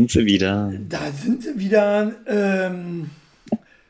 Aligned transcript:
sind 0.00 0.10
sie 0.10 0.24
wieder. 0.24 0.72
Da 0.88 1.12
sind 1.12 1.42
sie 1.42 1.58
wieder. 1.58 2.14
Ähm, 2.26 3.10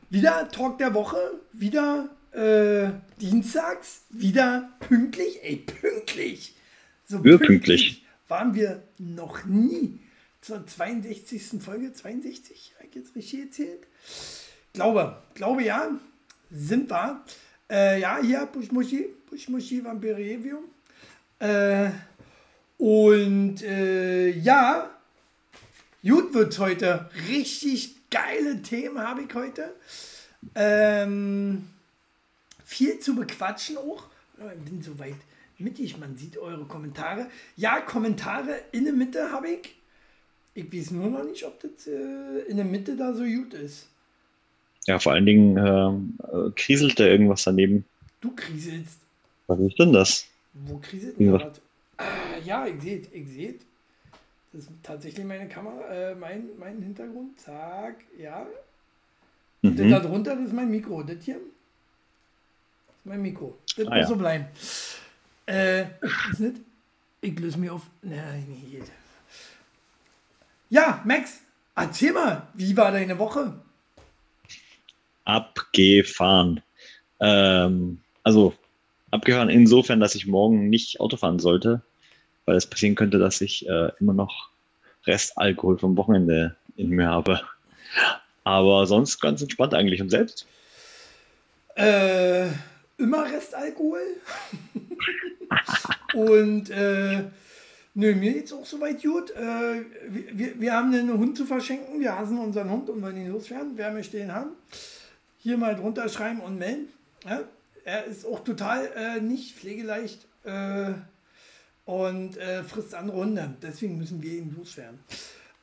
wieder 0.08 0.48
Talk 0.50 0.78
der 0.78 0.92
Woche. 0.92 1.18
Wieder 1.52 2.08
äh, 2.32 2.90
dienstags. 3.20 4.02
Wieder 4.10 4.70
pünktlich. 4.80 5.38
Ey, 5.42 5.56
pünktlich. 5.56 6.54
So 7.06 7.20
pünktlich, 7.20 7.46
pünktlich 7.46 8.04
waren 8.26 8.54
wir 8.54 8.82
noch 8.98 9.44
nie. 9.44 10.00
Zur 10.40 10.66
62. 10.66 11.62
Folge. 11.62 11.92
62? 11.92 12.72
Habe 12.76 12.88
ich 12.88 12.94
jetzt 12.96 13.14
richtig 13.14 13.40
erzählt? 13.42 13.86
Glaube, 14.72 15.16
glaube 15.34 15.62
ja. 15.62 15.90
Sind 16.50 16.90
wir. 16.90 17.24
Äh, 17.70 18.00
ja, 18.00 18.18
hier 18.20 18.46
Bushmushi. 18.46 19.06
Bushmushi 19.28 19.84
Vampire 19.84 20.16
Review. 20.16 20.58
Äh, 21.38 21.90
und 22.78 23.62
äh, 23.62 24.30
ja, 24.30 24.90
gut 26.02 26.34
wird 26.34 26.58
heute. 26.58 27.10
Richtig 27.28 27.94
geile 28.10 28.62
Themen 28.62 28.98
habe 28.98 29.22
ich 29.22 29.34
heute. 29.34 29.74
Ähm, 30.54 31.68
viel 32.64 32.98
zu 32.98 33.14
bequatschen 33.14 33.76
auch. 33.76 34.04
Ich 34.38 34.70
bin 34.70 34.82
soweit 34.82 35.16
mittig, 35.58 35.98
man 35.98 36.16
sieht 36.16 36.38
eure 36.38 36.64
Kommentare. 36.64 37.26
Ja, 37.56 37.80
Kommentare 37.80 38.60
in 38.72 38.84
der 38.84 38.94
Mitte 38.94 39.30
habe 39.30 39.48
ich. 39.50 39.74
Ich 40.54 40.72
weiß 40.72 40.90
nur 40.92 41.10
noch 41.10 41.24
nicht, 41.24 41.44
ob 41.44 41.60
das 41.60 41.86
äh, 41.86 42.48
in 42.48 42.56
der 42.56 42.64
Mitte 42.64 42.96
da 42.96 43.12
so 43.12 43.22
gut 43.22 43.54
ist. 43.54 43.88
Ja, 44.86 44.98
vor 44.98 45.12
allen 45.12 45.26
Dingen 45.26 45.56
äh, 45.56 46.50
kriselt 46.56 46.98
da 46.98 47.04
irgendwas 47.04 47.44
daneben. 47.44 47.84
Du 48.20 48.34
kriselst. 48.34 48.98
Was 49.46 49.60
ist 49.60 49.78
denn 49.78 49.92
das? 49.92 50.26
Wo 50.54 50.78
kriselt 50.78 51.18
denn 51.18 51.32
das? 51.32 51.60
Ah, 51.98 52.04
ja, 52.44 52.66
ich 52.66 52.80
sehe 52.80 53.02
ich 53.12 53.28
sehe 53.28 53.54
Das 54.52 54.64
ist 54.64 54.70
tatsächlich 54.82 55.24
meine 55.24 55.48
Kamera, 55.48 55.86
äh, 55.88 56.14
mein, 56.14 56.48
mein 56.58 56.82
Hintergrund. 56.82 57.38
Zack, 57.38 57.96
ja. 58.18 58.46
Mhm. 59.62 59.76
Das 59.76 59.90
da 59.90 60.08
drunter, 60.08 60.34
das 60.34 60.46
ist 60.46 60.52
mein 60.52 60.70
Mikro. 60.70 61.02
Das 61.02 61.24
hier 61.24 61.36
das 61.36 62.96
ist 62.96 63.06
mein 63.06 63.22
Mikro. 63.22 63.56
Das 63.76 63.86
ah, 63.86 63.90
muss 63.90 63.98
ja. 63.98 64.06
so 64.06 64.16
bleiben. 64.16 64.46
Äh, 65.46 65.82
ist 66.32 66.40
nicht? 66.40 66.56
Ich 67.20 67.38
löse 67.38 67.58
mich 67.58 67.70
auf. 67.70 67.82
Nein, 68.02 68.44
nee. 68.48 68.82
Ja, 70.68 71.02
Max, 71.04 71.40
erzähl 71.76 72.12
mal, 72.12 72.48
wie 72.54 72.76
war 72.76 72.90
deine 72.90 73.18
Woche? 73.18 73.54
Abgefahren. 75.24 76.62
Ähm, 77.20 78.00
also 78.24 78.54
abgefahren 79.10 79.50
insofern, 79.50 80.00
dass 80.00 80.14
ich 80.14 80.26
morgen 80.26 80.70
nicht 80.70 81.00
Auto 81.00 81.16
fahren 81.16 81.38
sollte 81.38 81.82
weil 82.46 82.56
es 82.56 82.66
passieren 82.66 82.94
könnte, 82.94 83.18
dass 83.18 83.40
ich 83.40 83.68
äh, 83.68 83.90
immer 84.00 84.12
noch 84.12 84.50
Restalkohol 85.06 85.78
vom 85.78 85.96
Wochenende 85.96 86.56
in 86.76 86.90
mir 86.90 87.08
habe. 87.08 87.40
Aber 88.44 88.86
sonst 88.86 89.20
ganz 89.20 89.42
entspannt 89.42 89.74
eigentlich. 89.74 90.00
Und 90.00 90.10
selbst? 90.10 90.46
Äh, 91.76 92.46
immer 92.98 93.24
Restalkohol. 93.24 94.02
Und 96.14 96.70
äh, 96.70 97.24
nö, 97.94 98.14
mir 98.14 98.32
geht's 98.32 98.52
auch 98.52 98.66
soweit 98.66 99.02
gut. 99.02 99.30
Äh, 99.30 99.84
wir, 100.08 100.60
wir 100.60 100.72
haben 100.72 100.92
einen 100.92 101.12
Hund 101.12 101.36
zu 101.36 101.44
verschenken. 101.44 102.00
Wir 102.00 102.18
hassen 102.18 102.38
unseren 102.38 102.70
Hund 102.70 102.88
und 102.90 103.02
wollen 103.02 103.16
ihn 103.16 103.32
loswerden. 103.32 103.72
Wer 103.76 103.92
möchte 103.92 104.18
ihn 104.18 104.32
haben? 104.32 104.50
Hier 105.38 105.56
mal 105.56 105.76
drunter 105.76 106.08
schreiben 106.08 106.40
und 106.40 106.58
melden. 106.58 106.88
Ja? 107.24 107.42
Er 107.84 108.04
ist 108.04 108.26
auch 108.26 108.44
total 108.44 108.90
äh, 108.96 109.20
nicht 109.20 109.56
pflegeleicht. 109.56 110.26
Äh, 110.44 110.92
und 111.90 112.36
äh, 112.36 112.62
frisst 112.62 112.94
andere 112.94 113.16
Hunde. 113.16 113.52
Deswegen 113.60 113.98
müssen 113.98 114.22
wir 114.22 114.32
ihn 114.34 114.54
loswerden. 114.56 115.00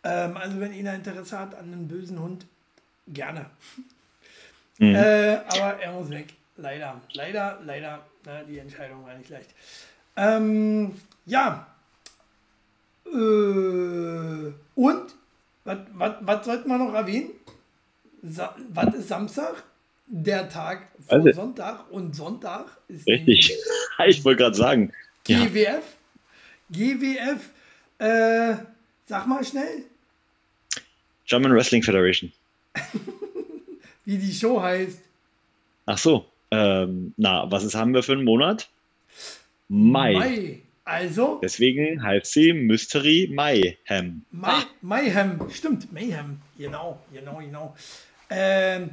Ähm, 0.04 0.36
also 0.36 0.60
wenn 0.60 0.74
einer 0.74 0.94
Interesse 0.94 1.40
hat 1.40 1.56
an 1.56 1.72
einem 1.72 1.88
bösen 1.88 2.20
Hund, 2.20 2.46
gerne. 3.08 3.46
Mhm. 4.78 4.94
Äh, 4.94 5.38
aber 5.48 5.80
er 5.80 5.94
muss 5.94 6.10
weg. 6.10 6.34
Leider, 6.58 7.00
leider, 7.14 7.62
leider. 7.64 8.06
Na, 8.26 8.44
die 8.44 8.60
Entscheidung 8.60 9.06
war 9.06 9.16
nicht 9.16 9.30
leicht. 9.30 9.52
Ähm, 10.18 10.96
ja. 11.26 11.66
Äh, 13.06 14.52
und, 14.76 15.16
was 15.64 16.46
sollten 16.46 16.68
wir 16.68 16.78
noch 16.78 16.94
erwähnen? 16.94 17.30
Sa 18.22 18.54
was 18.70 18.96
ist 18.96 19.08
Samstag? 19.08 19.64
Der 20.08 20.50
Tag 20.50 20.88
vor 21.06 21.20
also, 21.20 21.32
Sonntag 21.32 21.90
und 21.92 22.16
Sonntag 22.16 22.66
ist. 22.90 23.08
Richtig. 23.08 23.58
Ich 24.06 24.24
wollte 24.24 24.44
gerade 24.44 24.56
sagen. 24.56 24.94
GWF, 25.24 25.66
ja. 25.66 25.82
GWF, 26.72 27.50
äh, 28.00 28.56
sag 29.06 29.28
mal 29.28 29.44
schnell. 29.44 29.84
German 31.26 31.54
Wrestling 31.54 31.84
Federation. 31.84 32.32
Wie 34.06 34.18
die 34.18 34.34
Show 34.34 34.62
heißt. 34.62 35.00
Ach 35.86 35.98
so. 35.98 36.26
Ähm, 36.50 37.14
na, 37.18 37.50
was 37.52 37.64
ist, 37.64 37.76
haben 37.76 37.94
wir 37.94 38.04
für 38.04 38.14
einen 38.14 38.24
Monat? 38.24 38.70
Mai. 39.68 40.14
Mai. 40.14 40.62
Also. 40.86 41.40
Deswegen 41.44 42.02
heißt 42.02 42.32
sie 42.32 42.54
Mystery 42.54 43.30
Mayhem. 43.30 44.24
May, 44.32 44.64
Mayhem, 44.82 45.38
stimmt, 45.50 45.92
Mayhem. 45.92 46.40
Genau, 46.58 47.02
genau, 47.12 47.40
genau. 47.40 47.76
Ähm, 48.30 48.92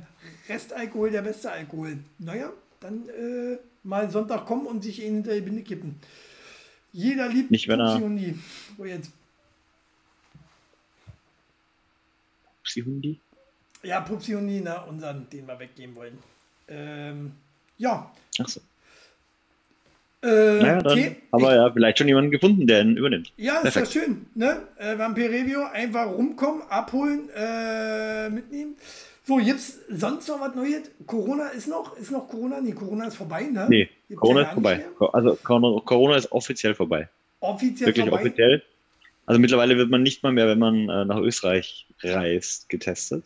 Restalkohol, 0.48 1.12
der 1.12 1.22
beste 1.22 1.52
Alkohol. 1.52 1.98
Naja, 2.18 2.50
dann 2.80 3.08
äh, 3.08 3.58
mal 3.84 4.10
Sonntag 4.10 4.44
kommen 4.44 4.66
und 4.66 4.82
sich 4.82 5.04
in 5.04 5.22
der 5.22 5.40
Binde 5.40 5.62
kippen. 5.62 6.00
Jeder 6.94 7.28
liebt 7.28 7.50
nicht, 7.50 7.66
wenn 7.66 7.80
Pupsi 7.80 8.00
Hundi. 8.00 8.38
Wo 8.76 8.84
jetzt? 8.84 9.10
Pupsi 12.62 12.82
Hundi? 12.82 13.20
Ja, 13.82 14.00
Pupsi 14.00 14.32
Hundi, 14.32 14.60
na, 14.60 14.82
unseren, 14.82 15.28
den 15.28 15.46
wir 15.48 15.58
weggeben 15.58 15.96
wollen. 15.96 16.16
Ähm, 16.68 17.32
ja. 17.78 18.12
Ach 18.40 18.48
so. 18.48 18.60
Äh, 20.22 20.62
naja, 20.62 20.82
dann, 20.82 20.92
okay. 20.92 21.16
aber 21.32 21.56
ja, 21.56 21.72
vielleicht 21.72 21.98
schon 21.98 22.06
jemanden 22.06 22.30
gefunden, 22.30 22.64
der 22.68 22.82
ihn 22.82 22.96
übernimmt. 22.96 23.32
Ja, 23.36 23.58
ist 23.58 23.74
ja 23.74 23.84
schön. 23.84 24.26
Ne? 24.36 24.62
Äh, 24.76 24.96
Vampir 24.96 25.28
Review, 25.28 25.62
einfach 25.64 26.06
rumkommen, 26.06 26.62
abholen, 26.70 27.28
äh, 27.34 28.30
mitnehmen. 28.30 28.76
So, 29.26 29.40
jetzt 29.40 29.80
sonst 29.90 30.28
noch 30.28 30.40
was 30.40 30.54
Neues? 30.54 30.92
Corona 31.08 31.48
ist 31.48 31.66
noch, 31.66 31.96
ist 31.96 32.12
noch 32.12 32.28
Corona? 32.28 32.60
Nee, 32.60 32.72
Corona 32.72 33.06
ist 33.06 33.16
vorbei, 33.16 33.42
ne? 33.42 33.66
Nee, 33.68 33.90
Corona 34.16 34.42
ist 34.42 34.52
vorbei. 34.52 34.84
Also 35.12 35.36
Corona 35.36 36.16
ist 36.16 36.30
offiziell 36.32 36.74
vorbei. 36.74 37.08
Offiziell 37.40 37.88
Wirklich 37.88 38.08
vorbei? 38.08 38.22
offiziell. 38.22 38.62
Also 39.26 39.40
mittlerweile 39.40 39.76
wird 39.76 39.90
man 39.90 40.02
nicht 40.02 40.22
mal 40.22 40.32
mehr, 40.32 40.46
wenn 40.46 40.58
man 40.58 40.88
äh, 40.88 41.04
nach 41.04 41.16
Österreich 41.16 41.86
reist, 42.02 42.68
getestet. 42.68 43.24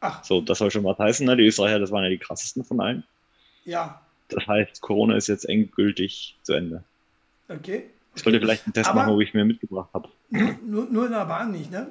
Ach. 0.00 0.22
So, 0.24 0.40
das 0.40 0.58
soll 0.58 0.70
schon 0.70 0.84
was 0.84 0.98
heißen, 0.98 1.24
ne? 1.24 1.36
Die 1.36 1.46
Österreicher, 1.46 1.78
das 1.78 1.90
waren 1.90 2.02
ja 2.02 2.10
die 2.10 2.18
krassesten 2.18 2.64
von 2.64 2.80
allen. 2.80 3.04
Ja. 3.64 4.00
Das 4.28 4.46
heißt, 4.46 4.80
Corona 4.80 5.16
ist 5.16 5.28
jetzt 5.28 5.48
endgültig 5.48 6.36
zu 6.42 6.52
Ende. 6.52 6.82
Okay. 7.48 7.84
Ich 8.14 8.22
sollte 8.22 8.40
vielleicht 8.40 8.66
einen 8.66 8.72
Test 8.72 8.90
Aber 8.90 9.02
machen, 9.02 9.14
wo 9.14 9.20
ich 9.20 9.34
mir 9.34 9.44
mitgebracht 9.44 9.90
habe. 9.94 10.08
Nur, 10.30 10.86
nur 10.90 11.06
in 11.06 11.12
der 11.12 11.26
Bahn 11.26 11.52
nicht, 11.52 11.70
ne? 11.70 11.88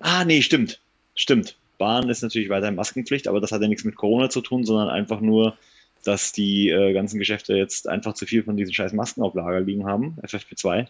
Ah, 0.00 0.24
nee, 0.24 0.42
stimmt. 0.42 0.80
Stimmt. 1.14 1.56
Bahn 1.78 2.08
ist 2.08 2.22
natürlich 2.22 2.48
weiterhin 2.48 2.76
Maskenpflicht, 2.76 3.28
aber 3.28 3.40
das 3.40 3.52
hat 3.52 3.62
ja 3.62 3.68
nichts 3.68 3.84
mit 3.84 3.96
Corona 3.96 4.30
zu 4.30 4.40
tun, 4.40 4.64
sondern 4.64 4.88
einfach 4.88 5.20
nur, 5.20 5.56
dass 6.04 6.32
die 6.32 6.68
äh, 6.68 6.92
ganzen 6.92 7.18
Geschäfte 7.18 7.54
jetzt 7.54 7.88
einfach 7.88 8.14
zu 8.14 8.26
viel 8.26 8.42
von 8.42 8.56
diesen 8.56 8.72
scheiß 8.72 8.92
Masken 8.92 9.22
auf 9.22 9.34
Lager 9.34 9.60
liegen 9.60 9.86
haben, 9.86 10.16
FFP2. 10.22 10.88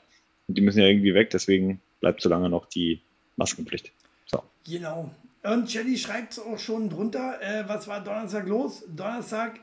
Und 0.48 0.58
die 0.58 0.62
müssen 0.62 0.80
ja 0.80 0.86
irgendwie 0.86 1.14
weg, 1.14 1.30
deswegen 1.30 1.80
bleibt 2.00 2.20
so 2.20 2.28
lange 2.28 2.48
noch 2.48 2.66
die 2.66 3.00
Maskenpflicht. 3.36 3.92
So. 4.26 4.42
Genau. 4.66 5.10
Und 5.42 5.72
Jenny 5.72 5.96
schreibt 5.96 6.32
es 6.32 6.38
auch 6.38 6.58
schon 6.58 6.88
drunter, 6.88 7.40
äh, 7.40 7.68
was 7.68 7.88
war 7.88 8.02
Donnerstag 8.02 8.46
los? 8.46 8.84
Donnerstag, 8.88 9.60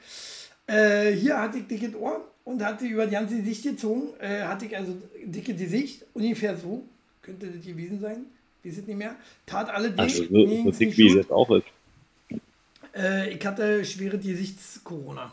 äh, 0.68 1.12
hier 1.12 1.39
hatte 1.39 1.60
ich 1.60 1.68
dickes 1.68 1.95
Ohr 1.95 2.27
und 2.44 2.63
hatte 2.63 2.86
über 2.86 3.06
die 3.06 3.13
ganze 3.13 3.42
Sicht 3.42 3.63
gezogen, 3.63 4.10
äh, 4.19 4.44
hatte 4.44 4.66
ich 4.66 4.75
also 4.75 4.98
dicke 5.24 5.54
Gesicht, 5.54 6.06
ungefähr 6.13 6.57
so, 6.57 6.83
könnte 7.21 7.48
das 7.48 7.66
gewesen 7.66 8.00
sein 8.00 8.25
weiß 8.63 8.77
es 8.77 8.88
nicht 8.88 8.97
mehr. 8.97 9.15
Tat 9.45 9.69
alle 9.69 9.89
Dinge. 9.89 10.01
Also 10.01 10.23
so, 10.23 10.63
so 10.63 10.71
dick, 10.71 10.97
wie 10.97 11.07
es 11.07 11.15
jetzt 11.15 11.31
auch 11.31 11.50
ist. 11.51 11.65
Äh, 12.95 13.33
ich 13.33 13.45
hatte 13.45 13.85
schwere 13.85 14.17
Gesichts-Corona. 14.17 15.31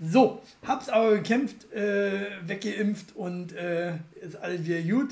So, 0.00 0.42
hab's 0.64 0.88
aber 0.88 1.16
gekämpft, 1.16 1.72
äh, 1.72 2.26
weggeimpft 2.46 3.16
und 3.16 3.52
äh, 3.52 3.94
ist 4.20 4.36
alles 4.36 4.64
wieder 4.64 4.80
gut. 4.82 5.10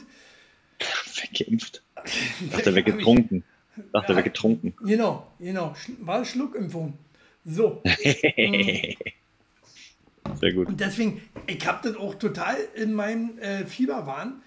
Weggeimpft? 1.21 1.83
Dachte, 2.53 2.75
weggetrunken. 2.75 3.43
Dachte, 3.93 4.13
ja, 4.13 4.19
weggetrunken. 4.19 4.75
Genau, 4.83 5.27
genau. 5.41 5.75
War 6.01 6.25
Schluckimpfung. 6.25 6.97
So. 7.45 7.83
Sehr 10.41 10.53
gut. 10.53 10.69
Und 10.69 10.81
deswegen, 10.81 11.21
ich 11.47 11.67
hab 11.67 11.83
das 11.83 11.97
auch 11.97 12.15
total 12.15 12.57
in 12.75 12.93
meinem 12.95 13.39
äh, 13.39 13.65
Fieberwahn. 13.67 14.43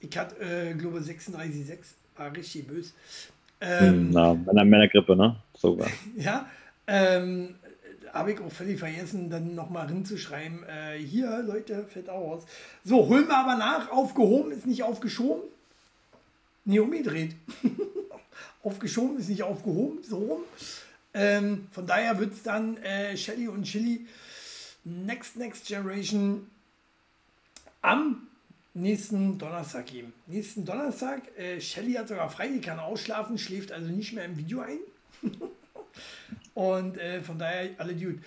Ich 0.00 0.16
hatte, 0.16 0.36
äh, 0.40 0.74
glaube 0.74 1.00
36,6 1.00 1.97
war 2.18 2.34
richtig 2.34 2.66
böse. 2.66 2.92
Ähm, 3.60 4.10
Na, 4.10 4.34
bei 4.34 4.52
einer 4.52 4.64
Männergrippe, 4.64 5.16
ne? 5.16 5.36
Sogar. 5.54 5.88
ja, 6.16 6.48
ähm, 6.86 7.56
habe 8.12 8.32
ich 8.32 8.40
auch 8.40 8.52
völlig 8.52 8.78
vergessen, 8.78 9.30
dann 9.30 9.54
nochmal 9.54 9.88
hinzuschreiben. 9.88 10.64
Äh, 10.64 10.98
hier, 10.98 11.42
Leute, 11.42 11.84
fällt 11.86 12.08
auch 12.08 12.32
aus. 12.32 12.46
So, 12.84 13.08
holen 13.08 13.26
wir 13.26 13.36
aber 13.36 13.56
nach. 13.56 13.90
Aufgehoben 13.90 14.52
ist 14.52 14.66
nicht 14.66 14.82
aufgeschoben. 14.82 15.42
Nee, 16.64 16.78
umgedreht. 16.80 17.34
aufgeschoben 18.62 19.18
ist 19.18 19.28
nicht 19.28 19.42
aufgehoben, 19.42 20.02
so 20.02 20.18
rum. 20.18 20.40
Ähm, 21.14 21.66
von 21.72 21.86
daher 21.86 22.18
wird 22.18 22.34
es 22.34 22.42
dann 22.42 22.76
äh, 22.78 23.16
Shelly 23.16 23.48
und 23.48 23.64
Chili 23.64 24.06
Next 24.84 25.36
Next 25.36 25.66
Generation 25.66 26.46
am 27.82 28.27
nächsten 28.80 29.38
Donnerstag 29.38 29.86
geben. 29.86 30.12
Nächsten 30.26 30.64
Donnerstag, 30.64 31.22
äh, 31.36 31.60
Shelly 31.60 31.94
hat 31.94 32.08
sogar 32.08 32.30
frei, 32.30 32.48
die 32.48 32.60
kann 32.60 32.78
ausschlafen, 32.78 33.38
schläft 33.38 33.72
also 33.72 33.88
nicht 33.88 34.12
mehr 34.12 34.24
im 34.24 34.36
Video 34.36 34.60
ein. 34.60 34.78
Und 36.54 36.98
äh, 36.98 37.20
von 37.20 37.38
daher 37.38 37.70
alle 37.78 37.94
Dude. 37.94 38.20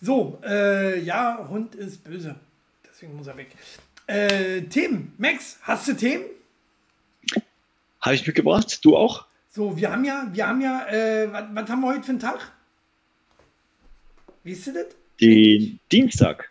So, 0.00 0.40
äh, 0.44 1.00
ja, 1.00 1.46
Hund 1.48 1.74
ist 1.74 2.04
böse. 2.04 2.36
Deswegen 2.88 3.16
muss 3.16 3.26
er 3.26 3.36
weg. 3.36 3.48
Äh, 4.06 4.62
Themen. 4.62 5.12
Max, 5.18 5.58
hast 5.62 5.88
du 5.88 5.94
Themen? 5.94 6.24
Habe 8.00 8.14
ich 8.14 8.26
mitgebracht. 8.26 8.84
Du 8.84 8.96
auch? 8.96 9.26
So, 9.50 9.76
wir 9.76 9.90
haben 9.90 10.04
ja, 10.04 10.28
wir 10.30 10.46
haben 10.46 10.60
ja, 10.60 10.86
äh, 10.88 11.32
was, 11.32 11.44
was 11.52 11.70
haben 11.70 11.80
wir 11.80 11.88
heute 11.88 12.02
für 12.02 12.10
einen 12.10 12.20
Tag? 12.20 12.52
Wie 14.44 14.52
ist 14.52 14.66
das? 14.68 14.86
Den 15.20 15.80
Dienstag. 15.90 16.50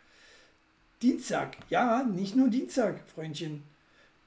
Dienstag, 1.02 1.58
ja, 1.70 2.04
nicht 2.04 2.36
nur 2.36 2.50
Dienstag, 2.50 3.08
Freundchen. 3.14 3.64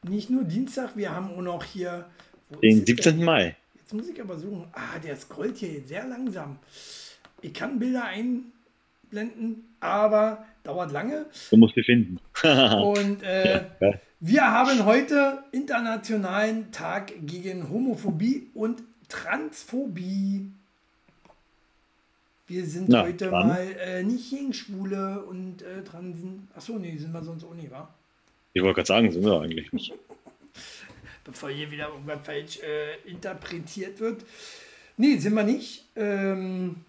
Nicht 0.03 0.31
nur 0.31 0.45
Dienstag, 0.45 0.97
wir 0.97 1.15
haben 1.15 1.31
auch 1.33 1.43
noch 1.43 1.65
hier. 1.65 2.07
Den 2.63 2.87
17. 2.87 3.17
Denn? 3.17 3.25
Mai. 3.25 3.57
Jetzt 3.75 3.93
muss 3.93 4.09
ich 4.09 4.21
aber 4.21 4.39
suchen. 4.39 4.67
Ah, 4.73 4.99
der 5.03 5.17
scrollt 5.17 5.57
hier 5.57 5.83
sehr 5.85 6.07
langsam. 6.07 6.59
Ich 7.43 7.53
kann 7.53 7.79
Bilder 7.79 8.05
einblenden, 8.05 9.65
aber 9.81 10.45
dauert 10.63 10.93
lange. 10.93 11.27
Du 11.51 11.57
musst 11.57 11.75
sie 11.75 11.83
finden. 11.83 12.21
Und 12.43 13.23
äh, 13.23 13.55
ja, 13.55 13.67
ja. 13.81 13.95
wir 14.21 14.43
haben 14.43 14.85
heute 14.85 15.43
Internationalen 15.53 16.71
Tag 16.71 17.13
gegen 17.27 17.69
Homophobie 17.69 18.51
und 18.55 18.83
Transphobie. 19.09 20.53
Wir 22.51 22.67
sind 22.67 22.89
Na, 22.89 23.05
heute 23.05 23.31
dann. 23.31 23.47
mal 23.47 23.77
äh, 23.81 24.03
nicht 24.03 24.29
gegen 24.29 24.53
Schwule 24.53 25.23
und 25.23 25.63
äh, 25.63 25.85
Transen. 25.85 26.49
Achso, 26.53 26.73
nee, 26.81 26.97
sind 26.97 27.13
wir 27.13 27.23
sonst 27.23 27.45
auch 27.45 27.55
nicht, 27.55 27.71
wa? 27.71 27.89
Ich 28.55 28.61
wollte 28.61 28.75
gerade 28.75 28.89
sagen, 28.89 29.13
sind 29.13 29.25
wir 29.25 29.41
eigentlich 29.41 29.73
nicht. 29.73 29.93
Bevor 31.25 31.49
hier 31.51 31.71
wieder 31.71 31.91
irgendwas 31.91 32.19
falsch 32.25 32.59
äh, 32.59 33.09
interpretiert 33.09 34.01
wird. 34.01 34.25
Nee, 34.97 35.19
sind 35.19 35.35
wir 35.35 35.45
nicht. 35.45 35.85
Ähm, 35.95 36.85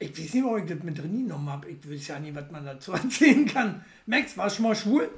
ich 0.00 0.18
weiß 0.18 0.34
nicht, 0.34 0.44
ob 0.44 0.58
ich 0.58 0.66
das 0.66 0.82
mit 0.82 0.98
drin 0.98 1.28
genommen 1.28 1.48
habe. 1.48 1.70
Ich 1.70 1.88
weiß 1.88 2.08
ja 2.08 2.18
nicht, 2.18 2.34
was 2.34 2.50
man 2.50 2.64
dazu 2.64 2.90
erzählen 2.94 3.46
kann. 3.46 3.84
Max, 4.04 4.36
warst 4.36 4.58
du 4.58 4.62
schon 4.62 4.68
mal 4.68 4.74
schwul? 4.74 5.10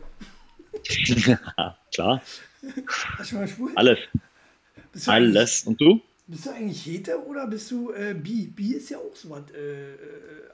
Klar. 1.90 2.22
Warst 3.16 3.32
du 3.32 3.36
mal 3.36 3.48
schwul? 3.48 3.72
Alles. 3.76 3.98
Alles. 5.06 5.62
Und 5.62 5.80
du? 5.80 6.02
Bist 6.32 6.46
du 6.46 6.50
eigentlich 6.50 6.86
Hete 6.86 7.26
oder 7.26 7.46
bist 7.46 7.70
du 7.70 7.92
äh, 7.92 8.14
Bi? 8.14 8.46
Bi 8.46 8.72
ist 8.72 8.88
ja 8.88 8.96
auch 8.96 9.14
so 9.14 9.28
was 9.28 9.50
äh, 9.50 9.92
äh, 9.92 9.96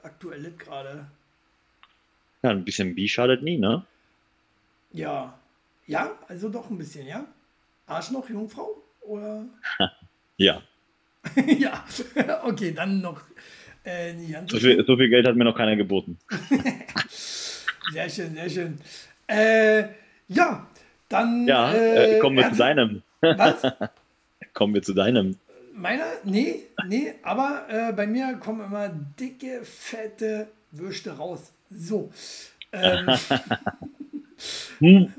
aktuelles 0.03 0.57
gerade. 0.57 1.05
Ja, 2.43 2.49
ein 2.49 2.65
bisschen 2.65 2.93
Bi 2.93 3.07
schadet 3.07 3.43
nie, 3.43 3.57
ne? 3.57 3.85
Ja. 4.91 5.39
Ja, 5.87 6.19
also 6.27 6.49
doch 6.49 6.69
ein 6.69 6.77
bisschen, 6.77 7.07
ja? 7.07 7.25
Arschloch, 7.87 8.29
Jungfrau? 8.29 8.75
Oder? 9.03 9.45
ja. 10.37 10.61
ja, 11.57 11.85
okay, 12.43 12.73
dann 12.73 12.99
noch 12.99 13.21
äh, 13.85 14.13
so, 14.47 14.57
viel, 14.57 14.83
so 14.85 14.97
viel 14.97 15.07
Geld 15.07 15.25
hat 15.27 15.37
mir 15.37 15.45
noch 15.45 15.55
keiner 15.55 15.77
geboten. 15.77 16.17
sehr 17.93 18.09
schön, 18.09 18.33
sehr 18.33 18.49
schön. 18.49 18.81
Äh, 19.27 19.85
ja, 20.27 20.67
dann. 21.07 21.47
Ja, 21.47 21.71
äh, 21.71 22.17
äh 22.17 22.19
kommen 22.19 22.35
wir 22.35 22.51
zu 22.51 22.57
deinem. 22.57 23.01
Was? 23.21 23.61
kommen 24.53 24.73
wir 24.73 24.81
zu 24.81 24.93
deinem. 24.93 25.37
Meiner? 25.73 26.05
Nee, 26.23 26.67
nee, 26.87 27.13
aber 27.23 27.65
äh, 27.69 27.93
bei 27.93 28.07
mir 28.07 28.35
kommen 28.35 28.65
immer 28.65 28.89
dicke, 28.89 29.63
fette 29.63 30.47
Würste 30.71 31.17
raus. 31.17 31.51
So. 31.69 32.11
Ähm, 32.71 33.07
hm. 34.79 35.13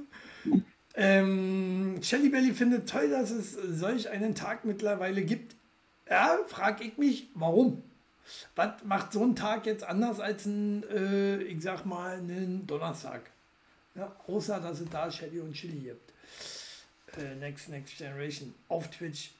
ähm, 0.94 1.98
Shelly 2.02 2.28
Belly 2.28 2.52
findet 2.52 2.88
toll, 2.88 3.10
dass 3.10 3.30
es 3.30 3.52
solch 3.52 4.08
einen 4.08 4.34
Tag 4.34 4.64
mittlerweile 4.64 5.22
gibt. 5.22 5.54
Ja, 6.08 6.38
frage 6.46 6.84
ich 6.84 6.98
mich, 6.98 7.28
warum? 7.34 7.82
Was 8.54 8.84
macht 8.84 9.12
so 9.12 9.24
ein 9.24 9.34
Tag 9.34 9.66
jetzt 9.66 9.84
anders 9.84 10.20
als 10.20 10.46
ein, 10.46 10.84
äh, 10.90 11.42
ich 11.42 11.62
sag 11.62 11.84
mal, 11.84 12.18
einen 12.18 12.66
Donnerstag? 12.66 13.30
Ja, 13.94 14.14
außer, 14.26 14.60
dass 14.60 14.80
es 14.80 14.88
da 14.88 15.10
Shelly 15.10 15.40
und 15.40 15.52
Chili 15.52 15.80
gibt. 15.80 16.12
Äh, 17.18 17.34
Next 17.36 17.68
Next 17.68 17.96
Generation 17.98 18.54
auf 18.68 18.88
Twitch 18.88 19.30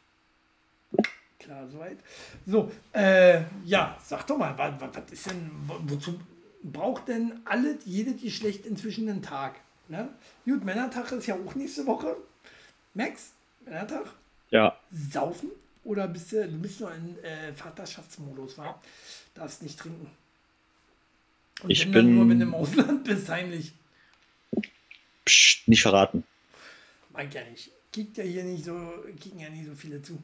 Klar, 1.38 1.68
soweit. 1.68 1.98
So, 2.46 2.70
äh, 2.92 3.42
ja, 3.64 3.98
sag 4.04 4.26
doch 4.26 4.36
mal, 4.36 4.56
was, 4.56 4.80
was 4.80 5.10
ist 5.10 5.30
denn, 5.30 5.50
wozu 5.66 6.20
braucht 6.62 7.08
denn 7.08 7.40
alle, 7.44 7.78
jede 7.84 8.12
die 8.12 8.30
schlecht 8.30 8.66
inzwischen 8.66 9.08
einen 9.08 9.22
Tag? 9.22 9.60
Ne? 9.88 10.08
Gut, 10.44 10.64
Männertag 10.64 11.10
ist 11.12 11.26
ja 11.26 11.34
auch 11.34 11.54
nächste 11.54 11.86
Woche. 11.86 12.16
Max, 12.94 13.32
Männertag? 13.64 14.06
Ja. 14.50 14.76
Saufen? 14.92 15.50
Oder 15.82 16.08
bist 16.08 16.32
du, 16.32 16.46
du 16.46 16.58
bist 16.58 16.80
nur 16.80 16.94
in 16.94 17.18
äh, 17.24 17.52
Vaterschaftsmodus, 17.54 18.58
wa? 18.58 18.80
Darfst 19.34 19.62
nicht 19.62 19.78
trinken. 19.78 20.10
Und 21.62 21.70
ich 21.70 21.90
bin 21.90 22.14
nur, 22.14 22.28
wenn 22.28 22.38
du 22.38 22.46
im 22.46 22.54
Ausland 22.54 23.04
bist, 23.04 23.28
heimlich. 23.28 23.72
Psst, 25.24 25.68
nicht 25.68 25.82
verraten. 25.82 26.24
Mag 27.10 27.32
ja 27.34 27.42
nicht. 27.44 27.70
Kickt 27.92 28.16
ja 28.18 28.24
hier 28.24 28.44
nicht 28.44 28.64
so, 28.64 29.04
kicken 29.18 29.40
ja 29.40 29.50
nicht 29.50 29.66
so 29.66 29.74
viele 29.74 30.00
zu. 30.02 30.22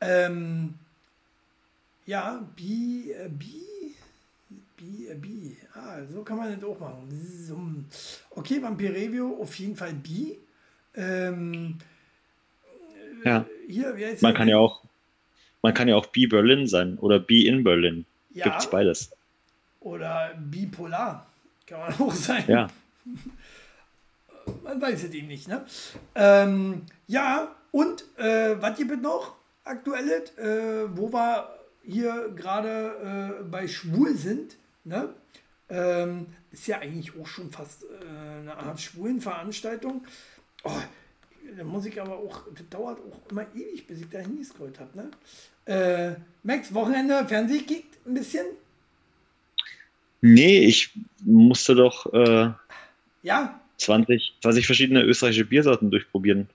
Ähm, 0.00 0.74
ja, 2.06 2.44
B, 2.54 3.10
äh, 3.12 3.28
B, 3.28 3.44
B, 4.76 5.08
äh, 5.08 5.14
B. 5.14 5.56
Ah, 5.74 5.98
so 6.12 6.22
kann 6.22 6.36
man 6.36 6.54
das 6.54 6.68
auch 6.68 6.78
machen. 6.78 7.86
Okay, 8.30 8.62
Vampir 8.62 8.90
Review, 8.90 9.40
auf 9.40 9.58
jeden 9.58 9.76
Fall 9.76 9.92
B. 9.94 10.36
Ähm, 10.94 11.78
ja. 13.24 13.44
Hier, 13.66 14.16
man 14.20 14.34
kann 14.34 14.48
ja 14.48 14.58
auch, 14.58 14.82
man 15.62 15.74
kann 15.74 15.88
ja 15.88 15.96
auch 15.96 16.06
B 16.06 16.26
Berlin 16.26 16.66
sein 16.66 16.98
oder 16.98 17.18
B 17.18 17.46
in 17.46 17.64
Berlin. 17.64 18.06
Ja. 18.32 18.44
Gibt's 18.44 18.70
beides. 18.70 19.10
Oder 19.80 20.34
bipolar. 20.38 21.26
Kann 21.66 21.80
man 21.80 21.94
auch 22.00 22.12
sein. 22.12 22.44
Ja. 22.46 22.68
Man 24.62 24.80
weiß 24.80 25.04
es 25.04 25.10
eben 25.12 25.26
nicht, 25.26 25.48
ne? 25.48 25.64
Ähm, 26.14 26.82
ja, 27.08 27.54
und 27.72 28.04
äh, 28.18 28.60
was 28.60 28.76
gibt 28.76 28.92
es 28.92 29.00
noch? 29.00 29.35
Aktuelles, 29.66 30.36
äh, 30.38 30.96
wo 30.96 31.12
wir 31.12 31.48
hier 31.82 32.32
gerade 32.34 33.40
äh, 33.40 33.44
bei 33.44 33.68
Schwul 33.68 34.16
sind, 34.16 34.56
ne? 34.84 35.14
Ähm, 35.68 36.26
ist 36.52 36.68
ja 36.68 36.78
eigentlich 36.78 37.12
auch 37.20 37.26
schon 37.26 37.50
fast 37.50 37.84
äh, 37.84 38.40
eine 38.40 38.56
Art 38.56 38.80
Schwulenveranstaltung. 38.80 40.04
Oh, 40.62 40.70
da 41.56 41.64
muss 41.64 41.86
ich 41.86 42.00
aber 42.00 42.16
auch, 42.16 42.42
das 42.54 42.68
dauert 42.70 43.00
auch 43.00 43.30
immer 43.30 43.46
ewig, 43.54 43.86
bis 43.86 44.00
ich 44.00 44.08
da 44.08 44.20
hingescrollt 44.20 44.78
habe. 44.78 44.90
Ne? 44.96 45.10
Äh, 45.66 46.20
Max, 46.44 46.72
Wochenende 46.72 47.26
Fernseh 47.26 47.60
kickt 47.62 47.98
ein 48.06 48.14
bisschen? 48.14 48.46
Nee, 50.20 50.60
ich 50.60 50.94
musste 51.24 51.74
doch 51.74 52.12
äh, 52.12 52.52
ja? 53.22 53.60
20, 53.78 54.34
20 54.40 54.66
verschiedene 54.66 55.02
österreichische 55.02 55.44
Biersorten 55.44 55.90
durchprobieren 55.90 56.48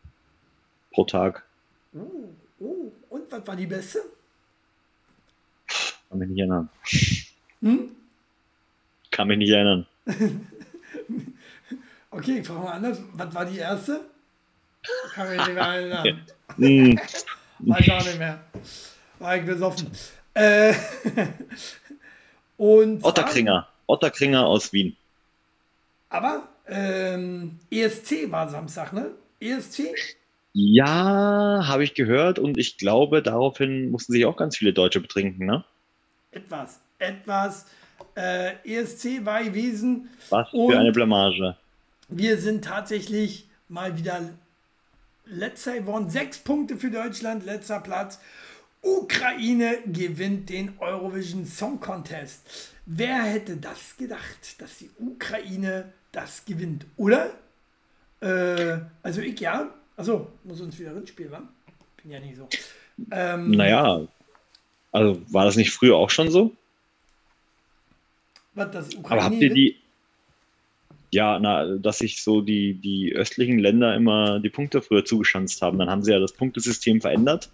pro 0.92 1.04
Tag. 1.04 1.44
Uh, 1.94 2.30
und 2.60 2.94
was 3.32 3.48
war 3.48 3.56
die 3.56 3.68
beste? 3.68 4.02
Kann 6.10 6.20
mich 6.20 6.30
nicht 6.30 6.40
erinnern. 6.40 6.70
Hm? 7.62 7.92
Kann 9.12 9.28
mich 9.28 9.38
nicht 9.38 9.52
erinnern. 9.52 9.88
okay, 12.12 12.40
ich 12.40 12.48
frage 12.48 12.60
mal 12.60 12.74
anders. 12.74 13.00
Was 13.14 13.34
war 13.34 13.46
die 13.46 13.58
erste? 13.58 14.02
Kann 15.14 15.30
mich 15.30 15.38
nicht 15.38 15.54
mehr 15.54 15.64
erinnern. 15.64 16.26
Hm. 16.58 17.00
Weiß 17.60 17.90
auch 17.90 18.06
nicht 18.06 18.20
mehr. 18.20 18.44
War 19.20 19.38
ich 19.38 19.46
besoffen. 19.46 19.92
Äh, 20.34 20.74
und 22.58 23.04
Otterkringer. 23.04 23.68
Otterkringer 23.88 24.46
aus 24.46 24.74
Wien. 24.74 24.96
Aber 26.10 26.48
ähm, 26.68 27.60
ESC 27.70 28.32
war 28.32 28.50
Samstag, 28.50 28.94
ne? 28.94 29.12
ESC? 29.40 29.94
Ja, 30.54 31.66
habe 31.68 31.84
ich 31.84 31.94
gehört 31.94 32.40
und 32.40 32.58
ich 32.58 32.78
glaube, 32.78 33.22
daraufhin 33.22 33.90
mussten 33.90 34.14
sich 34.14 34.26
auch 34.26 34.36
ganz 34.36 34.58
viele 34.58 34.74
Deutsche 34.74 35.00
betrinken, 35.00 35.46
ne? 35.46 35.64
Etwas, 36.32 36.80
etwas. 37.00 37.66
Äh, 38.16 38.56
ESC 38.66 39.26
war 39.26 39.44
gewesen. 39.44 40.10
Was 40.30 40.50
für 40.50 40.78
eine 40.78 40.92
Blamage. 40.92 41.56
Wir 42.10 42.38
sind 42.38 42.66
tatsächlich 42.66 43.48
mal 43.70 43.98
wieder 43.98 44.30
letzter 45.26 45.78
geworden. 45.78 46.10
Sechs 46.10 46.40
Punkte 46.40 46.78
für 46.78 46.92
Deutschland, 46.92 47.46
letzter 47.46 47.80
Platz. 47.80 48.20
Ukraine 48.82 49.78
gewinnt 49.86 50.50
den 50.50 50.74
Eurovision 50.80 51.46
Song 51.46 51.80
Contest. 51.80 52.42
Wer 52.86 53.24
hätte 53.24 53.58
das 53.58 53.96
gedacht, 53.98 54.60
dass 54.60 54.80
die 54.80 54.90
Ukraine 55.00 55.94
das 56.12 56.44
gewinnt, 56.46 56.86
oder? 56.98 57.30
Äh, 58.20 58.80
also 59.04 59.22
ich 59.22 59.40
ja. 59.40 59.70
Also 60.02 60.26
muss 60.44 60.60
uns 60.60 60.80
wieder 60.80 61.00
spielen, 61.06 61.30
wa? 61.30 61.44
Bin 62.02 62.12
ja 62.12 62.20
nicht 62.20 62.36
so. 62.36 62.50
Ähm, 63.12 63.52
naja, 63.52 64.08
also 64.92 65.22
war 65.32 65.46
das 65.46 65.58
nicht 65.58 65.70
früher 65.70 65.96
auch 65.96 66.10
schon 66.10 66.32
so? 66.32 66.56
Was, 68.56 68.72
das 68.72 68.96
Ukraine 68.96 69.22
Aber 69.22 69.24
habt 69.26 69.44
ihr 69.44 69.54
die. 69.54 69.76
Ja, 71.12 71.38
na, 71.38 71.78
dass 71.78 72.00
sich 72.00 72.24
so 72.24 72.42
die, 72.42 72.74
die 72.74 73.14
östlichen 73.14 73.60
Länder 73.60 73.96
immer 73.96 74.40
die 74.40 74.50
Punkte 74.50 74.82
früher 74.82 75.06
zugeschanzt 75.06 75.62
haben. 75.62 75.78
Dann 75.78 75.92
haben 75.92 76.02
sie 76.02 76.12
ja 76.12 76.20
das 76.20 76.34
Punktesystem 76.34 77.00
verändert. 77.00 77.52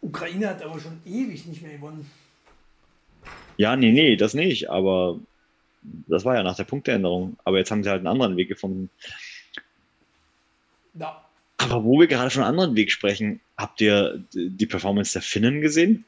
Ukraine 0.00 0.48
hat 0.48 0.62
aber 0.62 0.80
schon 0.80 1.02
ewig 1.04 1.44
nicht 1.44 1.60
mehr 1.60 1.74
gewonnen. 1.74 2.10
Ja, 3.58 3.76
nee, 3.76 3.92
nee, 3.92 4.16
das 4.16 4.32
nicht. 4.32 4.70
Aber 4.70 5.18
das 5.82 6.24
war 6.24 6.34
ja 6.34 6.42
nach 6.42 6.56
der 6.56 6.64
Punkteänderung. 6.64 7.36
Aber 7.44 7.58
jetzt 7.58 7.70
haben 7.70 7.84
sie 7.84 7.90
halt 7.90 7.98
einen 7.98 8.06
anderen 8.06 8.38
Weg 8.38 8.48
gefunden. 8.48 8.88
Aber 11.60 11.84
wo 11.84 12.00
wir 12.00 12.06
gerade 12.06 12.30
von 12.30 12.42
einem 12.42 12.52
anderen 12.52 12.74
Weg 12.74 12.90
sprechen, 12.90 13.40
habt 13.58 13.82
ihr 13.82 14.24
die 14.32 14.64
Performance 14.64 15.12
der 15.12 15.20
Finnen 15.20 15.60
gesehen? 15.60 16.06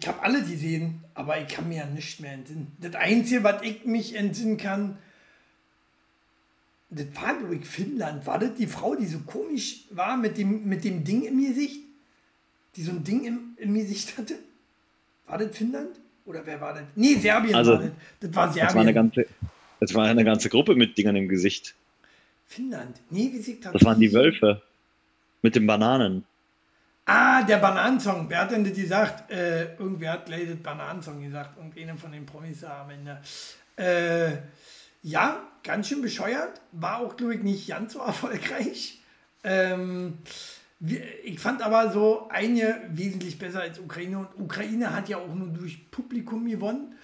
Ich 0.00 0.08
habe 0.08 0.22
alle 0.22 0.40
gesehen, 0.40 1.04
aber 1.12 1.38
ich 1.38 1.48
kann 1.48 1.68
mir 1.68 1.78
ja 1.78 1.86
nicht 1.86 2.20
mehr 2.20 2.32
entsinnen. 2.32 2.74
Das 2.80 2.94
Einzige, 2.94 3.44
was 3.44 3.62
ich 3.62 3.84
mich 3.84 4.14
entsinnen 4.14 4.56
kann, 4.56 4.96
das 6.88 7.06
war, 7.14 7.38
glaube 7.38 7.56
ich, 7.56 7.66
Finnland. 7.66 8.26
War 8.26 8.38
das 8.38 8.54
die 8.54 8.66
Frau, 8.66 8.94
die 8.94 9.06
so 9.06 9.18
komisch 9.18 9.84
war 9.90 10.16
mit 10.16 10.38
dem, 10.38 10.66
mit 10.66 10.82
dem 10.84 11.04
Ding 11.04 11.24
im 11.24 11.44
Gesicht? 11.44 11.82
Die 12.76 12.82
so 12.82 12.92
ein 12.92 13.04
Ding 13.04 13.24
im, 13.26 13.40
im 13.58 13.74
Gesicht 13.74 14.16
hatte? 14.16 14.36
War 15.26 15.36
das 15.36 15.54
Finnland? 15.54 15.90
Oder 16.24 16.46
wer 16.46 16.58
war 16.58 16.72
das? 16.72 16.84
Nee, 16.96 17.16
Serbien 17.16 17.54
also, 17.54 17.72
war 17.72 17.78
das. 17.80 17.90
Das 18.20 18.34
war 18.34 18.52
Serbien. 18.52 18.66
Das 18.66 18.74
war, 18.74 18.80
eine 18.80 18.94
ganze, 18.94 19.26
das 19.78 19.94
war 19.94 20.06
eine 20.06 20.24
ganze 20.24 20.48
Gruppe 20.48 20.74
mit 20.74 20.96
Dingern 20.96 21.16
im 21.16 21.28
Gesicht. 21.28 21.74
Finnland? 22.48 23.00
Nee, 23.10 23.30
wie 23.32 23.38
sieht 23.38 23.64
das 23.64 23.74
Das 23.74 23.84
waren 23.84 24.00
die 24.00 24.12
Wölfe. 24.12 24.62
Mit 25.42 25.54
den 25.54 25.66
Bananen. 25.66 26.24
Ah, 27.04 27.42
der 27.42 27.58
Bananensong. 27.58 28.28
Wer 28.28 28.40
hat 28.40 28.50
denn 28.50 28.64
das 28.64 28.72
gesagt? 28.74 29.30
Äh, 29.30 29.74
irgendwer 29.76 30.12
hat 30.12 30.28
das 30.28 30.56
Bananensong 30.62 31.22
gesagt. 31.22 31.56
Irgendeiner 31.56 31.96
von 31.96 32.10
den 32.10 32.26
Promis 32.26 32.60
da 32.62 32.82
am 32.82 32.90
Ende. 32.90 33.20
Äh, 33.76 34.38
ja, 35.02 35.42
ganz 35.62 35.88
schön 35.88 36.02
bescheuert. 36.02 36.60
War 36.72 36.98
auch, 36.98 37.16
glaube 37.16 37.36
ich, 37.36 37.42
nicht 37.42 37.68
ganz 37.68 37.92
so 37.92 37.98
erfolgreich. 38.06 39.00
Ähm, 39.44 40.18
ich 41.24 41.38
fand 41.38 41.62
aber 41.62 41.92
so 41.92 42.28
eine 42.30 42.80
wesentlich 42.90 43.38
besser 43.38 43.60
als 43.60 43.78
Ukraine. 43.78 44.18
Und 44.18 44.28
Ukraine 44.38 44.94
hat 44.94 45.08
ja 45.08 45.18
auch 45.18 45.34
nur 45.34 45.48
durch 45.48 45.90
Publikum 45.90 46.46
gewonnen, 46.46 46.94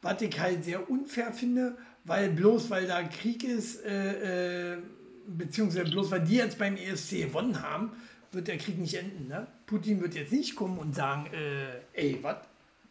was 0.00 0.22
ich 0.22 0.38
halt 0.40 0.64
sehr 0.64 0.88
unfair 0.88 1.32
finde, 1.32 1.76
weil 2.04 2.30
bloß 2.30 2.70
weil 2.70 2.86
da 2.86 3.02
Krieg 3.04 3.44
ist, 3.44 3.84
äh, 3.84 4.74
äh, 4.74 4.78
beziehungsweise 5.26 5.90
bloß 5.90 6.10
weil 6.10 6.20
die 6.20 6.36
jetzt 6.36 6.58
beim 6.58 6.76
ESC 6.76 7.22
gewonnen 7.22 7.62
haben, 7.62 7.92
wird 8.32 8.48
der 8.48 8.58
Krieg 8.58 8.78
nicht 8.78 8.94
enden. 8.94 9.28
Ne? 9.28 9.46
Putin 9.66 10.00
wird 10.00 10.14
jetzt 10.14 10.32
nicht 10.32 10.56
kommen 10.56 10.78
und 10.78 10.94
sagen, 10.94 11.26
äh, 11.32 11.80
ey, 11.92 12.18
was? 12.22 12.36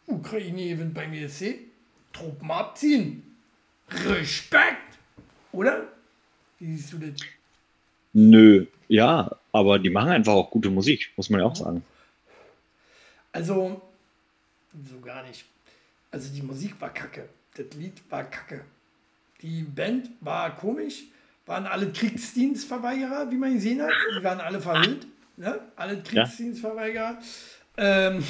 Ukraine 0.06 0.68
gewinnt 0.68 0.94
beim 0.94 1.12
ESC? 1.12 1.58
Truppen 2.12 2.50
abziehen. 2.50 3.36
Respekt! 3.88 4.98
Oder? 5.52 5.88
Wie 6.58 6.76
siehst 6.76 6.92
du 6.92 6.98
das? 6.98 7.20
Nö, 8.12 8.66
ja, 8.88 9.30
aber 9.52 9.78
die 9.78 9.90
machen 9.90 10.10
einfach 10.10 10.32
auch 10.32 10.50
gute 10.50 10.70
Musik, 10.70 11.12
muss 11.16 11.30
man 11.30 11.40
ja 11.40 11.46
auch 11.46 11.56
sagen. 11.56 11.82
Also, 13.32 13.80
so 14.90 15.00
gar 15.00 15.22
nicht. 15.26 15.44
Also 16.10 16.32
die 16.34 16.42
Musik 16.42 16.78
war 16.80 16.92
kacke. 16.92 17.28
Das 17.54 17.66
Lied 17.74 18.02
war 18.10 18.24
kacke. 18.24 18.64
Die 19.42 19.62
Band 19.62 20.08
war 20.20 20.54
komisch, 20.54 21.04
waren 21.46 21.66
alle 21.66 21.90
Kriegsdienstverweigerer, 21.90 23.30
wie 23.30 23.36
man 23.36 23.54
gesehen 23.54 23.82
hat. 23.82 23.90
Die 24.16 24.22
waren 24.22 24.40
alle 24.40 24.60
verhüllt. 24.60 25.06
Ne? 25.36 25.58
Alle 25.74 26.00
Kriegsdienstverweigerer. 26.00 27.18
Ähm, 27.76 28.22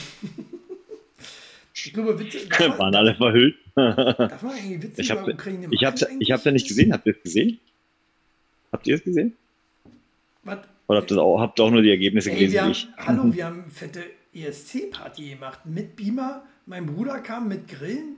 ich 1.74 1.92
glaube, 1.92 2.18
Witze. 2.18 2.38
Waren 2.50 2.78
man, 2.78 2.94
alle 2.94 3.14
verhüllt. 3.14 3.56
Darf 3.74 4.42
man 4.42 4.52
eigentlich 4.52 4.82
Witze 4.82 5.02
ich 5.02 5.10
über 5.10 5.20
hab, 5.20 5.28
Ukraine 5.28 5.68
Ich 5.70 5.84
habe 5.84 5.96
es 5.96 6.44
ja 6.44 6.50
nicht 6.50 6.68
gesehen. 6.68 6.92
Habt 6.92 7.06
ihr 7.06 7.14
es 7.14 7.22
gesehen? 7.22 7.60
Habt 8.72 8.86
ihr 8.86 8.94
es 8.94 9.04
gesehen? 9.04 9.36
Was? 10.44 10.58
Oder 10.86 11.00
habt 11.00 11.10
ihr 11.10 11.18
auch, 11.18 11.40
habt 11.40 11.60
auch 11.60 11.70
nur 11.70 11.82
die 11.82 11.90
Ergebnisse 11.90 12.30
Ey, 12.30 12.36
gelesen? 12.36 12.52
Wir 12.54 12.62
haben, 12.62 12.70
ich? 12.70 12.88
hallo, 12.96 13.22
wir 13.34 13.46
haben 13.46 13.70
fette 13.70 14.02
ESC-Party 14.34 15.30
gemacht. 15.30 15.60
Mit 15.66 15.94
Beamer. 15.94 16.42
Mein 16.64 16.86
Bruder 16.86 17.18
kam 17.20 17.48
mit 17.48 17.68
Grillen. 17.68 18.16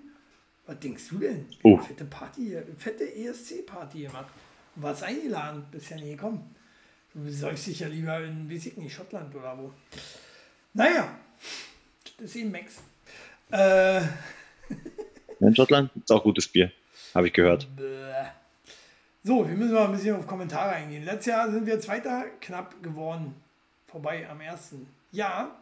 Was 0.66 0.78
denkst 0.80 1.09
du 1.11 1.18
denn? 1.18 1.47
Oh. 1.62 1.76
Fette 1.78 2.04
Party, 2.04 2.56
fette 2.78 3.04
ESC-Party 3.04 4.02
gemacht. 4.02 4.33
Warst 4.76 5.02
eingeladen, 5.02 5.64
bist 5.71 5.90
ja 5.90 5.97
nie 5.97 6.12
gekommen. 6.12 6.54
Du 7.12 7.30
säufst 7.30 7.66
dich 7.66 7.80
ja 7.80 7.87
lieber 7.87 8.23
in, 8.25 8.50
weiß 8.50 8.66
ich 8.66 8.76
nicht, 8.76 8.92
Schottland 8.92 9.35
oder 9.35 9.56
wo. 9.56 9.73
Naja, 10.73 11.16
das 12.16 12.26
ist 12.26 12.37
eben 12.37 12.50
Max. 12.50 12.83
Äh. 13.50 14.00
In 15.40 15.54
Schottland 15.54 15.90
ist 15.94 16.11
auch 16.11 16.23
gutes 16.23 16.49
Bier, 16.49 16.73
habe 17.14 17.26
ich 17.26 17.33
gehört. 17.33 17.68
So, 19.23 19.47
wir 19.49 19.54
müssen 19.54 19.75
mal 19.75 19.87
ein 19.87 19.92
bisschen 19.92 20.16
auf 20.16 20.26
Kommentare 20.26 20.73
eingehen. 20.73 21.04
Letztes 21.04 21.26
Jahr 21.26 21.50
sind 21.50 21.66
wir 21.66 21.78
Zweiter 21.80 22.25
knapp 22.40 22.83
geworden. 22.83 23.35
Vorbei 23.87 24.28
am 24.28 24.40
ersten. 24.40 24.87
Ja, 25.12 25.54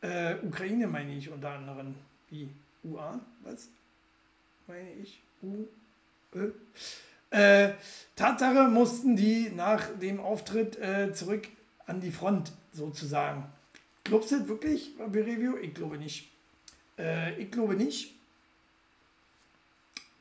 äh, 0.00 0.36
Ukraine 0.42 0.86
meine 0.86 1.14
ich 1.14 1.30
unter 1.30 1.50
anderem. 1.50 1.94
Wie? 2.30 2.48
UA? 2.84 3.20
Was? 3.42 3.68
Meine 4.66 4.92
ich? 5.02 5.20
U? 5.42 5.66
Ö? 6.34 6.52
Äh, 7.30 7.72
Tatsache 8.16 8.68
mussten 8.68 9.16
die 9.16 9.50
nach 9.50 9.88
dem 9.98 10.20
Auftritt 10.20 10.78
äh, 10.78 11.12
zurück 11.12 11.48
an 11.86 12.00
die 12.00 12.12
Front 12.12 12.52
sozusagen. 12.72 13.44
Glaubst 14.04 14.30
du 14.30 14.38
das 14.38 14.48
wirklich 14.48 14.96
bei 14.96 15.20
Review? 15.20 15.56
Ich 15.56 15.74
glaube 15.74 15.98
nicht. 15.98 16.30
Äh, 16.98 17.40
ich 17.40 17.50
glaube 17.50 17.74
nicht. 17.74 18.14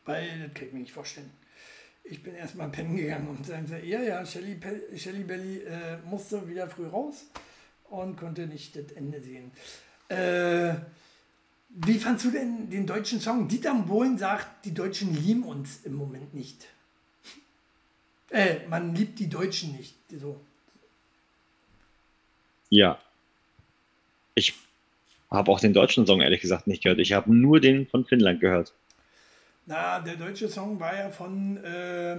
Weil 0.05 0.27
das 0.39 0.53
kann 0.53 0.67
ich 0.67 0.73
mir 0.73 0.79
nicht 0.79 0.93
vorstellen. 0.93 1.31
Ich 2.03 2.21
bin 2.21 2.35
erstmal 2.35 2.69
pennen 2.69 2.97
gegangen 2.97 3.29
und 3.29 3.45
sagen 3.45 3.65
sie, 3.65 3.77
ja, 3.87 4.01
ja, 4.01 4.25
Shelly, 4.25 4.59
Shelly 4.97 5.23
Belly 5.23 5.59
äh, 5.59 5.97
musste 6.05 6.47
wieder 6.49 6.67
früh 6.67 6.87
raus 6.87 7.25
und 7.89 8.17
konnte 8.17 8.45
nicht 8.47 8.75
das 8.75 8.91
Ende 8.93 9.21
sehen. 9.21 9.51
Äh, 10.09 10.75
wie 11.75 11.97
fandst 11.97 12.25
du 12.25 12.31
denn 12.31 12.69
den 12.69 12.85
deutschen 12.85 13.19
Song? 13.19 13.47
Dieter 13.47 13.73
Bohlen 13.73 14.17
sagt, 14.17 14.65
die 14.65 14.73
Deutschen 14.73 15.13
lieben 15.13 15.43
uns 15.43 15.81
im 15.83 15.95
Moment 15.95 16.33
nicht. 16.33 16.67
Äh, 18.29 18.65
man 18.67 18.95
liebt 18.95 19.19
die 19.19 19.29
Deutschen 19.29 19.73
nicht. 19.73 19.93
So. 20.09 20.39
Ja. 22.69 22.97
Ich 24.33 24.55
habe 25.29 25.51
auch 25.51 25.59
den 25.59 25.73
deutschen 25.73 26.07
Song 26.07 26.19
ehrlich 26.19 26.41
gesagt 26.41 26.65
nicht 26.65 26.81
gehört. 26.81 26.97
Ich 26.97 27.13
habe 27.13 27.31
nur 27.31 27.59
den 27.59 27.85
von 27.85 28.05
Finnland 28.05 28.39
gehört. 28.39 28.73
Na, 29.67 29.99
der 29.99 30.15
deutsche 30.15 30.49
Song 30.49 30.79
war 30.79 30.95
ja 30.95 31.11
von 31.11 31.57
äh, 31.57 32.17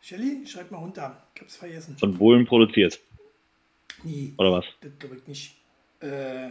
Shelly, 0.00 0.44
schreib 0.48 0.72
mal 0.72 0.78
runter. 0.78 1.22
Ich 1.36 1.42
hab's 1.42 1.56
vergessen. 1.56 1.96
Von 1.96 2.18
Bohlen 2.18 2.44
produziert. 2.44 2.98
Nee. 4.02 4.34
Oder 4.36 4.50
was? 4.50 4.64
Das 4.80 4.90
glaube 4.98 5.16
ich 5.16 5.28
nicht. 5.28 5.56
Äh, 6.00 6.50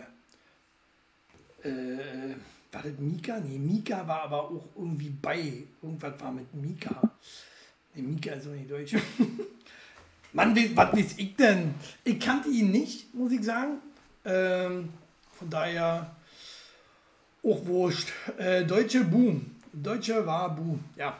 äh, 1.63 2.35
war 2.71 2.81
das 2.81 2.97
Mika? 2.97 3.39
Nee, 3.39 3.57
Mika 3.57 4.07
war 4.07 4.23
aber 4.23 4.43
auch 4.43 4.69
irgendwie 4.75 5.09
bei. 5.09 5.63
Irgendwas 5.81 6.19
war 6.21 6.31
mit 6.31 6.53
Mika. 6.53 7.01
Nee, 7.93 8.01
Mika 8.01 8.31
ist 8.31 8.47
auch 8.47 8.51
nicht 8.51 8.69
deutsch. 8.69 8.95
Mann, 10.33 10.55
was 10.75 10.93
weiß 10.93 11.13
ich 11.17 11.35
denn? 11.35 11.75
Ich 12.03 12.19
kannte 12.19 12.49
ihn 12.49 12.71
nicht, 12.71 13.13
muss 13.13 13.31
ich 13.31 13.43
sagen. 13.43 13.77
Ähm, 14.25 14.89
von 15.31 15.49
daher 15.49 16.15
auch 17.43 17.65
wurscht. 17.65 18.09
Äh, 18.37 18.65
Deutsche 18.65 19.03
Boom. 19.03 19.53
Deutsche 19.71 20.25
war 20.25 20.55
Boom, 20.55 20.83
ja. 20.95 21.17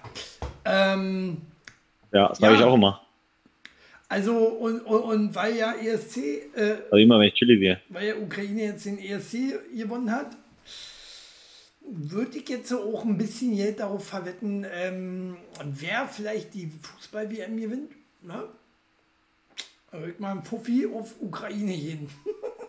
Ähm, 0.66 1.42
ja, 2.12 2.30
das 2.30 2.40
ja, 2.40 2.48
sage 2.48 2.60
ich 2.60 2.64
auch 2.64 2.76
immer. 2.76 3.02
Also, 4.10 4.38
und, 4.38 4.82
und, 4.82 5.02
und 5.02 5.36
weil 5.36 5.56
ja 5.56 5.74
ESC, 5.74 6.18
äh, 6.56 6.76
also 6.86 6.98
immer, 6.98 7.20
wenn 7.20 7.30
ich 7.30 7.34
Chili 7.34 7.58
sehe. 7.58 7.82
weil 7.90 8.08
ja 8.08 8.16
Ukraine 8.16 8.66
jetzt 8.66 8.86
den 8.86 9.00
ESC 9.00 9.60
gewonnen 9.76 10.12
hat, 10.12 10.38
würde 11.82 12.38
ich 12.38 12.48
jetzt 12.48 12.72
auch 12.72 13.04
ein 13.06 13.18
bisschen 13.18 13.56
Geld 13.56 13.80
darauf 13.80 14.06
verwetten, 14.06 14.66
ähm, 14.72 15.38
wer 15.64 16.08
vielleicht 16.08 16.54
die 16.54 16.72
Fußball-WM 16.82 17.58
gewinnt. 17.58 17.92
Ne? 18.22 18.44
Würde 19.92 20.22
mal 20.22 20.32
ein 20.32 20.44
Fuffi 20.44 20.88
auf 20.88 21.16
Ukraine 21.22 21.76
gehen. 21.76 22.10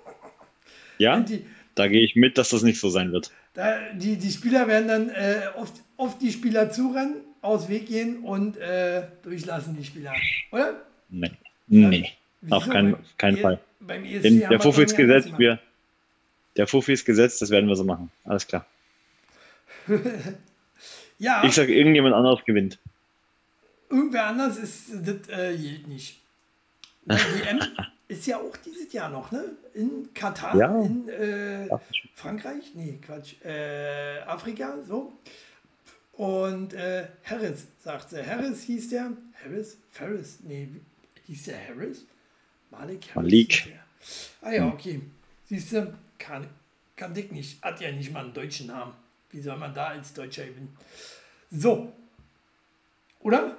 ja, 0.99 1.21
die, 1.21 1.45
da 1.75 1.88
gehe 1.88 2.03
ich 2.05 2.17
mit, 2.17 2.38
dass 2.38 2.50
das 2.50 2.62
nicht 2.62 2.81
so 2.81 2.91
sein 2.91 3.12
wird. 3.12 3.31
Da, 3.55 3.93
die, 3.93 4.17
die 4.17 4.31
Spieler 4.31 4.67
werden 4.67 4.88
dann 4.88 5.11
äh, 5.11 5.43
oft, 5.57 5.75
oft 5.97 6.21
die 6.21 6.33
Spieler 6.33 6.71
zurennen, 6.71 7.17
aus 7.41 7.69
Weg 7.69 7.87
gehen 7.87 8.19
und 8.25 8.57
äh, 8.57 9.03
durchlassen 9.23 9.76
die 9.76 9.85
Spieler. 9.85 10.12
Oder? 10.50 10.83
Nee. 11.08 11.30
Nee. 11.66 12.11
Auf 12.50 12.68
keinen, 12.68 12.96
keinen 13.18 13.38
Fall. 13.38 13.58
Den, 13.80 14.40
der 14.40 14.61
Fuffi 14.61 14.82
ist 14.84 14.96
gesetzt, 14.96 15.32
wir, 15.38 15.58
der 16.56 16.66
Fuffi 16.66 16.92
ist 16.92 17.04
gesetzt, 17.04 17.40
das 17.42 17.50
werden 17.50 17.68
wir 17.68 17.76
so 17.76 17.84
machen. 17.84 18.11
Alles 18.25 18.46
klar. 18.46 18.66
Ja, 21.18 21.44
Ich 21.44 21.54
sage, 21.54 21.73
irgendjemand 21.73 22.14
anderes 22.14 22.44
gewinnt. 22.44 22.78
irgendwer 23.88 24.26
anders 24.26 24.58
ist 24.58 24.90
das 24.90 25.28
äh, 25.28 25.56
gilt 25.56 25.87
nicht. 25.87 26.20
Die 27.04 27.12
WM 27.14 27.61
ist 28.08 28.26
ja 28.26 28.38
auch 28.38 28.56
dieses 28.56 28.92
Jahr 28.92 29.11
noch, 29.11 29.30
ne? 29.30 29.44
In 29.75 30.12
Katar, 30.12 30.56
Ja. 30.56 30.82
in 30.82 31.08
äh, 31.08 31.68
Frankreich, 32.14 32.73
nee, 32.75 32.99
Quatsch, 33.00 33.34
äh, 33.44 34.18
Afrika, 34.26 34.76
so. 34.88 35.12
Und 36.12 36.75
äh, 36.75 37.06
Harris, 37.25 37.66
sagt 37.82 38.11
sie. 38.11 38.25
Harris 38.26 38.62
hieß 38.62 38.90
der. 38.90 39.12
Harris? 39.44 39.78
Ferris? 39.92 40.38
Nee, 40.42 40.68
hieß 41.26 41.45
der 41.45 41.69
Harris? 41.69 42.07
Malik 42.71 43.14
Harris. 43.14 43.16
Malik. 43.16 43.73
Ah 44.43 44.52
ja, 44.52 44.66
okay. 44.69 45.00
Siehst 45.47 45.73
du, 45.73 45.95
kann, 46.19 46.47
kann 46.97 47.14
Dick 47.14 47.33
nicht. 47.33 47.62
Hat 47.62 47.81
ja 47.81 47.90
nicht 47.93 48.12
mal 48.12 48.25
einen 48.25 48.35
deutschen 48.35 48.69
Namen. 48.69 48.93
Wie 49.31 49.40
soll 49.40 49.57
man 49.57 49.75
da 49.75 49.88
als 49.88 50.12
Deutscher 50.14 50.45
gewinnen? 50.47 50.76
So. 51.50 51.93
Oder? 53.21 53.57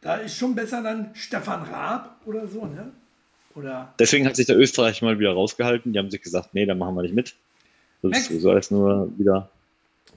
Da 0.00 0.16
ist 0.16 0.36
schon 0.36 0.54
besser 0.54 0.82
dann 0.82 1.14
Stefan 1.14 1.62
Raab 1.62 2.20
oder 2.26 2.46
so, 2.46 2.66
ne? 2.66 2.92
Oder 3.54 3.92
Deswegen 3.98 4.26
hat 4.26 4.36
sich 4.36 4.46
der 4.46 4.56
Österreich 4.56 5.02
mal 5.02 5.18
wieder 5.18 5.32
rausgehalten. 5.32 5.92
Die 5.92 5.98
haben 5.98 6.10
sich 6.10 6.22
gesagt, 6.22 6.54
nee, 6.54 6.64
da 6.64 6.74
machen 6.74 6.94
wir 6.94 7.02
nicht 7.02 7.14
mit. 7.14 7.34
Das 8.02 8.10
Max. 8.10 8.18
ist 8.20 8.28
sowieso 8.28 8.50
alles 8.50 8.70
nur 8.70 9.12
wieder. 9.18 9.50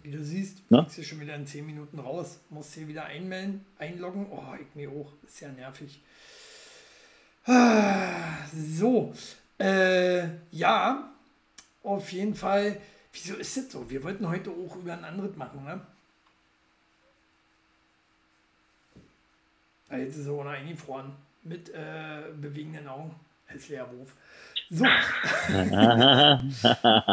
Wie 0.04 0.12
du 0.12 0.24
siehst, 0.24 0.60
Na? 0.70 0.80
fliegst 0.82 0.98
du 0.98 1.04
schon 1.04 1.20
wieder 1.20 1.36
in 1.36 1.46
10 1.46 1.66
Minuten 1.66 2.00
raus. 2.00 2.40
Musst 2.50 2.74
hier 2.74 2.88
wieder 2.88 3.06
einmelden, 3.06 3.66
einloggen. 3.78 4.28
Oh, 4.32 4.44
ich 4.60 4.74
mir 4.76 4.90
hoch. 4.90 5.14
Ist 5.26 5.42
ja 5.42 5.50
nervig. 5.50 6.02
Ah, 7.46 8.46
So. 8.54 9.14
Äh, 9.60 10.28
ja, 10.52 11.12
auf 11.84 12.12
jeden 12.12 12.34
Fall. 12.34 12.82
Wieso 13.14 13.36
ist 13.36 13.58
das 13.58 13.72
so? 13.72 13.88
Wir 13.90 14.04
wollten 14.04 14.28
heute 14.28 14.50
auch 14.50 14.76
über 14.76 14.94
ein 14.94 15.04
anderes 15.04 15.36
machen, 15.36 15.64
ne? 15.66 15.82
Jetzt 19.92 20.18
ist 20.18 20.26
er 20.28 20.34
auch 20.34 20.44
noch 20.44 20.52
eingefroren. 20.52 21.12
Mit 21.44 21.70
äh, 21.70 22.22
bewegenden 22.40 22.88
Augen. 22.88 23.14
Hässlicher 23.46 23.88
Wurf. 23.92 24.14
So. 24.70 24.86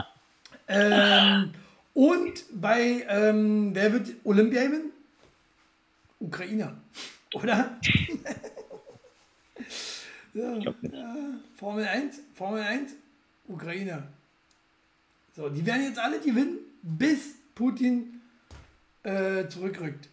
Ähm, 0.71 1.55
und 1.99 2.45
bei, 2.53 3.05
ähm, 3.09 3.75
wer 3.75 3.93
wird 3.93 4.11
Olympia 4.23 4.63
gewinnen? 4.63 4.93
Ukrainer, 6.21 6.77
oder? 7.35 7.77
ja, 10.33 10.55
ja, 10.59 10.75
Formel 11.57 11.85
1, 11.85 12.21
Formel 12.35 12.63
1, 12.63 12.93
Ukrainer. 13.49 14.07
So, 15.35 15.49
die 15.49 15.67
werden 15.67 15.87
jetzt 15.87 15.99
alle 15.99 16.21
gewinnen, 16.21 16.59
bis 16.83 17.35
Putin 17.57 18.21
äh, 19.03 19.49
zurückrückt. 19.49 20.09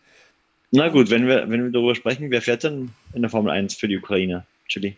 Na 0.72 0.89
gut, 0.89 1.12
wenn 1.12 1.28
wir, 1.28 1.48
wenn 1.52 1.65
wir 1.65 1.71
darüber 1.71 1.93
sprechen, 1.93 2.32
wer 2.32 2.41
fährt 2.41 2.63
denn 2.63 2.89
in 3.13 3.21
der 3.21 3.30
Formel 3.30 3.52
1 3.52 3.76
für 3.76 3.88
die 3.88 3.98
Ukraine? 3.98 4.43
Chili. 4.67 4.98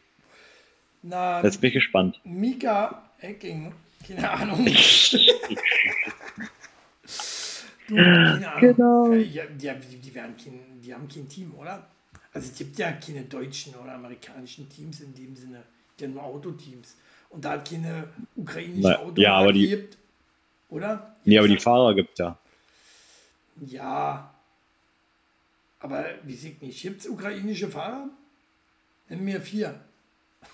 Na, 1.04 1.44
Jetzt 1.44 1.60
bin 1.60 1.68
ich 1.68 1.74
gespannt. 1.74 2.22
Mika 2.24 3.10
Hacking, 3.22 3.74
keine 4.08 4.30
Ahnung. 4.30 4.66
du. 7.88 7.96
Genau. 8.60 9.12
Ja, 9.14 9.44
die, 9.46 9.70
die, 9.90 9.98
die, 9.98 10.16
werden 10.16 10.36
kein, 10.38 10.82
die 10.82 10.94
haben 10.94 11.08
kein 11.08 11.28
Team, 11.28 11.54
oder? 11.58 11.88
Also 12.34 12.52
es 12.52 12.58
gibt 12.58 12.78
ja 12.78 12.92
keine 12.94 13.22
deutschen 13.22 13.74
oder 13.76 13.94
amerikanischen 13.94 14.70
Teams 14.70 15.00
in 15.02 15.14
dem 15.16 15.36
Sinne, 15.36 15.64
die 16.00 16.04
haben 16.06 16.14
nur 16.14 16.24
Autoteams. 16.24 16.96
Und 17.30 17.44
da 17.44 17.52
hat 17.52 17.70
keine 17.70 18.08
ukrainische 18.36 18.82
Na, 18.90 19.00
Auto 19.00 19.22
ja, 19.22 19.34
aber 19.36 19.54
die- 19.54 19.68
gibt, 19.68 19.98
oder? 20.70 21.16
Nee, 21.26 21.38
aber 21.40 21.48
die 21.48 21.58
Fahrer 21.58 21.94
gibt 21.96 22.20
ja. 22.20 22.38
Ja. 23.66 24.34
Aber 25.80 26.06
wie 26.24 26.36
sieht 26.36 26.62
nicht? 26.62 26.82
Gibt 26.82 27.02
es 27.02 27.08
ukrainische 27.08 27.68
Fahrer? 27.70 28.10
Nenn 29.10 29.24
mir 29.24 29.42
vier. 29.42 29.80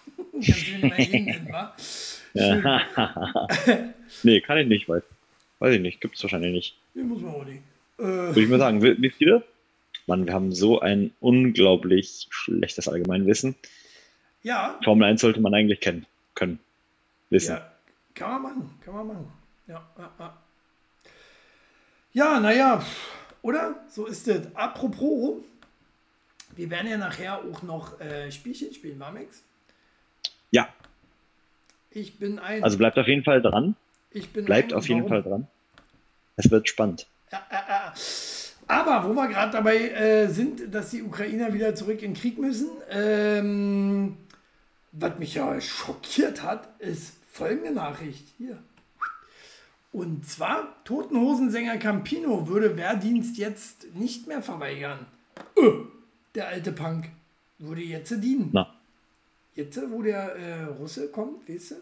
Kannst 0.33 0.67
du 0.67 0.79
mir 0.79 1.39
mal? 1.49 1.73
Schön. 2.35 2.63
Nee, 4.23 4.41
kann 4.41 4.57
ich 4.59 4.67
nicht, 4.67 4.87
weiß, 4.87 5.03
weiß 5.63 5.75
ich 5.75 5.81
nicht. 5.81 6.01
Gibt 6.01 6.15
es 6.17 6.23
wahrscheinlich 6.23 6.51
nicht. 6.51 6.77
Den 6.93 7.07
muss 7.07 7.21
man 7.21 7.33
auch 7.35 7.45
nicht. 7.45 7.61
Äh, 7.97 8.03
Würde 8.03 8.41
ich 8.41 8.49
mal 8.49 8.59
sagen, 8.59 8.83
wie, 8.83 9.01
wie 9.01 9.09
viele? 9.09 9.43
Mann, 10.07 10.25
wir 10.27 10.33
haben 10.33 10.51
so 10.51 10.81
ein 10.81 11.11
unglaublich 11.21 12.27
schlechtes 12.29 12.87
Allgemeinwissen. 12.89 13.55
ja, 14.41 14.77
Formel 14.83 15.07
1 15.07 15.21
sollte 15.21 15.39
man 15.39 15.53
eigentlich 15.53 15.79
kennen, 15.79 16.05
können, 16.35 16.59
wissen. 17.29 17.53
ja, 17.53 17.71
kann 18.13 18.31
man 18.31 18.41
machen, 18.41 18.79
kann 18.83 18.93
man 18.95 19.07
machen. 19.07 19.31
Ja, 19.67 19.87
ja, 19.97 20.11
ja. 20.19 20.37
Ja, 22.11 22.39
naja, 22.41 22.83
oder? 23.41 23.75
So 23.89 24.05
ist 24.05 24.27
es. 24.27 24.53
Apropos, 24.55 25.37
wir 26.55 26.69
werden 26.69 26.89
ja 26.91 26.97
nachher 26.97 27.39
auch 27.39 27.61
noch 27.63 27.99
äh, 28.01 28.29
Spielchen 28.31 28.73
spielen, 28.73 28.97
Mamex. 28.97 29.41
Ja, 30.51 30.67
Ich 31.91 32.19
bin 32.19 32.39
ein. 32.39 32.61
also 32.63 32.77
bleibt 32.77 32.97
auf 32.99 33.07
jeden 33.07 33.23
Fall 33.23 33.41
dran. 33.41 33.75
ich 34.11 34.29
bin 34.31 34.43
Bleibt 34.45 34.73
ein 34.73 34.77
auf 34.79 34.87
jeden 34.89 35.09
Warum? 35.09 35.09
Fall 35.09 35.23
dran. 35.23 35.47
Es 36.35 36.49
wird 36.49 36.67
spannend. 36.67 37.07
Ja, 37.31 37.41
ja, 37.51 37.65
ja. 37.67 37.93
Aber 38.67 39.07
wo 39.07 39.13
wir 39.13 39.27
gerade 39.27 39.51
dabei 39.51 39.89
äh, 39.89 40.27
sind, 40.29 40.73
dass 40.73 40.91
die 40.91 41.03
Ukrainer 41.03 41.53
wieder 41.53 41.75
zurück 41.75 42.01
in 42.01 42.13
den 42.13 42.19
Krieg 42.19 42.37
müssen, 42.37 42.69
ähm, 42.89 44.17
was 44.91 45.19
mich 45.19 45.35
ja 45.35 45.59
schockiert 45.59 46.43
hat, 46.43 46.69
ist 46.79 47.13
folgende 47.29 47.71
Nachricht 47.71 48.27
hier. 48.37 48.57
Und 49.91 50.25
zwar, 50.27 50.83
Totenhosensänger 50.85 51.77
Campino 51.77 52.47
würde 52.47 52.77
Wehrdienst 52.77 53.37
jetzt 53.37 53.93
nicht 53.95 54.27
mehr 54.27 54.41
verweigern. 54.41 55.05
Äh, 55.55 55.69
der 56.33 56.47
alte 56.47 56.71
Punk 56.71 57.09
würde 57.59 57.81
jetzt 57.81 58.11
dienen. 58.23 58.49
Na, 58.53 58.73
Jetzt, 59.55 59.79
wo 59.91 60.01
der 60.01 60.35
äh, 60.35 60.63
Russe 60.63 61.09
kommt, 61.09 61.47
weißt 61.47 61.71
du? 61.71 61.75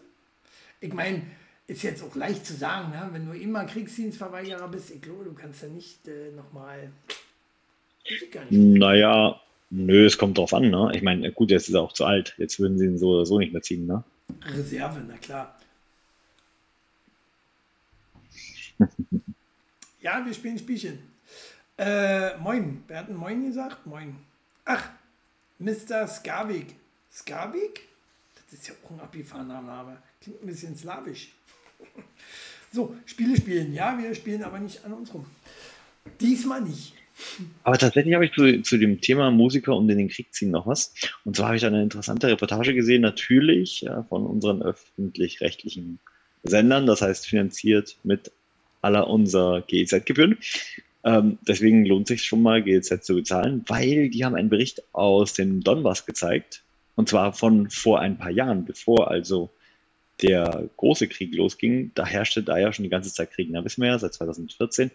Ich 0.80 0.92
meine, 0.92 1.22
ist 1.66 1.82
jetzt 1.82 2.02
auch 2.02 2.14
leicht 2.14 2.44
zu 2.44 2.54
sagen, 2.54 2.90
ne? 2.90 3.08
wenn 3.12 3.26
du 3.26 3.32
immer 3.32 3.64
Kriegsdienstverweigerer 3.64 4.68
bist, 4.68 4.90
ich 4.90 5.00
glaube, 5.00 5.24
du 5.24 5.32
kannst 5.32 5.62
ja 5.62 5.68
nicht 5.68 6.06
äh, 6.08 6.30
nochmal. 6.32 6.90
naja, 8.50 9.40
nö, 9.70 10.06
es 10.06 10.18
kommt 10.18 10.38
drauf 10.38 10.52
an. 10.54 10.70
Ne? 10.70 10.92
Ich 10.94 11.02
meine, 11.02 11.32
gut, 11.32 11.50
jetzt 11.50 11.68
ist 11.68 11.74
er 11.74 11.82
auch 11.82 11.92
zu 11.92 12.04
alt. 12.04 12.34
Jetzt 12.38 12.58
würden 12.60 12.78
sie 12.78 12.86
ihn 12.86 12.98
so 12.98 13.10
oder 13.10 13.26
so 13.26 13.38
nicht 13.38 13.52
mehr 13.52 13.62
ziehen. 13.62 13.86
Ne? 13.86 14.02
Reserve, 14.44 15.02
na 15.06 15.16
klar. 15.18 15.58
ja, 20.00 20.24
wir 20.24 20.34
spielen 20.34 20.58
Spielchen. 20.58 20.98
Äh, 21.78 22.36
moin. 22.38 22.84
Wer 22.86 22.98
hat 22.98 23.08
ein 23.08 23.16
Moin 23.16 23.44
gesagt? 23.46 23.86
Moin. 23.86 24.16
Ach, 24.64 24.90
Mr. 25.58 26.06
Skavik. 26.06 26.74
Skavik? 27.10 27.88
Das 28.34 28.58
ist 28.58 28.68
ja 28.68 28.74
auch 28.84 28.90
ein 28.90 29.00
abgefahrener 29.00 29.62
Name. 29.62 29.98
Klingt 30.20 30.42
ein 30.42 30.46
bisschen 30.46 30.76
slawisch. 30.76 31.32
So, 32.72 32.94
Spiele 33.06 33.36
spielen. 33.36 33.74
Ja, 33.74 33.98
wir 33.98 34.14
spielen 34.14 34.42
aber 34.42 34.58
nicht 34.58 34.84
an 34.84 34.92
uns 34.92 35.12
rum. 35.12 35.26
Diesmal 36.20 36.62
nicht. 36.62 36.94
Aber 37.62 37.78
tatsächlich 37.78 38.14
habe 38.14 38.24
ich 38.24 38.32
zu, 38.32 38.62
zu 38.62 38.78
dem 38.78 39.00
Thema 39.00 39.30
Musiker 39.30 39.76
und 39.76 39.88
in 39.88 39.98
den 39.98 40.08
Krieg 40.08 40.32
ziehen 40.32 40.50
noch 40.50 40.66
was. 40.66 40.94
Und 41.24 41.36
zwar 41.36 41.48
habe 41.48 41.56
ich 41.56 41.66
eine 41.66 41.82
interessante 41.82 42.28
Reportage 42.28 42.74
gesehen, 42.74 43.02
natürlich 43.02 43.82
ja, 43.82 44.02
von 44.04 44.26
unseren 44.26 44.62
öffentlich-rechtlichen 44.62 45.98
Sendern, 46.42 46.86
das 46.86 47.02
heißt 47.02 47.26
finanziert 47.26 47.96
mit 48.02 48.32
aller 48.80 49.06
unserer 49.08 49.62
GEZ-Gebühren. 49.62 50.38
Ähm, 51.04 51.38
deswegen 51.46 51.84
lohnt 51.84 52.08
sich 52.08 52.24
schon 52.24 52.42
mal, 52.42 52.62
GEZ 52.62 53.04
zu 53.04 53.14
bezahlen, 53.14 53.64
weil 53.66 54.08
die 54.08 54.24
haben 54.24 54.34
einen 54.34 54.48
Bericht 54.48 54.82
aus 54.92 55.34
dem 55.34 55.62
Donbass 55.62 56.06
gezeigt. 56.06 56.62
Und 56.94 57.08
zwar 57.08 57.32
von 57.32 57.70
vor 57.70 58.00
ein 58.00 58.18
paar 58.18 58.30
Jahren, 58.30 58.64
bevor 58.64 59.10
also 59.10 59.50
der 60.20 60.68
große 60.76 61.08
Krieg 61.08 61.34
losging. 61.34 61.90
Da 61.94 62.06
herrschte 62.06 62.42
da 62.42 62.58
ja 62.58 62.72
schon 62.72 62.82
die 62.84 62.90
ganze 62.90 63.12
Zeit 63.12 63.32
Krieg, 63.32 63.52
da 63.52 63.64
wissen 63.64 63.82
wir 63.82 63.88
ja, 63.88 63.98
seit 63.98 64.14
2014. 64.14 64.90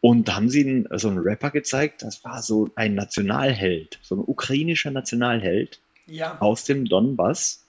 Und 0.00 0.28
da 0.28 0.36
haben 0.36 0.48
sie 0.48 0.84
so 0.94 1.08
einen 1.08 1.18
Rapper 1.18 1.50
gezeigt, 1.50 2.02
das 2.02 2.24
war 2.24 2.42
so 2.42 2.70
ein 2.74 2.94
Nationalheld, 2.94 3.98
so 4.02 4.14
ein 4.16 4.24
ukrainischer 4.26 4.90
Nationalheld 4.90 5.78
Ja. 6.06 6.40
aus 6.40 6.64
dem 6.64 6.86
Donbass. 6.86 7.66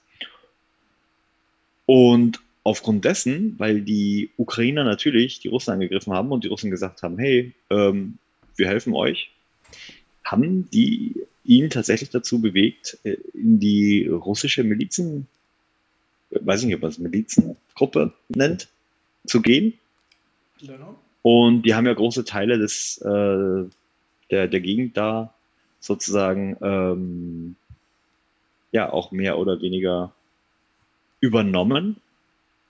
Und 1.84 2.40
aufgrund 2.64 3.04
dessen, 3.04 3.58
weil 3.58 3.82
die 3.82 4.30
Ukrainer 4.36 4.84
natürlich 4.84 5.40
die 5.40 5.48
Russen 5.48 5.72
angegriffen 5.72 6.12
haben 6.12 6.30
und 6.30 6.44
die 6.44 6.48
Russen 6.48 6.70
gesagt 6.70 7.02
haben, 7.02 7.18
hey, 7.18 7.52
ähm, 7.70 8.18
wir 8.56 8.68
helfen 8.68 8.94
euch, 8.94 9.30
haben 10.24 10.70
die 10.70 11.14
ihn 11.44 11.70
tatsächlich 11.70 12.10
dazu 12.10 12.40
bewegt, 12.40 12.98
äh, 13.02 13.16
in 13.34 13.58
die 13.58 14.06
russische 14.06 14.64
Milizen, 14.64 15.26
weiß 16.40 16.60
ich 16.60 16.66
nicht, 16.66 16.76
ob 16.76 16.82
man 16.82 16.90
es 16.90 16.98
Milizengruppe 16.98 18.12
nennt, 18.28 18.68
zu 19.26 19.42
gehen. 19.42 19.74
Genau. 20.60 20.94
Und 21.22 21.62
die 21.62 21.74
haben 21.74 21.86
ja 21.86 21.94
große 21.94 22.24
Teile 22.24 22.58
des, 22.58 22.98
äh, 22.98 23.64
der, 24.30 24.46
der 24.48 24.60
Gegend 24.60 24.96
da 24.96 25.34
sozusagen 25.80 26.56
ähm, 26.62 27.56
ja 28.72 28.92
auch 28.92 29.12
mehr 29.12 29.38
oder 29.38 29.60
weniger 29.60 30.12
übernommen. 31.20 32.00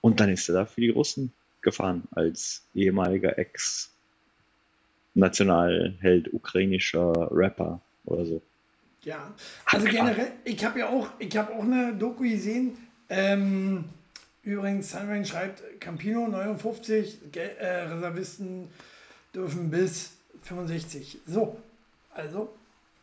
Und 0.01 0.19
dann 0.19 0.29
ist 0.29 0.47
er 0.49 0.55
da 0.55 0.65
für 0.65 0.81
die 0.81 0.89
Russen 0.89 1.31
gefahren 1.61 2.03
als 2.11 2.65
ehemaliger 2.75 3.39
Ex-Nationalheld 3.39 6.33
ukrainischer 6.33 7.29
Rapper 7.31 7.79
oder 8.05 8.25
so. 8.25 8.41
Ja, 9.03 9.33
also 9.65 9.85
generell, 9.85 10.31
ich 10.45 10.63
habe 10.63 10.79
ja 10.79 10.89
auch, 10.89 11.09
ich 11.19 11.35
habe 11.35 11.53
auch 11.53 11.63
eine 11.63 11.93
Doku 11.93 12.23
gesehen. 12.23 12.77
Ähm, 13.09 13.85
übrigens, 14.43 14.91
Sunrain 14.91 15.25
schreibt, 15.25 15.61
Campino 15.79 16.27
59, 16.27 17.19
äh, 17.35 17.65
Reservisten 17.65 18.67
dürfen 19.33 19.69
bis 19.69 20.11
65. 20.43 21.19
So, 21.25 21.57
also, 22.13 22.49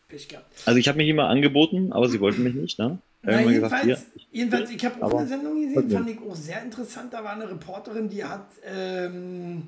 Pech 0.08 0.28
gehabt. 0.28 0.46
Also 0.66 0.78
ich 0.78 0.88
habe 0.88 0.98
mich 0.98 1.08
immer 1.08 1.28
angeboten, 1.28 1.92
aber 1.92 2.08
sie 2.08 2.20
wollten 2.20 2.42
mich 2.42 2.54
nicht, 2.54 2.78
ne? 2.78 2.98
Na, 3.22 3.40
jedenfalls, 3.40 3.86
gesagt, 3.86 4.06
ich, 4.14 4.28
jedenfalls, 4.32 4.70
ich 4.70 4.84
habe 4.84 5.04
auch 5.04 5.18
eine 5.18 5.28
Sendung 5.28 5.60
gesehen, 5.60 5.90
fand 5.90 6.08
ich 6.08 6.18
auch 6.20 6.34
sehr 6.34 6.62
interessant. 6.62 7.12
Da 7.12 7.22
war 7.22 7.32
eine 7.32 7.50
Reporterin, 7.50 8.08
die 8.08 8.24
hat, 8.24 8.46
ähm, 8.64 9.64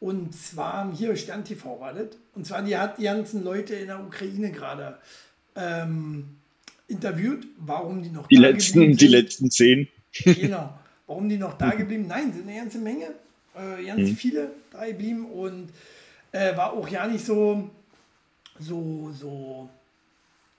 und 0.00 0.34
zwar 0.34 0.90
hier 0.94 1.14
Stern 1.14 1.44
TV 1.44 1.78
war 1.78 1.92
das, 1.92 2.08
und 2.34 2.46
zwar 2.46 2.62
die 2.62 2.76
hat 2.76 2.98
die 2.98 3.04
ganzen 3.04 3.44
Leute 3.44 3.74
in 3.74 3.88
der 3.88 4.00
Ukraine 4.00 4.50
gerade 4.50 4.96
ähm, 5.56 6.36
interviewt, 6.88 7.46
warum 7.58 8.02
die 8.02 8.10
noch 8.10 8.26
die 8.26 8.36
da 8.36 8.42
letzten, 8.42 8.80
geblieben 8.80 8.98
sind. 8.98 9.00
Die 9.00 9.14
letzten 9.14 9.50
zehn. 9.50 9.88
Genau, 10.24 10.78
warum 11.06 11.28
die 11.28 11.36
noch 11.36 11.58
da 11.58 11.70
geblieben 11.70 12.06
Nein, 12.06 12.32
sind 12.32 12.48
eine 12.48 12.58
ganze 12.58 12.78
Menge, 12.78 13.06
äh, 13.54 13.84
ganz 13.84 14.10
mhm. 14.10 14.16
viele 14.16 14.50
da 14.70 14.86
geblieben 14.86 15.26
und 15.26 15.68
äh, 16.32 16.56
war 16.56 16.72
auch 16.72 16.88
ja 16.88 17.06
nicht 17.06 17.24
so, 17.24 17.70
so, 18.58 19.10
so 19.12 19.68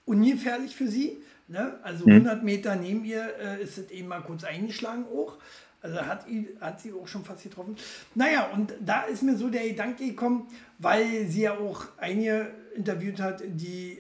ungefährlich 0.05 0.75
für 0.75 0.87
sie. 0.87 1.17
Ne? 1.47 1.75
Also 1.81 2.05
mhm. 2.05 2.13
100 2.13 2.43
Meter 2.43 2.75
neben 2.75 3.05
ihr 3.05 3.25
äh, 3.39 3.63
ist 3.63 3.77
es 3.77 3.89
eben 3.91 4.09
mal 4.09 4.21
kurz 4.21 4.43
eingeschlagen 4.43 5.05
auch. 5.05 5.37
Also 5.81 6.01
hat, 6.01 6.25
hat 6.59 6.81
sie 6.81 6.91
auch 6.91 7.07
schon 7.07 7.23
fast 7.23 7.43
getroffen. 7.43 7.75
Naja, 8.15 8.49
und 8.53 8.73
da 8.83 9.03
ist 9.03 9.21
mir 9.21 9.37
so 9.37 9.47
der 9.47 9.67
Gedanke 9.69 10.05
gekommen, 10.05 10.47
weil 10.79 11.27
sie 11.27 11.41
ja 11.41 11.57
auch 11.57 11.85
einige 11.97 12.51
interviewt 12.75 13.21
hat, 13.21 13.43
die 13.45 13.99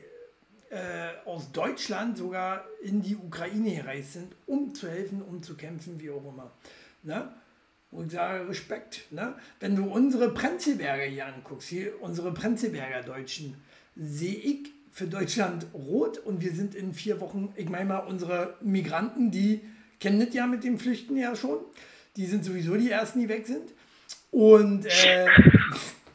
äh, 0.69 1.27
aus 1.27 1.51
Deutschland 1.51 2.17
sogar 2.17 2.65
in 2.81 3.01
die 3.01 3.15
Ukraine 3.15 3.75
gereist 3.75 4.13
sind, 4.13 4.35
um 4.45 4.73
zu 4.73 4.89
helfen, 4.89 5.21
um 5.21 5.41
zu 5.41 5.55
kämpfen, 5.55 5.99
wie 5.99 6.09
auch 6.09 6.25
immer. 6.25 6.51
Ne? 7.03 7.29
Und 7.91 8.07
ich 8.07 8.13
sage 8.13 8.47
Respekt. 8.49 9.11
Ne? 9.11 9.35
Wenn 9.59 9.75
du 9.75 9.85
unsere 9.85 10.33
Prenzlberger 10.33 11.03
hier 11.03 11.25
anguckst, 11.25 11.69
hier 11.69 12.01
unsere 12.01 12.33
Prenzlberger 12.33 13.03
Deutschen, 13.03 13.55
sehe 13.95 14.35
ich 14.35 14.69
für 14.91 15.05
Deutschland 15.05 15.67
rot 15.73 16.17
und 16.17 16.41
wir 16.41 16.53
sind 16.53 16.75
in 16.75 16.93
vier 16.93 17.21
Wochen, 17.21 17.53
ich 17.55 17.69
meine 17.69 17.85
mal, 17.85 17.99
unsere 17.99 18.55
Migranten, 18.61 19.31
die 19.31 19.61
kennen 19.99 20.19
das 20.19 20.33
ja 20.33 20.47
mit 20.47 20.63
dem 20.63 20.79
Flüchten 20.79 21.15
ja 21.17 21.35
schon, 21.35 21.59
die 22.15 22.25
sind 22.25 22.43
sowieso 22.43 22.75
die 22.75 22.91
Ersten, 22.91 23.19
die 23.19 23.29
weg 23.29 23.45
sind. 23.47 23.71
Und, 24.31 24.85
äh, 24.85 25.27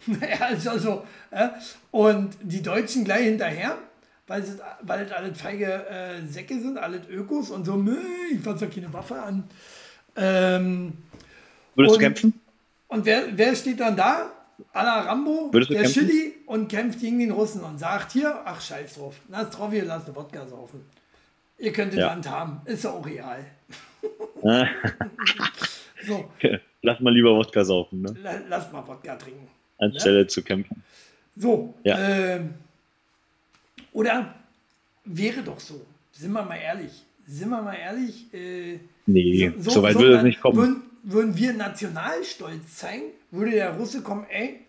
naja, 0.06 0.48
also, 0.64 1.04
äh, 1.30 1.48
und 1.90 2.36
die 2.42 2.62
Deutschen 2.62 3.04
gleich 3.04 3.24
hinterher, 3.24 3.78
weil 4.32 4.40
es, 4.40 4.58
weil 4.80 5.04
es 5.04 5.12
alles 5.12 5.38
feige 5.38 5.66
äh, 5.66 6.26
Säcke 6.26 6.58
sind, 6.58 6.78
alles 6.78 7.06
Ökos 7.10 7.50
und 7.50 7.66
so, 7.66 7.76
nö, 7.76 7.98
ich 8.32 8.40
fasse 8.40 8.66
doch 8.66 8.74
keine 8.74 8.90
Waffe 8.90 9.20
an. 9.20 9.44
Ähm, 10.16 10.94
Würdest 11.74 11.96
und, 11.96 12.00
du 12.00 12.06
kämpfen? 12.06 12.40
Und 12.88 13.04
wer, 13.04 13.26
wer 13.36 13.54
steht 13.54 13.80
dann 13.80 13.94
da? 13.94 14.32
à 14.72 14.84
la 14.84 15.00
Rambo, 15.00 15.52
Würdest 15.52 15.72
der 15.72 15.84
Chili 15.84 16.34
und 16.46 16.68
kämpft 16.68 17.00
gegen 17.00 17.18
den 17.18 17.32
Russen 17.32 17.62
und 17.62 17.78
sagt 17.78 18.12
hier, 18.12 18.40
ach 18.44 18.60
scheiß 18.60 18.94
drauf, 18.94 19.16
lass 19.28 19.50
drauf, 19.50 19.72
ihr 19.74 19.84
lasst 19.84 20.14
Wodka 20.14 20.46
saufen. 20.46 20.80
Ihr 21.58 21.72
könnt 21.72 21.92
das 21.92 22.00
ja. 22.00 22.06
Land 22.06 22.30
haben, 22.30 22.60
ist 22.64 22.84
ja 22.84 22.90
auch 22.90 23.04
real. 23.04 23.44
so. 26.06 26.30
Lass 26.80 27.00
mal 27.00 27.12
lieber 27.12 27.34
Wodka 27.34 27.64
saufen. 27.64 28.02
Ne? 28.02 28.14
Lass 28.48 28.72
mal 28.72 28.86
Wodka 28.86 29.16
trinken. 29.16 29.48
Anstelle 29.78 30.20
ne? 30.20 30.26
zu 30.26 30.42
kämpfen. 30.42 30.82
So. 31.36 31.74
Ja. 31.82 31.98
Äh, 31.98 32.40
oder 33.92 34.34
wäre 35.04 35.42
doch 35.42 35.60
so, 35.60 35.84
sind 36.12 36.32
wir 36.32 36.42
mal 36.42 36.56
ehrlich, 36.56 37.04
sind 37.26 37.50
wir 37.50 37.62
mal 37.62 37.74
ehrlich. 37.74 38.32
Äh, 38.32 38.78
nee, 39.06 39.52
so, 39.58 39.70
so 39.70 39.82
weit 39.82 39.94
so, 39.94 40.00
würde 40.00 40.16
es 40.18 40.22
nicht 40.22 40.40
kommen. 40.40 40.56
Würden, 40.56 40.82
würden 41.02 41.36
wir 41.36 41.52
Nationalstolz 41.52 42.76
zeigen, 42.76 43.04
würde 43.30 43.52
der 43.52 43.76
Russe 43.76 44.02
kommen, 44.02 44.26
ey, 44.28 44.60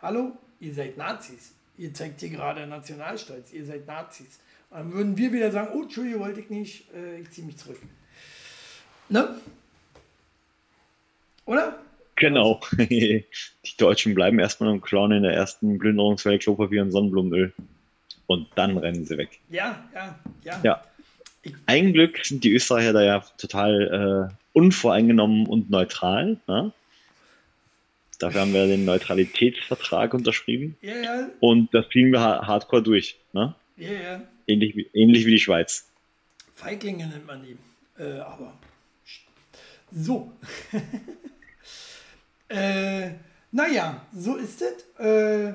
hallo, 0.00 0.32
ihr 0.60 0.74
seid 0.74 0.96
Nazis. 0.96 1.52
Ihr 1.76 1.92
zeigt 1.92 2.20
hier 2.20 2.30
gerade 2.30 2.66
Nationalstolz, 2.66 3.52
ihr 3.52 3.64
seid 3.64 3.86
Nazis. 3.86 4.38
dann 4.70 4.92
würden 4.92 5.16
wir 5.16 5.32
wieder 5.32 5.50
sagen, 5.50 5.70
oh, 5.74 5.82
Entschuldigung, 5.82 6.20
wollte 6.20 6.40
ich 6.40 6.50
nicht, 6.50 6.92
äh, 6.94 7.20
ich 7.20 7.30
ziehe 7.30 7.46
mich 7.46 7.56
zurück. 7.56 7.78
Ne? 9.08 9.36
Oder? 11.46 11.78
Genau. 12.16 12.60
Die 12.78 13.24
Deutschen 13.76 14.14
bleiben 14.14 14.38
erstmal 14.38 14.72
im 14.72 14.80
Clown 14.80 15.12
in 15.12 15.22
der 15.24 15.32
ersten 15.32 15.78
Plünderungswelle 15.78 16.38
Klopapier 16.38 16.82
und 16.82 16.92
Sonnenblumenöl. 16.92 17.52
Und 18.26 18.48
dann 18.54 18.78
rennen 18.78 19.04
sie 19.04 19.18
weg. 19.18 19.40
Ja, 19.50 19.84
ja, 19.94 20.18
ja. 20.44 20.60
Ja. 20.62 20.84
Ein 21.66 21.92
Glück 21.92 22.24
sind 22.24 22.42
die 22.42 22.54
Österreicher 22.54 22.92
da 22.92 23.02
ja 23.02 23.20
total 23.36 24.30
äh, 24.30 24.34
unvoreingenommen 24.54 25.46
und 25.46 25.70
neutral. 25.70 26.38
Ne? 26.46 26.72
Dafür 28.18 28.42
haben 28.42 28.54
wir 28.54 28.66
den 28.66 28.84
Neutralitätsvertrag 28.84 30.14
unterschrieben. 30.14 30.76
Ja, 30.80 30.96
ja. 30.96 31.28
Und 31.40 31.74
das 31.74 31.88
ziehen 31.90 32.12
wir 32.12 32.20
hardcore 32.20 32.82
durch. 32.82 33.18
Ne? 33.32 33.54
Ja, 33.76 33.92
ja. 33.92 34.22
Ähnlich, 34.46 34.76
wie, 34.76 34.88
ähnlich 34.94 35.26
wie 35.26 35.32
die 35.32 35.40
Schweiz. 35.40 35.90
Feiglinge 36.54 37.06
nennt 37.06 37.26
man 37.26 37.42
die. 37.42 37.56
Äh, 38.02 38.20
aber 38.20 38.54
so. 39.90 40.32
äh, 42.48 43.10
naja, 43.52 44.06
so 44.14 44.36
ist 44.36 44.62
es. 44.62 45.04
Äh, 45.04 45.54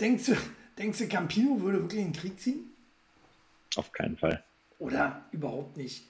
denkst, 0.00 0.26
du, 0.26 0.36
denkst 0.80 0.98
du, 0.98 1.08
Campino 1.08 1.60
würde 1.60 1.80
wirklich 1.80 2.00
in 2.00 2.12
den 2.12 2.20
Krieg 2.20 2.40
ziehen? 2.40 2.64
Auf 3.76 3.92
keinen 3.92 4.16
Fall. 4.16 4.42
Oder 4.78 5.24
überhaupt 5.30 5.76
nicht? 5.76 6.04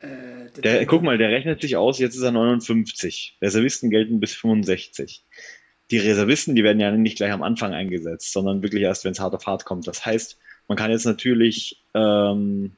Äh, 0.00 0.50
der, 0.62 0.86
guck 0.86 1.02
mal, 1.02 1.18
der 1.18 1.28
rechnet 1.28 1.60
sich 1.60 1.76
aus, 1.76 1.98
jetzt 1.98 2.16
ist 2.16 2.22
er 2.22 2.32
59. 2.32 3.36
Reservisten 3.40 3.90
gelten 3.90 4.18
bis 4.20 4.34
65. 4.34 5.22
Die 5.90 5.98
Reservisten, 5.98 6.54
die 6.54 6.64
werden 6.64 6.80
ja 6.80 6.90
nicht 6.90 7.18
gleich 7.18 7.32
am 7.32 7.42
Anfang 7.42 7.74
eingesetzt, 7.74 8.32
sondern 8.32 8.62
wirklich 8.62 8.82
erst, 8.82 9.04
wenn 9.04 9.12
es 9.12 9.20
hart 9.20 9.34
auf 9.34 9.46
hart 9.46 9.64
kommt. 9.64 9.86
Das 9.86 10.04
heißt, 10.04 10.38
man 10.66 10.78
kann 10.78 10.90
jetzt 10.90 11.04
natürlich 11.04 11.82
ähm, 11.92 12.72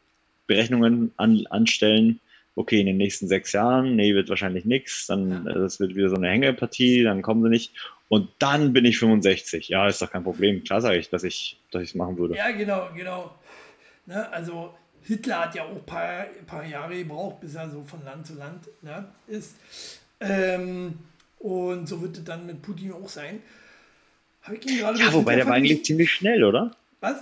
Berechnungen 0.46 1.12
an, 1.16 1.46
anstellen, 1.48 2.20
okay, 2.56 2.80
in 2.80 2.86
den 2.86 2.96
nächsten 2.96 3.28
sechs 3.28 3.52
Jahren, 3.52 3.96
nee, 3.96 4.14
wird 4.14 4.28
wahrscheinlich 4.28 4.64
nichts, 4.64 5.06
dann 5.06 5.46
ja. 5.46 5.52
das 5.52 5.78
wird 5.78 5.94
wieder 5.94 6.08
so 6.08 6.16
eine 6.16 6.28
Hängepartie, 6.28 7.04
dann 7.04 7.22
kommen 7.22 7.42
sie 7.42 7.50
nicht. 7.50 7.72
Und 8.08 8.28
dann 8.38 8.72
bin 8.72 8.84
ich 8.84 8.98
65. 8.98 9.68
Ja, 9.68 9.88
ist 9.88 10.00
doch 10.00 10.10
kein 10.10 10.22
Problem. 10.22 10.62
Klar 10.62 10.80
sage 10.80 10.98
ich, 10.98 11.10
dass 11.10 11.24
ich 11.24 11.58
es 11.72 11.94
machen 11.94 12.16
würde. 12.18 12.36
Ja, 12.36 12.50
genau, 12.52 12.88
genau. 12.94 13.34
Ne, 14.06 14.30
also 14.32 14.74
Hitler 15.02 15.40
hat 15.40 15.54
ja 15.54 15.64
auch 15.64 15.74
ein 15.74 15.84
paar, 15.84 16.26
paar 16.46 16.64
Jahre 16.64 16.96
gebraucht, 16.96 17.40
bis 17.40 17.54
er 17.54 17.68
so 17.68 17.82
von 17.82 18.04
Land 18.04 18.26
zu 18.26 18.34
Land 18.34 18.68
ne, 18.82 19.08
ist. 19.26 19.56
Ähm, 20.20 20.98
und 21.38 21.88
so 21.88 22.00
wird 22.00 22.18
es 22.18 22.24
dann 22.24 22.46
mit 22.46 22.62
Putin 22.62 22.92
auch 22.92 23.08
sein. 23.08 23.42
Habe 24.42 24.56
ich 24.56 24.66
ihn 24.66 24.78
gerade 24.78 24.98
Ja, 24.98 25.12
wobei 25.12 25.34
der 25.34 25.46
war 25.46 25.54
eigentlich 25.54 25.84
ziemlich 25.84 26.12
schnell, 26.12 26.44
oder? 26.44 26.74
Was? 27.00 27.20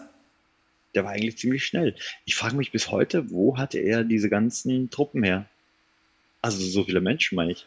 Der 0.94 1.04
war 1.04 1.12
eigentlich 1.12 1.38
ziemlich 1.38 1.64
schnell. 1.64 1.94
Ich 2.26 2.36
frage 2.36 2.56
mich 2.56 2.70
bis 2.70 2.90
heute, 2.90 3.30
wo 3.30 3.56
hatte 3.56 3.78
er 3.78 4.04
diese 4.04 4.28
ganzen 4.28 4.90
Truppen 4.90 5.22
her? 5.22 5.46
Also 6.42 6.62
so 6.62 6.84
viele 6.84 7.00
Menschen, 7.00 7.36
meine 7.36 7.52
ich. 7.52 7.66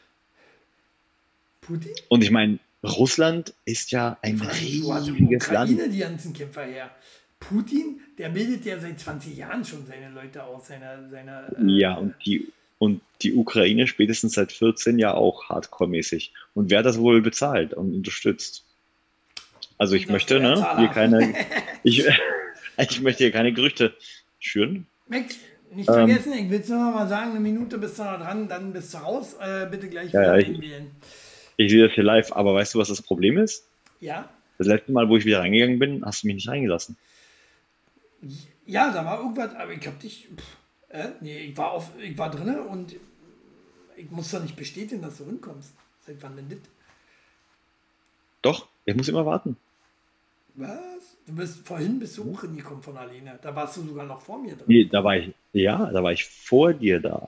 Putin? 1.62 1.92
Und 2.08 2.24
ich 2.24 2.32
meine, 2.32 2.60
Russland 2.96 3.54
ist 3.66 3.92
ja 3.92 4.18
ein 4.22 4.42
riesiges 4.42 5.50
Land. 5.52 5.80
die 5.92 6.00
ganzen 6.00 6.34
Kämpfer 6.34 6.64
her. 6.64 6.92
Putin, 7.40 8.02
der 8.18 8.30
bildet 8.30 8.66
ja 8.66 8.80
seit 8.80 9.00
20 9.00 9.38
Jahren 9.38 9.64
schon 9.64 9.86
seine 9.86 10.10
Leute 10.10 10.44
aus, 10.44 10.68
seine, 10.68 11.08
seine 11.12 11.56
äh, 11.58 11.80
Ja, 11.80 11.96
und 11.96 12.16
die, 12.26 12.52
und 12.80 13.02
die 13.22 13.34
Ukraine 13.34 13.88
spätestens 13.88 14.34
seit 14.34 14.52
14 14.52 14.98
Jahren 14.98 15.18
auch 15.18 15.50
hardcore-mäßig. 15.50 16.32
Und 16.54 16.72
wer 16.72 16.84
das 16.84 17.00
wohl 17.00 17.22
bezahlt 17.22 17.74
und 17.74 17.94
unterstützt? 17.94 18.64
Also 19.78 19.96
ich 19.96 20.10
möchte, 20.10 20.40
ne, 20.40 20.66
hier 20.78 20.88
keine, 20.88 21.34
ich, 21.84 22.08
ich 22.78 23.02
möchte 23.02 23.24
hier 23.24 23.32
keine 23.32 23.54
Gerüchte 23.54 23.94
schüren. 24.40 24.88
Max, 25.08 25.36
nicht 25.72 25.86
vergessen, 25.86 26.34
ähm, 26.34 26.46
ich 26.46 26.50
will 26.50 26.60
es 26.60 26.70
nur 26.70 26.92
mal 26.92 27.08
sagen, 27.08 27.32
eine 27.32 27.40
Minute 27.40 27.78
bist 27.78 28.00
du 28.00 28.04
noch 28.04 28.20
dran, 28.20 28.48
dann 28.48 28.74
bist 28.74 28.94
du 28.94 28.98
raus. 28.98 29.36
Äh, 29.40 29.68
bitte 29.70 29.90
gleich 29.90 30.12
ja, 30.12 30.24
ja, 30.24 30.38
ich, 30.38 30.60
wählen. 30.60 30.92
Ich 31.58 31.72
sehe 31.72 31.86
das 31.86 31.94
hier 31.94 32.04
live, 32.04 32.32
aber 32.32 32.54
weißt 32.54 32.76
du, 32.76 32.80
was 32.80 32.88
das 32.88 33.02
Problem 33.02 33.38
ist? 33.38 33.68
Ja. 34.00 34.30
Das 34.58 34.68
letzte 34.68 34.92
Mal, 34.92 35.10
wo 35.10 35.18
ich 35.18 35.26
wieder 35.26 35.40
reingegangen 35.40 35.80
bin, 35.80 36.06
hast 36.06 36.24
du 36.24 36.28
mich 36.28 36.36
nicht 36.36 36.48
reingelassen. 36.48 36.96
Ja, 38.66 38.92
da 38.92 39.04
war 39.06 39.20
irgendwas, 39.20 39.54
aber 39.56 39.72
ich 39.74 39.86
hab 39.86 40.00
dich. 40.00 40.28
Pff, 40.36 40.58
äh, 40.90 41.10
nee, 41.22 41.38
ich 41.38 41.58
war, 41.58 41.72
auf, 41.72 41.92
ich 42.00 42.18
war 42.18 42.32
drin 42.32 42.60
und 42.60 42.96
ich 43.96 44.10
muss 44.12 44.32
doch 44.32 44.42
nicht 44.42 44.56
bestätigen, 44.56 45.02
dass 45.02 45.18
du 45.18 45.26
hinkommst. 45.26 45.74
Seit 46.06 46.22
wann 46.22 46.36
denn 46.36 46.50
das? 46.50 46.60
Doch, 48.42 48.68
ich 48.86 48.96
muss 48.96 49.08
immer 49.08 49.26
warten. 49.26 49.58
Was? 50.56 51.18
Du 51.26 51.36
bist 51.36 51.68
vorhin 51.68 52.00
bist 52.00 52.18
du 52.18 52.32
auch 52.32 52.42
hingekommen 52.42 52.82
von 52.82 52.98
alleine. 52.98 53.38
Da 53.42 53.56
warst 53.56 53.78
du 53.78 53.82
sogar 53.82 54.06
noch 54.06 54.22
vor 54.22 54.42
mir 54.42 54.56
drin. 54.56 54.66
Nee, 54.68 54.86
da 54.86 55.04
war 55.04 55.18
ich, 55.18 55.34
ja, 55.54 55.92
da 55.92 56.02
war 56.02 56.14
ich 56.14 56.24
vor 56.26 56.74
dir 56.74 57.00
da. 57.00 57.28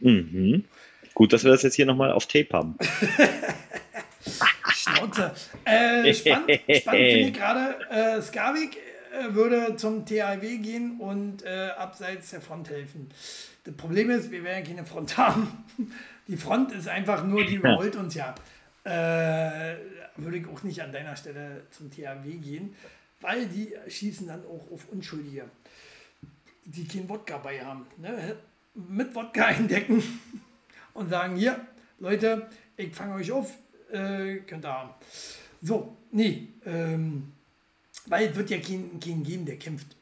Mhm. 0.00 0.64
Gut, 1.14 1.32
dass 1.32 1.44
wir 1.44 1.52
das 1.52 1.62
jetzt 1.62 1.74
hier 1.74 1.86
nochmal 1.86 2.10
auf 2.12 2.26
Tape 2.26 2.48
haben. 2.52 2.76
Schnauze. 4.74 5.32
Äh, 5.64 6.12
spannend, 6.12 6.50
spannend 6.50 6.84
finde 6.86 7.18
ich 7.20 7.32
gerade, 7.32 7.76
äh, 7.90 8.20
Skavik 8.20 8.76
äh, 8.76 9.32
würde 9.32 9.76
zum 9.76 10.04
THW 10.04 10.58
gehen 10.58 10.98
und 10.98 11.44
äh, 11.44 11.68
abseits 11.78 12.30
der 12.30 12.40
Front 12.40 12.68
helfen. 12.70 13.08
Das 13.62 13.74
Problem 13.76 14.10
ist, 14.10 14.30
wir 14.30 14.42
werden 14.42 14.64
keine 14.64 14.84
Front 14.84 15.16
haben. 15.16 15.64
Die 16.26 16.36
Front 16.36 16.72
ist 16.72 16.88
einfach 16.88 17.24
nur, 17.24 17.44
die 17.44 17.54
überholt 17.54 17.96
uns 17.96 18.14
ja. 18.14 18.34
Äh, 18.84 19.76
würde 20.16 20.38
ich 20.38 20.46
auch 20.48 20.62
nicht 20.62 20.82
an 20.82 20.92
deiner 20.92 21.16
Stelle 21.16 21.62
zum 21.70 21.90
THW 21.90 22.36
gehen, 22.36 22.74
weil 23.20 23.46
die 23.46 23.74
schießen 23.88 24.26
dann 24.26 24.44
auch 24.44 24.70
auf 24.70 24.88
Unschuldige, 24.90 25.44
die 26.64 26.86
keinen 26.86 27.08
Wodka 27.08 27.38
bei 27.38 27.64
haben. 27.64 27.86
Ne? 27.96 28.36
Mit 28.74 29.14
Wodka 29.14 29.46
eindecken 29.46 30.02
und 30.94 31.10
sagen, 31.10 31.36
hier, 31.36 31.66
Leute, 31.98 32.48
ich 32.76 32.94
fange 32.94 33.14
euch 33.14 33.30
auf, 33.30 33.52
äh, 33.92 34.36
könnt 34.46 34.64
ihr 34.64 34.72
haben. 34.72 34.90
So, 35.62 35.96
nee, 36.10 36.48
ähm, 36.64 37.32
weil 38.06 38.28
es 38.28 38.36
wird 38.36 38.50
ja 38.50 38.58
keinen 38.58 39.00
kein 39.00 39.22
geben, 39.22 39.46
der 39.46 39.58
kämpft 39.58 39.96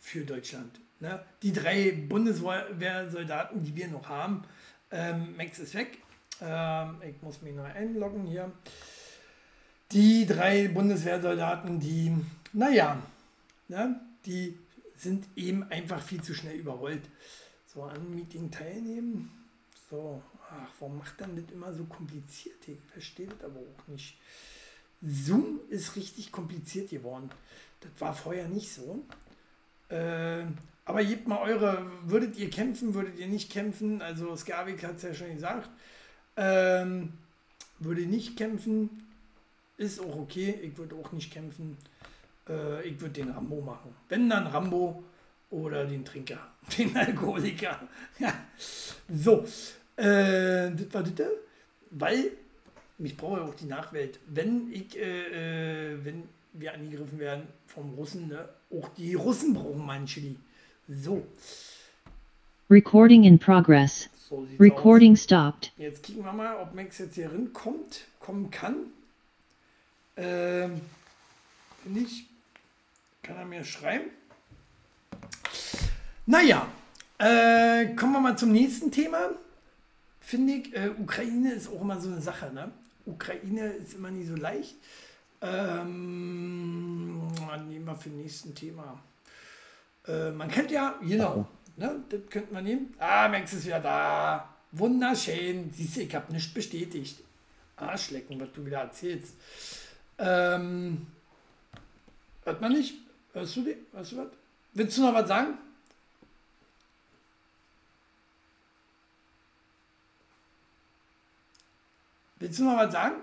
für 0.00 0.24
Deutschland. 0.24 0.80
Ne? 1.00 1.22
Die 1.42 1.52
drei 1.52 1.92
Bundeswehrsoldaten, 1.92 3.62
die 3.62 3.74
wir 3.74 3.88
noch 3.88 4.08
haben, 4.08 4.44
ähm, 4.90 5.36
Max 5.36 5.58
ist 5.58 5.74
weg. 5.74 5.98
Ähm, 6.40 6.96
ich 7.06 7.20
muss 7.22 7.42
mich 7.42 7.54
noch 7.54 7.64
einloggen 7.64 8.24
hier. 8.24 8.50
Die 9.92 10.26
drei 10.26 10.68
Bundeswehrsoldaten, 10.68 11.80
die, 11.80 12.12
naja, 12.52 13.00
ne, 13.68 14.00
die 14.24 14.58
sind 14.96 15.26
eben 15.36 15.62
einfach 15.70 16.02
viel 16.02 16.22
zu 16.22 16.34
schnell 16.34 16.56
überrollt. 16.56 17.02
So, 17.72 17.84
an 17.84 18.14
Meeting 18.14 18.50
teilnehmen. 18.50 19.30
So, 19.90 20.22
ach, 20.50 20.70
warum 20.80 20.98
macht 20.98 21.20
dann 21.20 21.36
das 21.36 21.44
immer 21.52 21.72
so 21.72 21.84
kompliziert? 21.84 22.56
Ich 22.66 22.78
verstehe 22.92 23.26
das 23.26 23.44
aber 23.44 23.60
auch 23.60 23.88
nicht. 23.88 24.16
Zoom 25.02 25.60
ist 25.68 25.96
richtig 25.96 26.32
kompliziert 26.32 26.90
geworden. 26.90 27.30
Das 27.80 27.90
war 27.98 28.14
vorher 28.14 28.48
nicht 28.48 28.72
so. 28.72 29.04
Äh, 29.88 30.44
aber 30.84 31.04
gebt 31.04 31.28
mal 31.28 31.38
eure, 31.38 31.84
würdet 32.04 32.36
ihr 32.36 32.48
kämpfen, 32.48 32.94
würdet 32.94 33.18
ihr 33.18 33.26
nicht 33.26 33.50
kämpfen? 33.50 34.02
Also 34.02 34.34
Skavik 34.36 34.82
hat 34.84 34.96
es 34.96 35.02
ja 35.02 35.14
schon 35.14 35.34
gesagt. 35.34 35.68
Ähm, 36.36 37.12
würde 37.78 38.02
nicht 38.02 38.36
kämpfen, 38.36 39.06
ist 39.76 40.00
auch 40.00 40.16
okay. 40.16 40.58
Ich 40.62 40.76
würde 40.78 40.94
auch 40.94 41.12
nicht 41.12 41.32
kämpfen. 41.32 41.76
Äh, 42.48 42.88
ich 42.88 43.00
würde 43.00 43.14
den 43.14 43.30
Rambo 43.30 43.60
machen. 43.60 43.94
Wenn 44.08 44.30
dann 44.30 44.46
Rambo 44.46 45.02
oder 45.50 45.84
den 45.84 46.04
Trinker, 46.04 46.38
den 46.78 46.96
Alkoholiker. 46.96 47.80
ja. 48.18 48.32
So, 49.08 49.44
äh, 49.96 50.70
das 50.70 50.92
war 50.92 51.02
das, 51.02 51.26
weil 51.90 52.32
ich 52.98 53.16
brauche 53.16 53.42
auch 53.42 53.54
die 53.54 53.66
Nachwelt. 53.66 54.18
Wenn 54.26 54.72
ich, 54.72 54.98
äh, 54.98 55.92
äh, 55.92 56.04
wenn 56.04 56.24
wir 56.52 56.74
angegriffen 56.74 57.18
werden 57.18 57.46
vom 57.66 57.94
Russen, 57.94 58.28
ne? 58.28 58.48
auch 58.70 58.88
die 58.96 59.14
Russen 59.14 59.54
brauchen 59.54 59.84
meinen 59.84 60.06
Chili. 60.06 60.36
So. 60.88 61.26
Recording 62.70 63.24
in 63.24 63.38
progress. 63.38 64.08
So 64.28 64.46
Recording 64.58 65.12
aus. 65.12 65.22
stopped. 65.22 65.72
Jetzt 65.76 66.02
kicken 66.02 66.24
wir 66.24 66.32
mal, 66.32 66.56
ob 66.56 66.74
Max 66.74 66.98
jetzt 66.98 67.14
hier 67.14 67.30
kommt, 67.52 68.06
kommen 68.18 68.50
kann. 68.50 68.76
Ähm, 70.16 70.80
nicht, 71.84 72.26
kann 73.22 73.36
er 73.36 73.44
mir 73.44 73.64
schreiben. 73.64 74.06
Naja, 76.24 76.66
äh, 77.18 77.94
kommen 77.94 78.14
wir 78.14 78.20
mal 78.20 78.36
zum 78.36 78.50
nächsten 78.50 78.90
Thema. 78.90 79.30
Finde 80.26 80.54
ich, 80.54 80.74
äh, 80.74 80.90
Ukraine 80.98 81.52
ist 81.52 81.68
auch 81.68 81.82
immer 81.82 82.00
so 82.00 82.08
eine 82.08 82.20
Sache. 82.20 82.52
Ne? 82.52 82.72
Ukraine 83.04 83.68
ist 83.74 83.94
immer 83.94 84.10
nie 84.10 84.24
so 84.24 84.34
leicht. 84.34 84.74
Ähm, 85.40 87.28
nehmen 87.68 87.84
wir 87.84 87.94
für 87.94 88.08
das 88.08 88.18
nächste 88.18 88.52
Thema. 88.52 89.00
Äh, 90.08 90.32
man 90.32 90.48
kennt 90.48 90.72
ja, 90.72 90.98
genau, 91.00 91.46
ne, 91.76 92.02
das 92.08 92.20
könnte 92.28 92.52
man 92.52 92.64
nehmen. 92.64 92.92
Ah, 92.98 93.28
Max 93.28 93.52
ist 93.52 93.66
wieder 93.66 93.78
da. 93.78 94.52
Wunderschön. 94.72 95.70
Siehst 95.72 95.94
du, 95.94 96.00
ich 96.00 96.12
habe 96.16 96.32
nichts 96.32 96.52
bestätigt. 96.52 97.22
Arschlecken, 97.76 98.40
was 98.40 98.48
du 98.52 98.66
wieder 98.66 98.80
erzählst. 98.80 99.32
Ähm, 100.18 101.06
hört 102.42 102.60
man 102.60 102.72
nicht? 102.72 102.96
Hörst 103.32 103.54
du 103.54 103.62
die? 103.62 103.76
Hörst 103.92 104.10
du 104.10 104.16
was? 104.16 104.28
Willst 104.74 104.98
du 104.98 105.02
noch 105.02 105.14
was 105.14 105.28
sagen? 105.28 105.56
Willst 112.46 112.60
du 112.60 112.64
noch 112.64 112.76
was 112.76 112.92
sagen? 112.92 113.16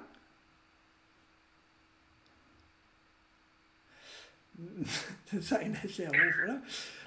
Das 5.32 5.46
ist 5.46 5.54
ein 5.54 5.74
hässlicher 5.74 6.10
Ruf, 6.10 6.36
oder? 6.44 6.62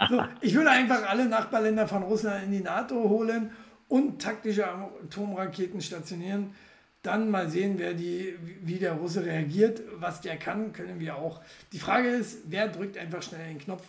So, 0.09 0.25
ich 0.41 0.55
würde 0.55 0.71
einfach 0.71 1.09
alle 1.09 1.27
Nachbarländer 1.27 1.87
von 1.87 2.03
Russland 2.03 2.45
in 2.45 2.53
die 2.53 2.61
NATO 2.61 2.97
holen 3.09 3.51
und 3.89 4.21
taktische 4.21 4.67
Atomraketen 4.67 5.81
stationieren. 5.81 6.53
Dann 7.05 7.31
mal 7.31 7.49
sehen, 7.49 7.75
wer 7.77 7.95
die, 7.95 8.35
wie 8.65 8.79
der 8.79 8.95
Russe 8.95 9.25
reagiert. 9.25 9.83
Was 10.01 10.23
der 10.23 10.39
kann, 10.39 10.73
können 10.73 10.99
wir 10.99 11.17
auch. 11.17 11.41
Die 11.73 11.79
Frage 11.79 12.09
ist, 12.09 12.39
wer 12.47 12.67
drückt 12.67 12.99
einfach 12.99 13.23
schnell 13.23 13.47
den 13.47 13.59
Knopf? 13.59 13.85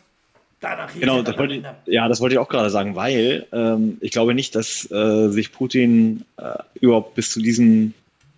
Danach 0.60 0.94
Genau, 0.94 1.24
das 1.24 1.38
wollte 1.38 1.56
ich, 1.56 1.64
ja, 1.86 2.08
das 2.08 2.20
wollte 2.20 2.36
ich 2.36 2.40
auch 2.40 2.50
gerade 2.50 2.70
sagen, 2.70 2.96
weil 2.96 3.48
ähm, 3.52 3.98
ich 4.02 4.12
glaube 4.12 4.36
nicht, 4.36 4.54
dass 4.54 4.90
äh, 4.92 5.30
sich 5.30 5.52
Putin 5.52 6.26
äh, 6.38 6.58
überhaupt 6.80 7.16
bis 7.16 7.32
zu 7.32 7.42
diesem 7.42 7.96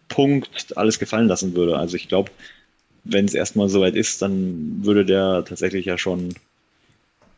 Punkt 0.10 0.78
alles 0.78 1.00
gefallen 1.00 1.28
lassen 1.28 1.56
würde. 1.56 1.78
Also 1.78 1.96
ich 1.96 2.10
glaube, 2.10 2.32
wenn 3.04 3.26
es 3.26 3.34
erstmal 3.34 3.70
soweit 3.70 3.96
ist, 3.96 4.22
dann 4.22 4.80
würde 4.84 5.06
der 5.06 5.46
tatsächlich 5.46 5.86
ja 5.86 5.98
schon 5.98 6.34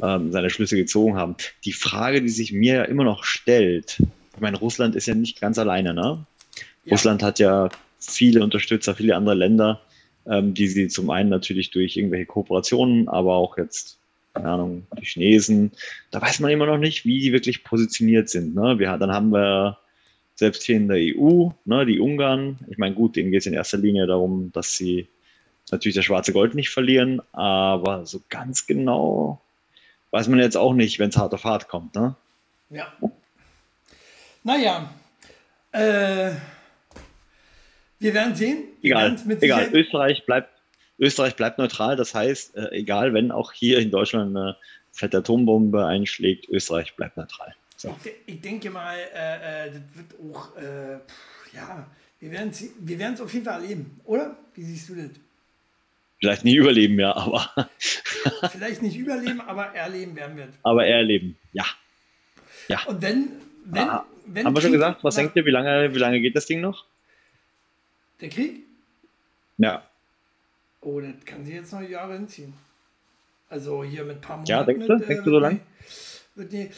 ähm, 0.02 0.32
seine 0.32 0.50
Schlüsse 0.50 0.76
gezogen 0.76 1.16
haben. 1.16 1.36
Die 1.66 1.74
Frage, 1.74 2.22
die 2.22 2.30
sich 2.30 2.52
mir 2.52 2.76
ja 2.76 2.84
immer 2.84 3.04
noch 3.04 3.24
stellt, 3.24 4.02
ich 4.34 4.42
meine, 4.42 4.58
Russland 4.58 4.96
ist 4.96 5.06
ja 5.06 5.14
nicht 5.14 5.40
ganz 5.40 5.60
alleine, 5.60 5.94
ne? 5.94 6.26
Ja. 6.86 6.94
Russland 6.94 7.22
hat 7.22 7.38
ja 7.40 7.70
viele 8.00 8.44
Unterstützer, 8.44 8.96
viele 8.96 9.16
andere 9.16 9.36
Länder, 9.36 9.82
ähm, 10.26 10.54
die 10.54 10.68
sie 10.68 10.88
zum 10.88 11.10
einen 11.10 11.30
natürlich 11.30 11.70
durch 11.70 11.98
irgendwelche 11.98 12.26
Kooperationen, 12.26 13.08
aber 13.08 13.36
auch 13.36 13.58
jetzt, 13.58 14.00
keine 14.34 14.50
Ahnung, 14.50 14.88
die 15.00 15.06
Chinesen, 15.06 15.72
da 16.10 16.22
weiß 16.22 16.40
man 16.40 16.52
immer 16.52 16.66
noch 16.66 16.80
nicht, 16.80 17.06
wie 17.06 17.20
die 17.20 17.34
wirklich 17.34 17.64
positioniert 17.64 18.30
sind. 18.30 18.56
Ne? 18.56 18.80
Wir, 18.80 18.98
dann 18.98 19.12
haben 19.12 19.32
wir 19.32 19.78
selbst 20.41 20.63
hier 20.63 20.75
in 20.77 20.88
der 20.88 20.97
EU, 20.97 21.49
ne, 21.65 21.86
die 21.86 21.99
Ungarn, 21.99 22.58
ich 22.67 22.80
meine, 22.80 22.95
gut, 22.95 23.15
denen 23.15 23.30
geht 23.30 23.41
es 23.41 23.45
in 23.45 23.54
erster 23.54 23.77
Linie 23.77 24.08
darum, 24.08 24.51
dass 24.54 24.75
sie 24.75 25.08
natürlich 25.69 25.95
das 25.95 26.06
schwarze 26.06 26.34
Gold 26.34 26.56
nicht 26.56 26.71
verlieren, 26.71 27.21
aber 27.32 28.08
so 28.08 28.21
ganz 28.27 28.65
genau 28.65 29.39
weiß 30.10 30.27
man 30.30 30.39
jetzt 30.39 30.58
auch 30.58 30.73
nicht, 30.73 30.97
wenn 30.97 31.10
es 31.10 31.17
hart 31.17 31.36
auf 31.36 31.43
hart 31.43 31.67
kommt. 31.67 31.93
Ne? 31.93 32.15
Ja. 32.71 32.91
Naja, 34.43 34.91
äh, 35.73 36.32
wir 37.99 38.13
werden 38.15 38.36
sehen. 38.36 38.63
Wir 38.82 38.91
Egal, 38.91 39.01
werden's 39.04 39.25
mit 39.25 39.43
egal. 39.43 39.69
Österreich 39.71 40.25
bleibt, 40.25 40.49
Österreich 40.97 41.36
bleibt 41.36 41.60
neutral, 41.60 41.95
das 41.95 42.15
heißt, 42.15 42.56
äh, 42.56 42.71
egal, 42.71 43.13
wenn 43.13 43.32
auch 43.32 43.51
hier 43.51 43.77
in 43.77 43.91
Deutschland 43.91 44.36
eine 44.36 44.58
fette 44.91 45.19
Atombombe 45.19 45.86
einschlägt, 45.86 46.49
Österreich 46.49 46.95
bleibt 46.95 47.15
neutral. 47.17 47.54
So. 47.82 47.98
Ich, 48.04 48.12
ich 48.36 48.41
denke 48.41 48.70
mal, 48.70 48.96
äh, 48.96 49.67
äh, 49.67 49.72
das 49.72 49.82
wird 49.96 50.36
auch, 50.36 50.56
äh, 50.56 51.00
ja, 51.54 51.88
wir 52.20 52.32
werden 52.32 52.50
es 52.50 52.63
wir 52.80 53.00
werden's 53.00 53.22
auf 53.22 53.34
jeden 53.34 53.44
Fall 53.46 53.62
erleben, 53.62 54.00
oder? 54.04 54.38
Wie 54.54 54.63
siehst 54.63 54.89
du 54.89 54.96
das? 54.96 55.10
Vielleicht 56.20 56.44
nie 56.44 56.56
überleben, 56.58 57.00
ja, 57.00 57.15
aber, 57.15 57.50
Vielleicht 58.52 58.84
nicht 58.84 58.96
überleben, 58.96 59.41
aber 59.41 59.74
erleben 59.74 60.15
werden 60.15 60.38
wir. 60.38 60.50
aber 60.62 60.86
erleben, 60.86 61.36
ja. 61.54 61.65
Und 62.86 63.02
wenn, 63.02 63.30
wenn, 63.65 63.89
Ah, 63.89 64.06
wenn 64.28 64.46
Haben 64.46 64.56
wir 64.56 64.62
schon 64.62 64.70
Krieg 64.70 64.80
gesagt, 64.80 65.04
was 65.04 65.15
denkt 65.15 65.36
ihr, 65.36 65.46
wie 65.46 65.50
lange, 65.50 65.94
wie 65.94 65.98
lange 65.98 66.22
geht 66.22 66.36
das 66.36 66.46
Ding 66.46 66.62
noch? 66.62 66.86
Der 68.22 68.30
Krieg? 68.30 68.62
Ja, 69.58 69.84
Oh, 70.82 71.00
das 71.00 71.13
kann 71.26 71.46
sich 71.46 71.54
jetzt 71.56 71.72
noch 71.74 71.82
Jahre 71.82 72.13
hinziehen. 72.13 72.54
Also 73.50 73.84
hier 73.84 74.04
mit 74.04 74.17
ein 74.17 74.22
paar 74.22 74.38
Monaten. 74.38 74.50
Ja, 74.52 74.63
denkst 74.63 74.88
du? 74.88 74.98
mit, 74.98 75.10
Denkst 75.10 75.24
du 75.24 75.30
so 75.32 75.39
lang? 75.39 75.60
Die- 76.36 76.39
Wird 76.39 76.52
die, 76.54 76.72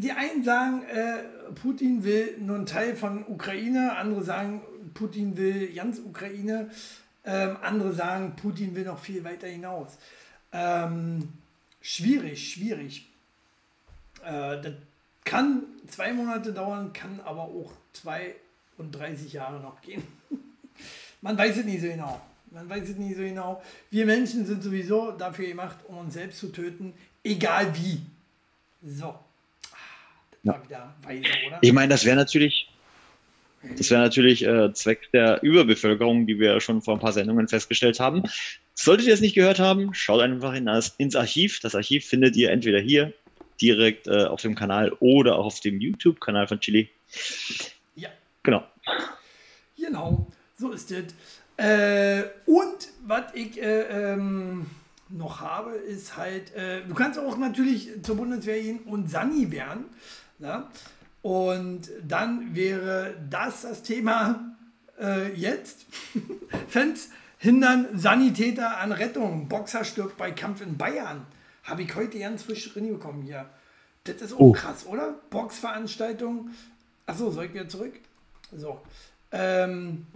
die 0.00 0.12
einen 0.12 0.42
sagen, 0.44 0.82
äh, 0.84 1.22
Putin 1.54 2.02
will 2.04 2.36
nur 2.40 2.56
einen 2.56 2.66
Teil 2.66 2.96
von 2.96 3.24
Ukraine, 3.28 3.96
andere 3.96 4.22
sagen, 4.24 4.62
Putin 4.94 5.36
will 5.36 5.72
ganz 5.74 5.98
Ukraine, 6.00 6.70
ähm, 7.24 7.56
andere 7.62 7.92
sagen, 7.92 8.34
Putin 8.36 8.74
will 8.74 8.84
noch 8.84 8.98
viel 8.98 9.22
weiter 9.24 9.46
hinaus. 9.46 9.96
Ähm, 10.52 11.28
schwierig, 11.80 12.52
schwierig. 12.52 13.08
Äh, 14.24 14.60
das 14.62 14.72
kann 15.24 15.62
zwei 15.88 16.12
Monate 16.12 16.52
dauern, 16.52 16.92
kann 16.92 17.20
aber 17.24 17.42
auch 17.42 17.72
32 17.92 19.32
Jahre 19.32 19.60
noch 19.60 19.80
gehen. 19.82 20.02
Man 21.20 21.36
weiß 21.38 21.58
es 21.58 21.64
nicht 21.64 21.80
so 21.80 21.88
genau. 21.88 22.20
Man 22.50 22.68
weiß 22.68 22.88
es 22.90 22.96
nicht 22.96 23.16
so 23.16 23.22
genau. 23.22 23.62
Wir 23.90 24.06
Menschen 24.06 24.46
sind 24.46 24.62
sowieso 24.62 25.12
dafür 25.12 25.46
gemacht, 25.48 25.76
um 25.88 25.98
uns 25.98 26.14
selbst 26.14 26.38
zu 26.38 26.48
töten, 26.52 26.94
egal 27.24 27.74
wie. 27.76 28.00
So. 28.86 29.18
Wieder 30.42 30.94
weise, 31.02 31.24
oder? 31.46 31.58
Ich 31.60 31.72
meine, 31.72 31.88
das 31.88 32.04
wäre 32.04 32.16
natürlich, 32.16 32.70
das 33.76 33.90
wäre 33.90 34.00
natürlich 34.00 34.44
äh, 34.46 34.72
Zweck 34.72 35.10
der 35.12 35.42
Überbevölkerung, 35.42 36.26
die 36.26 36.38
wir 36.38 36.52
ja 36.52 36.60
schon 36.60 36.82
vor 36.82 36.94
ein 36.94 37.00
paar 37.00 37.12
Sendungen 37.12 37.48
festgestellt 37.48 37.98
haben. 37.98 38.22
Solltet 38.74 39.08
ihr 39.08 39.14
es 39.14 39.20
nicht 39.20 39.34
gehört 39.34 39.58
haben, 39.58 39.92
schaut 39.92 40.20
einfach 40.20 40.54
in 40.54 40.66
das, 40.66 40.94
ins 40.98 41.16
Archiv. 41.16 41.58
Das 41.60 41.74
Archiv 41.74 42.06
findet 42.06 42.36
ihr 42.36 42.50
entweder 42.50 42.78
hier 42.78 43.12
direkt 43.60 44.06
äh, 44.06 44.24
auf 44.24 44.42
dem 44.42 44.54
Kanal 44.54 44.92
oder 45.00 45.36
auch 45.36 45.46
auf 45.46 45.60
dem 45.60 45.80
YouTube-Kanal 45.80 46.46
von 46.46 46.60
Chili. 46.60 46.88
Ja. 47.96 48.10
Genau. 48.44 48.64
Genau, 49.76 50.26
so 50.58 50.70
ist 50.70 50.92
es. 50.92 51.14
Äh, 51.56 52.24
und 52.44 52.88
was 53.04 53.34
ich 53.34 53.60
äh, 53.60 54.12
ähm, 54.12 54.66
noch 55.08 55.40
habe, 55.40 55.70
ist 55.72 56.16
halt, 56.16 56.54
äh, 56.54 56.82
du 56.86 56.94
kannst 56.94 57.18
auch 57.18 57.36
natürlich 57.36 57.90
zur 58.02 58.16
Bundeswehr 58.16 58.60
gehen 58.60 58.80
und 58.80 59.10
Sani 59.10 59.50
werden. 59.50 59.84
Ja? 60.38 60.70
Und 61.22 61.90
dann 62.06 62.54
wäre 62.54 63.16
das 63.30 63.62
das 63.62 63.82
Thema 63.82 64.56
äh, 65.00 65.32
jetzt. 65.34 65.86
Fans 66.68 67.10
hindern 67.38 67.86
Sanitäter 67.98 68.78
an 68.78 68.92
Rettung. 68.92 69.48
Boxer 69.48 69.84
stirbt 69.84 70.16
bei 70.16 70.30
Kampf 70.30 70.60
in 70.60 70.76
Bayern. 70.76 71.26
Habe 71.64 71.82
ich 71.82 71.94
heute 71.94 72.18
ganz 72.18 72.42
frisch 72.44 72.72
drin 72.72 72.88
bekommen 72.92 73.22
hier. 73.22 73.46
Das 74.04 74.16
ist 74.22 74.34
auch 74.34 74.38
Oh. 74.40 74.52
krass, 74.52 74.86
oder? 74.86 75.14
Boxveranstaltung. 75.30 76.50
Achso, 77.06 77.30
soll 77.30 77.46
ich 77.46 77.54
wieder 77.54 77.68
zurück? 77.68 77.94
So. 78.56 78.80
Ähm, 79.32 80.06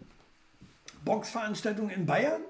Boxveranstaltung 1.05 1.91
in 1.91 2.07
Bayern 2.07 2.41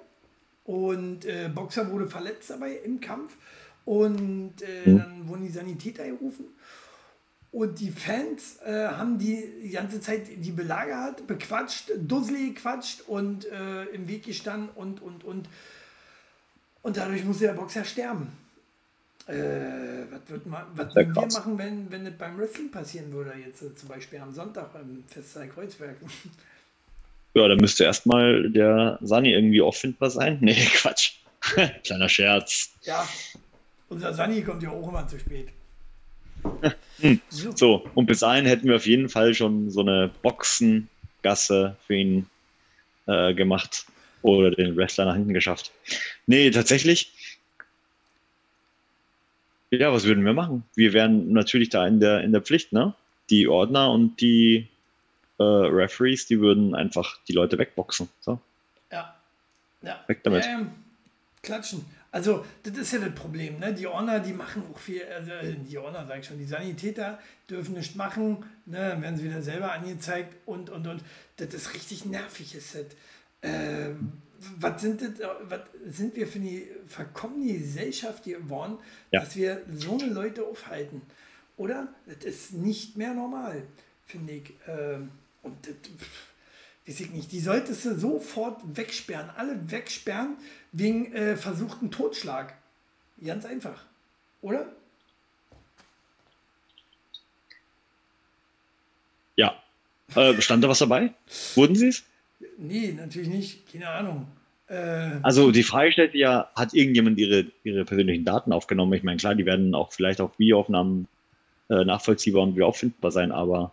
und 0.71 1.25
äh, 1.25 1.49
Boxer 1.53 1.91
wurde 1.91 2.07
verletzt 2.09 2.51
dabei 2.51 2.77
im 2.85 3.01
Kampf. 3.01 3.33
Und 3.85 4.63
äh, 4.63 4.95
dann 4.95 5.27
wurden 5.27 5.43
die 5.43 5.49
Sanitäter 5.53 6.05
gerufen. 6.07 6.45
Und 7.53 7.81
die 7.81 7.91
Fans 7.91 8.59
äh, 8.65 8.87
haben 8.89 9.19
die, 9.19 9.45
die 9.65 9.71
ganze 9.71 10.01
Zeit 10.01 10.29
die 10.37 10.53
belagert, 10.53 11.27
bequatscht, 11.27 11.91
dusselig 11.99 12.55
gequatscht 12.55 13.03
und 13.09 13.45
äh, 13.47 13.87
im 13.87 14.07
Weg 14.07 14.25
gestanden 14.25 14.69
und 14.77 15.03
und 15.03 15.25
und. 15.25 15.49
Und 16.83 16.97
dadurch 16.97 17.25
musste 17.25 17.45
der 17.47 17.55
Boxer 17.55 17.85
sterben. 17.85 18.29
Äh, 19.27 20.07
was 20.11 20.21
würden 20.29 20.51
ma- 20.51 20.67
was 20.75 20.97
würden 20.97 21.15
wir 21.17 21.27
machen, 21.29 21.59
wenn, 21.59 21.91
wenn 21.91 22.05
das 22.05 22.15
beim 22.19 22.39
Wrestling 22.39 22.71
passieren 22.71 23.13
würde, 23.13 23.35
jetzt 23.45 23.63
äh, 23.63 23.75
zum 23.75 23.89
Beispiel 23.89 24.19
am 24.21 24.33
Sonntag 24.35 24.73
beim 24.73 25.05
Festsaal 25.09 25.49
Kreuzberg? 25.49 25.97
Ja, 27.35 27.47
da 27.47 27.55
müsste 27.55 27.85
erstmal 27.85 28.51
der 28.51 28.99
Sani 29.03 29.33
irgendwie 29.33 29.63
auffindbar 29.63 30.11
sein. 30.11 30.39
Nee, 30.41 30.55
Quatsch. 30.75 31.13
Kleiner 31.85 32.09
Scherz. 32.09 32.75
Ja, 32.83 33.09
unser 33.89 34.13
Sani 34.13 34.43
kommt 34.43 34.63
ja 34.63 34.71
auch 34.71 34.89
immer 34.89 35.07
zu 35.07 35.19
spät. 35.19 35.49
So. 37.29 37.53
So, 37.55 37.89
und 37.95 38.07
bis 38.07 38.21
dahin 38.21 38.47
hätten 38.47 38.69
wir 38.69 38.77
auf 38.77 38.87
jeden 38.87 39.09
Fall 39.09 39.35
schon 39.35 39.71
so 39.71 39.81
eine 39.81 40.11
Boxengasse 40.23 41.77
für 41.87 41.95
ihn 41.95 42.27
äh, 43.07 43.35
gemacht 43.35 43.87
oder 44.23 44.51
den 44.51 44.77
Wrestler 44.77 45.07
nach 45.07 45.15
hinten 45.15 45.35
geschafft. 45.35 45.73
Nee, 46.27 46.51
tatsächlich. 46.51 47.13
Ja, 49.71 49.93
was 49.93 50.05
würden 50.05 50.25
wir 50.25 50.33
machen? 50.33 50.65
Wir 50.75 50.93
wären 50.93 51.33
natürlich 51.33 51.69
da 51.69 51.87
in 51.87 52.01
der, 52.01 52.23
in 52.23 52.33
der 52.33 52.43
Pflicht, 52.43 52.73
ne? 52.73 52.95
Die 53.31 53.47
Ordner 53.47 53.91
und 53.93 54.21
die 54.21 54.69
äh, 55.41 55.43
Referees, 55.43 56.27
die 56.27 56.39
würden 56.39 56.75
einfach 56.75 57.19
die 57.27 57.33
Leute 57.33 57.59
wegboxen. 57.59 58.09
So. 58.21 58.39
Ja. 58.93 59.17
ja. 59.83 60.05
Weg 60.07 60.23
damit. 60.23 60.45
Ähm, 60.45 60.71
klatschen. 61.43 61.85
Also, 62.13 62.45
das 62.63 62.77
ist 62.77 62.93
ja 62.93 62.99
das 62.99 63.15
Problem. 63.15 63.59
Ne? 63.59 63.73
Die 63.73 63.87
Honor, 63.87 64.19
die 64.19 64.33
machen 64.33 64.65
auch 64.71 64.79
viel, 64.79 65.03
also 65.05 65.31
äh, 65.31 65.55
die 65.55 65.79
Honor, 65.79 66.05
sag 66.07 66.19
ich 66.19 66.27
schon, 66.27 66.39
die 66.39 66.45
Sanitäter 66.45 67.19
dürfen 67.49 67.75
nichts 67.75 67.95
machen, 67.95 68.45
ne? 68.67 68.91
dann 68.91 69.03
werden 69.03 69.17
sie 69.17 69.25
wieder 69.25 69.41
selber 69.41 69.73
angezeigt 69.73 70.37
und, 70.45 70.69
und, 70.71 70.87
und. 70.87 71.03
Das 71.37 71.55
ist 71.55 71.73
richtig 71.73 72.05
nervig, 72.05 72.55
ist 72.55 72.75
das. 72.75 72.87
Ähm, 73.43 74.13
was 74.59 74.83
sind, 74.83 75.01
das, 75.01 75.21
äh, 75.21 75.29
was 75.49 75.61
sind 75.89 76.17
wir 76.17 76.27
für 76.27 76.39
eine 76.39 76.63
verkommene 76.87 77.55
Gesellschaft 77.55 78.25
geworden, 78.25 78.77
Ja. 79.11 79.21
dass 79.21 79.37
wir 79.37 79.63
so 79.73 79.99
eine 79.99 80.13
Leute 80.13 80.45
aufhalten? 80.45 81.01
Oder? 81.57 81.89
Das 82.07 82.25
ist 82.25 82.53
nicht 82.55 82.97
mehr 82.97 83.15
normal, 83.15 83.63
finde 84.07 84.33
ich. 84.35 84.53
Ähm, 84.67 85.11
und 85.43 85.67
das, 85.67 85.75
weiß 86.87 87.01
ich 87.01 87.11
nicht, 87.11 87.33
die 87.33 87.41
solltest 87.41 87.85
du 87.85 87.99
sofort 87.99 88.61
wegsperren, 88.77 89.31
alle 89.37 89.71
wegsperren 89.71 90.37
wegen 90.73 91.13
äh, 91.15 91.37
versuchten 91.37 91.91
Totschlag. 91.91 92.55
Ganz 93.23 93.45
einfach, 93.45 93.85
oder? 94.41 94.73
Ja. 99.37 99.63
Äh, 100.15 100.41
stand 100.41 100.65
da 100.65 100.69
was 100.69 100.79
dabei? 100.79 101.15
Wurden 101.55 101.77
sie 101.77 101.89
es? 101.89 102.05
Nee, 102.59 102.93
natürlich 102.93 103.29
nicht, 103.29 103.73
keine 103.73 103.89
Ahnung. 103.89 104.27
Äh, 104.69 105.19
Also 105.23 105.51
die 105.53 105.63
Frage 105.63 105.93
stellt 105.93 106.15
ja, 106.15 106.51
hat 106.55 106.75
irgendjemand 106.75 107.19
ihre, 107.19 107.47
ihre 107.65 107.85
persönlichen 107.85 108.25
Daten 108.25 108.53
aufgenommen? 108.53 108.93
Ich 108.95 109.03
meine, 109.03 109.19
klar, 109.19 109.35
die 109.35 109.47
werden 109.47 109.75
auch 109.75 109.93
vielleicht 109.93 110.21
auf 110.21 110.39
Videoaufnahmen 110.39 111.09
äh, 111.69 111.85
nachvollziehbar 111.85 112.43
und 112.43 112.57
wieder 112.57 112.67
auffindbar 112.67 113.13
sein, 113.13 113.33
aber 113.33 113.73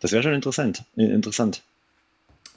das 0.00 0.12
wäre 0.12 0.22
schon 0.22 0.34
interessant. 0.34 0.84
interessant. 0.96 1.62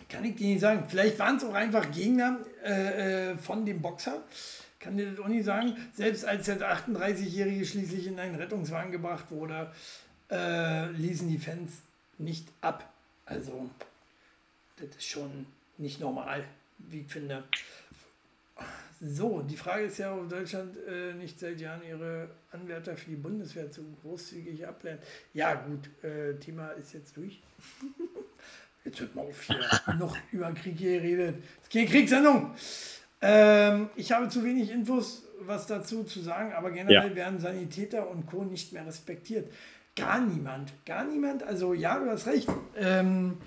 kann 0.09 0.25
ich 0.25 0.35
dir 0.35 0.47
nicht 0.47 0.61
sagen. 0.61 0.85
Vielleicht 0.87 1.19
waren 1.19 1.37
es 1.37 1.43
auch 1.43 1.53
einfach 1.53 1.89
Gegner 1.91 2.39
äh, 2.63 3.31
äh, 3.31 3.37
von 3.37 3.65
dem 3.65 3.81
Boxer. 3.81 4.23
Kann 4.79 4.97
dir 4.97 5.11
das 5.11 5.19
auch 5.19 5.27
nicht 5.27 5.45
sagen. 5.45 5.75
Selbst 5.93 6.25
als 6.25 6.45
der 6.45 6.59
38-Jährige 6.59 7.65
schließlich 7.65 8.07
in 8.07 8.19
einen 8.19 8.35
Rettungswagen 8.35 8.91
gebracht 8.91 9.25
wurde, 9.29 9.71
äh, 10.31 10.89
ließen 10.91 11.27
die 11.27 11.37
Fans 11.37 11.71
nicht 12.17 12.47
ab. 12.61 12.91
Also, 13.25 13.69
das 14.77 14.89
ist 14.89 15.05
schon 15.05 15.45
nicht 15.77 15.99
normal, 15.99 16.43
wie 16.77 17.01
ich 17.01 17.11
finde. 17.11 17.43
So, 19.01 19.41
die 19.41 19.55
Frage 19.55 19.85
ist 19.85 19.97
ja, 19.97 20.13
ob 20.13 20.27
Deutschland 20.29 20.75
äh, 20.85 21.13
nicht 21.13 21.39
seit 21.39 21.59
Jahren 21.61 21.81
ihre 21.87 22.29
Anwärter 22.51 22.97
für 22.97 23.09
die 23.11 23.15
Bundeswehr 23.15 23.71
zu 23.71 23.81
großzügig 24.01 24.67
ablehnt. 24.67 24.99
Ja, 25.33 25.53
gut, 25.53 25.89
äh, 26.03 26.33
Thema 26.35 26.69
ist 26.71 26.93
jetzt 26.93 27.15
durch. 27.15 27.41
Jetzt 28.85 29.01
hört 29.01 29.13
mal 29.13 29.25
auf 29.25 29.41
hier. 29.43 29.59
noch 29.99 30.17
über 30.31 30.51
Krieg 30.53 30.77
geredet. 30.77 31.35
Es 31.61 31.67
ist 31.67 31.73
keine 31.73 31.85
Kriegssendung. 31.85 32.51
Ähm, 33.21 33.89
ich 33.97 34.11
habe 34.13 34.29
zu 34.29 34.43
wenig 34.43 34.71
Infos, 34.71 35.23
was 35.41 35.67
dazu 35.67 36.05
zu 36.05 36.21
sagen, 36.21 36.53
aber 36.53 36.71
generell 36.71 37.09
Ja. 37.09 37.15
werden 37.15 37.39
Sanitäter 37.39 38.09
und 38.09 38.25
Co. 38.25 38.43
nicht 38.45 38.71
mehr 38.71 38.87
respektiert. 38.87 39.51
Gar 39.97 40.21
niemand. 40.21 40.71
Gar 40.85 41.03
niemand. 41.05 41.43
Also 41.43 41.73
ja, 41.73 41.99
du 41.99 42.09
hast 42.09 42.25
recht. 42.27 42.47
Ähm, 42.77 43.37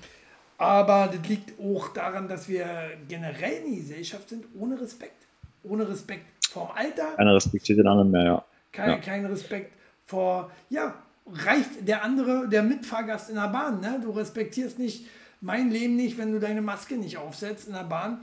aber 0.58 1.10
das 1.12 1.26
liegt 1.28 1.58
auch 1.58 1.88
daran, 1.94 2.28
dass 2.28 2.46
wir 2.48 2.90
generell 3.08 3.62
eine 3.66 3.74
Gesellschaft 3.76 4.28
sind 4.28 4.44
ohne 4.54 4.78
Respekt. 4.80 5.21
Ohne 5.64 5.88
Respekt 5.88 6.26
vorm 6.50 6.70
Alter, 6.74 7.12
Keiner 7.16 7.34
respektiert 7.34 7.78
den 7.78 7.86
anderen 7.86 8.10
mehr, 8.10 8.24
ja. 8.24 8.44
kein, 8.72 8.90
Ja. 8.90 8.96
kein 8.98 9.24
Respekt 9.26 9.72
vor, 10.04 10.50
ja, 10.70 10.94
reicht 11.26 11.86
der 11.86 12.02
andere, 12.02 12.48
der 12.48 12.62
Mitfahrgast 12.62 13.30
in 13.30 13.36
der 13.36 13.48
Bahn. 13.48 13.80
Ne? 13.80 14.00
Du 14.02 14.10
respektierst 14.10 14.78
nicht 14.78 15.06
mein 15.40 15.70
Leben 15.70 15.96
nicht, 15.96 16.18
wenn 16.18 16.32
du 16.32 16.40
deine 16.40 16.62
Maske 16.62 16.96
nicht 16.96 17.16
aufsetzt 17.16 17.68
in 17.68 17.74
der 17.74 17.84
Bahn. 17.84 18.20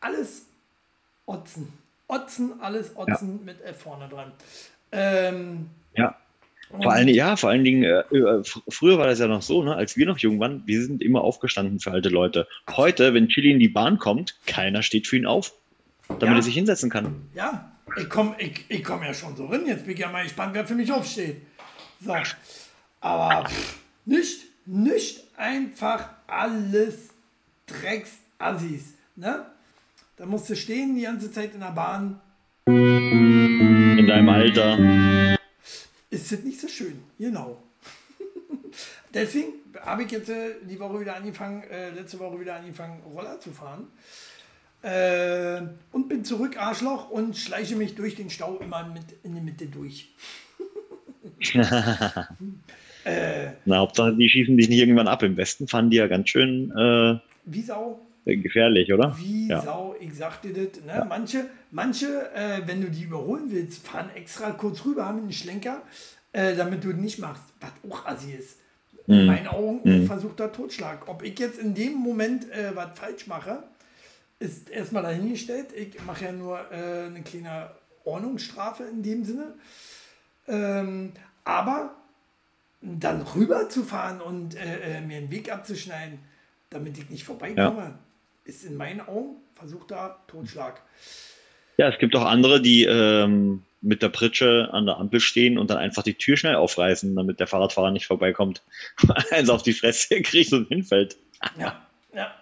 Alles 0.00 0.46
Otzen. 1.26 1.72
Otzen, 2.06 2.54
alles 2.60 2.96
Otzen 2.96 3.44
mit 3.44 3.60
F 3.60 3.82
vorne 3.82 4.08
dran. 4.08 4.32
Ähm, 4.92 5.66
Ja. 5.94 6.16
Vor 6.70 6.92
allen 6.92 7.06
Dingen, 7.06 7.16
ja, 7.16 7.34
vor 7.36 7.48
allen 7.48 7.64
Dingen, 7.64 7.82
äh, 7.82 8.00
äh, 8.00 8.40
fr- 8.42 8.62
früher 8.68 8.98
war 8.98 9.06
das 9.06 9.18
ja 9.18 9.26
noch 9.26 9.40
so, 9.40 9.62
ne, 9.62 9.74
als 9.74 9.96
wir 9.96 10.04
noch 10.04 10.18
jung 10.18 10.38
waren, 10.38 10.62
wir 10.66 10.82
sind 10.82 11.02
immer 11.02 11.22
aufgestanden 11.22 11.80
für 11.80 11.92
alte 11.92 12.10
Leute. 12.10 12.46
Heute, 12.70 13.14
wenn 13.14 13.28
Chili 13.28 13.50
in 13.52 13.58
die 13.58 13.68
Bahn 13.70 13.98
kommt, 13.98 14.36
keiner 14.46 14.82
steht 14.82 15.06
für 15.06 15.16
ihn 15.16 15.24
auf, 15.24 15.54
damit 16.08 16.22
Ja. 16.22 16.34
er 16.36 16.42
sich 16.42 16.54
hinsetzen 16.54 16.90
kann. 16.90 17.28
Ja, 17.34 17.72
ich 17.96 18.08
komme 18.08 18.34
ich, 18.38 18.64
ich 18.68 18.82
komm 18.84 19.02
ja 19.02 19.12
schon 19.14 19.36
so 19.36 19.46
rein. 19.46 19.66
Jetzt 19.66 19.84
bin 19.84 19.94
ich 19.94 20.00
ja 20.00 20.10
mal 20.10 20.24
gespannt, 20.24 20.54
wer 20.54 20.66
für 20.66 20.74
mich 20.74 20.90
aufsteht. 20.92 21.42
So. 22.00 22.14
Aber 23.00 23.44
pff, 23.48 23.78
nicht, 24.04 24.44
nicht 24.66 25.24
einfach 25.36 26.10
alles 26.26 27.10
Drecksassis. 27.66 28.94
Ne? 29.16 29.46
Da 30.16 30.26
musst 30.26 30.48
du 30.50 30.56
stehen 30.56 30.94
die 30.96 31.02
ganze 31.02 31.30
Zeit 31.30 31.54
in 31.54 31.60
der 31.60 31.70
Bahn. 31.72 32.20
In 32.66 34.06
deinem 34.06 34.28
Alter. 34.28 35.38
Ist 36.10 36.32
das 36.32 36.40
nicht 36.40 36.60
so 36.60 36.68
schön. 36.68 37.02
Genau. 37.18 37.62
Deswegen 39.14 39.52
habe 39.80 40.04
ich 40.04 40.10
jetzt 40.10 40.28
äh, 40.28 40.54
die 40.62 40.78
Woche 40.78 41.00
wieder 41.00 41.16
angefangen, 41.16 41.62
äh, 41.64 41.90
letzte 41.90 42.18
Woche 42.18 42.40
wieder 42.40 42.56
angefangen, 42.56 43.02
Roller 43.02 43.40
zu 43.40 43.52
fahren. 43.52 43.88
Äh, 44.82 45.60
und 45.92 46.08
bin 46.08 46.24
zurück, 46.24 46.56
Arschloch, 46.56 47.10
und 47.10 47.36
schleiche 47.36 47.74
mich 47.76 47.94
durch 47.96 48.14
den 48.14 48.30
Stau 48.30 48.58
immer 48.58 48.86
mit 48.86 49.04
in 49.24 49.34
die 49.34 49.40
Mitte 49.40 49.66
durch. 49.66 50.08
Na, 53.64 53.76
Hauptsache, 53.78 54.14
die 54.14 54.28
schießen 54.28 54.56
dich 54.56 54.68
nicht 54.68 54.78
irgendwann 54.78 55.08
ab. 55.08 55.22
Im 55.22 55.36
Westen 55.36 55.66
fahren 55.68 55.90
die 55.90 55.96
ja 55.96 56.06
ganz 56.06 56.28
schön, 56.28 56.70
äh, 56.76 57.18
Wie 57.44 57.62
Sau. 57.62 58.00
gefährlich, 58.24 58.92
oder? 58.92 59.16
Wie 59.18 59.48
Ja. 59.48 59.62
Sau, 59.62 59.96
ich 59.98 60.14
sag 60.14 60.42
dir 60.42 60.52
das. 60.52 60.84
Ne? 60.84 61.04
Manche, 61.08 61.46
manche 61.70 62.30
äh, 62.34 62.60
wenn 62.66 62.80
du 62.82 62.90
die 62.90 63.02
überholen 63.04 63.44
willst, 63.48 63.86
fahren 63.86 64.10
extra 64.14 64.50
kurz 64.50 64.84
rüber, 64.84 65.06
haben 65.06 65.18
einen 65.20 65.32
Schlenker, 65.32 65.82
äh, 66.32 66.54
damit 66.54 66.84
du 66.84 66.88
nicht 66.92 67.18
machst, 67.18 67.44
was 67.60 67.70
auch 67.90 68.04
assi 68.06 68.32
ist. 68.32 68.58
In 69.06 69.24
meinen 69.24 69.46
Augen 69.46 69.80
Mhm. 69.84 70.06
versuchter 70.06 70.52
Totschlag. 70.52 71.08
Ob 71.08 71.22
ich 71.22 71.38
jetzt 71.38 71.58
in 71.58 71.74
dem 71.74 71.94
Moment 71.94 72.50
äh, 72.50 72.72
was 72.76 72.98
falsch 72.98 73.26
mache, 73.26 73.62
ist 74.38 74.70
erstmal 74.70 75.02
dahingestellt. 75.02 75.68
Ich 75.74 76.02
mache 76.04 76.26
ja 76.26 76.32
nur 76.32 76.60
äh, 76.70 77.06
eine 77.06 77.22
kleine 77.22 77.70
Ordnungsstrafe 78.04 78.84
in 78.84 79.02
dem 79.02 79.24
Sinne. 79.24 79.54
Ähm, 80.46 81.12
aber 81.44 81.94
dann 82.80 83.22
rüber 83.22 83.68
zu 83.68 83.82
fahren 83.82 84.20
und 84.20 84.54
äh, 84.54 84.98
äh, 84.98 85.00
mir 85.00 85.16
einen 85.16 85.30
Weg 85.30 85.52
abzuschneiden, 85.52 86.20
damit 86.70 86.98
ich 86.98 87.10
nicht 87.10 87.24
vorbeikomme, 87.24 87.98
ist 88.44 88.64
in 88.64 88.76
meinen 88.76 89.00
Augen 89.00 89.36
versuchter 89.54 90.20
Totschlag. 90.28 90.82
Ja, 91.76 91.88
es 91.88 91.98
gibt 91.98 92.14
auch 92.16 92.24
andere, 92.24 92.62
die 92.62 92.84
ähm, 92.84 93.62
mit 93.80 94.02
der 94.02 94.08
Pritsche 94.08 94.68
an 94.72 94.86
der 94.86 94.96
Ampel 94.98 95.20
stehen 95.20 95.58
und 95.58 95.70
dann 95.70 95.78
einfach 95.78 96.02
die 96.02 96.14
Tür 96.14 96.36
schnell 96.36 96.56
aufreißen, 96.56 97.14
damit 97.14 97.40
der 97.40 97.46
Fahrradfahrer 97.46 97.90
nicht 97.90 98.06
vorbeikommt, 98.06 98.62
eins 99.30 99.50
auf 99.50 99.62
die 99.62 99.72
Fresse 99.72 100.22
kriegt 100.22 100.52
und 100.52 100.68
hinfällt. 100.68 101.16
Ja, 101.58 101.86
ja. 102.14 102.34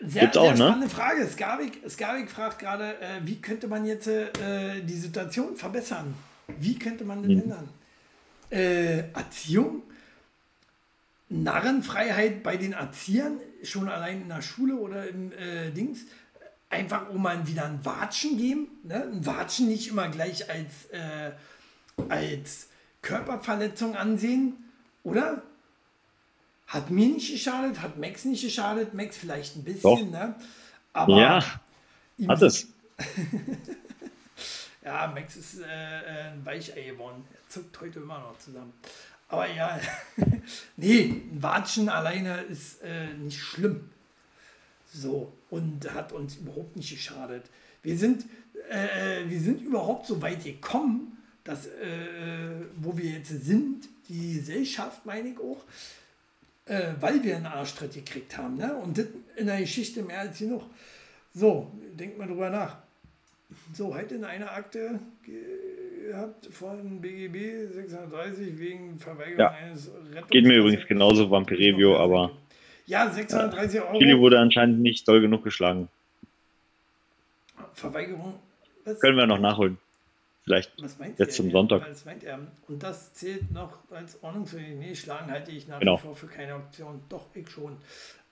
Sehr, 0.00 0.22
Gibt's 0.22 0.36
auch, 0.38 0.44
sehr 0.44 0.52
ne? 0.52 0.56
spannende 0.72 0.88
Frage. 0.88 1.26
Skavik, 1.26 1.82
Skavik 1.90 2.30
fragt 2.30 2.58
gerade, 2.60 2.98
äh, 3.00 3.20
wie 3.24 3.40
könnte 3.40 3.68
man 3.68 3.84
jetzt 3.84 4.06
äh, 4.06 4.80
die 4.82 4.96
Situation 4.96 5.56
verbessern? 5.56 6.14
Wie 6.46 6.78
könnte 6.78 7.04
man 7.04 7.22
das 7.22 7.30
Mhm. 7.32 7.40
ändern? 7.42 7.68
Äh, 8.50 8.98
Erziehung? 9.12 9.82
Narrenfreiheit 11.28 12.42
bei 12.42 12.56
den 12.56 12.72
Erziehern, 12.72 13.38
schon 13.62 13.88
allein 13.88 14.22
in 14.22 14.28
der 14.28 14.40
Schule 14.40 14.76
oder 14.76 15.06
im 15.06 15.32
äh, 15.32 15.70
Dings, 15.70 16.00
einfach 16.70 17.10
um 17.10 17.22
mal 17.22 17.46
wieder 17.46 17.66
ein 17.66 17.84
Watschen 17.84 18.38
geben. 18.38 18.68
Ne? 18.84 19.02
Ein 19.12 19.26
Watschen 19.26 19.68
nicht 19.68 19.88
immer 19.88 20.08
gleich 20.08 20.48
als, 20.48 20.86
äh, 20.90 21.32
als 22.08 22.68
Körperverletzung 23.02 23.94
ansehen, 23.96 24.54
oder? 25.02 25.42
Hat 26.68 26.90
mir 26.90 27.08
nicht 27.08 27.32
geschadet, 27.32 27.80
hat 27.80 27.98
Max 27.98 28.26
nicht 28.26 28.42
geschadet, 28.42 28.92
Max 28.92 29.16
vielleicht 29.16 29.56
ein 29.56 29.64
bisschen, 29.64 29.82
Doch. 29.82 30.10
ne? 30.10 30.34
Aber 30.92 31.18
Ja, 31.18 31.60
hat 32.28 32.42
es. 32.42 32.68
ja, 34.84 35.10
Max 35.14 35.36
ist 35.36 35.60
äh, 35.60 35.64
äh, 35.64 36.30
ein 36.32 36.44
Weichei 36.44 36.82
geworden. 36.90 37.24
Er 37.32 37.48
zuckt 37.48 37.80
heute 37.80 38.00
immer 38.00 38.18
noch 38.18 38.38
zusammen. 38.38 38.74
Aber 39.28 39.48
ja, 39.50 39.80
nee, 40.76 41.22
ein 41.32 41.42
Watschen 41.42 41.88
alleine 41.88 42.42
ist 42.42 42.82
äh, 42.82 43.14
nicht 43.14 43.40
schlimm. 43.40 43.88
So, 44.92 45.32
und 45.48 45.90
hat 45.92 46.12
uns 46.12 46.36
überhaupt 46.36 46.76
nicht 46.76 46.90
geschadet. 46.90 47.44
Wir 47.82 47.96
sind, 47.96 48.26
äh, 48.68 49.26
wir 49.26 49.40
sind 49.40 49.62
überhaupt 49.62 50.06
so 50.06 50.20
weit 50.20 50.44
gekommen, 50.44 51.16
dass, 51.44 51.66
äh, 51.66 51.70
wo 52.76 52.96
wir 52.98 53.10
jetzt 53.10 53.28
sind, 53.28 53.88
die 54.08 54.34
Gesellschaft, 54.34 55.06
meine 55.06 55.30
ich 55.30 55.38
auch, 55.38 55.64
äh, 56.68 56.92
weil 57.00 57.22
wir 57.24 57.36
einen 57.36 57.46
Arschtritt 57.46 57.94
gekriegt 57.94 58.36
haben. 58.36 58.56
Ne? 58.56 58.74
Und 58.74 58.98
das 58.98 59.06
in 59.36 59.46
der 59.46 59.60
Geschichte 59.60 60.02
mehr 60.02 60.20
als 60.20 60.38
genug. 60.38 60.62
So, 61.34 61.70
denkt 61.98 62.18
mal 62.18 62.26
drüber 62.26 62.50
nach. 62.50 62.76
So, 63.72 63.94
heute 63.94 64.16
in 64.16 64.24
einer 64.24 64.52
Akte 64.52 64.98
gehabt 65.24 66.46
von 66.50 67.00
BGB 67.00 67.72
630 67.72 68.58
wegen 68.58 68.98
Verweigerung 68.98 69.38
Ja. 69.38 69.50
eines 69.50 69.90
Rettungs 70.12 70.30
Geht 70.30 70.44
mir 70.46 70.56
übrigens 70.58 70.86
genauso, 70.86 71.30
Vampirevio, 71.30 71.96
aber 71.96 72.32
Ja, 72.86 73.08
630 73.10 73.80
Euro. 73.82 73.98
Chili 73.98 74.18
wurde 74.18 74.38
anscheinend 74.38 74.80
nicht 74.80 75.06
doll 75.08 75.20
genug 75.20 75.44
geschlagen. 75.44 75.88
Verweigerung. 77.74 78.34
Was, 78.84 78.98
Können 79.00 79.16
wir 79.16 79.26
noch 79.26 79.38
nachholen. 79.38 79.78
Vielleicht. 80.48 80.82
was 80.82 80.98
meint 80.98 81.18
jetzt 81.18 81.30
er 81.30 81.34
zum? 81.36 81.50
Sonntag. 81.50 81.88
Was 81.88 82.04
meint 82.04 82.24
er? 82.24 82.38
Und 82.66 82.82
das 82.82 83.12
zählt 83.14 83.50
noch 83.52 83.78
als 83.90 84.22
ordnungsfähig. 84.22 84.76
Nee, 84.78 84.94
schlagen 84.94 85.30
halte 85.30 85.50
ich 85.50 85.68
nach 85.68 85.78
Genau. 85.78 85.96
wie 85.98 86.02
vor 86.02 86.16
für 86.16 86.26
keine 86.26 86.54
Option. 86.56 87.00
Doch, 87.08 87.26
ich 87.34 87.48
schon. 87.50 87.76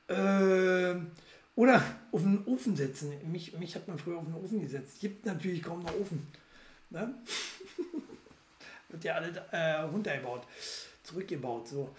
Ähm, 0.08 1.10
oder 1.54 1.82
auf 2.12 2.22
den 2.22 2.44
Ofen 2.46 2.76
setzen. 2.76 3.12
Mich, 3.30 3.52
mich 3.58 3.74
hat 3.74 3.88
man 3.88 3.98
früher 3.98 4.18
auf 4.18 4.24
den 4.24 4.34
Ofen 4.34 4.60
gesetzt. 4.60 5.00
Gibt 5.00 5.24
natürlich 5.26 5.62
kaum 5.62 5.82
noch 5.82 5.94
Ofen. 5.98 6.26
Ne? 6.90 7.14
Wird 8.88 9.04
ja 9.04 9.14
alles 9.14 9.36
äh, 9.50 9.80
runtergebaut, 9.80 10.42
zurückgebaut. 11.02 11.68
So. 11.68 11.94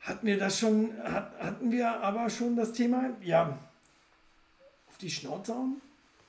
Hatten 0.00 0.26
wir 0.26 0.38
das 0.38 0.58
schon, 0.58 0.92
hat, 1.02 1.32
hatten 1.38 1.70
wir 1.72 1.90
aber 2.00 2.28
schon 2.30 2.56
das 2.56 2.72
Thema, 2.72 3.10
ja, 3.22 3.58
auf 4.88 4.98
die 4.98 5.10
Schnauze 5.10 5.54
hauen. 5.54 5.80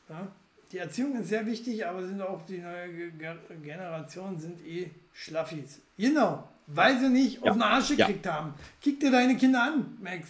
Ja. 0.09 0.27
Die 0.75 0.79
Erziehung 0.79 1.17
ist 1.17 1.29
sehr 1.29 1.45
wichtig, 1.45 1.85
aber 1.87 2.05
sind 2.05 2.21
auch 2.21 2.45
die 2.47 2.57
neue 2.57 2.89
Ge- 2.91 3.11
Ge- 3.17 3.57
Generation 3.63 4.37
sind 4.37 4.59
eh 4.67 4.89
Schlaffis. 5.13 5.79
Genau, 5.97 6.49
weil 6.67 6.99
sie 6.99 7.07
nicht 7.07 7.35
Ja. 7.37 7.43
auf 7.43 7.53
den 7.53 7.61
Arsch 7.61 7.91
Ja. 7.91 7.95
gekriegt 8.07 8.27
haben. 8.27 8.53
Kick 8.81 8.99
dir 8.99 9.09
deine 9.09 9.37
Kinder 9.37 9.63
an, 9.63 9.97
Max. 10.01 10.27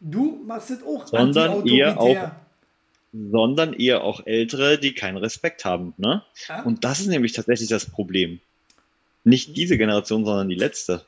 Du 0.00 0.42
machst 0.46 0.70
das 0.70 0.82
auch 0.82 1.06
Sondern 1.06 1.66
eher 1.66 1.88
anti-autoritär. 1.88 2.36
Sondern 3.30 3.74
eher 3.74 4.02
auch 4.04 4.24
Ältere, 4.26 4.78
die 4.78 4.94
keinen 4.94 5.18
Respekt 5.18 5.66
haben. 5.66 5.92
Ne? 5.98 6.22
Ja? 6.48 6.62
Und 6.62 6.82
das 6.84 7.00
ist 7.00 7.08
nämlich 7.08 7.32
tatsächlich 7.34 7.68
das 7.68 7.84
Problem. 7.84 8.40
Nicht 9.22 9.54
diese 9.54 9.76
Generation, 9.76 10.24
sondern 10.24 10.48
die 10.48 10.54
letzte. 10.54 11.04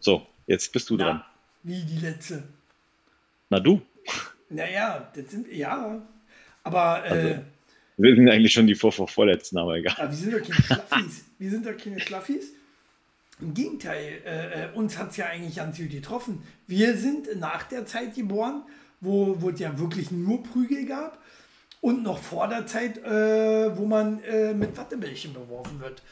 So, 0.00 0.26
jetzt 0.48 0.72
bist 0.72 0.90
du 0.90 0.96
dran. 0.96 1.22
Na, 1.62 1.70
wie 1.72 1.82
die 1.84 1.98
letzte. 2.00 2.42
Na 3.48 3.60
du. 3.60 3.80
Naja, 4.50 5.08
das 5.14 5.30
sind, 5.30 5.46
ja. 5.52 6.02
Aber 6.66 7.04
äh, 7.06 7.08
Also- 7.08 7.40
Wir 7.98 8.14
sind 8.16 8.28
eigentlich 8.28 8.52
schon 8.52 8.66
die 8.66 8.74
vor, 8.74 8.92
vor 8.92 9.08
vorletzten, 9.08 9.56
aber 9.58 9.76
egal. 9.76 9.94
Aber 9.98 10.10
wir 10.10 10.16
sind 10.16 10.34
doch 10.34 10.42
keine 10.42 10.62
Schlaffis. 10.62 11.24
wir 11.38 11.50
sind 11.50 11.66
doch 11.66 11.76
keine 11.76 12.00
Schlaffis. 12.00 12.52
Im 13.40 13.54
Gegenteil, 13.54 14.22
äh, 14.24 14.64
äh, 14.64 14.68
uns 14.74 14.96
hat 14.98 15.10
es 15.10 15.16
ja 15.18 15.26
eigentlich 15.26 15.56
ganz 15.56 15.76
gut 15.78 15.90
getroffen. 15.90 16.42
Wir 16.66 16.96
sind 16.96 17.28
nach 17.38 17.64
der 17.64 17.84
Zeit 17.86 18.14
geboren, 18.14 18.62
wo, 19.00 19.40
wo 19.40 19.50
es 19.50 19.60
ja 19.60 19.78
wirklich 19.78 20.10
nur 20.10 20.42
Prügel 20.42 20.86
gab. 20.86 21.18
Und 21.82 22.02
noch 22.02 22.18
vor 22.18 22.48
der 22.48 22.66
Zeit, 22.66 22.98
äh, 23.04 23.76
wo 23.76 23.84
man 23.84 24.22
äh, 24.24 24.52
mit 24.54 24.76
Wattebällchen 24.76 25.34
beworfen 25.34 25.78
wird. 25.80 26.02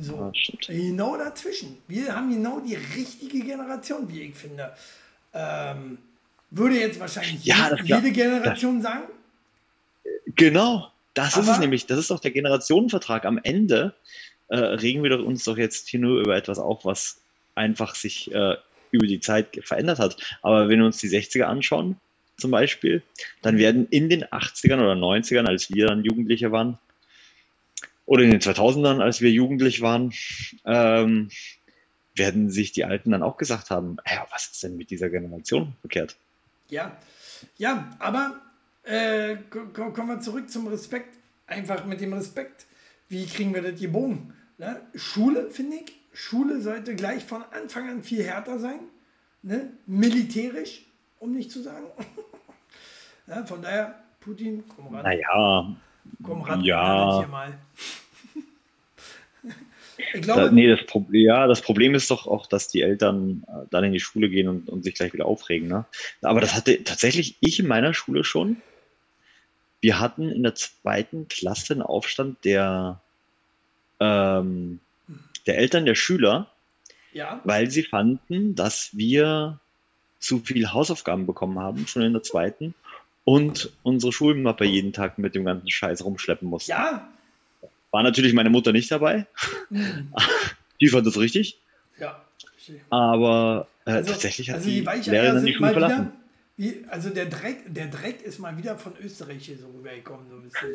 So, 0.00 0.14
Ja, 0.16 0.30
stimmt. 0.34 0.66
genau 0.68 1.16
dazwischen. 1.16 1.76
Wir 1.88 2.14
haben 2.14 2.30
genau 2.32 2.60
die 2.60 2.76
richtige 2.76 3.40
Generation, 3.40 4.08
wie 4.08 4.22
ich 4.22 4.34
finde. 4.34 4.72
Ähm, 5.34 5.98
würde 6.50 6.78
jetzt 6.78 6.98
wahrscheinlich 7.00 7.44
Ja, 7.44 7.70
jede, 7.76 7.84
jede 7.84 8.12
Generation 8.12 8.80
sagen. 8.80 9.04
Genau, 10.38 10.90
das 11.14 11.36
ist 11.36 11.42
es 11.42 11.48
Aber- 11.50 11.58
nämlich. 11.58 11.86
Das 11.86 11.98
ist 11.98 12.10
doch 12.10 12.20
der 12.20 12.30
Generationenvertrag. 12.30 13.26
Am 13.26 13.38
Ende 13.42 13.94
äh, 14.48 14.56
regen 14.56 15.02
wir 15.02 15.10
doch 15.10 15.22
uns 15.24 15.44
doch 15.44 15.58
jetzt 15.58 15.88
hier 15.88 16.00
nur 16.00 16.20
über 16.20 16.36
etwas 16.36 16.58
auf, 16.58 16.84
was 16.84 17.20
einfach 17.54 17.94
sich 17.94 18.32
äh, 18.32 18.56
über 18.92 19.06
die 19.06 19.20
Zeit 19.20 19.48
verändert 19.62 19.98
hat. 19.98 20.16
Aber 20.40 20.68
wenn 20.68 20.78
wir 20.78 20.86
uns 20.86 20.98
die 20.98 21.08
60er 21.10 21.42
anschauen, 21.42 21.96
zum 22.38 22.52
Beispiel, 22.52 23.02
dann 23.42 23.58
werden 23.58 23.88
in 23.90 24.08
den 24.08 24.24
80ern 24.24 24.76
oder 24.80 24.92
90ern, 24.92 25.46
als 25.46 25.70
wir 25.72 25.88
dann 25.88 26.04
Jugendliche 26.04 26.52
waren, 26.52 26.78
oder 28.06 28.22
in 28.22 28.30
den 28.30 28.40
2000ern, 28.40 29.02
als 29.02 29.20
wir 29.20 29.30
jugendlich 29.30 29.82
waren, 29.82 30.14
ähm, 30.64 31.30
werden 32.14 32.48
sich 32.50 32.72
die 32.72 32.84
Alten 32.84 33.10
dann 33.10 33.22
auch 33.22 33.36
gesagt 33.36 33.70
haben, 33.70 33.98
ja, 34.08 34.26
was 34.30 34.46
ist 34.46 34.62
denn 34.62 34.76
mit 34.76 34.90
dieser 34.90 35.10
Generation 35.10 35.74
verkehrt? 35.82 36.16
Ja, 36.70 36.96
ja, 37.58 37.90
aber 37.98 38.40
äh, 38.88 39.36
ko- 39.50 39.66
ko- 39.72 39.92
kommen 39.92 40.08
wir 40.08 40.20
zurück 40.20 40.50
zum 40.50 40.66
Respekt. 40.68 41.16
Einfach 41.46 41.84
mit 41.84 42.00
dem 42.00 42.12
Respekt. 42.12 42.66
Wie 43.08 43.26
kriegen 43.26 43.54
wir 43.54 43.62
das 43.62 43.80
gebogen? 43.80 44.34
Ne? 44.58 44.80
Schule, 44.94 45.50
finde 45.50 45.76
ich, 45.76 45.92
Schule 46.12 46.60
sollte 46.60 46.94
gleich 46.96 47.24
von 47.24 47.42
Anfang 47.52 47.88
an 47.88 48.02
viel 48.02 48.22
härter 48.24 48.58
sein. 48.58 48.80
Ne? 49.42 49.70
Militärisch, 49.86 50.82
um 51.20 51.32
nicht 51.32 51.50
zu 51.50 51.62
sagen. 51.62 51.86
ja, 53.26 53.44
von 53.46 53.62
daher, 53.62 54.02
Putin, 54.20 54.64
komm 54.74 54.94
ran. 54.94 55.04
Naja, 55.04 55.76
komm 56.22 56.42
ran, 56.42 56.62
ja. 56.62 57.18
hier 57.20 57.28
mal. 57.28 57.58
ich 59.96 60.12
Da, 60.12 60.34
glaube, 60.34 60.54
nee, 60.54 60.68
das, 60.68 60.84
Pro 60.86 61.06
ja, 61.12 61.46
das 61.46 61.62
Problem 61.62 61.94
ist 61.94 62.10
doch 62.10 62.26
auch, 62.26 62.46
dass 62.46 62.68
die 62.68 62.82
Eltern 62.82 63.44
äh, 63.48 63.66
dann 63.70 63.84
in 63.84 63.92
die 63.92 64.00
Schule 64.00 64.28
gehen 64.28 64.48
und, 64.48 64.68
und 64.68 64.82
sich 64.82 64.94
gleich 64.94 65.12
wieder 65.12 65.26
aufregen. 65.26 65.68
Ne? 65.68 65.86
Aber 66.22 66.40
das 66.40 66.54
hatte 66.54 66.82
tatsächlich 66.84 67.36
ich 67.40 67.60
in 67.60 67.66
meiner 67.68 67.94
Schule 67.94 68.24
schon. 68.24 68.60
Wir 69.80 70.00
hatten 70.00 70.30
in 70.30 70.42
der 70.42 70.54
zweiten 70.54 71.28
Klasse 71.28 71.74
einen 71.74 71.82
Aufstand 71.82 72.44
der, 72.44 73.00
ähm, 74.00 74.80
der 75.46 75.58
Eltern 75.58 75.86
der 75.86 75.94
Schüler, 75.94 76.50
ja, 77.12 77.40
weil 77.44 77.70
sie 77.70 77.82
fanden, 77.84 78.54
dass 78.54 78.90
wir 78.96 79.58
zu 80.18 80.40
viel 80.40 80.72
Hausaufgaben 80.72 81.26
bekommen 81.26 81.58
haben, 81.58 81.86
schon 81.86 82.02
in 82.02 82.12
der 82.12 82.22
zweiten, 82.22 82.74
und 83.24 83.70
unsere 83.82 84.12
Schulmappe 84.12 84.64
jeden 84.64 84.92
Tag 84.92 85.18
mit 85.18 85.34
dem 85.34 85.44
ganzen 85.44 85.70
Scheiß 85.70 86.04
rumschleppen 86.04 86.48
mussten. 86.48 86.70
ja, 86.70 87.08
War 87.90 88.02
natürlich 88.02 88.32
meine 88.32 88.50
Mutter 88.50 88.72
nicht 88.72 88.90
dabei. 88.90 89.26
Die 90.80 90.88
fand 90.88 91.06
das 91.06 91.18
richtig. 91.18 91.58
ja. 92.00 92.20
Aber 92.90 93.66
Äh, 93.84 94.02
tatsächlich 94.02 94.50
hat 94.50 94.56
also 94.56 94.68
die 94.68 94.80
die 94.80 94.86
Weicheier 94.86 95.12
Lehrerin 95.12 95.46
die 95.46 95.54
Schule 95.54 95.70
verlassen. 95.72 96.12
Wie, 96.58 96.84
also 96.88 97.08
der 97.10 97.26
Dreck, 97.26 97.62
der 97.72 97.86
Dreck 97.86 98.20
ist 98.20 98.38
mal 98.40 98.56
wieder 98.58 98.76
von 98.76 98.92
Österreich 99.00 99.46
hier 99.46 99.56
so 99.58 99.68
rübergekommen. 99.68 100.28
So 100.28 100.36
ein 100.36 100.42
bisschen. 100.42 100.74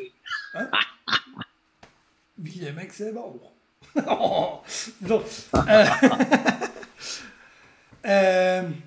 Wie 2.37 2.59
der 2.59 2.73
Max 2.73 2.97
selber 2.97 3.23
auch. 3.25 3.51
so. 5.05 5.23
Äh, 5.67 5.87
ähm, 8.03 8.81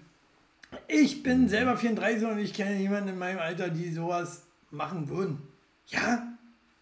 ich 0.88 1.22
bin 1.22 1.49
selber 1.49 1.76
34 1.76 2.26
und 2.26 2.38
ich 2.38 2.53
kenne 2.55 2.76
jemanden 2.76 3.11
in 3.11 3.18
meinem 3.18 3.38
Alter, 3.38 3.68
die 3.68 3.92
sowas 3.92 4.42
machen 4.70 5.09
würden. 5.09 5.42
Ja, 5.88 6.26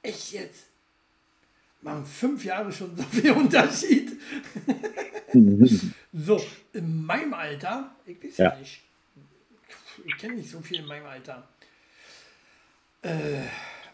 echt 0.03 0.33
jetzt. 0.33 0.65
Machen 1.83 2.07
fünf 2.07 2.45
Jahre 2.45 2.73
schon 2.73 2.97
so 2.97 3.03
viel 3.03 3.31
Unterschied. 3.33 4.19
so, 6.13 6.41
in 6.73 7.05
meinem 7.05 7.35
Alter, 7.35 7.95
ich 8.07 8.23
weiß 8.23 8.37
ja, 8.39 8.53
Ja. 8.53 8.59
nicht. 8.59 8.81
Ich 10.05 10.17
kenne 10.19 10.35
nicht 10.35 10.51
so 10.51 10.61
viel 10.61 10.79
in 10.79 10.87
meinem 10.87 11.07
Alter. 11.07 11.49
Äh, 13.03 13.43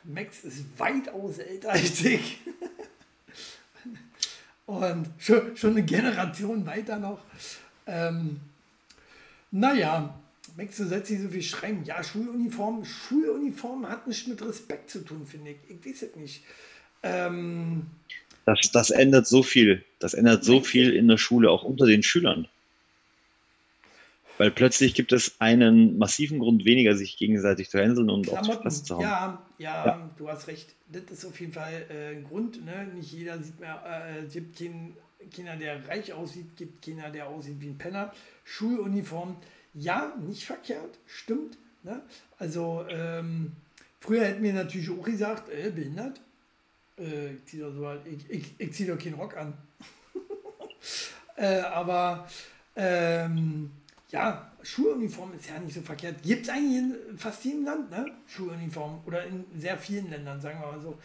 Max 0.04 0.44
ist 0.44 0.64
weitaus 0.78 1.38
älter 1.38 1.70
als 1.70 2.04
ich. 2.04 2.38
Und 4.66 5.08
schon, 5.18 5.56
schon 5.56 5.70
eine 5.70 5.82
Generation 5.82 6.64
weiter 6.64 6.98
noch. 6.98 7.20
Ähm, 7.86 8.40
naja, 9.50 10.14
Max, 10.56 10.76
du 10.76 10.86
sollst 10.86 11.10
nicht 11.10 11.22
so 11.22 11.28
viel 11.28 11.42
schreiben. 11.42 11.84
Ja, 11.84 12.02
Schuluniform. 12.02 12.84
Schuluniform 12.84 13.88
hat 13.88 14.06
nichts 14.06 14.28
mit 14.28 14.40
Respekt 14.42 14.90
zu 14.90 15.04
tun, 15.04 15.26
finde 15.26 15.52
ich. 15.52 15.56
Ich 15.68 15.84
weiß 15.84 16.02
es 16.02 16.16
nicht. 16.16 16.44
Ähm, 17.02 17.86
Das, 18.44 18.58
das 18.72 18.90
ändert 18.90 19.26
so 19.26 19.42
viel. 19.42 19.84
Das 19.98 20.14
ändert 20.14 20.44
so 20.44 20.60
viel 20.60 20.94
in 20.94 21.08
der 21.08 21.18
Schule, 21.18 21.50
auch 21.50 21.64
unter 21.64 21.86
den 21.86 22.02
Schülern. 22.02 22.46
Weil 24.40 24.50
plötzlich 24.52 24.94
gibt 24.94 25.12
es 25.12 25.38
einen 25.38 25.98
massiven 25.98 26.38
Grund 26.38 26.64
weniger, 26.64 26.96
sich 26.96 27.18
gegenseitig 27.18 27.68
zu 27.68 27.78
hänseln 27.78 28.08
und 28.08 28.26
auf 28.30 28.38
die 28.38 28.44
Klamotten, 28.46 28.62
Fresse 28.62 28.84
zu 28.84 28.94
hauen. 28.94 29.02
ja, 29.02 29.42
ja, 29.58 29.84
Ja. 29.84 30.10
du 30.16 30.30
hast 30.30 30.46
recht. 30.46 30.74
Das 30.88 31.02
ist 31.10 31.26
auf 31.26 31.38
jeden 31.38 31.52
Fall 31.52 31.84
äh, 31.90 32.16
ein 32.16 32.24
Grund. 32.24 32.64
Ne? 32.64 32.86
Nicht 32.94 33.12
jeder 33.12 33.38
sieht 33.42 33.60
mehr, 33.60 33.82
äh, 33.84 34.24
es 34.24 34.32
gibt 34.32 34.56
keinen, 34.56 34.96
keiner, 35.36 35.56
der 35.56 35.86
reich 35.86 36.14
aussieht, 36.14 36.56
gibt 36.56 36.82
keiner, 36.82 37.10
der 37.10 37.26
aussieht 37.26 37.60
wie 37.60 37.66
ein 37.66 37.76
Penner. 37.76 38.14
Schuluniform, 38.44 39.36
ja, 39.74 40.14
nicht 40.26 40.44
verkehrt, 40.44 40.96
stimmt. 41.06 41.58
Ne? 41.82 42.00
Also, 42.38 42.86
ähm, 42.88 43.52
früher 43.98 44.24
hätten 44.24 44.42
wir 44.42 44.54
natürlich 44.54 44.88
auch 44.88 45.02
gesagt, 45.04 45.50
äh, 45.50 45.68
behindert. 45.68 46.18
Äh, 46.98 47.34
ich 47.34 47.44
ziehe 47.44 47.64
doch, 47.64 47.74
so, 47.74 47.92
ich, 48.10 48.30
ich, 48.30 48.54
ich 48.56 48.72
zieh 48.72 48.86
doch 48.86 48.98
keinen 48.98 49.16
Rock 49.16 49.36
an. 49.36 49.52
äh, 51.36 51.60
aber 51.60 52.26
ähm, 52.74 53.70
ja, 54.10 54.50
Schuluniform 54.62 55.32
ist 55.34 55.48
ja 55.48 55.58
nicht 55.58 55.74
so 55.74 55.80
verkehrt. 55.82 56.22
Gibt 56.22 56.42
es 56.42 56.48
eigentlich 56.48 56.78
in 56.78 56.94
fast 57.16 57.44
jedem 57.44 57.64
Land, 57.64 57.90
ne? 57.90 58.06
Schuluniform. 58.26 59.00
Oder 59.06 59.24
in 59.26 59.44
sehr 59.56 59.78
vielen 59.78 60.10
Ländern, 60.10 60.40
sagen 60.40 60.60
wir 60.60 60.72
mal 60.72 60.80
so. 60.80 60.98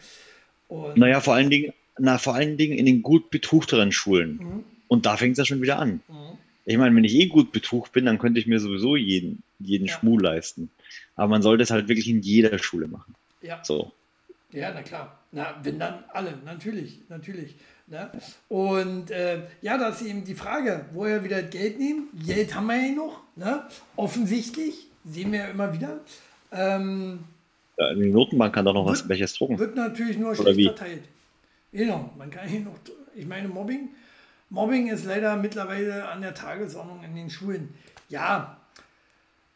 Und 0.68 0.96
Naja, 0.96 1.20
vor 1.20 1.34
allen 1.34 1.50
Dingen, 1.50 1.72
na, 1.98 2.18
vor 2.18 2.34
allen 2.34 2.56
Dingen 2.56 2.76
in 2.76 2.86
den 2.86 3.02
gut 3.02 3.30
betuchteren 3.30 3.92
Schulen. 3.92 4.36
Mhm. 4.38 4.64
Und 4.88 5.06
da 5.06 5.16
fängt 5.16 5.32
es 5.32 5.38
ja 5.38 5.44
schon 5.44 5.62
wieder 5.62 5.78
an. 5.78 6.00
Mhm. 6.08 6.38
Ich 6.64 6.76
meine, 6.76 6.94
wenn 6.96 7.04
ich 7.04 7.14
eh 7.14 7.26
gut 7.26 7.52
betucht 7.52 7.92
bin, 7.92 8.06
dann 8.06 8.18
könnte 8.18 8.40
ich 8.40 8.46
mir 8.48 8.58
sowieso 8.58 8.96
jeden, 8.96 9.42
jeden 9.60 9.86
Ja. 9.86 9.94
Schmuh 9.94 10.18
leisten. 10.18 10.70
Aber 11.14 11.28
man 11.28 11.42
sollte 11.42 11.62
es 11.62 11.70
halt 11.70 11.88
wirklich 11.88 12.08
in 12.08 12.20
jeder 12.22 12.58
Schule 12.58 12.88
machen. 12.88 13.14
ja. 13.40 13.62
So. 13.64 13.92
Ja, 14.52 14.72
na 14.72 14.82
klar. 14.82 15.18
Na, 15.32 15.56
wenn 15.64 15.78
dann 15.78 16.04
alle, 16.12 16.38
natürlich, 16.44 17.00
natürlich. 17.08 17.56
Ne? 17.88 18.10
Und 18.48 19.10
äh, 19.12 19.42
ja, 19.62 19.78
das 19.78 20.00
ist 20.00 20.08
eben 20.08 20.24
die 20.24 20.34
Frage, 20.34 20.86
woher 20.92 21.22
wieder 21.22 21.40
das 21.42 21.50
Geld 21.50 21.78
nehmen. 21.78 22.08
Geld 22.26 22.54
haben 22.54 22.66
wir 22.66 22.76
ja 22.84 22.92
noch, 22.92 23.20
ne? 23.36 23.62
offensichtlich, 23.94 24.88
sehen 25.04 25.30
wir 25.30 25.38
ja 25.40 25.46
immer 25.46 25.72
wieder. 25.72 26.00
Ähm, 26.50 27.20
Ja, 27.78 27.94
die 27.94 28.10
Notenbank 28.10 28.54
kann 28.54 28.64
doch 28.64 28.74
noch 28.74 28.86
was 28.86 29.00
Wird- 29.00 29.08
welches 29.10 29.34
drucken. 29.34 29.58
wird 29.58 29.76
natürlich 29.76 30.18
nur 30.18 30.34
schlecht 30.34 30.60
verteilt. 30.62 31.04
Genau, 31.72 32.10
man 32.18 32.30
kann 32.30 32.48
hier 32.48 32.60
noch, 32.60 32.74
ich 33.14 33.26
meine, 33.26 33.46
Mobbing, 33.48 33.90
Mobbing 34.50 34.88
ist 34.88 35.04
leider 35.04 35.36
mittlerweile 35.36 36.08
an 36.08 36.22
der 36.22 36.34
Tagesordnung 36.34 37.04
in 37.04 37.14
den 37.14 37.30
Schulen. 37.30 37.72
Ja, 38.08 38.56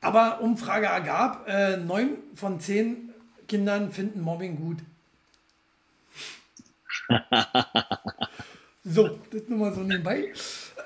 aber 0.00 0.40
Umfrage 0.40 0.86
ergab, 0.86 1.48
äh, 1.48 1.76
neun 1.78 2.10
von 2.34 2.60
zehn 2.60 3.10
Kindern 3.48 3.90
finden 3.90 4.20
Mobbing 4.20 4.56
gut. 4.56 4.78
so, 8.84 9.18
das 9.30 9.48
nur 9.48 9.58
mal 9.58 9.72
so 9.72 9.80
nebenbei. 9.80 10.32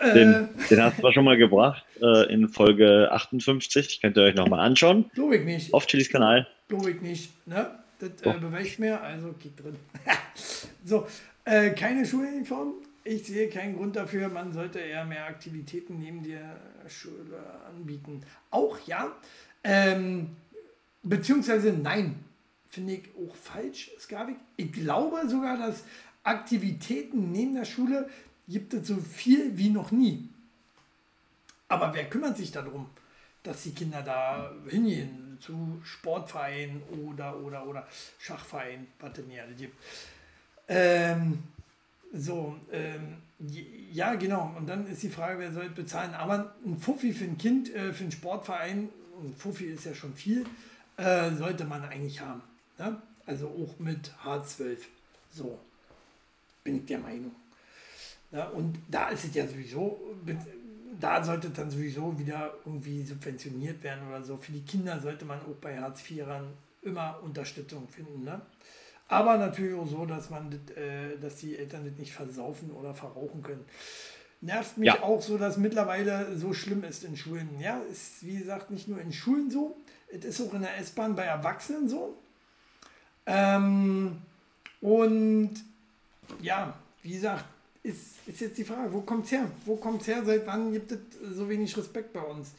Äh, 0.00 0.14
Den, 0.14 0.48
den 0.70 0.82
hast 0.82 1.02
du 1.02 1.12
schon 1.12 1.24
mal 1.24 1.36
gebracht 1.36 1.84
äh, 2.00 2.32
in 2.32 2.48
Folge 2.48 3.10
58. 3.12 4.00
Könnt 4.00 4.16
ihr 4.16 4.24
euch 4.24 4.34
nochmal 4.34 4.60
anschauen. 4.60 5.10
Glaube 5.14 5.36
ich 5.36 5.44
nicht. 5.44 5.72
Auf 5.74 5.86
Chilis 5.86 6.10
Kanal. 6.10 6.46
Glaube 6.68 6.90
ich 6.90 7.00
nicht. 7.00 7.46
Ne? 7.46 7.70
Das 7.98 8.10
äh, 8.10 8.12
Doch. 8.22 8.38
beweist 8.38 8.78
mir, 8.78 9.00
also 9.00 9.34
geht 9.38 9.62
drin. 9.62 9.76
so, 10.84 11.06
äh, 11.44 11.70
keine 11.70 12.04
Schuluniform. 12.04 12.74
Ich 13.04 13.26
sehe 13.26 13.48
keinen 13.48 13.76
Grund 13.76 13.96
dafür. 13.96 14.28
Man 14.28 14.52
sollte 14.52 14.78
eher 14.78 15.04
mehr 15.04 15.26
Aktivitäten 15.26 15.98
neben 15.98 16.22
der 16.22 16.56
Schule 16.88 17.38
anbieten. 17.68 18.22
Auch 18.50 18.78
ja. 18.86 19.12
Ähm, 19.62 20.30
beziehungsweise 21.02 21.72
nein. 21.72 22.16
Finde 22.68 22.94
ich 22.94 23.02
auch 23.16 23.36
falsch, 23.36 23.92
Skavik. 24.00 24.34
Ich 24.56 24.72
glaube 24.72 25.28
sogar, 25.28 25.56
dass 25.56 25.84
Aktivitäten 26.24 27.32
neben 27.32 27.54
der 27.54 27.64
Schule 27.64 28.08
gibt 28.48 28.74
es 28.74 28.88
so 28.88 28.96
viel 28.96 29.56
wie 29.56 29.70
noch 29.70 29.90
nie. 29.90 30.28
Aber 31.68 31.94
wer 31.94 32.08
kümmert 32.08 32.36
sich 32.36 32.50
darum, 32.50 32.90
dass 33.42 33.62
die 33.62 33.72
Kinder 33.72 34.02
da 34.02 34.52
hingehen 34.68 35.38
zu 35.40 35.80
Sportvereinen 35.84 36.82
oder 37.04 37.38
oder 37.38 37.66
oder 37.66 37.86
Schachvereinen, 38.18 38.86
was 39.00 39.12
denn 39.12 39.28
hier 39.28 39.42
alle 39.42 39.54
gibt. 39.54 39.76
Ähm, 40.68 41.42
so, 42.12 42.56
ähm, 42.72 43.18
ja 43.92 44.14
genau. 44.14 44.54
Und 44.56 44.68
dann 44.68 44.86
ist 44.86 45.02
die 45.02 45.10
Frage, 45.10 45.38
wer 45.40 45.52
soll 45.52 45.68
bezahlen. 45.68 46.14
Aber 46.14 46.54
ein 46.64 46.78
Fuffi 46.78 47.12
für 47.12 47.24
ein 47.24 47.36
Kind, 47.36 47.74
äh, 47.74 47.92
für 47.92 48.04
einen 48.04 48.12
Sportverein, 48.12 48.88
ein 49.22 49.34
Fuffi 49.36 49.66
ist 49.66 49.84
ja 49.84 49.94
schon 49.94 50.14
viel, 50.14 50.46
äh, 50.96 51.30
sollte 51.32 51.64
man 51.64 51.82
eigentlich 51.84 52.20
haben. 52.20 52.42
Ne? 52.78 53.00
Also 53.26 53.48
auch 53.48 53.78
mit 53.78 54.12
H12. 54.24 54.78
So, 55.30 55.58
bin 56.64 56.76
ich 56.76 56.86
der 56.86 56.98
Meinung. 56.98 57.32
Ja, 58.32 58.48
und 58.48 58.78
da 58.88 59.10
ist 59.10 59.24
es 59.26 59.34
ja 59.34 59.46
sowieso, 59.46 60.00
da 60.98 61.22
sollte 61.22 61.50
dann 61.50 61.70
sowieso 61.70 62.18
wieder 62.18 62.54
irgendwie 62.64 63.04
subventioniert 63.04 63.82
werden 63.82 64.08
oder 64.08 64.22
so. 64.22 64.36
Für 64.38 64.52
die 64.52 64.62
Kinder 64.64 64.98
sollte 64.98 65.24
man 65.24 65.38
auch 65.40 65.54
bei 65.60 65.78
Hartz 65.78 66.10
IVern 66.10 66.48
immer 66.82 67.20
Unterstützung 67.22 67.86
finden. 67.88 68.24
Ne? 68.24 68.40
Aber 69.08 69.36
natürlich 69.36 69.74
auch 69.74 69.86
so, 69.86 70.06
dass 70.06 70.30
man 70.30 70.50
das, 70.50 70.76
äh, 70.76 71.18
dass 71.18 71.36
die 71.36 71.56
Eltern 71.56 71.84
das 71.84 71.98
nicht 71.98 72.12
versaufen 72.12 72.70
oder 72.72 72.94
verrauchen 72.94 73.42
können. 73.42 73.64
Nervt 74.40 74.76
mich 74.78 74.88
Ja. 74.88 75.02
auch 75.02 75.22
so, 75.22 75.38
dass 75.38 75.56
mittlerweile 75.56 76.36
so 76.36 76.52
schlimm 76.52 76.82
ist 76.84 77.04
in 77.04 77.16
Schulen. 77.16 77.48
Ja, 77.60 77.80
ist 77.90 78.24
wie 78.26 78.38
gesagt 78.38 78.70
nicht 78.70 78.88
nur 78.88 79.00
in 79.00 79.12
Schulen 79.12 79.50
so, 79.50 79.76
es 80.10 80.24
ist 80.24 80.40
auch 80.40 80.52
in 80.54 80.62
der 80.62 80.76
S-Bahn 80.78 81.14
bei 81.14 81.24
Erwachsenen 81.24 81.88
so. 81.88 82.16
Ähm, 83.26 84.18
und 84.80 85.54
ja, 86.40 86.78
wie 87.02 87.12
gesagt, 87.12 87.44
ist, 87.82 88.26
ist 88.26 88.40
jetzt 88.40 88.58
die 88.58 88.64
Frage, 88.64 88.92
wo 88.92 89.02
kommt's 89.02 89.30
her? 89.30 89.50
Wo 89.64 89.76
kommt's 89.76 90.06
her? 90.06 90.22
Seit 90.24 90.46
wann 90.46 90.72
gibt 90.72 90.90
es 90.90 90.98
so 91.34 91.48
wenig 91.48 91.76
Respekt 91.76 92.12
bei 92.12 92.22
uns? 92.22 92.52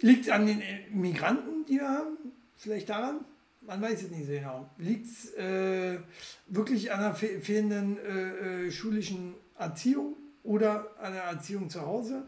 Liegt 0.00 0.26
es 0.26 0.30
an 0.30 0.46
den 0.46 0.60
äh, 0.60 0.88
Migranten, 0.90 1.64
die 1.66 1.74
wir 1.74 1.88
haben? 1.88 2.16
Vielleicht 2.56 2.88
daran? 2.88 3.20
Man 3.60 3.82
weiß 3.82 4.04
es 4.04 4.10
nicht 4.10 4.26
so 4.26 4.32
genau. 4.32 4.70
Liegt 4.78 5.06
es 5.06 5.34
äh, 5.34 5.98
wirklich 6.46 6.92
an 6.92 7.00
der 7.00 7.14
fe 7.14 7.40
fehlenden 7.40 7.98
äh, 7.98 8.66
äh, 8.66 8.70
schulischen 8.70 9.34
Erziehung 9.58 10.14
oder 10.42 10.90
an 11.00 11.12
der 11.12 11.24
Erziehung 11.24 11.68
zu 11.68 11.82
Hause? 11.82 12.26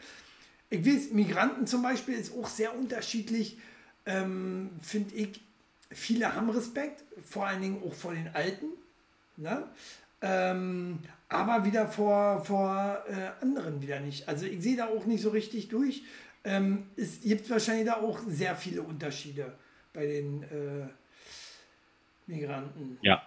Ich 0.70 0.84
weiß, 0.84 1.12
Migranten 1.12 1.66
zum 1.66 1.82
Beispiel 1.82 2.14
ist 2.14 2.34
auch 2.34 2.48
sehr 2.48 2.76
unterschiedlich, 2.76 3.58
ähm, 4.04 4.70
finde 4.82 5.14
ich. 5.14 5.40
Viele 5.90 6.34
haben 6.34 6.50
Respekt, 6.50 7.04
vor 7.22 7.46
allen 7.46 7.62
Dingen 7.62 7.82
auch 7.82 7.94
vor 7.94 8.12
den 8.12 8.28
Alten. 8.34 8.66
Ne? 9.38 9.64
Ähm, 10.20 10.98
aber 11.28 11.64
wieder 11.64 11.86
vor, 11.86 12.44
vor 12.44 13.04
äh, 13.08 13.42
anderen 13.42 13.80
wieder 13.80 14.00
nicht. 14.00 14.28
Also 14.28 14.46
ich 14.46 14.60
sehe 14.62 14.76
da 14.76 14.88
auch 14.88 15.06
nicht 15.06 15.22
so 15.22 15.30
richtig 15.30 15.68
durch. 15.68 16.02
Ähm, 16.44 16.86
es 16.96 17.20
gibt 17.20 17.48
wahrscheinlich 17.50 17.86
da 17.86 17.94
auch 17.94 18.18
sehr 18.26 18.56
viele 18.56 18.82
Unterschiede 18.82 19.52
bei 19.92 20.06
den 20.06 20.42
äh, 20.44 20.88
Migranten. 22.26 22.98
Ja. 23.02 23.22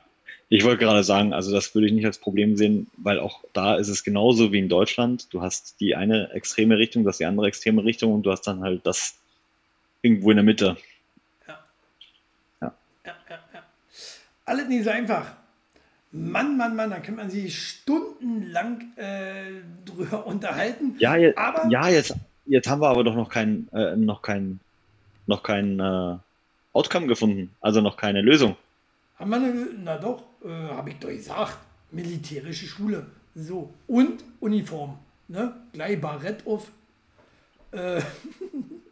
Ich 0.49 0.65
wollte 0.65 0.83
gerade 0.83 1.03
sagen, 1.03 1.31
also 1.31 1.53
das 1.53 1.73
würde 1.73 1.87
ich 1.87 1.93
nicht 1.93 2.05
als 2.05 2.17
Problem 2.17 2.57
sehen, 2.57 2.87
weil 2.97 3.19
auch 3.19 3.41
da 3.53 3.75
ist 3.77 3.87
es 3.87 4.03
genauso 4.03 4.51
wie 4.51 4.59
in 4.59 4.67
Deutschland. 4.67 5.33
Du 5.33 5.41
hast 5.41 5.79
die 5.79 5.95
eine 5.95 6.31
extreme 6.33 6.77
Richtung, 6.77 7.03
du 7.03 7.09
hast 7.09 7.19
die 7.19 7.25
andere 7.25 7.47
extreme 7.47 7.85
Richtung 7.85 8.13
und 8.13 8.23
du 8.23 8.31
hast 8.31 8.41
dann 8.41 8.61
halt 8.61 8.85
das 8.85 9.15
irgendwo 10.01 10.31
in 10.31 10.37
der 10.37 10.43
Mitte. 10.43 10.77
Ja. 11.47 11.63
Ja. 12.61 12.75
Ja, 13.05 13.15
ja, 13.29 13.39
ja. 13.53 13.63
Alles 14.43 14.67
nicht 14.67 14.83
so 14.83 14.89
einfach. 14.89 15.40
Mann, 16.11 16.57
Mann, 16.57 16.75
Mann, 16.75 16.89
da 16.89 16.99
kann 16.99 17.15
man 17.15 17.29
sich 17.29 17.57
stundenlang 17.57 18.91
äh, 18.97 19.61
drüber 19.85 20.25
unterhalten. 20.31 20.95
Ja, 20.99 21.15
je, 21.15 21.33
Aber- 21.35 21.67
ja 21.69 21.87
jetzt, 21.89 22.15
jetzt 22.45 22.67
haben 22.69 22.81
wir 22.81 22.89
aber 22.89 23.03
doch 23.03 23.15
noch 23.15 23.29
kein, 23.29 23.67
äh, 23.71 23.95
noch 23.95 24.21
kein, 24.21 24.59
noch 25.27 25.41
kein 25.43 25.79
äh, 25.79 26.17
Outcome 26.73 27.07
gefunden, 27.07 27.55
also 27.61 27.79
noch 27.81 27.95
keine 27.97 28.21
Lösung. 28.21 28.55
Haben 29.17 29.29
wir 29.29 29.37
eine, 29.37 29.67
na 29.83 29.97
doch, 29.97 30.23
äh, 30.43 30.49
habe 30.49 30.89
ich 30.89 30.99
doch 30.99 31.09
gesagt. 31.09 31.57
Militärische 31.91 32.65
Schule. 32.67 33.05
So. 33.35 33.73
Und 33.87 34.23
Uniform. 34.39 34.97
Ne? 35.27 35.53
Gleich 35.73 35.99
Barett 36.01 36.45
auf. 36.47 36.69
Äh, 37.71 38.01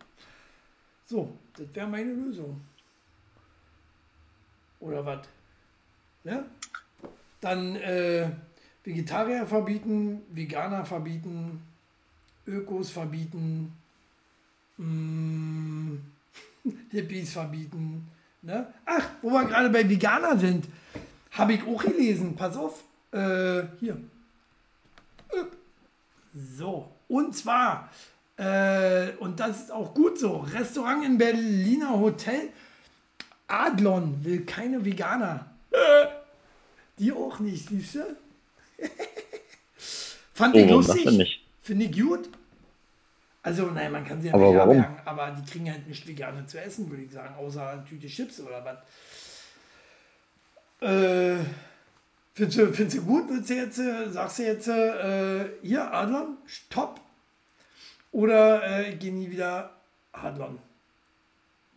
so, 1.05 1.33
das 1.57 1.67
wäre 1.73 1.87
meine 1.87 2.13
Lösung. 2.13 2.61
Oder 4.79 5.05
was? 5.05 5.19
Ne? 6.23 6.45
Dann 7.41 7.75
äh, 7.77 8.29
Vegetarier 8.83 9.45
verbieten, 9.45 10.21
Veganer 10.31 10.85
verbieten, 10.85 11.61
Ökos 12.47 12.89
verbieten, 12.89 13.73
mm, 14.77 15.95
Hippies 16.91 17.33
verbieten. 17.33 18.07
Ne? 18.41 18.73
Ach, 18.85 19.09
wo 19.21 19.31
wir 19.31 19.45
gerade 19.45 19.69
bei 19.69 19.87
Veganer 19.87 20.37
sind, 20.37 20.65
habe 21.31 21.53
ich 21.53 21.63
auch 21.65 21.83
gelesen. 21.83 22.35
Pass 22.35 22.57
auf, 22.57 22.83
äh, 23.11 23.63
hier. 23.79 23.97
So, 26.33 26.89
und 27.07 27.35
zwar, 27.35 27.89
äh, 28.37 29.11
und 29.19 29.39
das 29.39 29.61
ist 29.61 29.71
auch 29.71 29.93
gut 29.93 30.17
so, 30.17 30.37
Restaurant 30.37 31.05
in 31.05 31.17
Berliner 31.17 31.99
Hotel 31.99 32.49
Adlon 33.47 34.23
will 34.23 34.45
keine 34.45 34.83
Veganer. 34.85 35.47
Die 36.99 37.11
auch 37.11 37.39
nicht, 37.39 37.67
siehst 37.69 37.95
du? 37.95 37.99
Fand 40.33 40.55
Oh, 40.55 40.57
ich 40.59 40.69
lustig. 40.69 41.41
Finde 41.61 41.85
ich 41.85 41.99
gut. 41.99 42.29
Also, 43.41 43.67
nein, 43.67 43.91
man 43.91 44.05
kann 44.05 44.21
sie 44.21 44.27
ja 44.27 44.33
Aber 44.33 44.47
nicht 44.47 44.57
warum? 44.57 44.75
herbergen, 44.75 45.07
aber 45.07 45.31
die 45.31 45.49
kriegen 45.49 45.71
halt 45.71 45.87
nicht 45.87 46.05
vegane 46.07 46.45
zu 46.45 46.59
essen, 46.61 46.89
würde 46.89 47.03
ich 47.03 47.11
sagen, 47.11 47.35
außer 47.35 47.85
Tüte 47.87 48.07
Chips 48.07 48.39
oder 48.41 48.63
was. 48.65 48.77
Äh, 50.81 51.37
findest, 52.33 52.57
du, 52.59 52.73
findest 52.73 52.97
du 52.97 53.01
gut? 53.03 53.29
Willst 53.29 53.49
du 53.49 53.53
jetzt, 53.55 53.79
äh, 53.79 54.09
sagst 54.09 54.39
du 54.39 54.43
jetzt, 54.43 54.67
äh, 54.67 55.45
hier, 55.61 55.91
Adlon, 55.93 56.37
stopp? 56.45 56.99
Oder 58.11 58.63
äh, 58.63 58.93
ich 58.93 58.99
geh 58.99 59.11
nie 59.11 59.29
wieder 59.29 59.71
Adlon? 60.11 60.59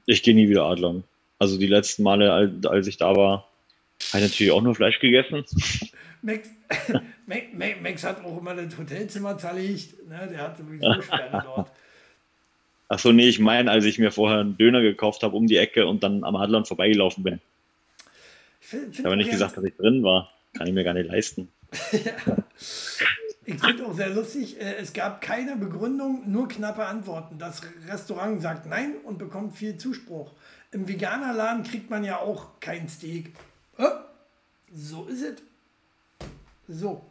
Ich 0.06 0.22
gehe 0.22 0.34
nie 0.34 0.48
wieder 0.48 0.64
Adlern. 0.64 1.04
Also 1.38 1.58
die 1.58 1.66
letzten 1.68 2.02
Male, 2.02 2.52
als 2.68 2.86
ich 2.86 2.96
da 2.96 3.14
war, 3.16 3.48
ich 4.08 4.20
natürlich 4.20 4.52
auch 4.52 4.62
nur 4.62 4.74
Fleisch 4.74 4.98
gegessen. 5.00 5.44
Max, 6.22 6.48
Max, 7.26 7.76
Max- 7.82 8.04
hat 8.04 8.24
auch 8.24 8.38
immer 8.38 8.54
das 8.54 8.78
Hotelzimmer 8.78 9.36
zerlegt. 9.38 10.08
Ne? 10.08 10.28
Der 10.30 10.38
hat 10.38 10.56
sowieso 10.56 11.02
Sperre 11.02 11.42
dort. 11.44 11.70
Achso, 12.88 13.12
nee, 13.12 13.28
ich 13.28 13.40
meine, 13.40 13.70
als 13.70 13.84
ich 13.86 13.98
mir 13.98 14.12
vorher 14.12 14.40
einen 14.40 14.56
Döner 14.56 14.82
gekauft 14.82 15.22
habe 15.22 15.34
um 15.34 15.46
die 15.46 15.56
Ecke 15.56 15.86
und 15.86 16.02
dann 16.04 16.24
am 16.24 16.36
Adlern 16.36 16.64
vorbeigelaufen 16.64 17.24
bin. 17.24 17.40
Ich 18.60 18.66
find, 18.68 18.98
Ich 18.98 19.04
habe 19.04 19.16
nicht 19.16 19.30
gesagt, 19.30 19.56
dass 19.56 19.64
ich 19.64 19.74
drin 19.76 20.02
war. 20.04 20.30
Kann 20.56 20.66
ich 20.66 20.74
mir 20.74 20.84
gar 20.84 20.94
nicht 20.94 21.08
leisten. 21.08 21.48
Ich 23.44 23.60
finde 23.60 23.86
auch 23.86 23.94
sehr 23.94 24.10
lustig, 24.10 24.60
äh, 24.60 24.76
es 24.76 24.92
gab 24.92 25.20
keine 25.20 25.56
Begründung, 25.56 26.30
nur 26.30 26.46
knappe 26.46 26.84
Antworten. 26.84 27.38
Das 27.38 27.62
Restaurant 27.88 28.40
sagt 28.40 28.66
nein 28.66 28.94
und 29.04 29.18
bekommt 29.18 29.56
viel 29.56 29.78
Zuspruch. 29.78 30.32
Im 30.70 30.86
Veganerladen 30.86 31.64
kriegt 31.64 31.90
man 31.90 32.04
ja 32.04 32.18
auch 32.18 32.60
kein 32.60 32.88
Steak. 32.88 33.32
Äh, 33.78 33.88
so 34.74 35.06
ist 35.06 35.22
es. 35.22 35.42
So. 36.68 37.04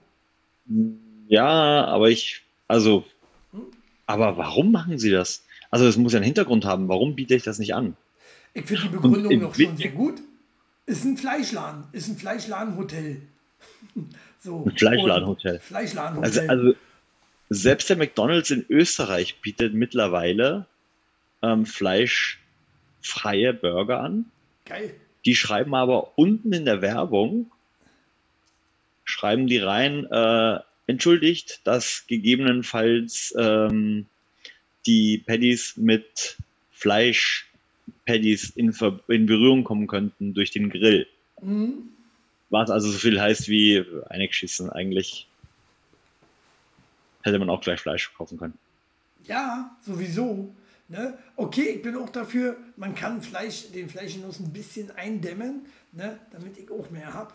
Ja, 1.28 1.86
aber 1.86 2.10
ich, 2.10 2.42
also, 2.68 3.06
aber 4.06 4.38
warum 4.38 4.72
machen 4.72 4.98
sie 4.98 5.12
das? 5.12 5.44
Also 5.70 5.88
es 5.88 5.98
muss 5.98 6.14
ja 6.14 6.18
einen 6.18 6.26
Hintergrund 6.26 6.66
haben. 6.66 6.88
Warum 6.90 7.16
biete 7.16 7.36
ich 7.36 7.44
das 7.44 7.60
nicht 7.60 7.74
an? 7.74 7.96
Ich 8.54 8.66
finde 8.66 8.84
die 8.84 8.90
Begründung 8.90 9.40
noch 9.40 9.56
schon 9.56 9.78
sehr 9.78 9.92
gut. 9.92 10.22
Ist 10.86 11.06
ein 11.06 11.18
Fleischladen, 11.18 11.86
ist 11.92 12.10
ein 12.10 12.18
Fleischladenhotel. 12.18 13.22
So. 14.44 14.66
Ein 14.66 14.76
Fleischladenhotel. 14.76 15.60
Fleischladenhotel. 15.60 16.50
Also, 16.50 16.50
also 16.50 16.76
selbst 17.50 17.92
der 17.92 17.98
McDonald's 17.98 18.50
in 18.50 18.66
Österreich 18.70 19.40
bietet 19.40 19.76
mittlerweile 19.76 20.66
ähm, 21.44 21.68
fleischfreie 21.68 23.54
Burger 23.54 24.00
an. 24.00 24.32
Geil. 24.66 24.96
Die 25.26 25.36
schreiben 25.36 25.76
aber 25.76 26.18
unten 26.18 26.52
in 26.54 26.66
der 26.66 26.82
Werbung, 26.82 27.52
schreiben 29.04 29.48
die 29.48 29.58
rein, 29.58 30.06
äh, 30.12 30.60
entschuldigt, 30.88 31.62
dass 31.64 32.06
gegebenenfalls 32.08 33.34
ähm, 33.38 34.08
die 34.86 35.20
Patties 35.20 35.78
mit 35.78 36.38
Fleisch-Patties 36.72 38.50
in, 38.52 38.74
Ver- 38.74 39.00
in 39.08 39.28
Berührung 39.28 39.64
kommen 39.64 39.88
könnten 39.88 40.34
durch 40.34 40.52
den 40.52 40.70
Grill. 40.70 41.08
Mhm. 41.42 41.90
Was 42.50 42.70
also 42.70 42.90
so 42.90 42.98
viel 42.98 43.22
heißt 43.22 43.48
wie 43.48 43.86
eingeschissen 44.10 44.70
eigentlich. 44.70 45.28
Hätte 47.24 47.40
man 47.40 47.50
auch 47.50 47.62
gleich 47.62 47.80
Fleisch 47.80 48.12
kaufen 48.18 48.38
können. 48.38 48.58
Ja, 49.26 49.78
sowieso. 49.86 50.54
Ne? 50.92 51.18
Okay, 51.38 51.76
ich 51.76 51.82
bin 51.82 51.96
auch 51.96 52.10
dafür, 52.10 52.58
man 52.76 52.94
kann 52.94 53.22
Fleisch, 53.22 53.72
den 53.72 53.88
Fleischgenuss 53.88 54.42
ein 54.42 54.52
bisschen 54.52 54.92
eindämmen, 54.92 55.66
ne? 55.94 56.20
damit 56.32 56.58
ich 56.58 56.70
auch 56.70 56.90
mehr 56.90 57.14
habe. 57.14 57.34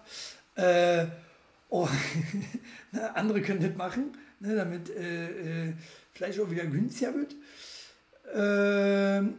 Äh, 0.57 1.07
oh, 1.71 1.89
ne? 2.93 3.17
Andere 3.17 3.41
können 3.41 3.63
das 3.63 3.75
machen, 3.75 4.13
ne? 4.41 4.57
damit 4.57 4.91
äh, 4.91 5.69
äh, 5.69 5.73
Fleisch 6.13 6.39
auch 6.39 6.51
wieder 6.51 6.67
günstiger 6.67 7.15
wird. 7.15 7.35
Ähm, 8.35 9.39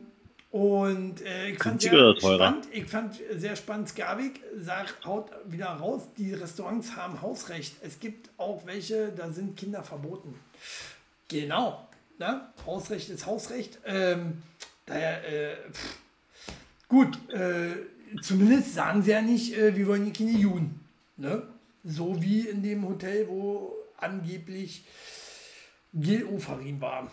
und 0.50 1.22
äh, 1.22 1.50
ich 1.52 1.62
fand 1.62 1.80
sehr 1.80 2.16
spannend, 2.20 2.68
ich 2.72 2.86
fand 2.86 3.20
sehr 3.36 3.56
spannend, 3.56 3.90
Skavik 3.90 4.42
sagt, 4.60 5.06
haut 5.06 5.30
wieder 5.46 5.68
raus, 5.68 6.02
die 6.18 6.34
Restaurants 6.34 6.96
haben 6.96 7.22
Hausrecht. 7.22 7.76
Es 7.84 8.00
gibt 8.00 8.32
auch 8.38 8.66
welche, 8.66 9.10
da 9.10 9.32
sind 9.32 9.56
Kinder 9.58 9.84
verboten. 9.84 10.34
Genau. 11.28 11.87
Ne? 12.20 12.42
Hausrecht 12.66 13.10
ist 13.10 13.26
Hausrecht. 13.26 13.78
Ähm, 13.86 14.42
daher, 14.86 15.28
äh, 15.28 15.56
gut, 16.88 17.18
äh, 17.32 17.76
zumindest 18.22 18.74
sagen 18.74 19.04
sie 19.04 19.12
ja 19.12 19.22
nicht, 19.22 19.56
äh, 19.56 19.76
wir 19.76 19.88
wollen 19.88 20.04
hier 20.06 20.14
keine 20.14 20.38
Juden. 20.38 20.80
Ne? 21.18 21.44
So 21.84 22.22
wie 22.22 22.42
in 22.42 22.64
dem 22.64 22.88
Hotel, 22.88 23.28
wo 23.28 23.74
angeblich 23.98 24.84
Gil 25.94 26.26
Ofarin 26.26 26.82
war. 26.82 27.12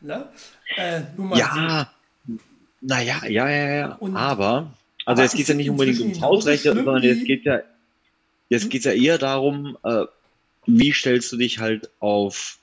Ne? 0.00 0.28
Äh, 0.76 1.00
mal 1.16 1.36
so. 1.36 1.40
Ja, 1.40 1.92
naja, 2.80 3.20
ja, 3.26 3.48
ja, 3.50 3.68
ja. 3.74 3.92
Und- 3.96 4.16
aber, 4.16 4.72
also 5.04 5.22
jetzt 5.22 5.32
geht 5.32 5.42
es 5.42 5.48
ja 5.48 5.54
nicht 5.54 5.68
unbedingt 5.70 6.00
ums 6.00 6.20
Hausrecht, 6.22 6.62
sondern 6.62 7.02
jetzt 7.02 7.24
geht 7.26 7.44
ja, 7.44 7.60
jetzt 8.48 8.64
Hm? 8.64 8.68
geht's 8.70 8.86
ja 8.86 8.92
eher 8.92 9.18
darum, 9.18 9.76
äh, 9.84 10.04
wie 10.66 10.92
stellst 10.92 11.30
du 11.32 11.36
dich 11.36 11.58
halt 11.58 11.90
auf 12.00 12.58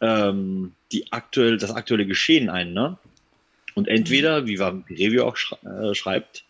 ähm, 0.00 0.74
die 0.92 1.12
aktuell, 1.12 1.56
das 1.56 1.70
aktuelle 1.70 2.06
Geschehen 2.06 2.48
ein, 2.48 2.72
ne? 2.72 2.98
Und 3.74 3.88
entweder, 3.88 4.46
wie 4.46 4.54
Review 4.56 5.22
auch 5.22 5.36
schra 5.36 5.58
äh, 5.64 5.94
schreibt, 5.94 6.44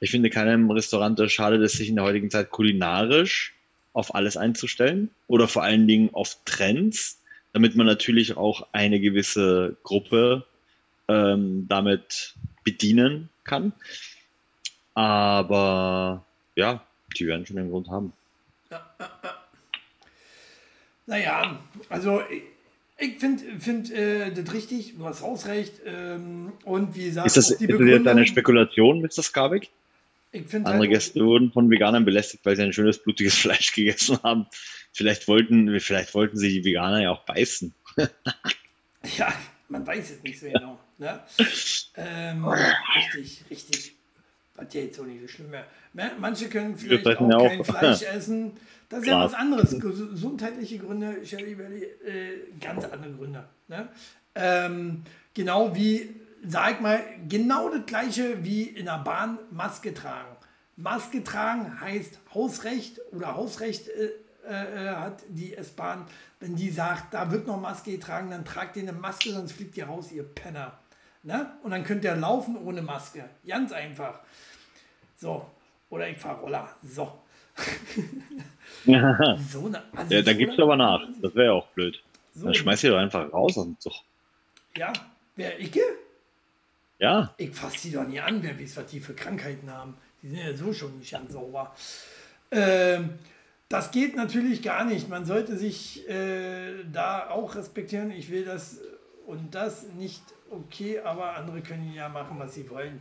ich 0.00 0.10
finde, 0.10 0.30
keinem 0.30 0.70
Restaurant 0.70 1.20
schadet 1.30 1.62
es 1.62 1.72
sich 1.72 1.88
in 1.88 1.96
der 1.96 2.04
heutigen 2.04 2.30
Zeit 2.30 2.50
kulinarisch 2.50 3.54
auf 3.92 4.14
alles 4.14 4.36
einzustellen 4.36 5.10
oder 5.26 5.48
vor 5.48 5.62
allen 5.62 5.86
Dingen 5.86 6.10
auf 6.12 6.38
Trends, 6.44 7.20
damit 7.52 7.76
man 7.76 7.86
natürlich 7.86 8.36
auch 8.36 8.66
eine 8.72 9.00
gewisse 9.00 9.76
Gruppe 9.82 10.44
ähm, 11.08 11.66
damit 11.68 12.34
bedienen 12.64 13.28
kann. 13.44 13.72
Aber 14.94 16.24
ja, 16.56 16.84
die 17.16 17.26
werden 17.26 17.46
schon 17.46 17.56
den 17.56 17.70
Grund 17.70 17.88
haben. 17.88 18.12
Naja, 21.06 21.60
also 21.88 22.22
ich, 22.30 22.42
ich 22.98 23.18
finde 23.18 23.42
find, 23.58 23.90
äh, 23.90 24.32
das 24.32 24.52
richtig, 24.52 24.96
du 24.96 25.04
hast 25.06 25.22
Hausrecht. 25.22 25.74
Ähm, 25.84 26.52
und 26.64 26.94
wie 26.94 27.06
gesagt, 27.06 27.26
Ist 27.26 27.36
das, 27.36 27.56
die 27.56 27.66
Begründung, 27.66 28.24
Spekulation, 28.24 29.00
Mr. 29.00 29.22
Finde 30.46 30.70
Andere 30.70 30.78
halt, 30.78 30.90
Gäste 30.90 31.24
wurden 31.24 31.52
von 31.52 31.70
Veganern 31.70 32.04
belästigt, 32.04 32.44
weil 32.46 32.56
sie 32.56 32.62
ein 32.62 32.72
schönes 32.72 33.02
blutiges 33.02 33.34
Fleisch 33.38 33.72
gegessen 33.72 34.18
haben. 34.22 34.46
Vielleicht 34.92 35.28
wollten, 35.28 35.78
vielleicht 35.80 36.14
wollten 36.14 36.38
sie 36.38 36.48
die 36.48 36.64
Veganer 36.64 37.02
ja 37.02 37.10
auch 37.10 37.24
beißen. 37.24 37.74
Ja, 39.18 39.34
man 39.68 39.84
weiß 39.84 40.12
es 40.12 40.22
nicht 40.22 40.38
so 40.38 40.46
genau. 40.46 40.78
Ne? 40.98 41.20
Ähm, 41.96 42.46
richtig, 42.46 43.44
richtig. 43.50 43.96
Was 44.64 44.74
ja 44.74 44.80
jetzt 44.82 45.00
auch 45.00 45.04
nicht 45.04 45.20
so 45.22 45.28
schlimm 45.28 45.50
wäre. 45.52 45.64
Ne, 45.94 46.10
Manche 46.18 46.48
können 46.48 46.76
vielleicht 46.76 47.06
auch 47.06 47.28
ja 47.28 47.36
auch. 47.36 47.48
kein 47.48 47.64
Fleisch 47.64 48.02
essen. 48.02 48.52
Das 48.88 49.00
ist 49.00 49.06
ja 49.06 49.20
was 49.24 49.34
anderes. 49.34 49.74
Ges- 49.80 50.10
Gesundheitliche 50.10 50.78
Gründe, 50.78 51.24
Shelly 51.24 51.54
Belly, 51.54 51.82
äh, 51.84 52.52
ganz 52.60 52.84
andere 52.84 53.12
Gründe. 53.12 53.44
Ne? 53.68 53.88
Ähm, 54.34 55.02
genau 55.34 55.74
wie, 55.74 56.14
sag 56.46 56.80
mal, 56.80 57.00
genau 57.28 57.68
das 57.70 57.86
gleiche 57.86 58.44
wie 58.44 58.62
in 58.64 58.86
der 58.86 58.98
Bahn 58.98 59.38
Maske 59.50 59.94
tragen. 59.94 60.36
Maske 60.76 61.22
tragen 61.24 61.80
heißt 61.80 62.18
Hausrecht 62.34 63.00
oder 63.12 63.34
Hausrecht 63.34 63.88
äh, 63.88 64.10
äh, 64.48 64.88
hat, 64.96 65.22
die 65.28 65.54
S-Bahn, 65.54 66.06
wenn 66.40 66.56
die 66.56 66.70
sagt, 66.70 67.14
da 67.14 67.30
wird 67.30 67.46
noch 67.46 67.60
Maske 67.60 67.92
getragen, 67.92 68.30
dann 68.30 68.44
tragt 68.44 68.76
ihr 68.76 68.82
eine 68.82 68.92
Maske, 68.92 69.30
sonst 69.30 69.52
fliegt 69.52 69.76
ihr 69.76 69.86
raus, 69.86 70.10
ihr 70.12 70.24
Penner. 70.24 70.78
Ne? 71.22 71.52
Und 71.62 71.70
dann 71.70 71.84
könnt 71.84 72.02
ihr 72.04 72.16
laufen 72.16 72.56
ohne 72.56 72.82
Maske. 72.82 73.24
Ganz 73.46 73.70
einfach. 73.72 74.20
So. 75.22 75.46
Oder 75.88 76.08
ich 76.08 76.18
fahre 76.18 76.40
Roller. 76.40 76.68
So. 76.82 77.12
so 78.84 79.68
ne, 79.68 79.82
also 79.94 80.14
ja, 80.14 80.22
da 80.22 80.32
so 80.32 80.36
gibst 80.36 80.58
du 80.58 80.64
aber 80.64 80.76
nach. 80.76 81.00
Das 81.20 81.32
wäre 81.36 81.46
ja 81.46 81.52
auch 81.52 81.68
blöd. 81.68 82.02
So 82.34 82.46
dann 82.46 82.54
schmeißt 82.54 82.82
ihr 82.84 82.90
doch 82.90 82.98
einfach 82.98 83.32
raus 83.32 83.56
und 83.56 83.80
so. 83.80 83.92
Ja, 84.76 84.92
wer 85.36 85.60
ich? 85.60 85.78
Ja. 86.98 87.32
Ich 87.36 87.54
fasse 87.54 87.82
die 87.82 87.92
doch 87.92 88.04
nie 88.04 88.18
an, 88.18 88.42
wer 88.42 88.58
weiß, 88.58 88.78
was 88.78 88.86
die 88.86 88.98
für 88.98 89.14
Krankheiten 89.14 89.70
haben. 89.70 89.96
Die 90.22 90.28
sind 90.28 90.38
ja 90.38 90.56
so 90.56 90.72
schon 90.72 90.98
nicht 90.98 91.12
ganz 91.12 91.32
sauber. 91.32 91.72
Ähm, 92.50 93.18
das 93.68 93.92
geht 93.92 94.16
natürlich 94.16 94.60
gar 94.60 94.84
nicht. 94.84 95.08
Man 95.08 95.24
sollte 95.24 95.56
sich 95.56 96.08
äh, 96.08 96.82
da 96.90 97.30
auch 97.30 97.54
respektieren. 97.54 98.10
Ich 98.10 98.28
will 98.28 98.44
das 98.44 98.80
und 99.26 99.54
das 99.54 99.86
nicht 99.92 100.22
okay, 100.50 100.98
aber 100.98 101.36
andere 101.36 101.60
können 101.60 101.92
ja 101.94 102.08
machen, 102.08 102.38
was 102.40 102.54
sie 102.54 102.68
wollen. 102.68 103.00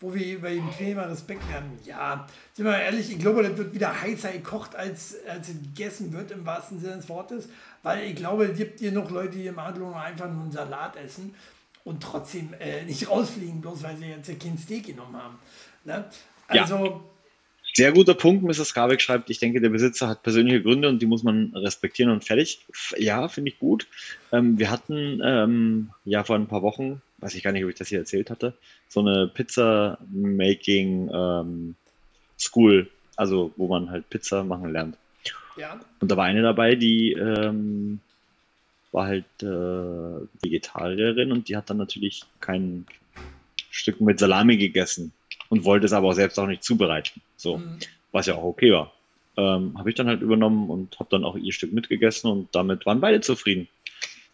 Wo 0.00 0.14
wir 0.14 0.34
über 0.34 0.48
dem 0.48 0.70
Thema 0.76 1.02
Respekt 1.02 1.46
werden. 1.50 1.78
Ja, 1.84 2.26
sind 2.54 2.64
wir 2.64 2.78
ehrlich, 2.78 3.10
ich 3.10 3.18
glaube, 3.18 3.42
das 3.42 3.56
wird 3.58 3.74
wieder 3.74 4.00
heißer 4.00 4.32
gekocht, 4.32 4.74
als, 4.74 5.16
als 5.28 5.48
gegessen 5.48 6.12
wird, 6.12 6.30
im 6.30 6.46
wahrsten 6.46 6.80
Sinne 6.80 6.96
des 6.96 7.08
Wortes. 7.10 7.50
Weil 7.82 8.08
ich 8.08 8.16
glaube, 8.16 8.46
es 8.46 8.56
gibt 8.56 8.80
hier 8.80 8.92
noch 8.92 9.10
Leute, 9.10 9.36
die 9.36 9.46
im 9.46 9.58
Adlung 9.58 9.94
einfach 9.94 10.30
nur 10.30 10.42
einen 10.42 10.52
Salat 10.52 10.96
essen 10.96 11.34
und 11.84 12.02
trotzdem 12.02 12.54
äh, 12.58 12.84
nicht 12.84 13.08
rausfliegen, 13.08 13.60
bloß 13.60 13.82
weil 13.82 13.96
sie 13.96 14.06
jetzt 14.06 14.40
kein 14.40 14.58
Steak 14.58 14.86
genommen 14.86 15.16
haben. 15.16 15.38
Ne? 15.84 16.04
Also. 16.48 16.76
Ja. 16.76 17.00
Sehr 17.72 17.92
guter 17.92 18.14
Punkt, 18.14 18.42
Mrs. 18.42 18.74
Garbeck 18.74 19.00
schreibt, 19.00 19.30
ich 19.30 19.38
denke, 19.38 19.60
der 19.60 19.68
Besitzer 19.68 20.08
hat 20.08 20.24
persönliche 20.24 20.60
Gründe 20.60 20.88
und 20.88 21.00
die 21.00 21.06
muss 21.06 21.22
man 21.22 21.52
respektieren 21.54 22.10
und 22.10 22.24
fertig. 22.24 22.66
Ja, 22.96 23.28
finde 23.28 23.52
ich 23.52 23.60
gut. 23.60 23.86
Ähm, 24.32 24.58
wir 24.58 24.70
hatten 24.70 25.20
ähm, 25.24 25.90
ja 26.04 26.24
vor 26.24 26.34
ein 26.34 26.48
paar 26.48 26.62
Wochen, 26.62 27.00
weiß 27.20 27.34
ich 27.34 27.42
gar 27.42 27.52
nicht, 27.52 27.64
ob 27.64 27.70
ich 27.70 27.76
das 27.76 27.88
hier 27.88 27.98
erzählt 27.98 28.30
hatte, 28.30 28.54
so 28.88 29.00
eine 29.00 29.28
Pizza-Making 29.28 31.10
ähm, 31.12 31.74
School, 32.38 32.88
also 33.16 33.52
wo 33.56 33.68
man 33.68 33.90
halt 33.90 34.08
Pizza 34.10 34.44
machen 34.44 34.72
lernt. 34.72 34.96
Ja. 35.56 35.78
Und 36.00 36.10
da 36.10 36.16
war 36.16 36.24
eine 36.24 36.42
dabei, 36.42 36.74
die 36.74 37.12
ähm, 37.12 38.00
war 38.92 39.06
halt 39.06 39.24
äh, 39.42 39.46
Vegetarierin 40.42 41.32
und 41.32 41.48
die 41.48 41.56
hat 41.56 41.70
dann 41.70 41.76
natürlich 41.76 42.24
kein 42.40 42.86
Stück 43.70 44.00
mit 44.00 44.18
Salami 44.18 44.56
gegessen 44.56 45.12
und 45.48 45.64
wollte 45.64 45.86
es 45.86 45.92
aber 45.92 46.08
auch 46.08 46.14
selbst 46.14 46.38
auch 46.38 46.46
nicht 46.46 46.64
zubereiten. 46.64 47.20
So, 47.36 47.58
mhm. 47.58 47.78
was 48.12 48.26
ja 48.26 48.34
auch 48.34 48.44
okay 48.44 48.72
war. 48.72 48.92
Ähm, 49.36 49.78
habe 49.78 49.90
ich 49.90 49.94
dann 49.94 50.08
halt 50.08 50.22
übernommen 50.22 50.70
und 50.70 50.98
habe 50.98 51.10
dann 51.10 51.24
auch 51.24 51.36
ihr 51.36 51.52
Stück 51.52 51.72
mitgegessen 51.72 52.30
und 52.30 52.54
damit 52.54 52.84
waren 52.86 53.00
beide 53.00 53.20
zufrieden. 53.20 53.68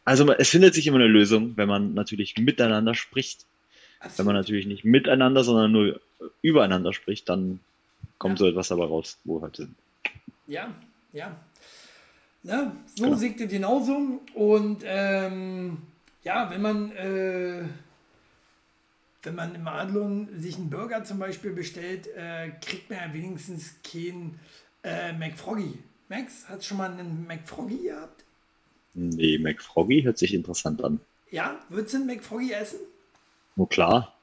Also 0.07 0.33
es 0.33 0.49
findet 0.51 0.73
sich 0.73 0.87
immer 0.87 0.99
eine 0.99 1.09
Lösung, 1.09 1.57
wenn 1.57 1.69
man 1.69 1.93
natürlich 1.93 2.37
miteinander 2.39 2.95
spricht. 2.95 3.45
Absolut. 3.99 4.19
Wenn 4.19 4.27
man 4.27 4.35
natürlich 4.37 4.67
nicht 4.67 4.85
miteinander, 4.85 5.43
sondern 5.43 5.73
nur 5.73 6.01
übereinander 6.43 6.93
spricht, 6.93 7.29
dann 7.29 7.59
kommt 8.19 8.39
ja. 8.39 8.47
so 8.47 8.49
etwas 8.49 8.69
dabei 8.69 8.85
raus, 8.85 9.19
wo 9.25 9.39
wir 9.39 9.43
heute 9.43 9.63
sind. 9.63 9.75
Ja, 10.47 10.73
ja. 11.13 11.37
Ne? 12.45 12.71
So 12.95 13.05
genau. 13.05 13.17
siegt 13.17 13.41
es 13.41 13.51
genauso. 13.51 14.21
Und 14.35 14.85
ähm, 14.85 15.79
ja, 16.23 16.51
wenn 16.51 16.63
man, 16.63 16.93
äh, 16.93 17.65
wenn 19.25 19.35
man 19.35 19.57
im 19.57 19.67
Adlung 19.67 20.29
sich 20.39 20.55
einen 20.55 20.71
Burger 20.71 21.03
zum 21.03 21.19
Beispiel 21.19 21.51
bestellt, 21.51 22.07
äh, 22.17 22.51
kriegt 22.61 22.89
man 22.91 23.01
ja 23.01 23.13
wenigstens 23.13 23.75
keinen 23.83 24.39
äh, 24.85 25.13
McFroggy. 25.15 25.81
Max, 26.09 26.49
hat 26.49 26.65
schon 26.65 26.77
mal 26.77 26.93
einen 26.93 27.27
McFroggy 27.27 27.89
gehabt? 27.89 28.26
Nee, 28.97 29.39
McFroggy 29.39 30.03
hört 30.03 30.17
sich 30.17 30.33
interessant 30.33 30.83
an. 30.83 31.01
Ja, 31.31 31.59
würdest 31.69 31.93
du 31.93 31.99
einen 31.99 32.07
McFroggy 32.07 32.53
essen? 32.53 32.79
Nur 33.55 33.69
klar. 33.69 34.15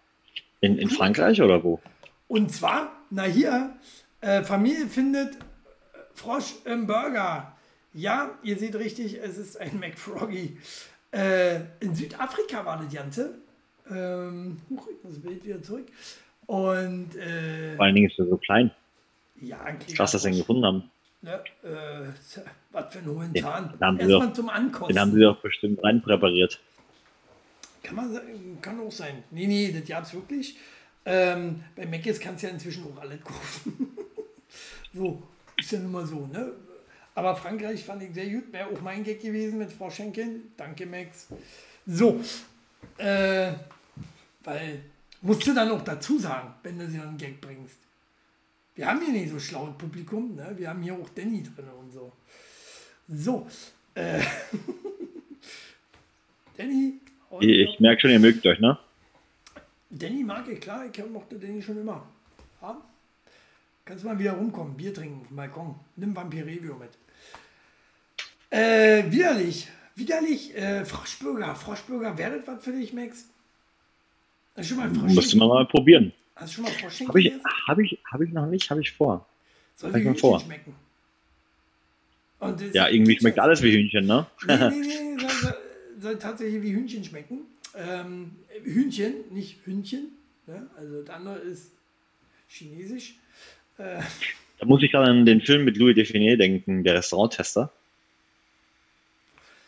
In, 0.62 0.80
in 0.80 0.90
Frankreich 0.90 1.42
oder 1.42 1.64
wo? 1.64 1.80
Und 2.28 2.52
zwar, 2.52 2.92
na 3.12 3.24
hier, 3.24 3.76
äh, 4.22 4.42
Familie 4.42 4.88
findet 4.88 5.38
Frosch 6.16 6.56
im 6.66 6.88
Burger. 6.88 7.56
Ja, 7.94 8.32
ihr 8.42 8.58
seht 8.58 8.76
richtig, 8.76 9.20
es 9.22 9.38
ist 9.38 9.62
ein 9.62 9.80
McFroggy. 9.80 10.58
Äh, 11.12 11.60
in 11.80 11.94
Südafrika 11.94 12.66
war 12.66 12.80
das 12.82 12.92
Ganze. 12.92 13.36
Ähm, 13.92 14.58
ich 14.70 15.04
muss 15.04 15.14
das 15.16 15.20
Bild 15.20 15.46
wieder 15.46 15.62
zurück. 15.62 15.86
Und, 16.48 17.16
äh, 17.16 17.76
Vor 17.76 17.86
allen 17.86 17.96
Dingen 17.96 18.10
ist 18.10 18.18
er 18.18 18.26
so 18.26 18.38
klein. 18.38 18.72
Ja, 19.40 19.62
ein 19.62 19.78
Krass, 19.80 20.14
dass 20.14 20.24
sie 20.24 20.30
ihn 20.30 20.38
gefunden 20.38 20.66
haben. 20.66 20.90
Ne, 21.24 21.42
äh, 21.64 22.10
was 22.72 22.94
für 22.94 23.00
ein 23.00 23.06
hohen 23.06 23.34
Zahn. 23.34 23.74
Erstmal 23.80 24.34
zum 24.34 24.50
Ankosten. 24.50 24.94
Den 24.94 25.00
haben 25.00 25.14
sie 25.14 25.22
doch 25.22 25.42
bestimmt 25.42 25.82
rein 25.82 26.02
präpariert. 26.02 26.60
Kann 27.82 27.96
man 27.96 28.62
kann 28.62 28.80
auch 28.82 28.92
sein. 28.92 29.24
Nee, 29.32 29.48
nee, 29.48 29.72
das 29.72 29.88
gab 29.88 30.04
es 30.04 30.14
wirklich. 30.14 30.58
Ähm, 31.06 31.64
bei 31.76 31.86
Mc's 31.86 32.20
kannst 32.20 32.44
du 32.44 32.48
ja 32.48 32.54
inzwischen 32.54 32.86
auch 32.86 33.02
alles 33.02 33.22
kaufen. 33.24 33.98
so, 34.94 35.24
ist 35.58 35.72
ja 35.72 35.80
nun 35.80 35.94
mal 35.94 36.06
so, 36.06 36.28
ne? 36.28 36.52
Aber 37.16 37.36
Frankreich 37.36 37.84
fand 37.84 38.04
ich 38.04 38.14
sehr 38.14 38.28
gut. 38.28 38.52
Wäre 38.52 38.68
auch 38.68 38.82
mein 38.82 39.04
Gag 39.04 39.22
gewesen 39.22 39.60
mit 39.60 39.72
Frau 39.72 39.90
Schenkel. 39.90 40.42
Danke, 40.58 40.86
Max. 40.86 41.28
So. 41.86 42.20
Äh, 42.98 43.54
weil, 44.44 44.84
musst 45.22 45.48
du 45.48 45.54
dann 45.54 45.72
auch 45.72 45.84
dazu 45.84 46.20
sagen, 46.20 46.54
wenn 46.64 46.80
du 46.80 46.90
sie 46.90 47.00
einen 47.00 47.18
Gag 47.18 47.40
bringst. 47.40 47.83
Wir 48.76 48.88
haben 48.88 49.02
hier 49.02 49.14
nicht 49.14 49.30
so 49.30 49.40
schlaues 49.40 49.78
Publikum. 49.78 50.36
Ne? 50.36 50.54
Wir 50.56 50.70
haben 50.70 50.82
hier 50.82 50.94
auch 50.94 51.10
Danny 51.10 51.44
drin 51.44 51.66
und 51.80 51.92
so. 51.92 52.12
So. 53.08 53.48
Äh, 53.94 54.20
Danny. 56.58 57.00
Ich, 57.40 57.50
ich 57.50 57.80
merke 57.80 58.02
schon, 58.02 58.12
ihr 58.12 58.20
mögt 58.20 58.46
euch, 58.46 58.60
ne? 58.60 58.78
Danny 59.90 60.24
mag 60.24 60.48
ich, 60.50 60.60
klar. 60.60 60.86
Ich 60.86 61.06
mochte 61.06 61.38
Danny 61.38 61.62
schon 61.62 61.80
immer. 61.80 62.08
Ja? 62.62 62.82
Kannst 63.86 64.04
du 64.04 64.08
mal 64.08 64.18
wieder 64.18 64.34
rumkommen, 64.34 64.76
Bier 64.76 64.94
trinken 64.94 65.22
auf 65.22 65.28
dem 65.28 65.36
Balkon. 65.36 65.76
Nimm 65.98 66.16
Vampirevio 66.16 66.76
mit. 66.76 66.92
Äh, 68.50 69.12
widerlich. 69.12 69.68
Widerlich. 69.96 70.56
Äh, 70.56 70.86
Froschburger. 70.86 71.54
Froschburger, 71.56 72.18
werdet 72.18 72.48
was 72.48 72.64
für 72.64 72.72
dich, 72.72 72.94
Max? 72.94 73.28
Hast 74.56 74.70
du 74.70 74.76
schon 74.76 74.78
mal 74.78 74.90
Froschburger? 74.90 75.14
Müsste 75.14 75.38
man 75.38 75.48
mal 75.50 75.68
probieren. 75.68 76.14
Hast 76.36 76.52
du 76.52 76.56
schon 76.56 76.64
mal 76.64 76.72
Froschburger? 76.72 77.10
Habe 77.10 77.22
ich, 77.22 77.34
hab 77.68 77.80
ich, 77.80 78.00
hab 78.12 78.22
ich 78.22 78.32
noch 78.32 78.48
nicht, 78.48 78.70
habe 78.70 78.82
ich 78.82 78.92
vor. 78.92 79.26
Soll 79.76 79.94
wie 79.94 80.00
Hühnchen 80.00 80.18
vor. 80.18 80.40
schmecken? 80.40 80.76
ja, 82.74 82.90
irgendwie 82.90 83.18
schmeckt 83.18 83.40
alles 83.40 83.62
wie 83.62 83.72
Hühnchen, 83.72 84.06
ne? 84.06 84.26
Nee, 84.46 84.58
nee, 84.70 84.70
nee, 84.70 85.18
soll, 85.18 85.30
soll, 85.30 85.56
soll 86.00 86.20
tatsächlich 86.20 86.62
wie 86.62 86.74
Hühnchen 86.74 87.04
schmecken. 87.04 87.40
Ähm, 87.76 88.32
Hühnchen, 88.64 89.14
nicht 89.32 89.66
Hühnchen. 89.66 90.10
Ne? 90.48 90.68
Also 90.78 91.02
das 91.02 91.10
andere 91.16 91.38
ist 91.38 91.72
chinesisch. 92.50 93.16
Äh. 93.78 94.02
Da 94.60 94.66
muss 94.66 94.84
ich 94.84 94.92
gerade 94.92 95.10
an 95.10 95.26
den 95.26 95.42
Film 95.42 95.66
mit 95.66 95.78
Louis 95.78 95.96
Define 95.96 96.38
denken, 96.38 96.84
der 96.84 96.96
Restauranttester. 96.96 97.72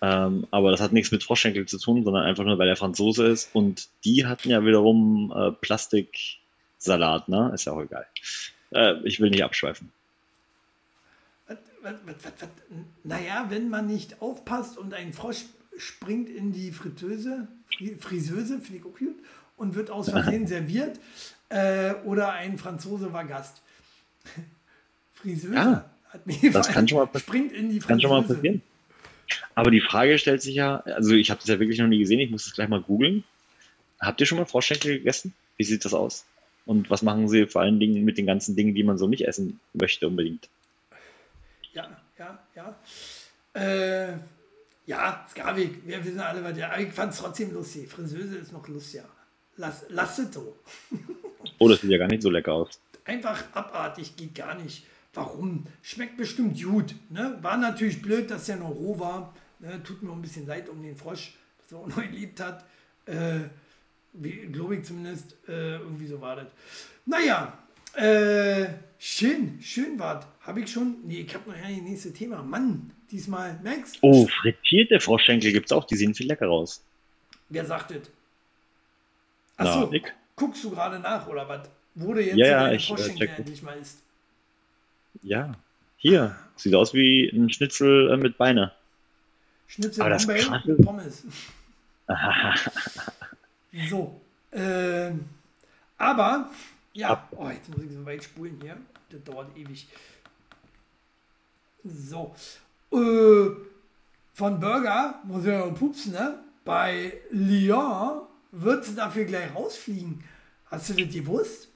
Ähm, 0.02 0.46
aber 0.52 0.72
das 0.72 0.82
hat 0.82 0.94
nichts 0.94 1.12
mit 1.12 1.24
Froschschenkel 1.24 1.66
zu 1.66 1.80
tun, 1.80 2.04
sondern 2.04 2.24
einfach 2.24 2.44
nur, 2.44 2.60
weil 2.60 2.68
er 2.68 2.76
Franzose 2.76 3.26
ist. 3.26 3.56
Und 3.56 3.88
die 4.04 4.26
hatten 4.26 4.50
ja 4.50 4.64
wiederum 4.64 5.34
äh, 5.36 5.52
Plastiksalat, 6.86 7.30
ne? 7.30 7.52
Ist 7.54 7.66
ja 7.66 7.74
auch 7.74 7.82
egal. 7.82 8.06
Äh, 8.72 8.96
ich 9.04 9.20
will 9.20 9.30
nicht 9.30 9.44
abschweifen. 9.44 9.92
Was, 11.48 11.58
was, 12.06 12.16
was, 12.24 12.50
naja, 13.04 13.46
wenn 13.50 13.70
man 13.70 13.86
nicht 13.86 14.22
aufpasst 14.22 14.78
und 14.78 14.94
ein 14.94 15.14
Frosch 15.14 15.46
springt 15.78 16.30
in 16.30 16.52
die 16.52 16.72
Fritteuse, 16.72 17.48
Friseuse, 18.00 18.60
finde 18.60 18.80
ich 18.80 18.86
auch 18.86 18.98
gut, 18.98 19.16
und 19.58 19.76
wird 19.76 19.92
aus 19.92 20.10
Versehen 20.10 20.48
serviert, 20.48 21.00
äh, 21.50 21.94
oder 22.06 22.32
ein 22.34 22.58
Franzose 22.58 23.14
war 23.14 23.26
Gast. 23.26 23.62
Friseuse 25.14 25.54
ja, 25.54 25.90
hat 26.10 26.26
mir 26.26 26.52
das 26.52 26.70
kann 26.70 26.88
schon 26.88 26.98
mal, 26.98 27.20
springt 27.20 27.52
in 27.52 27.70
die 27.70 27.80
Friseuse. 27.80 27.88
Kann 27.88 28.02
schon 28.02 28.10
mal 28.10 28.24
passieren. 28.24 28.62
Aber 29.54 29.72
die 29.72 29.82
Frage 29.82 30.18
stellt 30.18 30.42
sich 30.42 30.56
ja, 30.56 30.78
also 30.80 31.14
ich 31.14 31.30
habe 31.30 31.40
das 31.40 31.50
ja 31.50 31.60
wirklich 31.60 31.80
noch 31.80 31.88
nie 31.88 32.00
gesehen, 32.00 32.20
ich 32.20 32.32
muss 32.32 32.46
das 32.46 32.54
gleich 32.54 32.68
mal 32.68 32.82
googeln. 32.82 33.24
Habt 34.00 34.20
ihr 34.22 34.28
schon 34.28 34.38
mal 34.40 34.46
Froschschenkel 34.46 34.98
gegessen? 34.98 35.34
Wie 35.58 35.64
sieht 35.64 35.86
das 35.86 35.94
aus? 35.94 36.26
Und 36.66 36.90
was 36.90 37.02
machen 37.02 37.28
sie 37.28 37.46
vor 37.46 37.62
allen 37.62 37.80
Dingen 37.80 38.04
mit 38.04 38.18
den 38.18 38.26
ganzen 38.26 38.56
Dingen, 38.56 38.74
die 38.74 38.84
man 38.84 38.98
so 38.98 39.08
nicht 39.08 39.28
essen 39.28 39.60
möchte 39.74 40.08
unbedingt? 40.08 40.50
Ja, 41.74 41.90
ja, 42.18 42.40
ja. 42.56 42.76
Äh, 43.54 44.18
ja, 44.86 45.26
Skavik, 45.30 45.86
wir 45.86 46.04
wissen 46.04 46.20
alle, 46.20 46.44
was 46.44 46.58
ja. 46.58 46.78
Ich 46.78 46.92
fand 46.92 47.14
es 47.14 47.20
trotzdem 47.20 47.54
lustig. 47.54 47.90
Friseuse 47.90 48.38
ist 48.38 48.52
noch 48.52 48.68
lustiger. 48.68 49.06
Es 49.58 49.88
so. 50.34 50.56
oh, 51.60 51.70
das 51.70 51.82
sieht 51.82 51.90
ja 51.90 51.98
gar 51.98 52.08
nicht 52.08 52.22
so 52.22 52.30
lecker 52.30 52.54
aus. 52.54 52.80
Einfach 53.06 53.44
abartig, 53.54 54.16
geht 54.16 54.36
gar 54.36 54.56
nicht. 54.56 54.86
Warum? 55.14 55.66
Schmeckt 55.82 56.18
bestimmt 56.18 56.62
gut. 56.62 56.94
Ne? 57.10 57.38
War 57.42 57.58
natürlich 57.58 58.02
blöd, 58.02 58.30
dass 58.30 58.48
der 58.48 58.58
noch 58.58 58.72
roh 58.72 59.00
war. 59.00 59.34
Ne? 59.60 59.82
Tut 59.84 60.04
mir 60.04 60.12
ein 60.12 60.22
bisschen 60.22 60.46
leid 60.46 60.68
um 60.70 60.82
den 60.84 60.96
Frosch, 60.96 61.36
dass 61.60 61.72
er 61.72 61.78
auch 61.80 61.88
noch 61.88 62.02
geliebt 62.02 62.40
hat. 62.42 62.66
Äh, 63.06 63.50
Glaube 64.52 64.78
ich 64.78 64.84
zumindest. 64.86 65.36
Äh, 65.48 65.76
irgendwie 65.78 66.08
so 66.08 66.20
war 66.22 66.36
das. 66.38 66.48
Naja, 67.06 67.58
Äh, 67.98 68.68
schön, 69.00 69.58
schön 69.62 69.98
wart. 69.98 70.28
Habe 70.42 70.60
ich 70.60 70.70
schon. 70.72 70.98
Nee, 71.06 71.22
ich 71.22 71.34
habe 71.34 71.50
noch 71.50 71.56
ja 71.58 71.64
das 71.70 71.82
nächste 71.82 72.12
Thema. 72.12 72.42
Mann, 72.44 72.92
diesmal, 73.10 73.58
Max. 73.64 73.94
Oh, 74.02 74.28
frittierte 74.28 75.00
Froschschenkel 75.00 75.54
gibt 75.54 75.68
es 75.68 75.72
auch. 75.72 75.86
Die 75.86 75.96
sehen 75.96 76.14
viel 76.14 76.28
lecker 76.28 76.50
aus. 76.50 76.84
Wer 77.48 77.66
sagt 77.66 77.92
das? 77.92 78.02
Na, 79.58 79.66
Achso, 79.66 79.94
ich. 79.94 80.04
guckst 80.36 80.62
du 80.66 80.72
gerade 80.72 81.00
nach 81.00 81.26
oder 81.28 81.48
was? 81.48 81.70
Wurde 81.94 82.22
jetzt 82.22 82.36
Ja, 82.36 82.48
ja, 82.48 82.72
ich, 82.74 82.84
äh, 82.84 82.88
Froschschenkel 82.98 83.30
endlich 83.38 83.62
mal 83.62 83.78
ist. 83.78 84.00
Ja, 85.24 85.54
hier. 85.96 86.36
Sieht 86.58 86.76
aus 86.76 86.94
wie 86.94 87.30
ein 87.30 87.50
Schnitzel 87.50 88.12
äh, 88.12 88.18
mit 88.18 88.38
Beine. 88.38 88.74
Schnitzel 89.68 90.04
Bombay 90.04 90.44
mit 90.66 90.86
Pommes. 90.86 91.24
so. 93.90 94.22
Ähm, 94.52 95.26
aber, 95.98 96.50
ja, 96.94 97.28
oh, 97.32 97.50
jetzt 97.50 97.70
muss 97.70 97.84
ich 97.84 97.94
so 97.94 98.06
weit 98.06 98.24
spulen 98.24 98.60
hier. 98.62 98.78
Das 99.10 99.24
dauert 99.24 99.56
ewig. 99.58 99.88
So. 101.84 102.36
Äh, 102.92 103.50
von 104.34 104.60
Burger, 104.60 105.22
muss 105.24 105.44
ich 105.44 105.52
ja 105.52 105.66
pupsen, 105.68 106.14
ne? 106.14 106.40
Bei 106.64 107.14
Lyon 107.30 108.24
wird 108.52 108.86
sie 108.86 108.96
dafür 108.96 109.26
gleich 109.26 109.54
rausfliegen. 109.54 110.24
Hast 110.66 110.90
du 110.90 110.94
das 110.94 111.14
gewusst? 111.14 111.70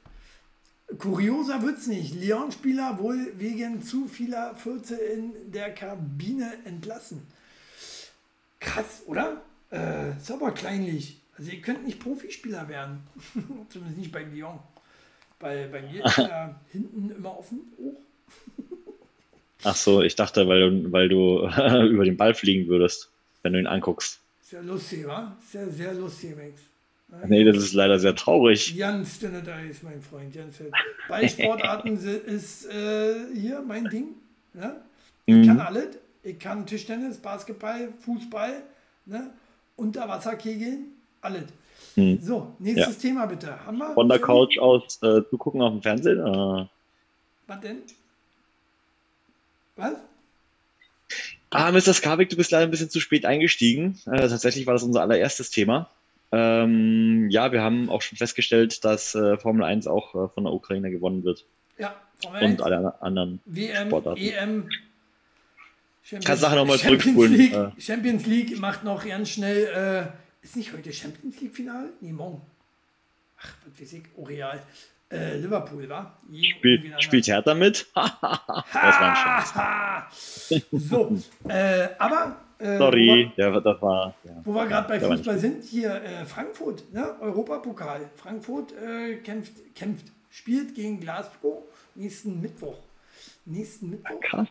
Kurioser 0.98 1.62
wird's 1.62 1.88
nicht. 1.88 2.16
Lyon-Spieler 2.16 2.98
wohl 2.98 3.34
wegen 3.38 3.84
zu 3.84 4.08
vieler 4.08 4.56
Fürze 4.56 4.96
in 4.96 5.52
der 5.52 5.74
Kabine 5.74 6.52
entlassen. 6.66 7.28
Krass, 8.60 9.04
oder? 9.06 9.42
Äh, 9.72 10.18
ist 10.18 10.32
aber 10.32 10.52
kleinlich. 10.52 11.22
Also 11.40 11.52
ihr 11.52 11.62
könnt 11.62 11.86
nicht 11.86 12.00
Profispieler 12.00 12.68
werden. 12.68 13.00
Zumindest 13.70 13.98
nicht 13.98 14.12
bei 14.12 14.24
Lyon. 14.24 14.60
Bei, 15.40 15.68
bei 15.72 15.82
mir 15.82 16.06
ist 16.06 16.18
ja 16.18 16.60
hinten 16.70 17.10
immer 17.16 17.40
offen 17.40 17.62
hoch. 17.78 18.00
Ach 19.64 19.76
so, 19.76 20.02
ich 20.02 20.16
dachte, 20.16 20.48
weil 20.48 20.70
du, 20.70 20.92
weil 20.92 21.10
du 21.10 21.48
über 21.90 22.06
den 22.06 22.18
Ball 22.18 22.34
fliegen 22.34 22.68
würdest, 22.68 23.10
wenn 23.42 23.54
du 23.54 23.60
ihn 23.60 23.68
anguckst. 23.68 24.20
Sehr 24.42 24.62
lustig, 24.64 25.06
wa? 25.08 25.36
Sehr, 25.50 25.70
sehr 25.70 25.94
lustig, 25.94 26.36
Max. 26.36 26.62
Nee, 27.28 27.44
das 27.44 27.58
ist 27.58 27.74
leider 27.74 27.98
sehr 28.00 28.16
traurig. 28.16 28.78
Ganz 28.78 29.18
dünne 29.20 29.42
Eis, 29.52 29.82
mein 29.82 30.02
Freund. 30.02 30.36
Ballsportarten 31.08 31.98
si- 31.98 32.10
ist 32.12 32.66
äh, 32.68 33.16
hier 33.36 33.62
mein 33.62 33.86
Ding. 33.86 34.10
Ne? 34.54 34.76
Ich 35.26 35.36
Mhm. 35.36 35.46
kann 35.48 35.60
alles. 35.60 35.88
Ich 36.22 36.38
kann 36.38 36.66
Tischtennis, 36.68 37.18
Basketball, 37.18 37.94
Fußball, 38.02 38.62
ne? 39.06 39.32
Unterwasserkegeln, 39.76 40.86
alles. 41.22 41.44
Mhm. 41.96 42.20
So, 42.22 42.56
nächstes 42.60 42.98
Thema 42.98 43.26
bitte. 43.26 43.66
Haben 43.66 43.78
wir? 43.78 43.94
Von 43.94 44.10
der? 44.10 44.20
Couch 44.20 44.58
aus 44.60 45.02
äh, 45.02 45.22
zugucken 45.30 45.62
auf 45.62 45.72
dem 45.72 45.82
Fernsehen? 45.82 46.20
Äh, 46.20 46.66
Was 47.48 47.60
denn? 47.62 47.78
Was? 49.76 49.94
Ah, 51.52 51.72
Mr. 51.72 51.94
Skavik, 51.94 52.30
du 52.30 52.36
bist 52.36 52.52
leider 52.52 52.66
ein 52.66 52.72
bisschen 52.72 52.90
zu 52.90 53.00
spät 53.00 53.26
eingestiegen. 53.26 54.00
Äh, 54.06 54.28
tatsächlich 54.28 54.68
war 54.68 54.74
das 54.74 54.84
unser 54.84 55.02
allererstes 55.02 55.50
Thema. 55.50 55.90
Ähm, 56.32 57.28
ja, 57.32 57.52
wir 57.52 57.64
haben 57.64 57.90
auch 57.90 58.04
schon 58.04 58.18
festgestellt, 58.18 58.86
dass 58.86 59.16
äh, 59.16 59.38
Formel 59.38 59.64
1 59.64 59.88
auch 59.88 60.14
äh, 60.14 60.28
von 60.30 60.44
der 60.44 60.54
Ukraine 60.54 60.92
gewonnen 60.92 61.24
wird. 61.24 61.46
Ja, 61.80 61.96
Formel 62.22 62.44
Und 62.44 62.52
1, 62.52 62.62
alle 62.62 63.02
anderen. 63.02 63.40
WM, 63.46 63.88
Sportarten. 63.88 64.22
EM. 64.22 64.70
Champions, 66.04 66.26
Kannst 66.26 66.44
nachher 66.44 66.56
noch 66.56 66.66
mal 66.66 66.78
Champions 66.78 67.04
zurückspulen, 67.04 67.34
League, 67.34 67.54
äh. 67.54 67.82
Champions 67.82 68.26
League 68.28 68.60
macht 68.60 68.84
noch 68.84 69.06
ganz 69.06 69.30
schnell. 69.30 70.12
Ist 70.42 70.56
nicht 70.56 70.74
heute 70.74 70.92
Champions 70.94 71.40
League 71.42 71.54
Finale? 71.56 71.90
Nee, 72.02 72.12
morgen. 72.14 72.42
Ach, 73.42 73.54
was 73.66 73.82
weiß 73.82 73.94
ich, 73.94 74.04
oh 74.16 74.24
real. 74.24 74.62
Äh, 75.12 75.38
Liverpool, 75.38 75.90
wa? 75.90 76.18
Je- 76.30 76.52
Spiel, 76.58 76.94
spielt 77.00 77.28
Hertha 77.28 77.54
mit? 77.54 77.88
das 77.96 78.22
war 78.22 79.02
ein. 79.02 79.56
Haha. 79.56 80.08
So, 80.72 81.18
äh, 81.48 81.90
aber. 81.98 82.38
Äh, 82.60 82.78
Sorry, 82.78 83.32
der, 83.38 83.60
das 83.62 83.82
war. 83.82 84.14
Ja. 84.24 84.42
Wo 84.44 84.54
wir 84.54 84.68
gerade 84.68 84.88
bei 84.88 85.02
war 85.02 85.16
Fußball 85.18 85.40
sind, 85.40 85.64
hier 85.64 85.96
äh, 86.04 86.26
Frankfurt, 86.26 86.92
ne? 86.94 87.20
Europapokal. 87.22 88.10
Frankfurt 88.18 88.74
äh, 88.74 89.16
kämpft, 89.18 89.54
kämpft, 89.76 90.06
spielt 90.30 90.76
gegen 90.76 91.00
Glasgow 91.00 91.64
nächsten 91.96 92.40
Mittwoch. 92.42 92.78
Nächsten 93.46 93.90
Mittwoch? 93.92 94.20
Krass. 94.22 94.48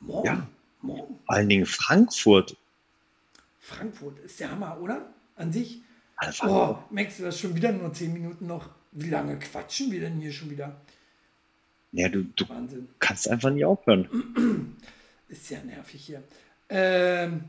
Morgen. 0.00 0.26
Ja. 0.26 0.46
Morgen. 0.80 1.18
Vor 1.26 1.34
allen 1.34 1.48
Dingen 1.48 1.66
Frankfurt. 1.66 2.56
Frankfurt 3.58 4.18
ist 4.20 4.38
der 4.40 4.52
Hammer, 4.52 4.78
oder? 4.80 5.02
An 5.38 5.52
sich. 5.52 5.80
Alter, 6.16 6.48
Oh, 6.50 6.78
Max, 6.92 7.16
du 7.18 7.26
hast 7.26 7.38
schon 7.40 7.54
wieder 7.54 7.72
nur 7.72 7.92
10 7.92 8.12
Minuten 8.12 8.46
noch. 8.46 8.70
Wie 8.92 9.08
lange 9.08 9.38
quatschen 9.38 9.90
wir 9.92 10.00
denn 10.00 10.16
hier 10.20 10.32
schon 10.32 10.50
wieder? 10.50 10.80
Ja, 11.92 12.08
du, 12.08 12.24
du 12.24 12.48
Wahnsinn. 12.48 12.88
kannst 12.98 13.28
einfach 13.30 13.50
nie 13.50 13.64
aufhören. 13.64 14.76
Ist 15.28 15.48
ja 15.50 15.62
nervig 15.62 16.04
hier. 16.04 16.22
Ähm, 16.68 17.44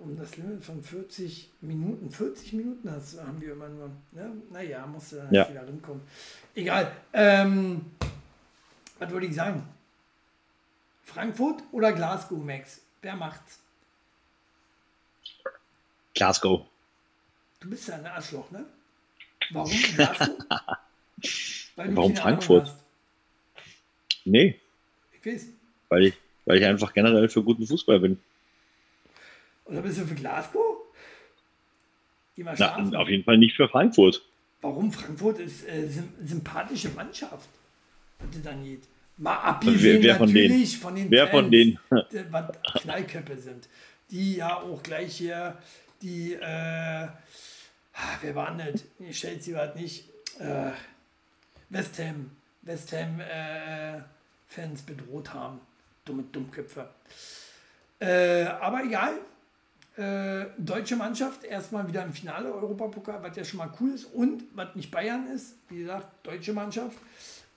um 0.00 0.16
das 0.16 0.36
Limit 0.36 0.64
von 0.64 0.82
40 0.82 1.50
Minuten, 1.60 2.10
40 2.10 2.52
Minuten 2.54 2.90
hast, 2.90 3.18
haben 3.20 3.40
wir 3.40 3.52
immer 3.52 3.68
nur. 3.68 3.90
Ne? 4.12 4.32
Naja, 4.50 4.86
musst 4.86 5.12
du 5.12 5.16
dann 5.16 5.32
Ja. 5.32 5.48
wieder 5.48 5.66
rankommen. 5.66 6.02
Egal. 6.54 6.92
Ähm, 7.12 7.86
was 8.98 9.10
würde 9.10 9.26
ich 9.26 9.34
sagen? 9.34 9.62
Frankfurt 11.04 11.62
oder 11.72 11.92
Glasgow, 11.92 12.44
Max? 12.44 12.80
Wer 13.00 13.16
macht's? 13.16 13.60
Glasgow. 16.18 16.66
Du 17.60 17.70
bist 17.70 17.86
ja 17.88 17.94
ein 17.94 18.06
Arschloch, 18.06 18.50
ne? 18.50 18.64
Warum 19.50 19.70
Glasgow? 19.94 20.36
Warum 21.76 22.16
Frankfurt? 22.16 22.74
Nee, 24.24 24.60
Ich 25.20 25.24
weiß. 25.26 25.46
weil 25.88 26.04
ich, 26.06 26.14
weil 26.44 26.58
ich 26.58 26.64
einfach 26.64 26.92
generell 26.92 27.28
für 27.28 27.42
guten 27.42 27.66
Fußball 27.66 28.00
bin. 28.00 28.18
Oder 29.64 29.80
bist 29.80 29.98
du 29.98 30.06
für 30.06 30.14
Glasgow? 30.16 30.76
Na, 32.36 32.76
auf 33.00 33.08
jeden 33.08 33.24
Fall 33.24 33.38
nicht 33.38 33.56
für 33.56 33.68
Frankfurt. 33.68 34.22
Warum 34.60 34.92
Frankfurt 34.92 35.38
ist 35.38 35.66
äh, 35.68 35.86
sym 35.88 36.08
sympathische 36.24 36.88
Mannschaft, 36.90 37.48
das 38.32 38.42
dann 38.42 38.64
geht. 38.64 38.82
Mal 39.16 39.32
Wer- 39.34 39.44
abgesehen 39.44 40.02
wer 40.02 40.16
von 40.16 40.32
denen? 40.32 40.48
natürlich 40.48 40.78
von 40.78 40.94
den 40.96 41.10
Wer 41.10 41.26
Fans, 41.28 41.40
von 41.42 41.50
denen? 41.50 41.78
die- 42.12 42.24
was 42.32 42.52
Knallköppe 42.82 43.36
sind. 43.38 43.68
Die 44.10 44.36
ja 44.36 44.56
auch 44.60 44.82
gleich 44.82 45.16
hier, 45.16 45.56
die, 46.02 46.34
äh, 46.34 46.42
ah, 46.42 48.18
wer 48.20 48.34
war 48.34 48.56
das? 48.56 48.84
Nee, 48.98 49.10
Chelsea 49.10 49.56
war 49.56 49.74
nicht. 49.74 50.08
Äh, 50.38 50.70
West 51.70 51.98
Ham, 51.98 52.30
West 52.62 52.92
Ham 52.92 53.20
äh, 53.20 54.00
Fans 54.46 54.82
bedroht 54.82 55.32
haben. 55.34 55.60
Dumme 56.04 56.24
Dummköpfe. 56.32 56.88
Äh, 58.00 58.44
aber 58.44 58.84
egal, 58.84 59.18
äh, 59.96 60.46
deutsche 60.56 60.96
Mannschaft 60.96 61.44
erstmal 61.44 61.86
wieder 61.88 62.04
im 62.04 62.12
Finale 62.12 62.52
Europapokal, 62.52 63.22
was 63.22 63.36
ja 63.36 63.44
schon 63.44 63.58
mal 63.58 63.72
cool 63.80 63.90
ist. 63.90 64.04
Und 64.04 64.44
was 64.54 64.74
nicht 64.74 64.90
Bayern 64.90 65.26
ist, 65.26 65.56
wie 65.68 65.80
gesagt, 65.80 66.26
deutsche 66.26 66.52
Mannschaft 66.52 66.96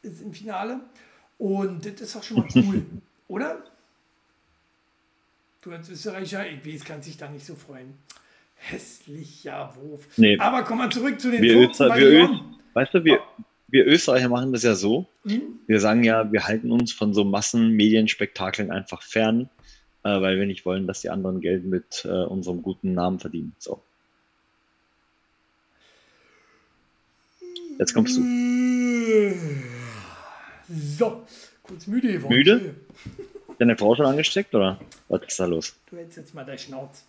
ist 0.02 0.22
im 0.22 0.34
Finale. 0.34 0.80
Und 1.38 1.86
das 1.86 2.02
ist 2.02 2.16
auch 2.16 2.24
schon 2.24 2.38
mal 2.38 2.48
cool, 2.56 2.86
oder? 3.28 3.64
Du 5.62 5.72
als 5.72 5.90
Österreicher, 5.90 6.48
ich 6.50 6.66
weiß, 6.66 6.84
kannst 6.84 7.08
dich 7.08 7.18
da 7.18 7.30
nicht 7.30 7.46
so 7.46 7.56
freuen. 7.56 7.98
Hässlicher 8.62 9.74
Wurf. 9.76 10.08
Nee. 10.18 10.38
Aber 10.38 10.64
kommen 10.64 10.82
wir 10.82 10.92
zurück 10.92 11.20
zu 11.20 11.32
den 11.32 11.42
Wir, 11.42 11.54
Furzen 11.54 11.72
Öster, 11.72 11.90
bei 11.90 12.00
wir, 12.00 12.08
Ö, 12.08 12.18
Lyon. 12.20 12.56
weißt 12.74 12.94
du, 12.94 13.04
wir, 13.04 13.20
wir 13.68 13.88
Österreicher 13.88 14.30
machen 14.30 14.54
das 14.54 14.64
ja 14.64 14.76
so. 14.76 15.08
Hm? 15.26 15.42
Wir 15.66 15.80
sagen 15.80 16.04
ja, 16.04 16.32
wir 16.32 16.48
halten 16.48 16.72
uns 16.72 16.92
von 16.94 17.14
so 17.14 17.24
Massenmedienspektakeln 17.24 18.72
einfach 18.72 19.02
fern, 19.02 19.50
äh, 20.04 20.22
weil 20.22 20.38
wir 20.38 20.46
nicht 20.46 20.64
wollen, 20.66 20.86
dass 20.86 21.02
die 21.02 21.10
anderen 21.10 21.42
Geld 21.42 21.66
mit 21.66 22.06
äh, 22.06 22.10
unserem 22.10 22.62
guten 22.62 22.94
Namen 22.94 23.20
verdienen. 23.20 23.56
So. 23.58 23.82
Jetzt 27.80 27.96
kommst 27.96 28.18
du. 28.18 29.34
So, 30.70 31.26
kurz 31.64 31.88
müde 31.88 32.14
geworden. 32.14 32.34
Müde? 32.34 32.76
Deine 33.58 33.76
Frau 33.76 33.96
schon 33.96 34.06
angesteckt 34.06 34.54
oder 34.54 34.80
was 35.10 35.24
ist 35.24 35.40
da 35.40 35.46
los? 35.46 35.76
Du 35.90 35.98
hältst 35.98 36.18
jetzt 36.18 36.36
mal 36.36 36.46
dein 36.46 36.60
Schnauz. 36.60 37.04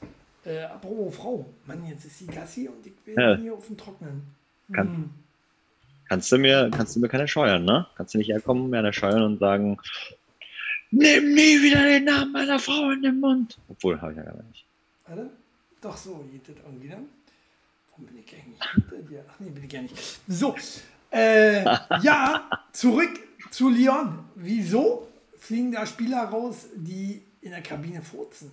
Äh, 0.44 0.62
apropos 0.64 1.14
Frau. 1.16 1.46
Mann, 1.66 1.86
jetzt 1.86 2.04
ist 2.04 2.20
die 2.20 2.26
Gassi 2.26 2.68
und 2.68 2.84
ich 2.86 2.94
bin 2.96 3.14
Ja. 3.18 3.36
hier 3.36 3.54
auf 3.54 3.66
dem 3.66 3.76
Trocknen. 3.76 4.22
Kann- 4.72 4.88
Hm. 4.88 5.10
Kannst 6.08 6.30
du 6.32 6.38
mir, 6.38 6.70
kannst 6.70 6.94
du 6.96 7.00
mir 7.00 7.08
keine 7.08 7.26
scheuern, 7.28 7.64
ne? 7.64 7.86
Kannst 7.96 8.12
du 8.14 8.18
nicht 8.18 8.28
herkommen, 8.28 8.68
mir 8.68 8.80
eine 8.80 8.92
scheuern 8.92 9.22
und 9.22 9.38
sagen, 9.38 9.78
nimm 10.90 11.32
nie 11.34 11.62
wieder 11.62 11.82
den 11.84 12.04
Namen 12.04 12.32
meiner 12.32 12.58
Frau 12.58 12.90
in 12.90 13.02
den 13.02 13.20
Mund. 13.20 13.56
Obwohl, 13.68 14.00
habe 14.00 14.12
ich 14.12 14.18
ja 14.18 14.24
gar 14.24 14.42
nicht. 14.42 14.64
Warte. 15.06 15.30
Doch 15.80 15.96
so, 15.96 16.24
geht 16.30 16.46
das 16.48 16.56
irgendwie 16.64 16.88
dann? 16.88 17.06
Warum 17.90 18.06
bin 18.06 18.18
ich 18.18 18.34
eigentlich 18.34 18.60
hinter 18.74 19.08
dir? 19.08 19.24
Ach 19.28 19.34
nee, 19.40 19.50
bin 19.50 19.64
ich 19.64 19.72
ja 19.72 19.82
nicht. 19.82 20.20
So, 20.28 20.54
äh, 21.10 21.64
ja, 22.02 22.48
zurück 22.72 23.18
zu 23.50 23.70
Lyon. 23.70 24.18
Wieso 24.34 25.08
fliegen 25.38 25.72
da 25.72 25.86
Spieler 25.86 26.24
raus, 26.24 26.66
die 26.76 27.22
in 27.40 27.50
der 27.52 27.62
Kabine 27.62 28.02
furzen? 28.02 28.50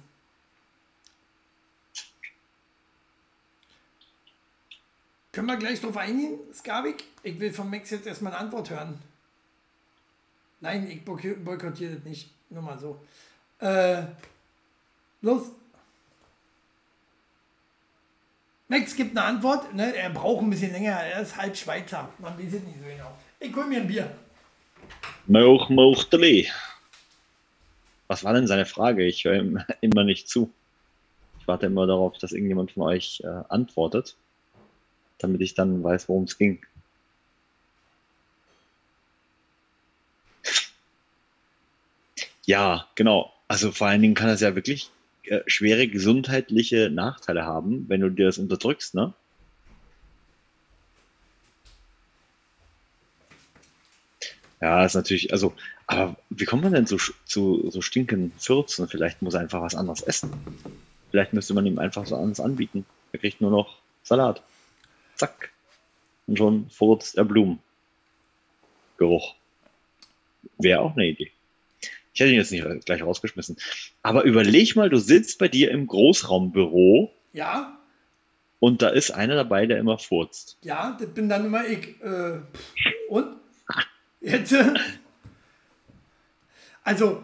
Können 5.40 5.48
wir 5.48 5.56
gleich 5.56 5.80
drauf 5.80 5.96
eingehen, 5.96 6.38
Skavik? 6.54 7.06
Ich 7.24 7.40
will 7.40 7.54
von 7.54 7.70
Max 7.70 7.92
jetzt 7.92 8.06
erstmal 8.06 8.34
eine 8.34 8.42
Antwort 8.42 8.72
hören. 8.72 9.00
Nein, 10.60 10.92
ich 10.92 11.06
boykottiere 11.06 11.96
das 11.96 12.04
nicht. 12.04 12.30
Nur 12.50 12.62
mal 12.62 12.78
so. 12.78 13.00
Äh, 13.60 14.02
los. 15.22 15.44
Max 18.68 18.94
gibt 18.98 19.18
eine 19.18 19.28
Antwort. 19.28 19.74
Ne? 19.74 19.96
Er 19.96 20.10
braucht 20.10 20.44
ein 20.44 20.50
bisschen 20.50 20.74
länger. 20.74 20.92
Er 20.92 21.22
ist 21.22 21.38
halb 21.38 21.56
Schweizer. 21.56 22.10
Man 22.18 22.38
weiß 22.38 22.56
es 22.56 22.64
nicht 22.64 22.78
so 22.78 22.90
genau. 22.90 23.18
Ich 23.40 23.56
hol 23.56 23.66
mir 23.66 23.80
ein 23.80 23.88
Bier. 23.88 24.14
Mauch, 25.28 25.70
Mauchteli. 25.70 26.50
Was 28.08 28.26
war 28.26 28.34
denn 28.34 28.48
seine 28.48 28.66
Frage? 28.66 29.06
Ich 29.06 29.24
höre 29.24 29.36
ihm 29.36 29.64
immer 29.80 30.04
nicht 30.04 30.28
zu. 30.28 30.52
Ich 31.40 31.48
warte 31.48 31.68
immer 31.68 31.88
darauf, 31.88 32.18
dass 32.18 32.34
irgendjemand 32.34 32.74
von 32.74 32.84
euch 32.84 33.22
äh, 33.24 33.44
antwortet, 33.48 34.18
damit 35.20 35.42
ich 35.42 35.54
dann 35.54 35.84
weiß, 35.84 36.10
worum 36.10 36.24
es 36.26 36.38
ging. 36.38 36.62
Ja, 42.46 42.88
genau. 42.96 43.32
Also 43.48 43.72
vor 43.72 43.88
allen 43.88 44.02
Dingen 44.02 44.16
kann 44.16 44.28
das 44.28 44.42
ja 44.42 44.56
wirklich 44.56 44.92
äh, 45.24 45.42
schwere 45.48 45.88
gesundheitliche 45.88 46.90
Nachteile 46.90 47.46
haben, 47.46 47.88
wenn 47.90 48.02
du 48.02 48.10
dir 48.10 48.26
das 48.26 48.38
unterdrückst, 48.40 48.96
ne? 48.96 49.14
Ja, 54.62 54.86
ist 54.86 54.96
natürlich, 54.96 55.32
also, 55.32 55.54
aber 55.88 56.18
wie 56.30 56.46
kommt 56.46 56.64
man 56.64 56.74
denn 56.74 56.86
zu, 56.88 56.98
zu 57.26 57.70
so 57.72 57.82
stinkenden 57.82 58.34
Fürzen? 58.38 58.88
Vielleicht 58.90 59.22
muss 59.22 59.34
er 59.34 59.40
einfach 59.42 59.62
was 59.62 59.76
anderes 59.76 60.02
essen. 60.02 60.34
Vielleicht 61.12 61.34
müsste 61.34 61.54
man 61.54 61.66
ihm 61.66 61.80
einfach 61.80 62.06
so 62.06 62.16
anderes 62.16 62.40
anbieten. 62.42 62.86
Er 63.14 63.20
kriegt 63.20 63.42
nur 63.42 63.52
noch 63.52 63.82
Salat. 64.04 64.44
Zack. 65.20 65.52
Und 66.28 66.38
schon 66.38 66.70
furzt 66.70 67.18
er 67.18 67.26
Blumen. 67.26 67.60
Geruch. 68.98 69.36
Wäre 70.58 70.80
auch 70.82 70.96
eine 70.96 71.08
Idee. 71.08 71.32
Ich 72.14 72.20
hätte 72.20 72.32
ihn 72.32 72.38
jetzt 72.38 72.52
nicht 72.52 72.86
gleich 72.86 73.04
rausgeschmissen. 73.04 73.58
Aber 74.02 74.24
überleg 74.24 74.76
mal, 74.76 74.90
du 74.90 74.98
sitzt 74.98 75.38
bei 75.40 75.48
dir 75.48 75.72
im 75.72 75.88
Großraumbüro. 75.88 77.14
Ja. 77.34 77.78
Und 78.60 78.82
da 78.82 78.90
ist 78.90 79.12
einer 79.12 79.36
dabei, 79.36 79.66
der 79.66 79.78
immer 79.78 79.98
furzt. 79.98 80.58
Ja, 80.64 80.98
das 81.00 81.10
bin 81.14 81.30
dann 81.30 81.46
immer 81.46 81.66
ich. 81.66 82.02
Äh, 82.02 82.40
und? 83.10 83.38
Jetzt? 84.22 84.52
Äh, 84.52 84.74
also, 86.84 87.24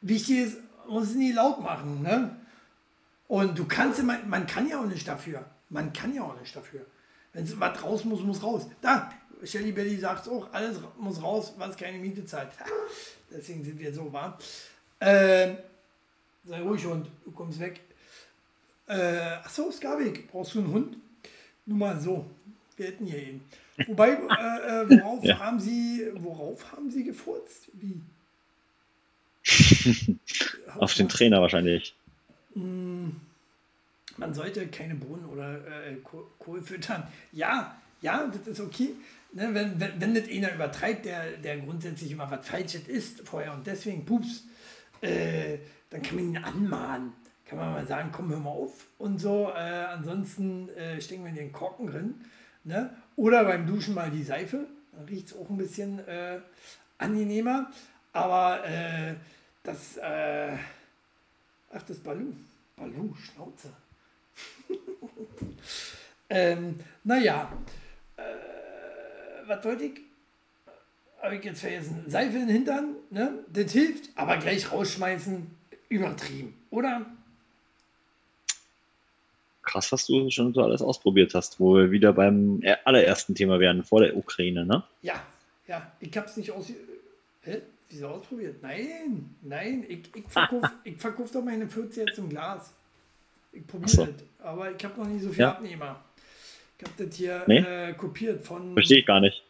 wichtig 0.00 0.38
ist, 0.38 0.58
muss 0.88 1.10
es 1.10 1.14
nie 1.14 1.32
laut 1.32 1.62
machen, 1.62 2.02
ne? 2.02 2.36
Und 3.26 3.58
du 3.58 3.64
kannst 3.66 4.00
immer, 4.00 4.18
man 4.26 4.46
kann 4.46 4.68
ja 4.68 4.80
auch 4.80 4.86
nicht 4.86 5.08
dafür. 5.08 5.44
Man 5.70 5.92
kann 5.92 6.14
ja 6.14 6.22
auch 6.22 6.38
nicht 6.38 6.54
dafür. 6.54 6.84
Wenn 7.34 7.60
was 7.60 7.82
raus 7.82 8.04
muss, 8.04 8.20
muss 8.20 8.42
raus. 8.42 8.66
Da, 8.80 9.12
Shelly 9.42 9.72
Belly 9.72 9.98
sagt 9.98 10.28
auch, 10.28 10.52
alles 10.52 10.78
muss 10.98 11.22
raus, 11.22 11.52
was 11.58 11.76
keine 11.76 11.98
Miete 11.98 12.24
zahlt. 12.24 12.48
Deswegen 13.30 13.64
sind 13.64 13.78
wir 13.78 13.92
so 13.92 14.10
warm. 14.12 14.34
Äh, 15.00 15.54
sei 16.44 16.60
ruhig 16.62 16.86
und 16.86 17.08
du 17.24 17.32
kommst 17.32 17.60
weg. 17.60 17.80
Äh, 18.86 19.38
achso, 19.42 19.70
Skavik, 19.70 20.30
brauchst 20.30 20.54
du 20.54 20.60
einen 20.60 20.72
Hund? 20.72 20.96
Nur 21.66 21.78
mal 21.78 22.00
so. 22.00 22.24
Wir 22.76 22.86
hätten 22.86 23.06
hier 23.06 23.22
ihn. 23.22 23.40
Wobei, 23.86 24.10
äh, 24.10 24.14
äh, 24.14 24.90
worauf 25.00 25.24
ja. 25.24 25.38
haben 25.38 25.58
Sie, 25.58 26.06
worauf 26.14 26.72
haben 26.72 26.90
Sie 26.90 27.04
gefurzt? 27.04 27.68
Wie? 27.72 28.00
Auf 30.78 30.94
den 30.94 31.08
Trainer 31.08 31.40
wahrscheinlich. 31.40 31.94
Hm, 32.54 33.20
man 34.16 34.34
sollte 34.34 34.66
keine 34.68 34.94
Bohnen 34.94 35.24
oder 35.26 35.56
äh, 35.56 35.96
Kohl 36.38 36.62
füttern. 36.62 37.06
Ja, 37.32 37.76
ja, 38.00 38.26
das 38.26 38.46
ist 38.46 38.60
okay. 38.60 38.90
Ne, 39.32 39.52
wenn, 39.52 39.80
wenn, 39.80 40.00
wenn 40.00 40.14
das 40.14 40.28
einer 40.28 40.54
übertreibt, 40.54 41.06
der, 41.06 41.38
der 41.38 41.58
grundsätzlich 41.58 42.12
immer 42.12 42.30
was 42.30 42.46
Falsches 42.46 42.86
ist 42.86 43.26
vorher 43.26 43.52
und 43.52 43.66
deswegen 43.66 44.04
pups, 44.04 44.44
äh, 45.00 45.58
dann 45.90 46.02
kann 46.02 46.16
man 46.16 46.24
ihn 46.24 46.36
anmahnen. 46.36 47.12
Kann 47.46 47.58
man 47.58 47.72
mal 47.72 47.86
sagen, 47.86 48.10
komm, 48.12 48.30
hör 48.30 48.38
mal 48.38 48.50
auf 48.50 48.86
und 48.98 49.20
so. 49.20 49.50
Äh, 49.50 49.58
ansonsten 49.58 50.68
äh, 50.70 51.00
stecken 51.00 51.24
wir 51.24 51.30
in 51.30 51.36
den 51.36 51.52
Korken 51.52 51.88
drin. 51.88 52.14
Ne? 52.64 52.90
Oder 53.16 53.44
beim 53.44 53.66
Duschen 53.66 53.94
mal 53.94 54.10
die 54.10 54.22
Seife. 54.22 54.66
Dann 54.92 55.04
riecht 55.06 55.28
es 55.28 55.36
auch 55.36 55.50
ein 55.50 55.58
bisschen 55.58 55.98
äh, 56.06 56.38
angenehmer. 56.98 57.70
Aber 58.12 58.64
äh, 58.66 59.14
das, 59.62 59.96
äh, 59.96 60.56
ach, 61.72 61.82
das 61.82 61.98
Balu. 61.98 62.32
Balu, 62.76 63.14
Schnauze. 63.14 63.70
Ähm, 66.30 66.80
naja, 67.04 67.52
äh, 68.16 68.22
was 69.46 69.64
wollte 69.64 69.84
ich? 69.84 70.00
Habe 71.22 71.36
ich 71.36 71.44
jetzt 71.44 71.60
vergessen. 71.60 72.04
Seife 72.06 72.36
in 72.36 72.46
den 72.46 72.56
Hintern, 72.56 72.96
ne? 73.10 73.44
Das 73.52 73.72
hilft, 73.72 74.10
aber 74.14 74.36
gleich 74.36 74.70
rausschmeißen, 74.70 75.46
übertrieben, 75.88 76.54
oder? 76.70 77.06
krass, 79.74 79.90
was 79.90 80.06
du 80.06 80.30
schon 80.30 80.54
so 80.54 80.62
alles 80.62 80.82
ausprobiert 80.82 81.34
hast, 81.34 81.58
wo 81.58 81.76
wir 81.76 81.90
wieder 81.90 82.12
beim 82.12 82.62
allerersten 82.84 83.34
Thema 83.34 83.58
wären, 83.58 83.82
vor 83.82 84.00
der 84.00 84.16
Ukraine, 84.16 84.64
ne? 84.64 84.84
Ja, 85.02 85.20
ja, 85.66 85.92
ich 85.98 86.16
habe 86.16 86.26
es 86.26 86.36
nicht 86.36 86.50
aus... 86.52 86.72
Hä? 87.42 87.62
Wieso 87.90 88.08
ausprobiert? 88.08 88.62
Nein, 88.62 89.34
nein, 89.42 89.84
ich, 89.88 90.02
ich 90.14 90.24
verkaufe 90.28 90.70
verkauf 90.98 91.30
doch 91.32 91.44
meine 91.44 91.68
40 91.68 92.06
jetzt 92.06 92.18
im 92.18 92.28
Glas. 92.28 92.72
Ich 93.54 93.66
probiere 93.66 93.90
so. 93.90 94.06
das, 94.06 94.14
aber 94.42 94.70
ich 94.70 94.84
habe 94.84 95.00
noch 95.00 95.08
nicht 95.08 95.22
so 95.22 95.30
viel 95.30 95.40
ja. 95.40 95.52
Abnehmer. 95.52 96.04
Ich 96.78 96.84
habe 96.84 97.04
das 97.04 97.16
hier 97.16 97.44
nee? 97.46 97.58
äh, 97.58 97.94
kopiert 97.94 98.42
von... 98.42 98.74
Verstehe 98.74 98.98
ich 98.98 99.06
gar 99.06 99.20
nicht. 99.20 99.42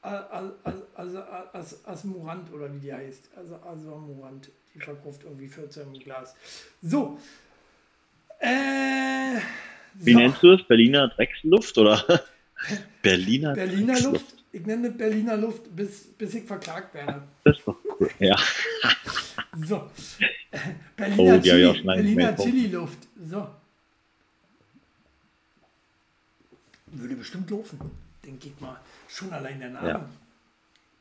Also 0.00 1.20
As, 1.52 1.84
Asmurant 1.84 2.52
oder 2.52 2.72
wie 2.72 2.78
die 2.78 2.92
heißt. 2.92 3.30
Also 3.36 3.56
Asmurant. 3.56 4.50
Die 4.74 4.78
verkauft 4.78 5.22
irgendwie 5.24 5.48
14 5.48 5.94
im 5.94 5.98
Glas. 5.98 6.34
So, 6.82 7.18
äh, 8.38 9.40
Wie 9.94 10.12
so. 10.12 10.18
nennst 10.18 10.42
du 10.42 10.52
es? 10.52 10.62
Berliner 10.62 11.08
Drecksluft 11.08 11.76
oder? 11.78 12.02
Berliner, 13.02 13.54
Berliner 13.54 13.98
Luft. 14.00 14.34
Ich 14.52 14.64
nenne 14.64 14.90
Berliner 14.90 15.36
Luft, 15.36 15.74
bis, 15.74 16.04
bis 16.14 16.34
ich 16.34 16.44
verklagt 16.44 16.94
werde. 16.94 17.22
Das 17.44 17.58
ist 17.58 17.66
doch 17.66 17.76
cool, 18.00 18.10
ja. 18.18 18.36
so. 19.64 19.90
Berliner, 20.96 21.36
oh, 21.36 21.40
Chili, 21.40 21.82
Berliner 21.82 22.36
Chili-Luft. 22.36 22.98
So. 23.28 23.48
Würde 26.86 27.14
bestimmt 27.16 27.50
laufen, 27.50 27.78
denke 28.24 28.48
ich 28.48 28.60
mal. 28.60 28.80
Schon 29.08 29.32
allein 29.32 29.60
der 29.60 29.70
Name. 29.70 29.88
Ja. 29.88 30.08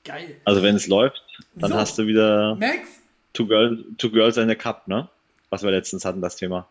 Geil. 0.04 0.42
Also 0.46 0.62
wenn 0.62 0.76
es 0.76 0.88
läuft, 0.88 1.24
dann 1.56 1.72
so. 1.72 1.78
hast 1.78 1.98
du 1.98 2.06
wieder 2.06 2.56
Max? 2.56 3.02
Two, 3.34 3.48
Girl, 3.48 3.84
Two 3.98 4.12
Girls 4.12 4.38
and 4.38 4.52
a 4.52 4.56
Cup, 4.56 4.88
ne? 4.88 5.10
Was 5.50 5.64
wir 5.64 5.72
letztens 5.72 6.06
hatten, 6.06 6.22
das 6.22 6.36
Thema. 6.36 6.68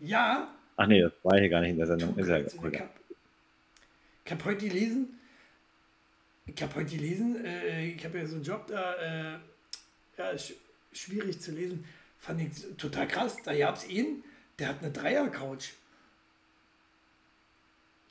Ja. 0.00 0.48
Ach 0.76 0.86
nee, 0.86 1.02
das 1.02 1.12
war 1.22 1.38
hier 1.38 1.48
gar 1.48 1.60
nicht 1.60 1.70
in 1.70 1.76
der 1.76 1.86
Sendung. 1.86 2.16
Ist 2.16 2.28
ja, 2.28 2.38
ich 2.38 2.54
habe 4.30 4.44
heute 4.44 4.68
gelesen, 4.68 5.18
ich 6.46 6.62
habe 6.62 6.74
heute 6.74 6.96
gelesen, 6.96 7.44
äh, 7.44 7.86
ich 7.88 8.04
habe 8.04 8.18
ja 8.18 8.26
so 8.26 8.36
einen 8.36 8.44
Job 8.44 8.66
da, 8.66 8.94
äh, 8.94 9.38
ja, 10.16 10.38
sch 10.38 10.54
schwierig 10.92 11.40
zu 11.40 11.52
lesen, 11.52 11.84
fand 12.18 12.40
ich 12.40 12.76
total 12.76 13.08
krass. 13.08 13.36
Da 13.44 13.56
gab 13.56 13.76
es 13.76 13.88
ihn, 13.88 14.24
der 14.58 14.68
hat 14.68 14.82
eine 14.82 14.90
Dreier-Couch. 14.90 15.70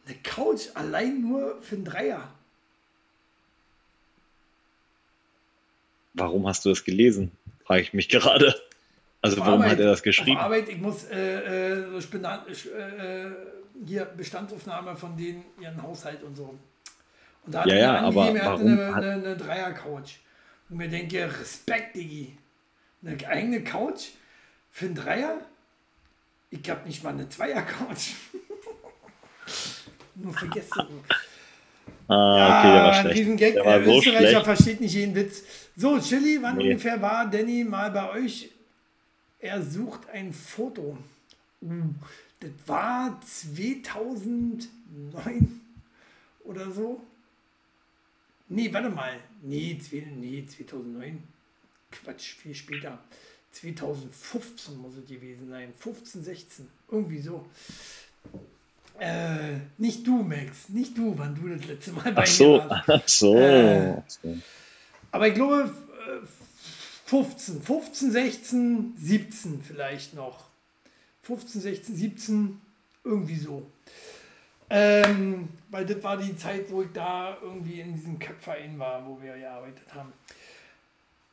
Eine 0.05 0.15
Couch 0.23 0.67
allein 0.73 1.21
nur 1.21 1.61
für 1.61 1.75
einen 1.75 1.85
Dreier. 1.85 2.33
Warum 6.13 6.47
hast 6.47 6.65
du 6.65 6.69
das 6.69 6.83
gelesen? 6.83 7.31
Frage 7.63 7.81
ich 7.81 7.93
mich 7.93 8.09
gerade. 8.09 8.55
Also 9.21 9.37
warum 9.37 9.61
Arbeit, 9.61 9.71
hat 9.71 9.79
er 9.79 9.85
das 9.87 10.01
geschrieben? 10.01 10.37
Auf 10.37 10.45
Arbeit, 10.45 10.69
ich 10.69 10.77
muss 10.77 11.03
äh, 11.05 11.75
äh, 11.75 11.99
äh, 11.99 13.31
hier 13.85 14.05
Bestandsaufnahme 14.05 14.95
von 14.95 15.15
denen, 15.15 15.45
ihren 15.59 15.81
Haushalt 15.81 16.23
und 16.23 16.35
so. 16.35 16.57
Und 17.45 17.53
da 17.53 17.61
hat 17.61 17.67
ja, 17.67 17.75
er 17.75 17.81
ja, 17.81 17.95
er 17.95 18.45
hatte 18.45 18.61
eine, 18.61 18.95
eine, 18.95 19.11
eine 19.11 19.37
Dreier-Couch. 19.37 20.15
Und 20.69 20.77
mir 20.77 20.89
denke, 20.89 21.25
Respekt, 21.39 21.95
Digi. 21.95 22.37
Eine 23.03 23.27
eigene 23.27 23.63
Couch 23.63 24.09
für 24.71 24.85
einen 24.85 24.95
Dreier? 24.95 25.41
Ich 26.51 26.67
habe 26.69 26.87
nicht 26.87 27.03
mal 27.03 27.13
eine 27.13 27.29
Zweier-Couch. 27.29 28.13
Nur 30.15 30.33
vergessen. 30.33 31.03
Ah, 32.07 32.59
okay, 32.59 32.67
ja, 32.67 32.73
der 32.73 32.83
war 32.83 33.01
schlecht. 33.01 33.19
Riesengag. 33.19 33.53
Der 33.53 33.65
war 33.65 33.83
so 33.83 33.97
Österreicher 33.97 34.29
schlecht. 34.29 34.45
versteht 34.45 34.81
nicht 34.81 34.93
jeden 34.93 35.15
Witz. 35.15 35.43
So, 35.75 35.99
Chili, 35.99 36.41
wann 36.41 36.57
nee. 36.57 36.71
ungefähr 36.71 37.01
war 37.01 37.29
Danny 37.29 37.63
mal 37.63 37.91
bei 37.91 38.09
euch 38.11 38.49
er 39.39 39.63
sucht 39.63 40.09
ein 40.09 40.33
Foto. 40.33 40.97
Uh, 41.61 41.93
das 42.39 42.51
war 42.67 43.19
2009 43.21 45.61
oder 46.43 46.71
so. 46.71 47.01
Nee, 48.49 48.71
warte 48.73 48.89
mal. 48.89 49.13
Nee, 49.41 49.79
nee 50.17 50.45
2009. 50.45 51.23
Quatsch, 51.91 52.35
viel 52.35 52.55
später. 52.55 52.99
2015 53.51 54.77
muss 54.77 54.95
es 54.95 55.07
gewesen 55.07 55.49
sein. 55.49 55.73
15, 55.77 56.23
16. 56.23 56.67
Irgendwie 56.91 57.19
so. 57.19 57.45
Äh, 58.99 59.57
nicht 59.77 60.05
du, 60.05 60.23
Max. 60.23 60.69
Nicht 60.69 60.97
du, 60.97 61.17
wann 61.17 61.33
du 61.35 61.47
das 61.47 61.65
letzte 61.65 61.93
Mal 61.93 62.11
bei 62.11 62.23
Ach 62.23 62.27
so, 62.27 62.57
mir 62.57 62.69
warst. 62.69 62.89
ach 62.89 63.07
so. 63.07 63.35
Äh. 63.37 64.01
Aber 65.11 65.27
ich 65.27 65.33
glaube, 65.33 65.73
äh, 66.07 66.25
15, 67.05 67.61
15, 67.63 68.11
16, 68.11 68.93
17 68.97 69.61
vielleicht 69.63 70.13
noch. 70.13 70.45
15, 71.23 71.61
16, 71.61 71.95
17, 71.95 72.61
irgendwie 73.03 73.37
so. 73.37 73.65
Ähm, 74.69 75.49
weil 75.69 75.85
das 75.85 76.03
war 76.03 76.17
die 76.17 76.35
Zeit, 76.37 76.69
wo 76.69 76.83
ich 76.83 76.91
da 76.93 77.37
irgendwie 77.41 77.81
in 77.81 77.95
diesem 77.95 78.19
Kackverein 78.19 78.77
war, 78.77 79.05
wo 79.07 79.19
wir 79.21 79.35
gearbeitet 79.35 79.93
haben. 79.95 80.13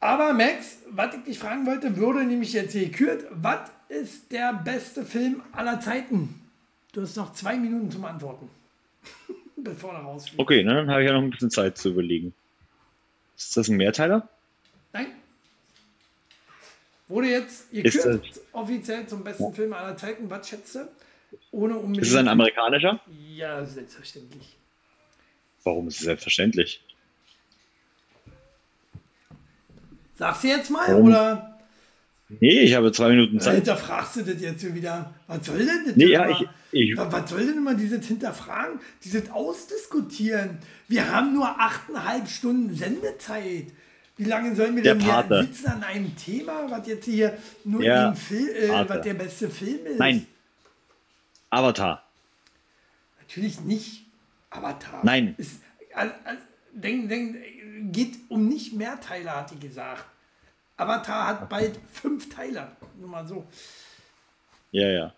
Aber 0.06 0.32
Max, 0.32 0.78
was 0.90 1.16
ich 1.16 1.24
dich 1.24 1.38
fragen 1.40 1.66
wollte, 1.66 1.96
würde 1.96 2.24
nämlich 2.24 2.52
jetzt 2.52 2.70
hier 2.70 2.84
gekürt. 2.84 3.24
Was 3.32 3.70
ist 3.88 4.30
der 4.30 4.52
beste 4.52 5.04
Film 5.04 5.42
aller 5.50 5.80
Zeiten? 5.80 6.42
Du 6.92 7.02
hast 7.02 7.16
noch 7.16 7.32
zwei 7.32 7.56
Minuten 7.56 7.90
zum 7.90 8.04
Antworten. 8.04 8.48
Bevor 9.56 9.94
er 9.94 10.02
rausfliegt. 10.02 10.38
Okay, 10.38 10.62
ne, 10.62 10.74
dann 10.74 10.90
habe 10.90 11.02
ich 11.02 11.08
ja 11.08 11.12
noch 11.12 11.22
ein 11.22 11.30
bisschen 11.30 11.50
Zeit 11.50 11.76
zu 11.76 11.88
überlegen. 11.88 12.32
Ist 13.36 13.56
das 13.56 13.66
ein 13.66 13.76
Mehrteiler? 13.76 14.28
Nein. 14.92 15.08
Wurde 17.08 17.26
jetzt 17.26 17.72
gekürt, 17.72 18.22
offiziell 18.52 19.08
zum 19.08 19.24
besten 19.24 19.52
Film 19.54 19.72
aller 19.72 19.96
Zeiten. 19.96 20.30
Was 20.30 20.48
schätzt 20.48 20.76
du? 20.76 20.88
Ohne 21.50 21.74
unbedingt. 21.78 22.06
Ist 22.06 22.12
es 22.12 22.16
ein 22.16 22.28
amerikanischer? 22.28 23.00
Ja, 23.34 23.64
selbstverständlich. 23.64 24.56
Warum 25.64 25.88
ist 25.88 25.98
es 25.98 26.04
selbstverständlich? 26.04 26.80
Sagst 30.18 30.44
du 30.44 30.48
jetzt 30.48 30.70
mal 30.70 30.88
Warum? 30.88 31.08
oder 31.08 31.52
Nee, 32.40 32.60
ich 32.62 32.74
habe 32.74 32.90
zwei 32.90 33.10
Minuten 33.10 33.38
Zeit. 33.38 33.54
hinterfragst 33.56 34.16
du 34.16 34.22
das 34.22 34.40
jetzt 34.40 34.74
wieder? 34.74 35.14
Was 35.28 35.46
soll 35.46 35.58
denn 35.58 35.84
das? 35.86 35.94
Nee, 35.96 36.06
ja, 36.06 36.28
ich, 36.28 36.44
ich, 36.72 36.96
Wa- 36.96 37.06
Was 37.10 37.30
soll 37.30 37.46
denn 37.46 37.58
immer 37.58 37.74
dieses 37.74 38.04
Hinterfragen, 38.04 38.80
dieses 39.04 39.30
Ausdiskutieren? 39.30 40.58
Wir 40.88 41.12
haben 41.12 41.34
nur 41.34 41.46
achteinhalb 41.48 42.28
Stunden 42.28 42.74
Sendezeit. 42.74 43.66
Wie 44.16 44.24
lange 44.24 44.56
sollen 44.56 44.74
wir 44.74 44.82
Der 44.82 44.94
denn 44.96 45.04
hier 45.04 45.42
sitzen 45.44 45.66
an 45.68 45.84
einem 45.84 46.16
Thema, 46.16 46.68
was 46.68 46.86
jetzt 46.88 47.04
hier 47.04 47.36
nur 47.64 47.82
ein 47.84 48.16
Film, 48.16 48.48
äh, 48.48 48.88
was 48.88 49.02
der 49.02 49.14
beste 49.14 49.48
Film 49.48 49.86
ist? 49.86 49.98
nein. 49.98 50.26
Avatar. 51.50 52.02
Natürlich 53.20 53.60
nicht 53.60 54.04
Avatar. 54.50 55.00
Nein. 55.04 55.34
Ist, 55.38 55.60
also, 55.94 56.12
also, 56.24 56.40
denk, 56.72 57.08
denk, 57.08 57.36
geht 57.92 58.16
um 58.28 58.48
nicht 58.48 58.72
mehr 58.72 59.00
Teile, 59.00 59.34
hat 59.34 59.50
die 59.50 59.58
gesagt. 59.58 60.04
Avatar 60.76 61.26
hat 61.26 61.48
bald 61.48 61.78
fünf 61.90 62.28
Teile. 62.34 62.72
Nur 62.98 63.08
mal 63.08 63.26
so. 63.26 63.46
Ja, 64.72 64.88
ja. 64.88 65.14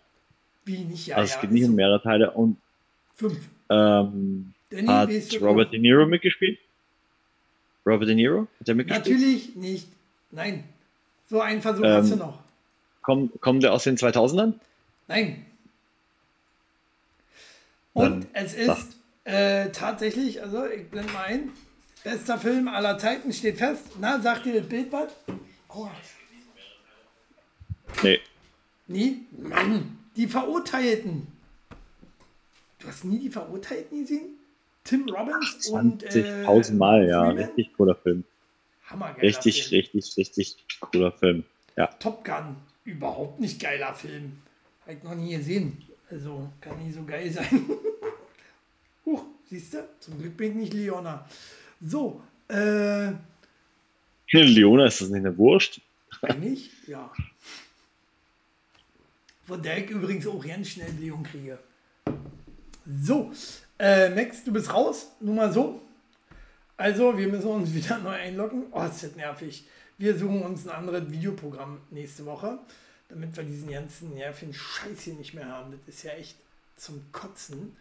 Wie 0.65 0.79
nicht, 0.79 1.07
ja. 1.07 1.17
Also 1.17 1.29
ja, 1.31 1.35
es 1.35 1.41
geht 1.41 1.51
nicht 1.51 1.63
um 1.63 1.71
so. 1.71 1.75
mehrere 1.75 2.01
Teile. 2.01 2.31
Und 2.31 2.57
Fünf. 3.15 3.39
ähm, 3.69 4.53
hat 4.87 5.09
Robert? 5.41 5.73
De 5.73 5.79
Niro 5.79 6.05
mitgespielt? 6.05 6.59
Robert 7.85 8.07
De 8.07 8.15
Niro? 8.15 8.47
Hat 8.59 8.69
er 8.69 8.75
mitgespielt? 8.75 9.07
Natürlich 9.07 9.55
nicht. 9.55 9.87
Nein. 10.31 10.63
So 11.27 11.41
einen 11.41 11.61
Versuch 11.61 11.83
Ähm, 11.83 11.91
hast 11.91 12.11
du 12.11 12.15
noch. 12.15 12.39
Kommt, 13.01 13.41
kommt 13.41 13.63
der 13.63 13.73
aus 13.73 13.83
den 13.83 13.97
2000ern? 13.97 14.53
Nein. 15.07 15.45
Und 17.93 18.23
Dann 18.23 18.27
es 18.33 18.53
ist 18.53 18.95
äh, 19.23 19.69
tatsächlich, 19.71 20.41
also 20.41 20.65
ich 20.67 20.87
blende 20.89 21.11
mal 21.11 21.23
ein, 21.23 21.49
bester 22.03 22.37
Film 22.37 22.67
aller 22.67 22.97
Zeiten 22.97 23.31
steht 23.33 23.57
fest. 23.57 23.83
Na, 23.99 24.19
sagt 24.19 24.45
dir 24.45 24.59
das 24.59 24.67
Bild 24.69 24.91
was? 24.91 25.11
Aua. 25.67 25.91
Nee. 28.03 28.19
Nie? 28.87 29.25
Mann, 29.37 29.97
die 30.15 30.27
Verurteilten. 30.27 31.27
Du 32.79 32.87
hast 32.87 33.03
nie 33.03 33.19
die 33.19 33.29
Verurteilten 33.29 34.01
gesehen? 34.01 34.37
Tim 34.83 35.09
Robbins 35.09 35.67
und 35.67 36.03
äh, 36.03 36.45
20.000 36.45 36.73
Mal, 36.73 37.07
ja. 37.07 37.25
Freeman? 37.25 37.37
Richtig 37.45 37.73
cooler 37.75 37.95
Film. 37.95 38.23
Hammergeiler 38.87 39.21
Richtig, 39.21 39.67
Film. 39.67 39.81
richtig, 39.81 40.17
richtig 40.17 40.65
cooler 40.79 41.11
Film. 41.11 41.43
Ja. 41.75 41.87
Top 41.87 42.25
Gun, 42.25 42.55
überhaupt 42.85 43.39
nicht 43.39 43.61
geiler 43.61 43.93
Film. 43.93 44.41
Hab 44.85 44.93
ich 44.93 45.03
noch 45.03 45.15
nie 45.15 45.35
gesehen. 45.35 45.83
Also 46.09 46.49
kann 46.61 46.83
nie 46.83 46.91
so 46.91 47.03
geil 47.03 47.29
sein. 47.29 47.69
Huch, 49.05 49.23
siehst 49.47 49.75
du? 49.75 49.87
Zum 49.99 50.19
Glück 50.19 50.37
bin 50.37 50.51
ich 50.51 50.55
nicht 50.55 50.73
Leona. 50.73 51.27
So, 51.81 52.21
äh, 52.49 53.11
Leona, 54.31 54.85
ist 54.85 55.01
das 55.01 55.09
nicht 55.09 55.25
eine 55.25 55.37
Wurst? 55.37 55.81
eigentlich, 56.21 56.71
ja. 56.87 57.11
Von 59.43 59.61
der 59.63 59.83
ich 59.83 59.89
übrigens 59.89 60.27
auch 60.27 60.45
ganz 60.45 60.69
schnell 60.69 60.91
Leon 60.99 61.23
kriege. 61.23 61.57
So, 62.85 63.31
äh, 63.77 64.09
Max, 64.09 64.43
du 64.43 64.51
bist 64.51 64.73
raus, 64.73 65.11
nur 65.19 65.35
mal 65.35 65.51
so. 65.51 65.81
Also, 66.77 67.17
wir 67.17 67.27
müssen 67.27 67.47
uns 67.47 67.73
wieder 67.73 67.97
neu 67.99 68.11
einloggen. 68.11 68.67
Oh, 68.71 68.83
ist 68.83 69.03
das 69.03 69.15
nervig. 69.15 69.65
Wir 69.97 70.17
suchen 70.17 70.43
uns 70.43 70.67
ein 70.67 70.75
anderes 70.75 71.11
Videoprogramm 71.11 71.81
nächste 71.89 72.25
Woche, 72.25 72.59
damit 73.09 73.35
wir 73.35 73.43
diesen 73.43 73.69
ganzen 73.69 74.13
nervigen 74.13 74.53
Scheiß 74.53 75.01
hier 75.01 75.15
nicht 75.15 75.33
mehr 75.33 75.47
haben. 75.47 75.71
Das 75.71 75.95
ist 75.95 76.03
ja 76.03 76.11
echt 76.11 76.37
zum 76.75 77.11
Kotzen. 77.11 77.75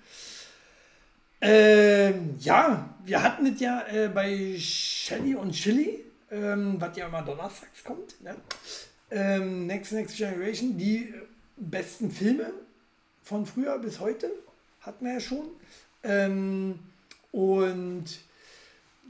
Ähm, 1.41 2.35
ja, 2.39 2.95
wir 3.05 3.23
hatten 3.23 3.47
es 3.47 3.61
ja 3.61 3.87
äh, 3.87 4.09
bei 4.09 4.57
Shelly 4.59 5.35
und 5.35 5.53
Chili, 5.53 6.05
ähm, 6.31 6.77
was 6.81 6.97
ja 6.97 7.07
immer 7.07 7.23
donnerstags 7.23 7.85
kommt. 7.85 8.21
Ne? 8.23 8.35
Ähm, 9.11 9.67
Next 9.67 9.93
Next 9.93 10.17
Generation, 10.17 10.77
die 10.77 11.15
besten 11.57 12.11
Filme 12.11 12.53
von 13.23 13.47
früher 13.47 13.79
bis 13.79 14.01
heute 14.01 14.31
hatten 14.81 15.05
wir 15.05 15.15
ja 15.15 15.21
schon. 15.21 15.49
Ähm, 16.03 16.79
und 17.31 18.05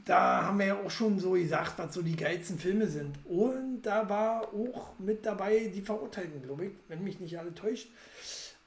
da 0.05 0.43
haben 0.45 0.59
wir 0.59 0.65
ja 0.67 0.79
auch 0.79 0.91
schon 0.91 1.19
so 1.19 1.31
gesagt, 1.31 1.73
was 1.77 1.93
so 1.93 2.01
die 2.01 2.15
geilsten 2.15 2.59
Filme 2.59 2.87
sind. 2.87 3.17
Und 3.25 3.81
da 3.83 4.07
war 4.09 4.53
auch 4.53 4.93
mit 4.99 5.25
dabei 5.25 5.71
die 5.73 5.81
Verurteilten, 5.81 6.41
glaube 6.43 6.65
ich, 6.65 6.71
wenn 6.87 7.03
mich 7.03 7.19
nicht 7.19 7.37
alle 7.37 7.53
täuscht. 7.53 7.89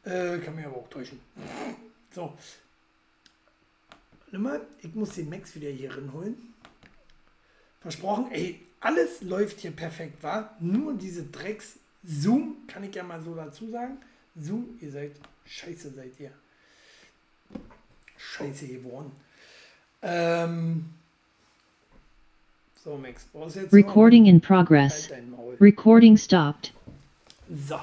Äh, 0.04 0.38
kann 0.38 0.56
mich 0.56 0.66
aber 0.66 0.76
auch 0.76 0.88
täuschen. 0.88 1.20
So. 2.14 2.32
Mal, 4.40 4.62
ich 4.80 4.94
muss 4.94 5.14
den 5.14 5.28
Max 5.28 5.54
wieder 5.54 5.68
hier 5.68 5.94
holen. 6.12 6.36
Versprochen, 7.80 8.30
ey, 8.30 8.60
alles 8.80 9.22
läuft 9.22 9.60
hier 9.60 9.72
perfekt, 9.72 10.22
war. 10.22 10.56
Nur 10.60 10.94
diese 10.94 11.24
Drecks 11.24 11.78
Zoom, 12.04 12.56
kann 12.66 12.84
ich 12.84 12.94
ja 12.94 13.02
mal 13.02 13.20
so 13.22 13.34
dazu 13.34 13.70
sagen. 13.70 13.98
Zoom, 14.36 14.78
ihr 14.80 14.90
seid 14.90 15.12
scheiße, 15.44 15.90
seid 15.90 16.18
ihr. 16.18 16.30
Scheiße 18.16 18.66
geworden. 18.68 19.12
Ähm, 20.00 20.86
so, 22.82 22.96
Max, 22.96 23.24
brauchst 23.32 23.56
du 23.56 23.60
jetzt 23.60 23.72
Recording 23.72 24.26
in 24.26 24.36
Halt 24.36 24.44
progress. 24.44 25.10
Maul. 25.30 25.56
Recording 25.60 26.16
stopped. 26.16 26.72
So. 27.48 27.80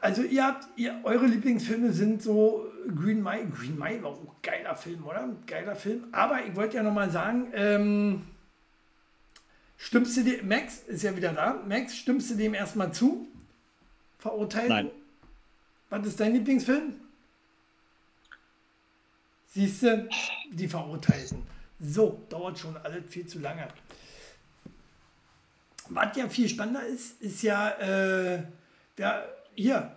Also 0.00 0.22
ihr 0.22 0.46
habt, 0.46 0.66
ihr, 0.76 0.98
eure 1.04 1.26
Lieblingsfilme 1.26 1.92
sind 1.92 2.22
so 2.22 2.66
Green 2.96 3.22
Mile. 3.22 3.46
Green 3.48 3.78
Mile 3.78 4.02
war 4.02 4.10
auch 4.10 4.20
ein 4.20 4.28
geiler 4.42 4.74
Film, 4.74 5.06
oder? 5.06 5.28
Geiler 5.46 5.76
Film. 5.76 6.04
Aber 6.12 6.44
ich 6.44 6.56
wollte 6.56 6.78
ja 6.78 6.82
nochmal 6.82 7.10
sagen, 7.10 7.50
ähm, 7.52 8.22
stimmst 9.76 10.16
du 10.16 10.24
dem, 10.24 10.48
Max 10.48 10.78
ist 10.86 11.02
ja 11.02 11.14
wieder 11.14 11.32
da. 11.32 11.62
Max, 11.68 11.96
stimmst 11.96 12.30
du 12.30 12.34
dem 12.34 12.54
erstmal 12.54 12.92
zu? 12.92 13.28
Verurteilen? 14.18 14.68
Nein. 14.68 14.90
Was 15.90 16.06
ist 16.06 16.20
dein 16.20 16.32
Lieblingsfilm? 16.32 16.94
Siehst 19.48 19.82
du, 19.82 20.08
die 20.50 20.68
Verurteilten. 20.68 21.42
So, 21.80 22.24
dauert 22.28 22.58
schon 22.58 22.76
alles 22.76 23.04
viel 23.08 23.26
zu 23.26 23.40
lange. 23.40 23.68
Was 25.88 26.16
ja 26.16 26.28
viel 26.28 26.48
spannender 26.48 26.86
ist, 26.86 27.20
ist 27.20 27.42
ja 27.42 27.70
äh, 27.70 28.44
der 28.96 29.39
hier, 29.54 29.96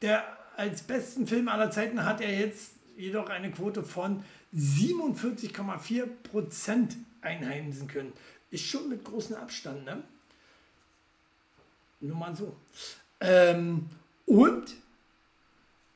der 0.00 0.24
als 0.56 0.82
besten 0.82 1.26
Film 1.26 1.48
aller 1.48 1.70
Zeiten 1.70 2.04
hat 2.04 2.20
er 2.20 2.38
jetzt 2.38 2.72
jedoch 2.96 3.28
eine 3.28 3.50
Quote 3.50 3.82
von 3.82 4.22
47,4 4.54 6.06
Prozent 6.22 6.96
einheimsen 7.20 7.88
können. 7.88 8.12
Ist 8.50 8.66
schon 8.66 8.88
mit 8.88 9.04
großem 9.04 9.36
Abstand, 9.36 9.84
ne? 9.84 10.02
Nur 12.00 12.16
mal 12.16 12.34
so. 12.36 12.56
Ähm, 13.20 13.88
und 14.26 14.74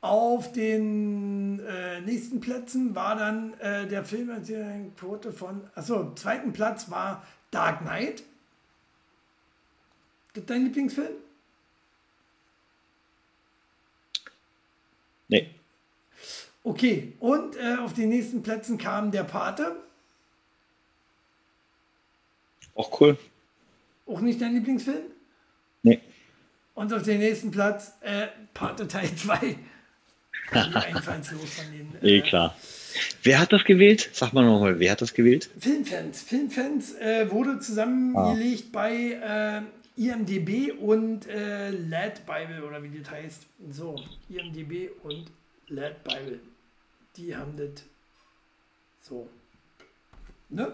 auf 0.01 0.53
den 0.53 1.61
äh, 1.67 2.01
nächsten 2.01 2.41
Plätzen 2.41 2.95
war 2.95 3.17
dann 3.17 3.55
äh, 3.55 3.89
der 3.89 4.05
Film 4.05 4.29
mit 4.29 4.49
der 4.49 4.81
Quote 4.97 5.33
von, 5.33 5.63
achso, 5.75 6.15
zweiten 6.15 6.53
Platz 6.53 6.91
war 6.91 7.27
Dark 7.51 7.81
Knight. 7.81 8.23
Dein 10.35 10.65
Lieblingsfilm? 10.65 11.15
Nee. 15.29 15.51
Okay, 16.63 17.13
und 17.21 17.57
äh, 17.57 17.77
auf 17.77 17.95
den 17.95 18.09
nächsten 18.09 18.43
Plätzen 18.43 18.77
kam 18.79 19.11
der 19.13 19.23
Pate. 19.25 19.77
Auch 22.75 23.01
cool. 23.01 23.17
Auch 24.07 24.21
nicht 24.21 24.41
dein 24.41 24.55
Lieblingsfilm? 24.55 25.05
Nee. 25.83 26.01
Und 26.75 26.93
auf 26.93 27.03
den 27.03 27.21
nächsten 27.21 27.51
Platz 27.51 27.93
äh, 28.01 28.27
Pate 28.53 28.87
Teil 28.87 29.15
2. 29.15 29.57
Einfallslos 30.51 31.55
von 31.55 31.73
den. 31.73 31.93
Eh 32.03 32.21
klar. 32.21 32.57
Wer 33.23 33.41
hat 33.41 33.53
das 33.53 33.65
gewählt? 33.65 34.11
Sag 34.13 34.33
mal 34.33 34.45
nochmal, 34.45 34.79
wer 34.79 34.93
hat 34.93 35.03
das 35.03 35.15
gewählt? 35.15 35.51
Filmfans. 35.59 36.23
Filmfans 36.23 36.95
äh, 36.95 37.31
wurde 37.31 37.59
zusammengelegt 37.59 38.73
bei 38.73 39.13
äh, 39.13 39.63
IMDB 39.97 40.73
und 40.73 41.27
äh, 41.27 41.71
Lad 41.71 42.27
Bible 42.27 42.65
oder 42.65 42.83
wie 42.83 42.99
das 42.99 43.11
heißt. 43.11 43.47
So, 43.71 43.97
IMDB 44.29 44.91
und 45.03 45.31
Lad 45.69 46.05
Bible. 46.05 46.41
Die 47.17 47.35
haben 47.35 47.57
das 47.57 47.83
so. 49.01 49.29
Ne? 50.51 50.73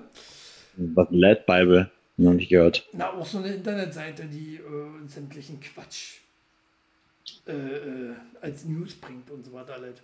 Was 0.76 1.08
Lad 1.10 1.46
Bible? 1.46 1.90
Noch 2.16 2.34
nicht 2.34 2.48
gehört. 2.48 2.86
Na, 2.92 3.10
auch 3.12 3.26
so 3.26 3.38
eine 3.38 3.54
Internetseite, 3.54 4.26
die 4.26 4.56
äh, 4.56 5.08
sämtlichen 5.08 5.60
Quatsch 5.60 6.18
äh, 7.46 7.52
äh, 7.52 8.14
als 8.40 8.64
News 8.64 8.94
bringt 8.94 9.30
und 9.30 9.44
so 9.44 9.52
weiter 9.52 9.74
alles. 9.74 9.96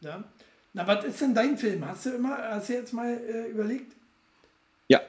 Ja? 0.00 0.24
Na, 0.72 0.86
was 0.86 1.04
ist 1.04 1.20
denn 1.20 1.34
dein 1.34 1.56
Film? 1.56 1.86
Hast 1.86 2.06
du 2.06 2.10
immer, 2.10 2.36
hast 2.36 2.68
du 2.68 2.72
jetzt 2.74 2.92
mal 2.92 3.08
äh, 3.08 3.48
überlegt? 3.50 3.92
Ja. 4.88 5.00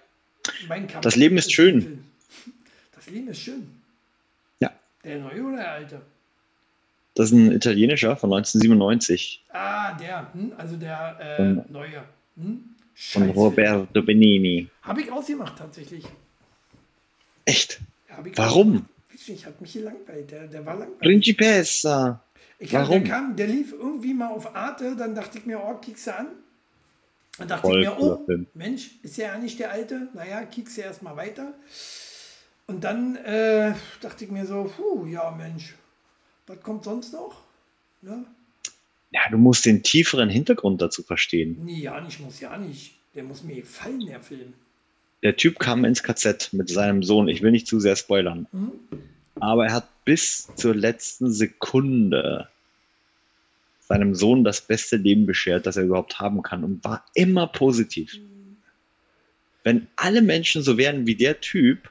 Mein 0.68 0.88
Kampf 0.88 1.03
Das 1.03 1.15
Leben 1.15 1.38
ist 1.38 1.52
schön. 1.52 2.03
Film. 3.07 3.27
Ist 3.29 3.39
schön. 3.41 3.67
Ja. 4.59 4.71
Der 5.03 5.19
neue 5.19 5.43
oder 5.43 5.57
der 5.57 5.71
alte? 5.71 6.01
Das 7.15 7.27
ist 7.27 7.31
ein 7.34 7.51
italienischer 7.51 8.15
von 8.15 8.31
1997 8.31 9.43
Ah, 9.49 9.93
der, 9.93 10.31
hm? 10.34 10.53
also 10.57 10.75
der 10.75 11.17
äh, 11.19 11.35
Von- 11.38 11.65
neue. 11.69 12.03
Hm? 12.35 12.63
von 12.99 13.29
Roberto 13.29 14.01
Benini. 14.01 14.67
Habe 14.81 15.01
ich 15.01 15.11
ausgemacht 15.11 15.57
tatsächlich. 15.57 16.03
Echt? 17.45 17.79
Ich 18.25 18.38
Warum? 18.38 18.88
nicht, 19.27 19.45
hat 19.45 19.59
mich 19.61 19.71
hier 19.71 19.84
langweilt. 19.84 20.31
Der, 20.31 20.47
der 20.47 20.65
war 20.65 20.73
langweilig. 20.75 20.99
Principessa. 20.99 22.23
Ich 22.59 22.73
hab, 22.73 22.84
Warum? 22.88 23.03
Der, 23.03 23.13
kam, 23.13 23.35
der 23.35 23.47
lief 23.47 23.71
irgendwie 23.71 24.13
mal 24.13 24.29
auf 24.29 24.55
Arte, 24.55 24.95
dann 24.95 25.13
dachte 25.13 25.38
ich 25.38 25.45
mir, 25.45 25.59
oh, 25.59 25.75
kickst 25.75 26.07
du 26.07 26.15
an. 26.17 26.27
Dann 27.38 27.47
dachte 27.47 27.67
Voll 27.67 27.84
ich 27.84 27.89
mir, 27.89 27.99
oh. 27.99 28.25
Mensch, 28.55 28.91
ist 29.03 29.17
ja 29.17 29.38
nicht 29.38 29.59
der 29.59 29.71
Alte. 29.71 30.07
Naja, 30.15 30.43
kickst 30.45 30.77
du 30.77 30.81
erstmal 30.81 31.15
weiter. 31.15 31.53
Und 32.68 32.84
dann 32.84 33.15
äh, 33.15 33.73
dachte 34.02 34.26
ich 34.26 34.31
mir 34.31 34.45
so, 34.45 34.72
puh, 34.76 35.06
ja 35.06 35.31
Mensch, 35.31 35.76
was 36.45 36.61
kommt 36.61 36.84
sonst 36.84 37.14
noch? 37.14 37.41
Ne? 38.02 38.26
Ja, 39.11 39.22
du 39.31 39.38
musst 39.38 39.65
den 39.65 39.84
tieferen 39.84 40.30
Hintergrund 40.30 40.81
dazu 40.81 41.02
verstehen. 41.02 41.57
Nee, 41.64 41.80
ja 41.80 41.99
nicht, 42.02 42.19
muss 42.19 42.39
ja 42.41 42.57
nicht. 42.57 42.95
Der 43.15 43.23
muss 43.23 43.44
mir 43.44 43.56
gefallen, 43.56 44.06
der 44.06 44.19
Film. 44.19 44.53
Der 45.23 45.35
Typ 45.38 45.60
kam 45.60 45.85
ins 45.85 46.03
KZ 46.03 46.53
mit 46.53 46.69
seinem 46.69 47.03
Sohn. 47.03 47.27
Ich 47.27 47.41
will 47.41 47.52
nicht 47.52 47.68
zu 47.68 47.80
sehr 47.80 47.95
spoilern. 47.95 48.48
Mhm. 48.52 48.72
Aber 49.39 49.65
er 49.65 49.73
hat 49.73 49.89
bis 50.03 50.49
zur 50.56 50.76
letzten 50.76 51.31
Sekunde 51.31 52.49
seinem 53.80 54.14
Sohn 54.14 54.44
das 54.44 54.61
beste 54.61 54.98
Leben 54.98 55.26
beschert, 55.26 55.65
das 55.65 55.77
er 55.77 55.84
überhaupt 55.84 56.19
haben 56.19 56.41
kann 56.41 56.64
und 56.64 56.84
war 56.84 57.06
immer 57.14 57.48
positiv. 57.48 58.19
Wenn 59.64 59.88
alle 59.95 60.22
Menschen 60.22 60.61
so 60.61 60.77
wären 60.77 61.07
wie 61.07 61.15
der 61.15 61.39
Typ, 61.39 61.89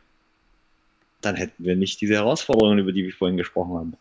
dann 1.26 1.36
hätten 1.36 1.64
wir 1.64 1.76
nicht 1.76 2.00
diese 2.00 2.14
Herausforderungen, 2.14 2.78
über 2.78 2.92
die 2.92 3.04
wir 3.04 3.12
vorhin 3.12 3.36
gesprochen 3.36 3.74
haben. 3.74 3.92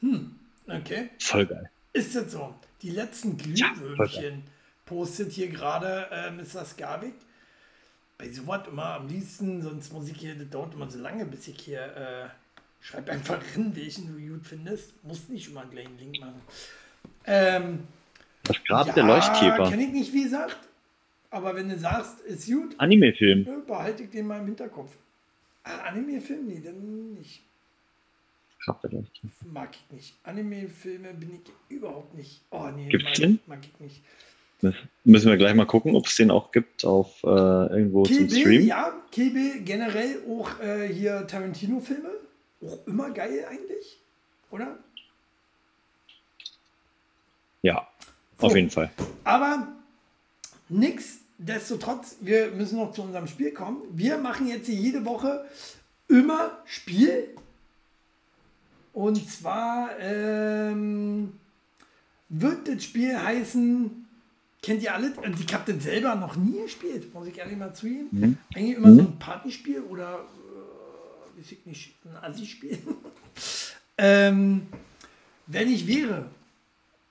Hm, 0.00 0.34
okay. 0.68 1.10
Voll 1.18 1.46
geil. 1.46 1.70
Ist 1.92 2.14
das 2.14 2.32
so? 2.32 2.54
Die 2.82 2.90
letzten 2.90 3.36
Ja, 3.54 3.72
Glühwürmchen 3.72 4.42
postet 4.86 5.32
hier 5.32 5.48
gerade 5.48 6.06
äh, 6.12 6.30
Mr. 6.30 6.64
Skavik. 6.64 7.14
Bei 8.16 8.30
sowas 8.30 8.66
immer 8.68 8.94
am 8.94 9.08
liebsten, 9.08 9.62
sonst 9.62 9.92
muss 9.92 10.08
ich 10.08 10.16
hier, 10.18 10.34
das 10.34 10.48
dauert 10.50 10.74
immer 10.74 10.90
so 10.90 10.98
lange, 10.98 11.24
bis 11.24 11.46
ich 11.48 11.58
hier 11.60 11.80
äh, 11.80 12.28
schreib 12.80 13.08
einfach 13.10 13.40
rein, 13.56 13.72
welchen 13.74 14.06
du 14.08 14.34
gut 14.34 14.46
findest. 14.46 14.92
Muss 15.04 15.28
nicht 15.28 15.48
immer 15.48 15.64
gleich 15.66 15.86
einen 15.86 15.98
Link 15.98 16.20
machen. 16.20 16.40
Ähm, 17.26 17.80
Das 18.44 18.56
Grab 18.66 18.92
der 18.94 19.04
Leuchtkäfer. 19.04 19.68
kenne 19.70 19.82
ich 19.84 19.92
nicht, 19.92 20.12
wie 20.12 20.24
gesagt. 20.24 20.56
Aber 21.30 21.54
wenn 21.54 21.68
du 21.68 21.78
sagst, 21.78 22.20
ist 22.20 22.46
gut, 22.46 22.74
Anime-Film. 22.78 23.42
ne, 23.42 23.62
behalte 23.66 24.04
ich 24.04 24.10
den 24.10 24.26
mal 24.26 24.38
im 24.40 24.46
Hinterkopf. 24.46 24.92
Ah, 25.64 25.78
Anime-Film? 25.88 26.46
Nee, 26.46 26.60
dann 26.64 27.14
nicht. 27.14 27.42
Der 28.82 28.90
Leuchtkäfer. 28.90 29.32
Mag 29.52 29.70
ich 29.72 29.94
nicht. 29.96 30.14
Anime-Filme 30.24 31.14
bin 31.14 31.36
ich 31.36 31.40
überhaupt 31.74 32.14
nicht. 32.14 32.40
Oh 32.50 32.68
nee, 32.68 32.88
Gibt's 32.88 33.04
mag, 33.06 33.14
den? 33.14 33.40
mag 33.46 33.58
ich 33.62 33.80
nicht. 33.80 34.02
Das 34.60 34.74
müssen 35.04 35.30
wir 35.30 35.36
gleich 35.38 35.54
mal 35.54 35.64
gucken, 35.66 35.94
ob 35.94 36.06
es 36.06 36.16
den 36.16 36.30
auch 36.30 36.50
gibt 36.52 36.84
auf 36.84 37.22
äh, 37.22 37.26
irgendwo 37.28 38.02
Kill 38.02 38.18
zum 38.18 38.26
Bill, 38.28 38.40
Stream. 38.40 38.66
ja, 38.66 38.92
Kill 39.10 39.30
Bill 39.30 39.60
generell 39.62 40.20
auch 40.28 40.60
äh, 40.60 40.88
hier 40.92 41.26
Tarantino-Filme. 41.26 42.10
Auch 42.62 42.86
immer 42.86 43.10
geil 43.10 43.46
eigentlich, 43.48 43.98
oder? 44.50 44.76
Ja, 47.62 47.88
So. 48.40 48.46
auf 48.48 48.56
jeden 48.56 48.70
Fall. 48.70 48.90
Aber 49.24 49.68
nichtsdestotrotz, 51.38 52.16
wir 52.20 52.50
müssen 52.50 52.78
noch 52.78 52.92
zu 52.92 53.02
unserem 53.02 53.26
Spiel 53.26 53.52
kommen. 53.52 53.82
Wir 53.92 54.18
machen 54.18 54.48
jetzt 54.48 54.66
hier 54.66 54.74
jede 54.74 55.04
Woche 55.04 55.44
immer 56.08 56.58
Spiel. 56.64 57.28
Und 58.92 59.30
zwar 59.30 59.90
ähm, 60.00 61.32
wird 62.28 62.66
das 62.66 62.82
Spiel 62.82 63.16
heißen, 63.16 64.06
kennt 64.62 64.82
ihr 64.82 64.92
alle? 64.92 65.12
Ich 65.38 65.54
habe 65.54 65.72
das 65.72 65.84
selber 65.84 66.16
noch 66.16 66.36
nie 66.36 66.62
gespielt, 66.62 67.14
muss 67.14 67.28
ich 67.28 67.38
ehrlich 67.38 67.56
mal 67.56 67.72
zugeben. 67.72 68.08
Mhm. 68.10 68.38
Eigentlich 68.54 68.76
immer 68.76 68.94
so 68.94 69.00
ein 69.02 69.18
Partyspiel 69.18 69.82
oder, 69.82 70.14
äh, 70.14 71.38
weiß 71.38 71.52
ich 71.52 71.64
nicht, 71.64 71.94
ein 72.04 72.16
Assi-Spiel. 72.16 72.78
ähm, 73.98 74.66
wenn 75.46 75.68
ich 75.68 75.86
wäre, 75.86 76.26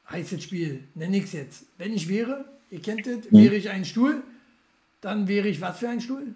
heißt 0.09 0.33
das 0.33 0.43
Spiel, 0.43 0.83
nenne 0.93 1.17
ich 1.17 1.25
es 1.25 1.31
jetzt. 1.33 1.63
Wenn 1.77 1.93
ich 1.93 2.09
wäre, 2.09 2.45
ihr 2.71 2.81
kennt 2.81 3.05
es, 3.07 3.31
wäre 3.31 3.55
ich 3.55 3.69
ein 3.69 3.85
Stuhl, 3.85 4.23
dann 5.01 5.27
wäre 5.27 5.47
ich 5.47 5.61
was 5.61 5.79
für 5.79 5.89
ein 5.89 6.01
Stuhl? 6.01 6.33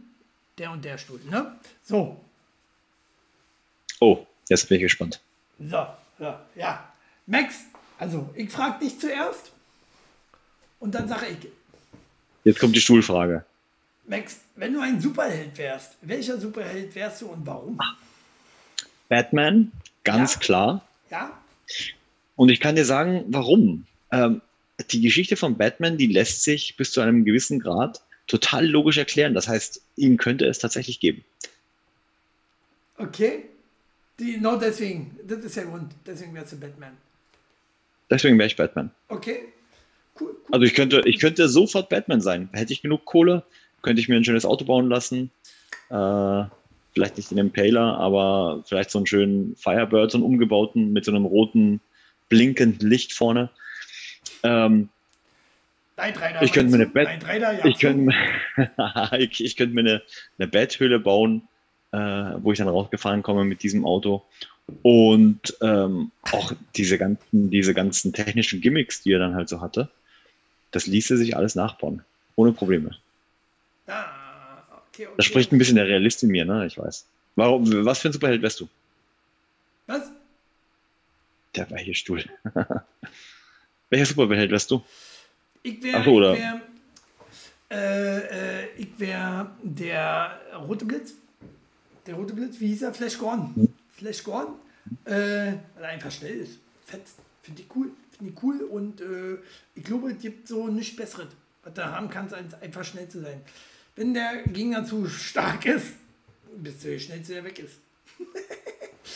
Der 0.57 0.71
und 0.71 0.83
der 0.85 0.97
Stuhl, 0.97 1.19
ne? 1.29 1.55
So, 1.83 2.19
Oh, 3.99 4.25
jetzt 4.49 4.67
bin 4.67 4.77
ich 4.77 4.83
gespannt. 4.83 5.19
so, 5.59 5.85
so, 6.17 6.33
ja. 6.55 6.91
Max, 7.27 7.55
also 7.99 8.29
ich 8.35 8.49
frage 8.49 8.83
dich 8.83 8.99
zuerst 8.99 9.51
und 10.79 10.93
dann 10.95 11.07
sage 11.07 11.27
ich, 11.27 11.47
Jetzt 12.43 12.59
kommt 12.59 12.75
die 12.75 12.81
Stuhlfrage. 12.81 13.45
Max, 14.07 14.39
wenn 14.55 14.73
du 14.73 14.79
ein 14.81 14.99
Superheld 14.99 15.55
wärst, 15.59 15.95
welcher 16.01 16.39
Superheld 16.39 16.93
wärst 16.95 17.21
du 17.21 17.27
und 17.27 17.45
warum? 17.45 17.77
Batman, 19.09 19.71
ganz 20.03 20.33
Ja. 20.33 20.39
klar. 20.39 20.85
Ja? 21.11 21.39
Und 22.35 22.49
ich 22.49 22.59
kann 22.59 22.75
dir 22.75 22.85
sagen, 22.85 23.25
warum. 23.27 23.85
Ähm, 24.11 24.41
die 24.83 25.01
Geschichte 25.01 25.35
von 25.35 25.57
Batman, 25.57 25.97
die 25.97 26.07
lässt 26.07 26.43
sich 26.43 26.77
bis 26.77 26.91
zu 26.91 27.01
einem 27.01 27.25
gewissen 27.25 27.59
Grad 27.59 28.01
total 28.27 28.65
logisch 28.65 28.97
erklären. 28.97 29.33
Das 29.33 29.47
heißt, 29.47 29.81
ihn 29.97 30.17
könnte 30.17 30.45
es 30.45 30.59
tatsächlich 30.59 30.99
geben. 30.99 31.23
Okay. 32.97 33.45
Die, 34.19 34.37
no, 34.37 34.57
deswegen, 34.57 35.17
das 35.27 35.39
ist 35.39 35.55
der 35.57 35.65
Grund. 35.65 35.91
Deswegen 36.05 36.33
wärst 36.33 36.53
du 36.53 36.59
Batman. 36.59 36.95
Deswegen 38.09 38.37
wäre 38.37 38.47
ich 38.47 38.55
Batman. 38.55 38.91
Okay. 39.07 39.39
Cool, 40.19 40.27
cool. 40.29 40.35
Also 40.51 40.65
ich 40.65 40.73
könnte, 40.73 41.01
ich 41.05 41.19
könnte 41.19 41.47
sofort 41.47 41.89
Batman 41.89 42.21
sein. 42.21 42.49
Hätte 42.53 42.73
ich 42.73 42.81
genug 42.81 43.05
Kohle, 43.05 43.43
könnte 43.81 44.01
ich 44.01 44.09
mir 44.09 44.17
ein 44.17 44.23
schönes 44.23 44.45
Auto 44.45 44.65
bauen 44.65 44.89
lassen. 44.89 45.31
Äh, 45.89 46.43
vielleicht 46.93 47.17
nicht 47.17 47.31
den 47.31 47.37
Impaler, 47.37 47.97
aber 47.97 48.63
vielleicht 48.65 48.91
so 48.91 48.99
einen 48.99 49.07
schönen 49.07 49.55
Firebird, 49.55 50.11
so 50.11 50.17
einen 50.17 50.25
umgebauten 50.25 50.93
mit 50.93 51.05
so 51.05 51.11
einem 51.11 51.25
roten, 51.25 51.81
blinkenden 52.29 52.87
Licht 52.87 53.13
vorne. 53.13 53.49
Ähm, 54.43 54.89
Rider. 55.97 56.41
ich 56.41 56.51
könnte 56.51 56.76
mir 56.76 56.85
eine 56.85 56.95
Rider, 56.95 57.53
ja. 57.59 57.65
ich 57.65 57.80
könnte, 57.80 58.13
ich, 59.19 59.43
ich 59.43 59.55
könnte 59.55 59.76
mir 59.76 59.81
eine, 59.81 60.01
eine 60.38 60.47
Betthöhle 60.47 60.99
bauen, 60.99 61.47
äh, 61.91 61.97
wo 61.97 62.51
ich 62.51 62.57
dann 62.57 62.68
rausgefahren 62.68 63.23
komme 63.23 63.43
mit 63.45 63.63
diesem 63.63 63.85
Auto. 63.85 64.23
Und 64.84 65.57
ähm, 65.61 66.11
auch 66.31 66.53
diese 66.76 66.97
ganzen, 66.97 67.49
diese 67.49 67.73
ganzen 67.73 68.13
technischen 68.13 68.61
Gimmicks, 68.61 69.03
die 69.03 69.11
er 69.11 69.19
dann 69.19 69.35
halt 69.35 69.49
so 69.49 69.61
hatte, 69.61 69.89
das 70.72 70.88
ließe 70.88 71.18
sich 71.18 71.35
alles 71.35 71.55
nachbauen. 71.55 72.03
Ohne 72.35 72.53
Probleme. 72.53 72.95
Ah, 73.88 74.05
okay, 74.89 75.07
okay. 75.07 75.13
Da 75.18 75.23
spricht 75.23 75.51
ein 75.51 75.57
bisschen 75.57 75.76
der 75.76 75.88
Realist 75.88 76.23
in 76.23 76.30
mir, 76.30 76.45
ne? 76.45 76.65
Ich 76.65 76.77
weiß. 76.77 77.05
Warum, 77.35 77.85
was 77.85 77.99
für 77.99 78.09
ein 78.09 78.13
Superheld 78.13 78.41
wärst 78.41 78.61
du? 78.61 78.69
Was? 79.88 80.09
Der 81.55 81.69
weiche 81.69 81.93
Stuhl. 81.93 82.23
Welcher 83.91 84.05
Superheld 84.05 84.49
wärst 84.49 84.72
du? 84.72 84.81
Ich 85.63 85.84
wäre 85.84 86.03
so, 86.03 86.11
oder? 86.11 86.34
ich 86.34 86.39
wär, 86.39 86.61
äh, 87.69 88.63
äh, 88.63 88.68
ich 88.77 88.88
wär 88.97 89.51
der 89.61 90.39
rote 90.65 90.85
Blitz. 90.85 91.13
Der 92.07 92.15
rote 92.15 92.34
Blitz, 92.34 92.59
wie 92.59 92.68
hieß 92.68 92.84
er? 92.84 92.93
Flash 92.93 93.18
Gordon. 93.18 93.53
Hm. 93.53 93.73
Flash 93.89 94.23
Gordon. 94.23 94.55
Äh, 95.03 95.11
weil 95.11 95.59
er 95.81 95.89
einfach 95.89 96.11
schnell 96.11 96.39
ist. 96.39 96.59
Fetzt. 96.85 97.18
Finde 97.43 97.61
ich 97.61 97.68
cool. 97.76 97.91
Finde 98.18 98.31
ich 98.34 98.43
cool 98.43 98.61
und 98.61 99.01
äh, 99.01 99.38
ich 99.76 99.84
glaube, 99.84 100.11
es 100.11 100.22
gibt 100.22 100.47
so 100.47 100.68
nichts 100.68 100.95
Besseres, 100.95 101.27
was 101.63 101.73
du 101.73 101.84
haben 101.84 102.09
kannst, 102.09 102.34
als 102.34 102.53
einfach 102.61 102.85
schnell 102.85 103.09
zu 103.09 103.19
sein. 103.22 103.41
Wenn 103.97 104.13
der 104.13 104.43
Gegner 104.43 104.85
zu 104.85 105.07
stark 105.09 105.65
ist, 105.65 105.95
bist 106.55 106.84
du 106.84 106.88
der 106.91 106.99
schnellste, 106.99 107.34
der 107.34 107.43
weg 107.43 107.59
ist. 107.59 107.76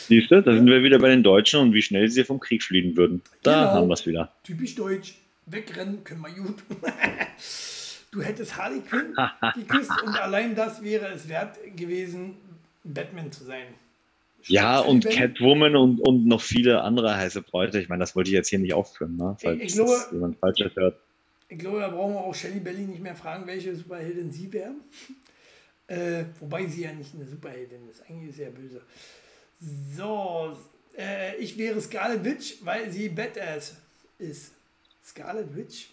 Siehst 0.08 0.30
du, 0.30 0.42
da 0.42 0.52
sind 0.54 0.66
wir 0.66 0.82
wieder 0.82 0.98
bei 0.98 1.08
den 1.08 1.22
Deutschen 1.22 1.60
und 1.60 1.72
wie 1.72 1.82
schnell 1.82 2.08
sie 2.08 2.24
vom 2.24 2.40
Krieg 2.40 2.62
fliehen 2.62 2.96
würden. 2.96 3.22
Da 3.42 3.52
Genau. 3.60 3.72
haben 3.72 3.88
wir 3.88 3.94
es 3.94 4.06
wieder. 4.06 4.32
Typisch 4.44 4.74
deutsch. 4.74 5.14
Wegrennen 5.46 6.02
können 6.04 6.22
wir 6.22 6.30
gut. 6.42 6.62
du 8.10 8.22
hättest 8.22 8.56
Harley 8.56 8.80
Quinn 8.80 9.14
geküsst 9.54 9.90
und 10.02 10.14
allein 10.20 10.54
das 10.54 10.82
wäre 10.82 11.06
es 11.12 11.28
wert 11.28 11.58
gewesen, 11.76 12.36
Batman 12.84 13.30
zu 13.32 13.44
sein. 13.44 13.66
Ja, 14.48 14.78
und 14.78 15.04
Catwoman 15.04 15.74
und, 15.74 16.00
und 16.00 16.26
noch 16.26 16.40
viele 16.40 16.82
andere 16.82 17.16
heiße 17.16 17.42
Bräute. 17.42 17.80
Ich 17.80 17.88
meine, 17.88 18.00
das 18.00 18.14
wollte 18.14 18.30
ich 18.30 18.34
jetzt 18.34 18.48
hier 18.48 18.60
nicht 18.60 18.74
aufführen, 18.74 19.16
ne? 19.16 19.36
falls 19.40 19.60
ich 19.60 19.72
glaube- 19.72 19.92
jemand 20.12 20.38
Falsches 20.38 20.74
hört. 20.76 20.98
Ich 21.48 21.58
glaube, 21.58 21.78
da 21.80 21.88
brauchen 21.88 22.14
wir 22.14 22.20
auch 22.20 22.34
Shelley 22.34 22.58
Belly 22.60 22.82
nicht 22.82 23.00
mehr 23.02 23.14
fragen, 23.14 23.46
welche 23.46 23.74
Superheldin 23.74 24.30
sie 24.32 24.52
wäre. 24.52 24.72
Äh, 25.88 26.24
wobei 26.40 26.66
sie 26.66 26.82
ja 26.82 26.92
nicht 26.92 27.14
eine 27.14 27.24
Superheldin 27.26 27.88
ist. 27.88 28.02
Eigentlich 28.10 28.30
ist 28.30 28.36
sie 28.38 28.42
ja 28.42 28.50
böse. 28.50 28.80
So, 29.60 30.56
äh, 30.96 31.36
ich 31.36 31.56
wäre 31.56 31.80
Scarlet 31.80 32.24
Witch, 32.24 32.56
weil 32.62 32.90
sie 32.90 33.08
Badass 33.08 33.76
ist. 34.18 34.52
Scarlet 35.04 35.54
Witch? 35.56 35.88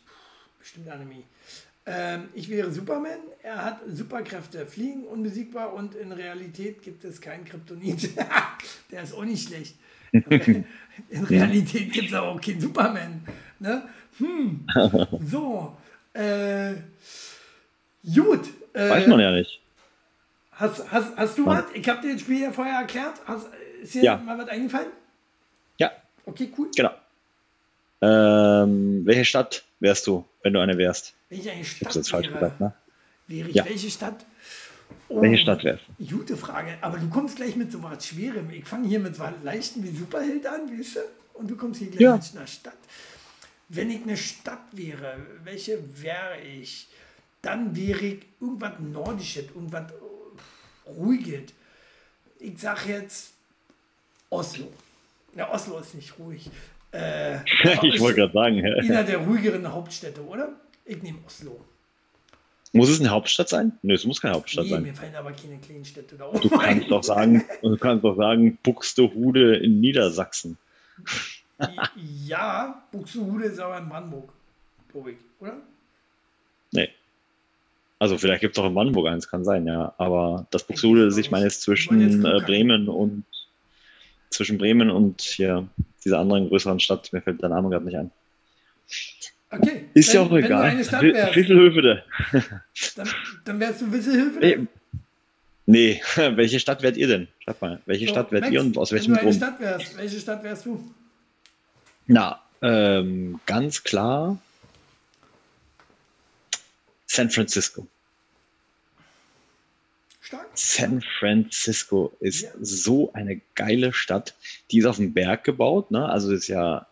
Bestimmt 0.59 0.89
Anime. 0.89 1.23
Ähm, 1.85 2.29
ich 2.33 2.49
wäre 2.49 2.71
Superman. 2.71 3.19
Er 3.41 3.63
hat 3.63 3.81
Superkräfte, 3.89 4.65
fliegen 4.65 5.03
unbesiegbar 5.03 5.73
und 5.73 5.95
in 5.95 6.11
Realität 6.11 6.81
gibt 6.81 7.03
es 7.03 7.19
keinen 7.19 7.45
Kryptonit. 7.45 8.09
Der 8.91 9.03
ist 9.03 9.13
auch 9.13 9.25
nicht 9.25 9.47
schlecht. 9.47 9.75
In 10.13 11.23
Realität 11.23 11.91
gibt 11.91 12.09
es 12.09 12.13
aber 12.13 12.29
auch 12.29 12.41
keinen 12.41 12.61
Superman. 12.61 13.25
Ne? 13.59 13.83
Hm. 14.19 14.65
So. 15.25 15.75
Äh, 16.13 16.75
gut. 18.03 18.47
Äh, 18.73 18.89
Weiß 18.89 19.07
man 19.07 19.19
ja 19.19 19.31
nicht. 19.31 19.59
Hast, 20.55 20.91
hast, 20.91 21.15
hast 21.17 21.37
du 21.37 21.45
Mann. 21.45 21.63
was? 21.63 21.71
Ich 21.73 21.87
habe 21.89 22.01
dir 22.01 22.13
das 22.13 22.21
Spiel 22.21 22.41
ja 22.41 22.51
vorher 22.51 22.79
erklärt. 22.79 23.15
Hast, 23.25 23.47
ist 23.81 23.93
dir 23.95 24.03
Ja. 24.03 24.17
mal 24.17 24.37
was 24.37 24.47
eingefallen? 24.49 24.87
Ja, 25.77 25.91
Okay, 26.25 26.51
cool. 26.57 26.69
genau. 26.75 26.91
Ähm, 28.01 29.05
welche 29.05 29.25
Stadt 29.25 29.63
wärst 29.79 30.07
du, 30.07 30.25
wenn 30.43 30.53
du 30.53 30.59
eine 30.59 30.77
wärst? 30.77 31.13
Ich 31.29 31.49
eine 31.49 31.61
Ich 31.61 31.71
Stadt 31.71 31.85
hab's 31.85 31.95
jetzt 31.95 32.09
falsch 32.11 32.27
wäre, 32.27 32.35
gesagt, 32.39 32.59
ne? 32.59 32.73
wäre 33.27 33.49
ich 33.49 33.55
Ja. 33.55 33.65
welche 33.65 33.89
Stadt? 33.89 34.25
Oh, 35.09 35.21
Welche 35.21 35.37
Stadt 35.37 35.63
wärst 35.63 35.83
du? 35.99 36.05
Gute 36.17 36.35
Frage. 36.37 36.77
Aber 36.81 36.97
du 36.97 37.09
kommst 37.09 37.35
gleich 37.37 37.55
mit 37.55 37.71
so 37.71 37.81
was 37.83 38.05
Schwerem. 38.05 38.49
Ich 38.51 38.65
fange 38.65 38.87
hier 38.87 38.99
mit 38.99 39.15
so 39.15 39.23
was 39.23 39.31
Leichten 39.43 39.83
wie 39.83 39.95
Superheld 39.95 40.45
an, 40.45 40.61
weißt 40.77 40.95
du? 40.97 40.99
Und 41.35 41.49
du 41.49 41.55
kommst 41.55 41.79
hier 41.79 41.89
gleich 41.89 42.01
Ja. 42.01 42.15
mit 42.15 42.23
einer 42.35 42.47
Stadt. 42.47 42.73
Wenn 43.69 43.89
ich 43.89 44.03
eine 44.03 44.17
Stadt 44.17 44.61
wäre, 44.73 45.17
welche 45.43 45.79
wäre 46.01 46.39
ich? 46.41 46.87
Dann 47.41 47.75
wäre 47.75 47.99
ich 48.05 48.25
irgendwas 48.39 48.73
Nordisches, 48.79 49.45
irgendwas 49.55 49.91
äh, 50.85 50.89
Ruhiges. 50.91 51.51
Ich 52.39 52.59
sag 52.59 52.87
jetzt 52.87 53.33
Oslo. 54.29 54.71
Ja, 55.35 55.51
Oslo 55.51 55.79
ist 55.79 55.95
nicht 55.95 56.17
ruhig. 56.19 56.49
Äh, 56.91 57.37
ich 57.83 57.99
wollte 57.99 58.19
gerade 58.21 58.33
sagen, 58.33 58.55
hä? 58.57 58.73
Einer 58.81 59.03
der 59.03 59.17
ruhigeren 59.19 59.71
Hauptstädte, 59.71 60.23
oder? 60.25 60.49
Ich 60.85 61.01
nehme 61.01 61.19
Oslo. 61.25 61.59
muss 62.73 62.89
es 62.89 62.99
eine 62.99 63.09
Hauptstadt 63.09 63.49
sein? 63.49 63.71
Nö, 63.81 63.93
es 63.93 64.05
muss 64.05 64.19
keine 64.21 64.35
Hauptstadt 64.35 64.65
Nee, 64.65 64.71
sein. 64.71 64.83
mir 64.83 64.93
fallen 64.93 65.15
aber 65.15 65.31
keine 65.31 65.57
kleinen 65.59 65.85
Städte 65.85 66.15
da 66.17 66.29
Du 66.31 66.49
kannst 66.57 66.91
doch 66.91 67.03
sagen, 67.03 67.43
du 67.61 67.77
kannst 67.77 68.03
doch 68.03 68.15
sagen, 68.17 68.57
Buxtehude 68.63 69.55
in 69.57 69.79
Niedersachsen. 69.79 70.57
Ja, 72.25 72.83
Buxtehude 72.91 73.45
ist 73.45 73.59
aber 73.59 73.77
in 73.77 73.87
Brandenburg, 73.89 74.31
glaube 74.91 75.11
ich, 75.11 75.17
oder? 75.39 75.57
Nee. 76.71 76.89
Also 77.99 78.17
vielleicht 78.17 78.41
gibt 78.41 78.57
es 78.57 78.61
auch 78.63 78.67
in 78.67 78.73
Brandenburg 78.73 79.07
eins, 79.07 79.29
kann 79.29 79.43
sein, 79.45 79.65
ja. 79.65 79.93
Aber 79.97 80.45
das 80.51 80.63
Buxtehude, 80.63 81.09
Ich 81.19 81.31
meine, 81.31 81.45
jetzt 81.45 81.61
zwischen 81.61 82.25
äh. 82.25 82.39
Bremen 82.41 82.89
und 82.89 83.23
zwischen 84.29 84.57
Bremen 84.57 84.89
und 84.89 85.21
hier 85.21 85.67
dieser 86.03 86.19
anderen 86.19 86.49
größeren 86.49 86.79
Stadt, 86.79 87.13
mir 87.13 87.21
fällt 87.21 87.41
der 87.41 87.49
Name 87.49 87.69
gerade 87.69 87.85
nicht 87.85 87.95
ein. 87.97 88.11
Okay. 89.51 89.85
Ist 89.93 90.11
ja 90.13 90.21
wenn- 90.21 90.27
auch 90.27 90.31
Wenn 90.31 90.41
du 90.41 90.47
egal. 90.47 91.35
Wisselhöfede. 91.35 92.03
dann, 92.95 93.09
dann 93.45 93.59
wärst 93.59 93.81
du 93.81 93.91
Wisselhilfe. 93.91 94.41
Ey, 94.41 94.67
Nee, 95.65 96.01
welche 96.15 96.59
Stadt 96.59 96.81
wärt 96.83 96.97
ihr 96.97 97.07
denn? 97.07 97.27
Schreibt 97.39 97.61
mal, 97.61 97.79
welche 97.85 98.05
So, 98.07 98.11
Stadt 98.11 98.31
wärt 98.31 98.41
Max, 98.43 98.53
ihr 98.53 98.59
und 98.61 98.77
aus 98.77 98.91
welchem 98.91 99.15
Grund? 99.15 99.35
Stadt 99.35 99.59
wärst, 99.61 99.97
welche 99.97 100.19
Stadt 100.19 100.43
wärst 100.43 100.65
du? 100.65 100.83
Na, 102.07 102.41
ähm, 102.61 103.39
ganz 103.45 103.81
klar 103.83 104.37
San 107.13 107.29
Francisco. 107.29 107.85
Stark. 110.21 110.47
San 110.55 111.03
Francisco 111.19 112.11
ist 112.19 112.41
Ja. 112.41 112.49
so 112.59 113.13
eine 113.13 113.39
geile 113.53 113.93
Stadt. 113.93 114.33
Die 114.71 114.79
ist 114.79 114.85
auf 114.85 114.95
dem 114.97 115.13
Berg 115.13 115.43
gebaut, 115.43 115.91
ne? 115.91 116.09
Also 116.09 116.31
ist 116.31 116.47
ja 116.47 116.87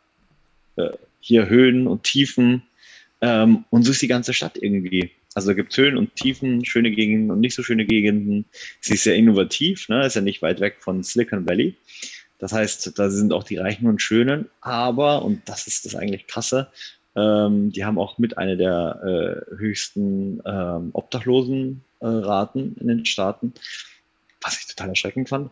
äh, 0.76 0.92
hier 1.22 1.50
Höhen 1.50 1.88
und 1.88 2.04
Tiefen. 2.04 2.62
Ähm, 3.22 3.66
und 3.72 3.84
so 3.84 3.92
ist 3.92 4.02
die 4.04 4.08
ganze 4.08 4.34
Stadt 4.34 4.58
irgendwie. 4.58 5.10
Also 5.34 5.48
da 5.50 5.54
gibt 5.56 5.72
es 5.72 5.78
Höhen 5.78 5.98
und 5.98 6.16
Tiefen, 6.16 6.66
schöne 6.66 6.92
Gegenden 6.92 7.32
und 7.32 7.40
nicht 7.40 7.56
so 7.56 7.64
schöne 7.64 7.86
Gegenden. 7.86 8.46
Sie 8.80 8.94
ist 8.94 9.04
sehr 9.04 9.16
innovativ, 9.16 9.90
ne? 9.90 10.06
Ist 10.06 10.16
ja 10.16 10.22
nicht 10.22 10.44
weit 10.44 10.60
weg 10.60 10.78
von 10.82 11.02
Silicon 11.02 11.48
Valley. 11.48 11.76
Das 12.38 12.52
heißt, 12.52 13.00
da 13.00 13.10
sind 13.10 13.34
auch 13.34 13.44
die 13.44 13.58
Reichen 13.58 13.88
und 13.88 14.02
Schönen, 14.04 14.50
aber, 14.62 15.24
und 15.24 15.48
das 15.50 15.66
ist 15.68 15.86
das 15.86 15.96
eigentlich 15.96 16.28
krasse, 16.28 16.72
ähm, 17.16 17.72
die 17.72 17.84
haben 17.86 17.98
auch 18.00 18.18
mit 18.18 18.38
einer 18.38 18.56
der 18.56 19.46
äh, 19.52 19.56
höchsten 19.58 20.42
ähm, 20.46 20.90
Obdachlosenraten 20.94 22.78
äh, 22.78 22.80
in 22.82 22.88
den 22.88 23.06
Staaten, 23.06 23.54
was 24.42 24.60
ich 24.60 24.68
total 24.68 24.90
erschreckend 24.90 25.30
fand. 25.30 25.52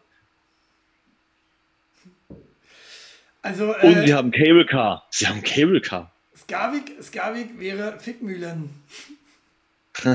Also, 3.41 3.73
Und 3.75 3.83
äh, 3.97 4.07
sie 4.07 4.13
haben 4.13 4.31
Cable 4.31 4.65
Car. 4.65 5.05
Sie 5.11 5.27
haben 5.27 5.41
Cable 5.43 5.81
Car. 5.81 6.11
Skavik, 6.35 6.91
Skavik 7.01 7.59
wäre 7.59 7.99
Fickmühlen. 7.99 8.69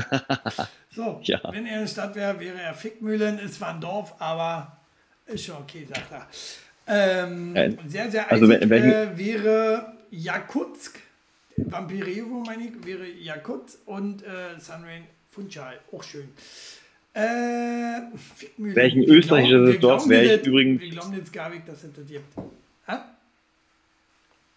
so, 0.91 1.19
Ja. 1.23 1.39
wenn 1.51 1.65
er 1.65 1.77
eine 1.79 1.87
Stadt 1.87 2.15
wäre, 2.15 2.39
wäre 2.39 2.59
er 2.59 2.73
Fickmühlen. 2.73 3.39
Ist 3.39 3.55
zwar 3.55 3.73
ein 3.73 3.81
Dorf, 3.81 4.15
aber 4.19 4.77
ist 5.25 5.45
schon 5.45 5.55
okay, 5.57 5.87
sagt 5.87 6.11
er. 6.11 6.27
Ähm, 6.87 7.55
Ja, 7.55 7.69
sehr, 7.87 8.11
sehr 8.11 8.31
also 8.31 8.47
wenn- 8.47 8.69
welchen- 8.69 8.91
äh, 8.91 9.17
wäre 9.17 9.93
Jakutsk. 10.11 10.99
Vampirevo, 11.57 12.43
meine 12.45 12.65
ich, 12.67 12.85
wäre 12.85 13.07
Jakutsk 13.07 13.79
und 13.85 14.23
äh, 14.23 14.59
Sunrain 14.59 15.03
Funchal. 15.31 15.79
Auch 15.91 16.03
schön. 16.03 16.29
Äh. 17.13 18.01
Welchen 18.57 19.03
österreichisches 19.03 19.79
Dorf 19.79 20.07
wäre 20.09 20.25
ich 20.25 20.39
das- 20.39 20.47
übrigens- 20.47 20.81
Wir 20.81 20.89
glauben 20.89 21.13
jetzt 21.15 21.27
Skavik, 21.29 21.65
dass 21.65 21.83
es 21.83 21.93
das 21.93 22.05
gibt. 22.07 22.25
Hä? 22.87 22.93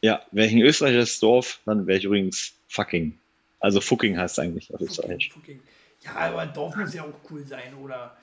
Ja, 0.03 0.23
ein 0.35 0.61
österreichisches 0.61 1.20
Dorf, 1.20 1.61
dann 1.65 1.87
wäre 1.87 1.99
ich 1.99 2.05
übrigens 2.05 2.53
fucking. 2.69 3.16
Also 3.61 3.81
fucking 3.81 4.16
heißt 4.19 4.39
es 4.39 4.45
eigentlich 4.45 4.73
auf 4.75 4.81
Österreich. 4.81 5.31
fucking. 5.33 5.61
Ja, 6.05 6.15
aber 6.16 6.41
ein 6.41 6.53
Dorf 6.53 6.77
muss 6.77 6.95
ja 6.95 7.03
auch 7.03 7.31
cool 7.31 7.45
sein, 7.47 7.75
oder? 7.75 8.16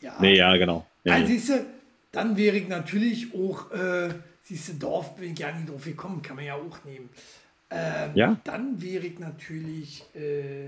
Ja. 0.00 0.16
Nee, 0.20 0.36
ja, 0.36 0.56
genau. 0.56 0.86
Nee, 1.04 1.12
Also, 1.12 1.26
siehst 1.28 1.48
du, 1.50 1.66
dann 2.12 2.36
wäre 2.36 2.56
ich 2.56 2.68
natürlich 2.68 3.32
auch, 3.34 3.70
äh, 3.72 4.10
siehst 4.42 4.68
du, 4.68 4.72
Dorf 4.74 5.14
bin 5.16 5.32
ich 5.32 5.38
gar 5.38 5.52
nicht 5.52 5.68
drauf 5.68 5.84
gekommen, 5.84 6.20
kann 6.22 6.36
man 6.36 6.44
ja 6.44 6.54
auch 6.54 6.84
nehmen. 6.84 7.08
Ähm, 7.70 8.10
Ja. 8.14 8.40
Dann 8.44 8.80
wäre 8.80 9.06
ich 9.06 9.18
natürlich 9.18 10.04
äh, 10.14 10.66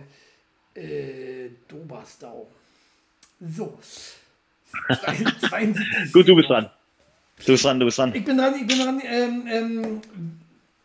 äh, 0.74 1.50
Doberstau. 1.68 2.48
So. 3.40 3.78
Zwei- 4.88 5.48
72 5.48 6.12
Gut, 6.12 6.28
du 6.28 6.34
bist 6.36 6.50
dran. 6.50 6.68
Du 7.46 7.52
bist 7.52 7.64
dran, 7.64 7.78
du 7.78 7.86
bist 7.86 7.98
dran. 7.98 8.12
Ich 8.14 8.24
bin 8.24 8.36
dran, 8.36 8.54
ich 8.54 8.66
bin 8.66 8.78
dran. 8.78 9.00
Ähm, 9.04 9.46
ähm, 9.48 10.00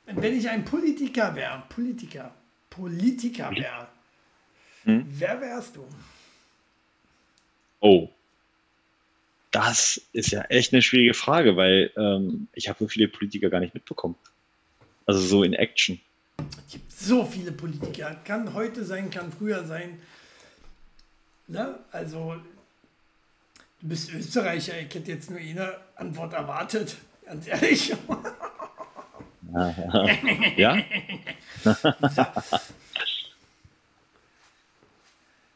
wenn 0.06 0.38
ich 0.38 0.48
ein 0.48 0.64
Politiker 0.64 1.36
wäre, 1.36 1.64
Politiker, 1.70 2.32
Politiker 2.70 3.52
wäre, 3.52 3.88
Hm? 4.84 5.06
wer 5.10 5.40
wärst 5.42 5.76
du? 5.78 5.86
Oh. 7.80 8.10
Das 9.52 10.02
ist 10.14 10.32
ja 10.32 10.42
echt 10.44 10.74
eine 10.74 10.82
schwierige 10.82 11.14
Frage, 11.14 11.56
weil 11.56 11.92
ähm, 11.96 12.48
ich 12.54 12.68
habe 12.70 12.80
so 12.80 12.88
viele 12.88 13.08
Politiker 13.08 13.50
gar 13.50 13.60
nicht 13.60 13.74
mitbekommen. 13.74 14.16
Also 15.06 15.20
so 15.20 15.44
in 15.44 15.54
Action. 15.54 16.00
Es 16.38 16.74
gibt 16.74 16.92
so 16.92 17.26
viele 17.26 17.52
Politiker. 17.52 18.16
Kann 18.24 18.54
heute 18.54 18.84
sein, 18.84 19.10
kann 19.10 19.32
früher 19.32 19.66
sein. 19.66 20.00
Ne? 21.48 21.80
Also, 21.92 22.36
du 23.82 23.88
bist 23.88 24.14
Österreicher. 24.14 24.80
Ich 24.80 24.94
hätte 24.94 25.12
jetzt 25.12 25.30
nur 25.30 25.40
eine 25.40 25.78
Antwort 25.96 26.34
erwartet. 26.34 26.98
Ganz 27.26 27.48
ehrlich. 27.48 27.94
Ja? 30.58 30.78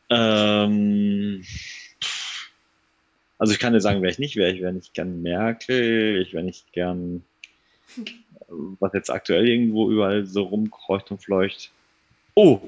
ähm, 0.10 1.44
also 3.40 3.54
ich 3.54 3.60
kann 3.60 3.74
dir 3.74 3.82
sagen, 3.82 4.02
wer 4.02 4.10
ich 4.10 4.20
nicht 4.20 4.36
wäre. 4.36 4.52
Ich 4.52 4.62
wäre 4.62 4.74
nicht 4.74 4.94
gern 4.94 5.22
Merkel, 5.22 6.22
ich 6.22 6.34
wäre 6.34 6.44
nicht 6.44 6.72
gern, 6.74 7.24
was 8.48 8.94
jetzt 8.94 9.10
aktuell 9.10 9.48
irgendwo 9.48 9.92
überall 9.92 10.26
so 10.26 10.44
rumkreucht 10.44 11.12
und 11.12 11.24
fleucht. 11.24 11.72
Oh, 12.34 12.60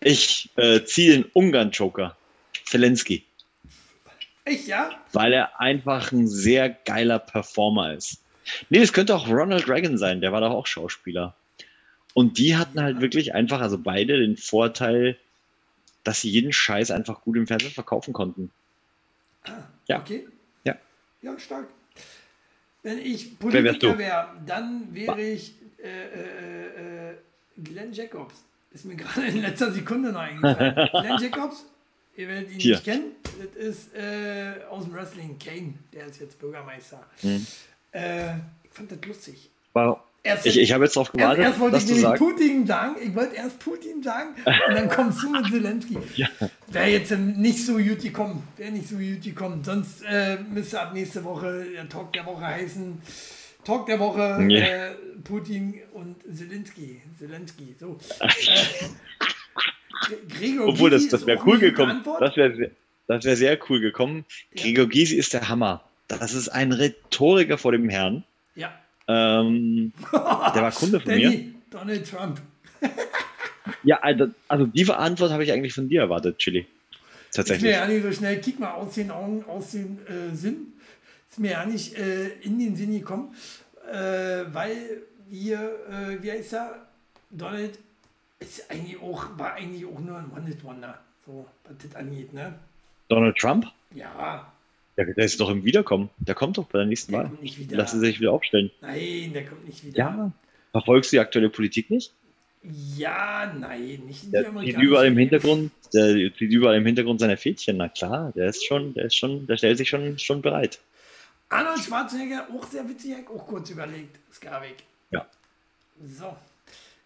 ich 0.00 0.50
äh, 0.56 0.82
ziehe 0.84 1.12
den 1.12 1.24
Ungarn-Joker. 1.32 2.16
Zelensky. 2.64 3.24
Echt, 4.44 4.68
ja? 4.68 4.90
weil 5.12 5.32
er 5.32 5.60
einfach 5.60 6.12
ein 6.12 6.26
sehr 6.26 6.70
geiler 6.70 7.18
Performer 7.18 7.94
ist. 7.94 8.22
Nee, 8.68 8.78
es 8.78 8.92
könnte 8.92 9.14
auch 9.14 9.28
Ronald 9.28 9.68
Reagan 9.68 9.98
sein, 9.98 10.20
der 10.20 10.32
war 10.32 10.40
doch 10.40 10.50
auch 10.50 10.66
Schauspieler. 10.66 11.34
Und 12.14 12.38
die 12.38 12.56
hatten 12.56 12.80
halt 12.80 13.00
wirklich 13.00 13.34
einfach, 13.34 13.60
also 13.60 13.78
beide, 13.78 14.18
den 14.18 14.36
Vorteil, 14.36 15.16
dass 16.02 16.22
sie 16.22 16.30
jeden 16.30 16.52
Scheiß 16.52 16.90
einfach 16.90 17.20
gut 17.20 17.36
im 17.36 17.46
Fernsehen 17.46 17.70
verkaufen 17.70 18.12
konnten. 18.12 18.50
Ja. 19.86 20.00
Okay. 20.00 20.26
Ja. 20.64 20.76
Ja, 21.22 21.38
stark. 21.38 21.68
Wenn 22.82 22.98
ich 22.98 23.38
Politiker 23.38 23.98
wäre, 23.98 24.28
dann 24.46 24.92
wäre 24.92 25.20
ich 25.20 25.54
äh, 25.82 25.88
äh, 25.88 27.10
äh, 27.10 27.14
Glenn 27.62 27.92
Jacobs. 27.92 28.34
Ist 28.70 28.84
mir 28.84 28.94
gerade 28.96 29.26
in 29.26 29.42
letzter 29.42 29.72
Sekunde 29.72 30.12
noch 30.12 30.20
eingefallen. 30.20 30.88
Glenn 30.92 31.18
Jacobs, 31.20 31.66
ihr 32.16 32.28
werdet 32.28 32.52
ihn 32.52 32.60
Hier. 32.60 32.74
nicht 32.76 32.84
kennen, 32.84 33.12
das 33.22 33.56
ist 33.56 33.94
äh, 33.94 34.64
aus 34.70 34.84
dem 34.84 34.94
Wrestling 34.94 35.38
Kane, 35.38 35.74
der 35.92 36.06
ist 36.06 36.20
jetzt 36.20 36.38
Bürgermeister. 36.38 37.04
Hm. 37.20 37.46
Äh, 37.92 38.34
ich 38.62 38.70
fand 38.72 38.92
das 38.92 38.98
lustig. 39.06 39.50
War, 39.72 40.04
Erst, 40.22 40.44
ich 40.44 40.58
ich 40.58 40.72
habe 40.72 40.84
jetzt 40.84 40.96
darauf 40.96 41.08
erst, 41.08 41.18
gewartet, 41.18 41.44
erst 41.44 41.60
wollte 41.60 41.72
dass 41.76 41.82
ich 41.84 41.88
nämlich 41.88 42.04
sagst. 42.04 42.22
Putin 42.22 42.66
sagen, 42.66 42.96
ich 43.02 43.14
wollte 43.14 43.36
erst 43.36 43.58
Putin 43.58 44.02
sagen 44.02 44.28
und 44.68 44.74
dann 44.74 44.88
kommst 44.90 45.22
du 45.22 45.30
mit 45.30 45.46
Zelensky. 45.46 45.96
Ja. 46.16 46.28
Wäre 46.68 46.88
jetzt 46.88 47.10
nicht 47.12 47.64
so 47.64 47.78
gut 47.78 48.00
gekommen. 48.00 48.42
Wäre 48.58 48.70
nicht 48.70 48.86
so 48.88 48.96
gut 48.96 49.22
gekommen. 49.22 49.64
Sonst 49.64 50.02
äh, 50.06 50.36
müsste 50.52 50.80
ab 50.80 50.92
nächste 50.92 51.24
Woche 51.24 51.64
der 51.74 51.88
Talk 51.88 52.12
der 52.12 52.26
Woche 52.26 52.44
heißen. 52.46 53.00
Talk 53.64 53.86
der 53.86 53.98
Woche 53.98 54.44
Ja. 54.48 54.60
äh, 54.60 54.90
Putin 55.24 55.80
und 55.94 56.16
Zelensky. 56.36 57.00
Zelensky. 57.18 57.74
So. 57.78 57.98
Äh, 58.20 58.28
Gre- 60.06 60.38
Gregor 60.38 60.68
Obwohl, 60.68 60.90
das, 60.90 61.02
Gysi 61.02 61.10
das 61.10 61.20
ist 61.22 61.26
wäre 61.26 61.40
cool 61.46 61.58
gekommen. 61.58 62.02
Das 62.20 62.36
wäre 62.36 62.70
das 63.06 63.24
wär 63.24 63.36
sehr 63.36 63.58
cool 63.68 63.80
gekommen. 63.80 64.24
Gregor 64.54 64.86
Gysi 64.86 65.16
ist 65.16 65.32
der 65.32 65.48
Hammer. 65.48 65.82
Das 66.08 66.32
ist 66.34 66.48
ein 66.48 66.72
Rhetoriker 66.72 67.58
vor 67.58 67.72
dem 67.72 67.88
Herrn. 67.88 68.24
Ähm, 69.10 69.92
der 70.12 70.62
war 70.62 70.72
Kunde 70.72 71.00
von 71.00 71.14
mir. 71.14 71.30
Danny, 71.30 71.54
Donald 71.70 72.10
Trump. 72.10 72.40
Ja, 73.82 73.98
also, 74.00 74.28
also 74.48 74.66
die 74.66 74.90
Antwort 74.90 75.30
habe 75.30 75.44
ich 75.44 75.52
eigentlich 75.52 75.72
von 75.74 75.88
dir 75.88 76.02
erwartet, 76.02 76.38
Chili. 76.38 76.60
Ist 76.60 76.68
mir 77.38 77.44
Tatsächlich. 77.44 77.70
ja 77.70 77.86
nicht 77.86 78.02
so 78.02 78.12
schnell, 78.12 78.40
kick 78.40 78.58
mal 78.58 78.72
aus 78.72 78.94
den 78.94 79.10
Augen, 79.10 79.44
aus 79.46 79.72
dem 79.72 79.98
äh, 80.06 80.34
Sinn. 80.34 80.72
Ist 81.30 81.38
mir 81.38 81.52
ja 81.52 81.64
nicht 81.64 81.96
äh, 81.96 82.28
in 82.42 82.58
den 82.58 82.74
Sinn 82.74 82.92
gekommen, 82.92 83.34
äh, 83.90 84.44
weil 84.52 85.02
hier, 85.30 85.60
äh, 85.88 86.22
wie 86.22 86.32
heißt 86.32 86.54
er? 86.54 86.86
Donald 87.30 87.78
ist 88.40 88.68
eigentlich 88.70 89.00
auch, 89.00 89.26
war 89.38 89.54
eigentlich 89.54 89.84
auch 89.86 90.00
nur 90.00 90.18
ein 90.18 90.30
One-Hit-Wonder. 90.34 90.98
So, 91.24 91.46
was 91.64 91.74
das 91.82 91.94
angeht, 91.94 92.32
ne? 92.32 92.54
Donald 93.08 93.36
Trump? 93.36 93.66
Ja, 93.94 94.50
Ja, 95.06 95.12
der 95.14 95.24
ist 95.24 95.40
doch 95.40 95.48
im 95.50 95.64
Wiederkommen. 95.64 96.10
Der 96.18 96.34
kommt 96.34 96.58
doch 96.58 96.66
bei 96.66 96.78
der 96.78 96.86
nächsten 96.86 97.12
der 97.12 97.20
Wahl. 97.22 97.28
kommt 97.28 97.42
nicht 97.42 97.58
wieder. 97.58 97.76
Lassen 97.76 98.00
Sie 98.00 98.06
sich 98.06 98.20
wieder 98.20 98.32
aufstellen. 98.32 98.70
Nein, 98.80 99.32
der 99.32 99.44
kommt 99.46 99.66
nicht 99.66 99.84
wieder. 99.84 99.98
Ja. 99.98 100.32
Verfolgst 100.72 101.10
du 101.12 101.16
die 101.16 101.20
aktuelle 101.20 101.48
Politik 101.50 101.90
nicht? 101.90 102.12
Ja, 102.96 103.52
nein, 103.58 104.02
nicht 104.06 104.24
in 104.24 104.28
die 104.28 104.30
Der 104.32 104.42
zieht 104.42 104.48
amerikanische- 104.50 104.86
überall 104.86 105.06
im 105.06 105.16
Hintergrund, 105.16 105.72
der 105.94 106.14
zieht 106.36 106.52
überall 106.52 106.76
im 106.76 106.84
Hintergrund 106.84 107.18
seine 107.20 107.36
Fädchen. 107.38 107.78
Na 107.78 107.88
klar, 107.88 108.32
der 108.36 108.48
ist 108.50 108.64
schon, 108.66 108.92
der 108.94 109.06
ist 109.06 109.16
schon, 109.16 109.46
der 109.46 109.56
stellt 109.56 109.78
sich 109.78 109.88
schon, 109.88 110.18
schon 110.18 110.42
bereit. 110.42 110.78
Arnold 111.48 111.80
Schwarzenegger, 111.80 112.46
auch 112.54 112.66
sehr 112.68 112.86
witzig, 112.88 113.14
auch 113.34 113.46
kurz 113.46 113.70
überlegt. 113.70 114.16
Skarweg. 114.32 114.76
Ja. 115.10 115.26
So. 116.16 116.36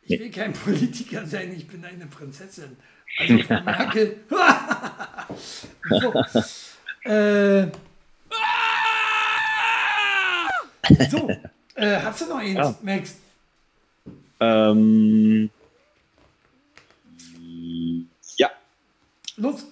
Ich 0.03 0.19
will 0.19 0.31
kein 0.31 0.53
Politiker 0.65 1.25
sein, 1.25 1.55
ich 1.57 1.66
bin 1.69 1.85
eine 1.85 2.07
Prinzessin. 2.07 2.77
Also 3.16 3.35
Merkel. 3.49 4.16
so. 5.89 6.12
Äh. 7.05 7.67
so. 11.11 11.29
Äh, 11.75 12.01
hast 12.01 12.21
du 12.23 12.27
noch 12.27 12.37
eins, 12.39 12.55
Ja. 12.55 12.79
Max? 12.83 13.17
Ähm, 14.41 15.51
ja, 18.37 18.51
Los. 19.37 19.65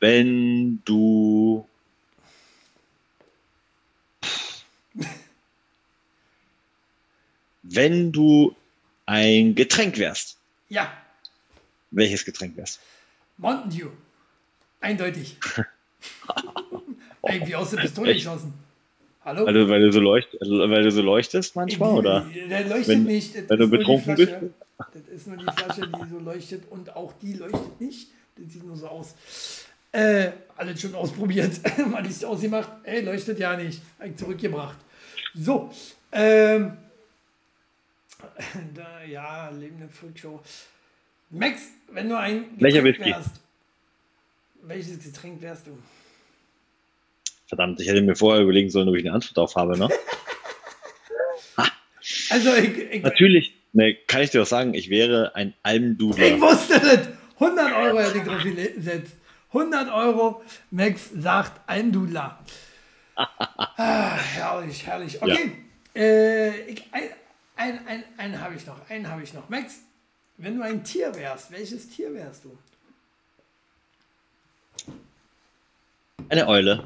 wenn 0.00 0.82
du 0.84 1.66
wenn 7.62 8.12
du 8.12 8.54
ein 9.06 9.54
Getränk 9.54 9.98
wärst, 9.98 10.36
Ja. 10.68 10.92
welches 11.90 12.24
Getränk 12.24 12.56
wärst? 12.56 12.80
Mountain 13.36 13.70
Dew. 13.70 13.90
Eindeutig. 14.84 15.38
Ey, 17.22 17.46
wie 17.46 17.54
aus 17.54 17.70
der 17.70 17.78
Pistole 17.78 18.10
Echt? 18.10 18.20
geschossen. 18.24 18.52
Hallo? 19.24 19.46
Weil 19.46 19.54
du, 19.54 19.68
weil 19.70 19.80
du 19.80 19.90
so 19.90 20.00
leucht, 20.00 20.28
weil 20.40 20.82
du 20.82 20.90
so 20.90 21.00
leuchtest 21.00 21.56
manchmal, 21.56 21.92
oder? 21.92 22.26
Der 22.50 22.68
leuchtet 22.68 22.88
Wenn- 22.88 23.04
nicht. 23.04 23.34
Das 23.34 23.48
wenn 23.48 23.58
du 23.60 23.68
betrunken 23.70 24.14
Flasche. 24.14 24.50
Das 24.76 25.02
ist 25.10 25.26
nur 25.26 25.38
die 25.38 25.44
Flasche, 25.44 25.88
die 25.88 26.10
so 26.10 26.18
leuchtet 26.18 26.64
und 26.70 26.94
auch 26.94 27.14
die 27.22 27.32
leuchtet 27.32 27.80
nicht. 27.80 28.08
Das 28.36 28.52
sieht 28.52 28.62
nur 28.62 28.76
so 28.76 28.88
aus. 28.88 29.14
Äh, 29.90 30.32
alles 30.54 30.78
schon 30.82 30.94
ausprobiert. 30.94 31.52
Mal 31.90 32.02
Licht 32.02 32.22
ausgemacht. 32.22 32.68
Ey, 32.82 33.00
leuchtet 33.00 33.38
ja 33.38 33.56
nicht. 33.56 33.80
Zurückgebracht. 34.16 34.76
So. 35.32 35.70
Ähm, 36.12 36.76
da, 38.74 39.02
ja, 39.02 39.48
lebende 39.48 39.88
Foodshow. 39.88 40.42
Max, 41.30 41.62
wenn 41.90 42.10
du 42.10 42.18
ein 42.18 42.44
Welcher 42.58 42.84
wärst, 42.84 43.40
welches 44.66 45.02
Getränk 45.02 45.40
wärst 45.42 45.66
du? 45.66 45.78
Verdammt, 47.46 47.80
ich 47.80 47.88
hätte 47.88 48.02
mir 48.02 48.16
vorher 48.16 48.42
überlegen 48.42 48.70
sollen, 48.70 48.88
ob 48.88 48.96
ich 48.96 49.04
eine 49.04 49.14
Antwort 49.14 49.36
darauf 49.36 49.54
habe, 49.56 49.78
ne? 49.78 49.88
Also, 52.30 52.54
ich, 52.54 52.76
ich, 52.76 53.02
Natürlich, 53.02 53.54
ne, 53.72 53.94
kann 54.06 54.20
ich 54.20 54.30
dir 54.30 54.42
auch 54.42 54.46
sagen, 54.46 54.74
ich 54.74 54.90
wäre 54.90 55.34
ein 55.34 55.48
Ich 55.48 55.54
Almdudler. 55.62 56.40
wusste 56.40 56.78
das. 56.80 57.08
100 57.40 57.72
Euro 57.72 57.98
hätte 57.98 58.18
ich 58.18 58.24
drauf 58.24 58.42
gesetzt. 58.42 59.16
100 59.48 59.90
Euro. 59.92 60.42
Max 60.70 61.10
sagt 61.14 61.60
Almdudler. 61.68 62.38
Ah, 63.16 64.16
herrlich, 64.16 64.86
herrlich. 64.86 65.22
Okay. 65.22 65.52
Äh, 65.94 66.60
ich, 66.70 66.84
ein 66.92 67.08
ein, 67.56 67.86
ein, 67.86 68.04
einen 68.16 68.40
habe 68.40 68.54
ich 68.54 68.66
noch. 68.66 68.88
Einen 68.90 69.08
habe 69.08 69.22
ich 69.22 69.32
noch. 69.32 69.48
Max, 69.48 69.80
wenn 70.36 70.56
du 70.56 70.62
ein 70.62 70.82
Tier 70.84 71.14
wärst, 71.14 71.50
welches 71.52 71.88
Tier 71.88 72.12
wärst 72.14 72.44
du? 72.44 72.56
Eine 76.28 76.48
Eule. 76.48 76.84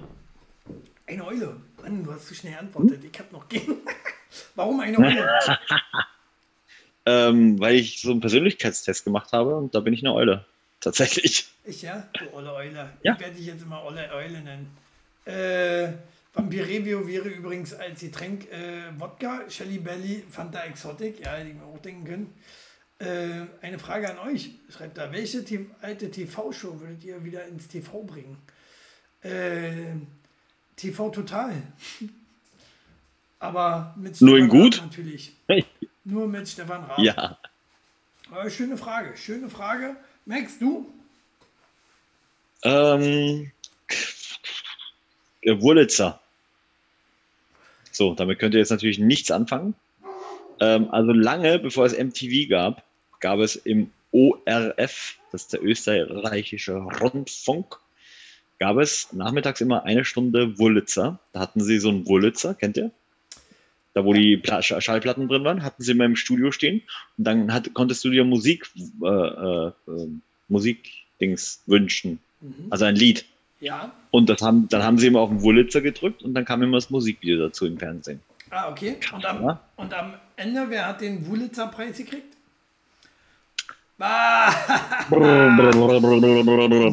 Eine 1.07 1.27
Eule. 1.27 1.57
Mann, 1.81 2.05
du 2.05 2.13
hast 2.13 2.27
zu 2.27 2.35
schnell 2.35 2.53
geantwortet. 2.53 3.03
Ich 3.05 3.19
habe 3.19 3.33
noch 3.33 3.49
gegen. 3.49 3.77
Warum 4.55 4.81
eine 4.81 4.99
Eule? 4.99 5.29
Ähm, 7.07 7.59
weil 7.59 7.77
ich 7.77 8.03
so 8.03 8.11
einen 8.11 8.21
Persönlichkeitstest 8.21 9.03
gemacht 9.03 9.33
habe 9.33 9.57
und 9.57 9.75
da 9.75 9.81
bin 9.81 9.95
ich 9.95 10.03
eine 10.03 10.13
Eule. 10.13 10.45
Tatsächlich. 10.79 11.49
Ich 11.65 11.81
ja? 11.81 12.07
Du 12.13 12.35
Olle 12.35 12.53
Eule. 12.53 12.91
Ja. 13.03 13.15
Ich 13.15 13.21
werde 13.21 13.35
dich 13.35 13.47
jetzt 13.47 13.63
immer 13.63 13.83
Olle 13.83 14.11
Eule 14.13 14.43
nennen. 14.43 14.77
Äh, 15.25 15.95
Vampirevio 16.35 17.07
wäre 17.09 17.29
übrigens 17.31 17.73
als 17.73 18.01
Getränk 18.01 18.53
äh, 18.53 18.93
Wodka, 18.99 19.49
Shelly 19.49 19.79
Belly, 19.79 20.23
Fanta 20.29 20.65
Exotic. 20.65 21.21
Ja, 21.25 21.33
hätte 21.33 21.49
ich 21.49 21.55
mir 21.55 21.65
auch 21.65 21.79
denken 21.79 22.05
können. 22.05 22.35
Äh, 22.99 23.47
eine 23.63 23.79
Frage 23.79 24.11
an 24.11 24.19
euch. 24.29 24.51
Schreibt 24.71 24.99
da, 24.99 25.13
welche 25.13 25.45
alte 25.83 26.11
TV-Show 26.11 26.81
würdet 26.81 27.05
ihr 27.05 27.25
wieder 27.25 27.47
ins 27.47 27.69
TV 27.69 28.03
bringen? 28.03 28.39
Äh, 29.23 29.95
TV 30.77 31.11
Total. 31.11 31.63
Aber 33.41 33.95
mit 33.97 34.21
Nur 34.21 34.37
in 34.37 34.47
Stefan 34.47 34.61
gut? 34.61 34.79
Raab 34.79 34.87
natürlich. 34.87 35.33
Nur 36.05 36.27
mit 36.27 36.49
Stefan 36.49 36.85
Raab. 36.85 36.99
Ja. 36.99 37.39
Aber 38.31 38.51
schöne 38.51 38.77
Frage, 38.77 39.17
schöne 39.17 39.49
Frage. 39.49 39.97
Max, 40.27 40.59
du? 40.59 40.93
Ähm, 42.63 43.53
äh, 45.43 45.61
Wurlitzer. 45.61 46.21
So, 47.93 48.15
damit 48.15 48.39
könnt 48.39 48.55
ihr 48.55 48.61
jetzt 48.61 48.71
natürlich 48.71 48.99
nichts 48.99 49.31
anfangen. 49.31 49.75
Ähm, 50.61 50.91
also 50.91 51.13
lange 51.13 51.59
bevor 51.59 51.87
es 51.87 51.97
MTV 51.97 52.49
gab, 52.49 52.85
gab 53.21 53.41
es 53.41 53.57
im 53.57 53.91
ORF, 54.13 55.17
das 55.33 55.43
ist 55.43 55.53
der 55.53 55.63
österreichische 55.63 56.75
Rundfunk, 56.77 57.77
gab 58.59 58.79
es 58.79 59.13
nachmittags 59.13 59.61
immer 59.61 59.85
eine 59.85 60.05
Stunde 60.05 60.59
Wurlitzer. 60.59 61.19
Da 61.33 61.41
hatten 61.41 61.61
sie 61.61 61.79
so 61.79 61.91
einen 61.91 62.07
Wurlitzer, 62.07 62.55
kennt 62.55 62.77
ihr? 62.77 62.91
Da 63.95 64.05
wo 64.05 64.13
die 64.13 64.37
Pla 64.37 64.59
Sch- 64.61 64.81
Schallplatten 64.81 65.29
drin 65.29 65.45
waren, 65.45 65.63
hatten 65.63 65.83
sie 65.83 65.93
immer 65.93 66.05
im 66.05 66.17
Studio 66.17 66.53
stehen 66.53 66.83
und 67.17 67.25
dann 67.25 67.53
hat, 67.53 67.73
konntest 67.75 68.05
du 68.05 68.11
dir 68.11 68.25
Musik, 68.25 68.71
äh, 69.03 69.07
äh, 69.07 69.69
äh, 69.89 70.09
Musikdings 70.49 71.63
wünschen. 71.67 72.21
Also 72.71 72.85
ein 72.85 72.95
Lied. 72.95 73.25
Ja. 73.61 73.93
Und 74.13 74.29
das 74.31 74.41
haben, 74.43 74.69
dann 74.69 74.85
haben 74.85 74.99
sie 74.99 75.09
immer 75.09 75.21
auf 75.21 75.31
den 75.31 75.43
Wurlitzer 75.43 75.81
gedrückt 75.81 76.23
und 76.23 76.35
dann 76.35 76.45
kam 76.45 76.63
immer 76.63 76.77
das 76.77 76.91
Musikvideo 76.91 77.39
dazu 77.49 77.67
im 77.67 77.79
Fernsehen. 77.79 78.21
Ah, 78.51 78.71
okay. 78.71 78.97
Und 79.13 79.27
am, 79.27 79.59
und 79.77 79.93
am 79.93 80.15
Ende, 80.37 80.67
wer 80.69 80.87
hat 80.87 81.01
den 81.01 81.27
Wulitzer-Preis 81.27 81.99
gekriegt? 81.99 82.37
Ah, 84.01 84.53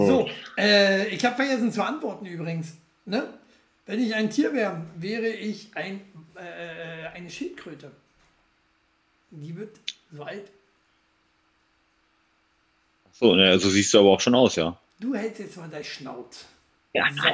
so, 0.07 0.29
Äh, 0.57 1.07
ich 1.09 1.23
habe 1.23 1.35
vergessen 1.35 1.71
zu 1.71 1.83
antworten 1.83 2.25
übrigens. 2.25 2.73
Ne? 3.05 3.27
Wenn 3.85 4.01
ich 4.03 4.15
ein 4.15 4.29
Tier 4.31 4.51
wäre, 4.53 4.81
wäre 4.97 5.27
ich 5.27 5.69
ein, 5.75 6.01
äh, 6.35 7.07
eine 7.15 7.29
Schildkröte. 7.29 7.91
Die 9.29 9.55
wird 9.55 9.77
so 10.11 10.23
alt. 10.23 10.49
So, 13.11 13.35
ne, 13.35 13.57
so 13.59 13.69
siehst 13.69 13.93
du 13.93 13.99
aber 13.99 14.09
auch 14.09 14.19
schon 14.19 14.35
aus, 14.35 14.55
ja. 14.55 14.77
Du 14.99 15.13
hältst 15.13 15.39
jetzt 15.39 15.57
mal 15.57 15.69
dein 15.69 15.83
Schnauz. 15.83 16.45
Ja. 16.93 17.05
So. 17.15 17.29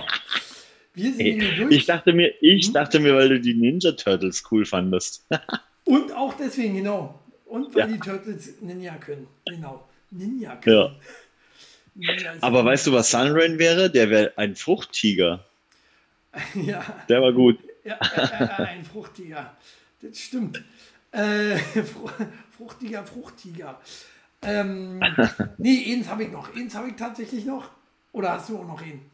Wir 0.94 1.14
sind 1.14 1.26
hier 1.26 1.56
durch. 1.56 1.76
Ich 1.76 1.86
dachte 1.86 2.12
mir, 2.14 2.34
ich 2.42 2.68
Hm? 2.68 2.74
dachte 2.74 3.00
mir, 3.00 3.16
weil 3.16 3.30
du 3.30 3.40
die 3.40 3.54
Ninja 3.54 3.94
Turtles 3.94 4.44
cool 4.52 4.66
fandest. 4.66 5.26
Und 5.86 6.12
auch 6.14 6.34
deswegen, 6.34 6.76
genau. 6.76 7.20
Und 7.52 7.76
weil 7.76 7.82
Ja. 7.82 7.88
die 7.88 8.00
Turtles 8.00 8.62
Ninja 8.62 8.96
können. 8.96 9.28
Genau. 9.46 9.86
Ninja 10.10 10.56
können. 10.56 10.96
Ja. 11.96 12.14
Ninja 12.14 12.34
Aber 12.40 12.64
weißt 12.64 12.88
du, 12.88 12.94
was 12.94 13.12
Sunrain 13.12 13.60
wäre? 13.60 13.90
Der 13.92 14.10
wäre 14.10 14.32
ein 14.38 14.56
Fruchttiger. 14.56 15.46
Ja, 16.56 16.82
Der 17.10 17.22
war 17.22 17.34
gut. 17.34 17.60
ja 17.84 17.96
äh, 18.16 18.44
äh, 18.46 18.66
ein 18.68 18.86
Fruchtiger. 18.86 19.54
Das 20.02 20.18
stimmt. 20.18 20.64
Äh, 21.12 21.58
Fru 21.84 22.10
fruchtiger 22.58 23.06
Fruchtiger. 23.06 23.82
Ähm, 24.42 25.02
nee, 25.58 25.94
eins 25.94 26.08
habe 26.08 26.24
ich 26.24 26.32
noch. 26.32 26.56
Eins 26.56 26.74
habe 26.74 26.88
ich 26.88 26.96
tatsächlich 26.96 27.44
noch. 27.44 27.70
Oder 28.14 28.32
hast 28.32 28.48
du 28.48 28.60
auch 28.60 28.66
noch 28.66 28.82
einen? 28.82 29.11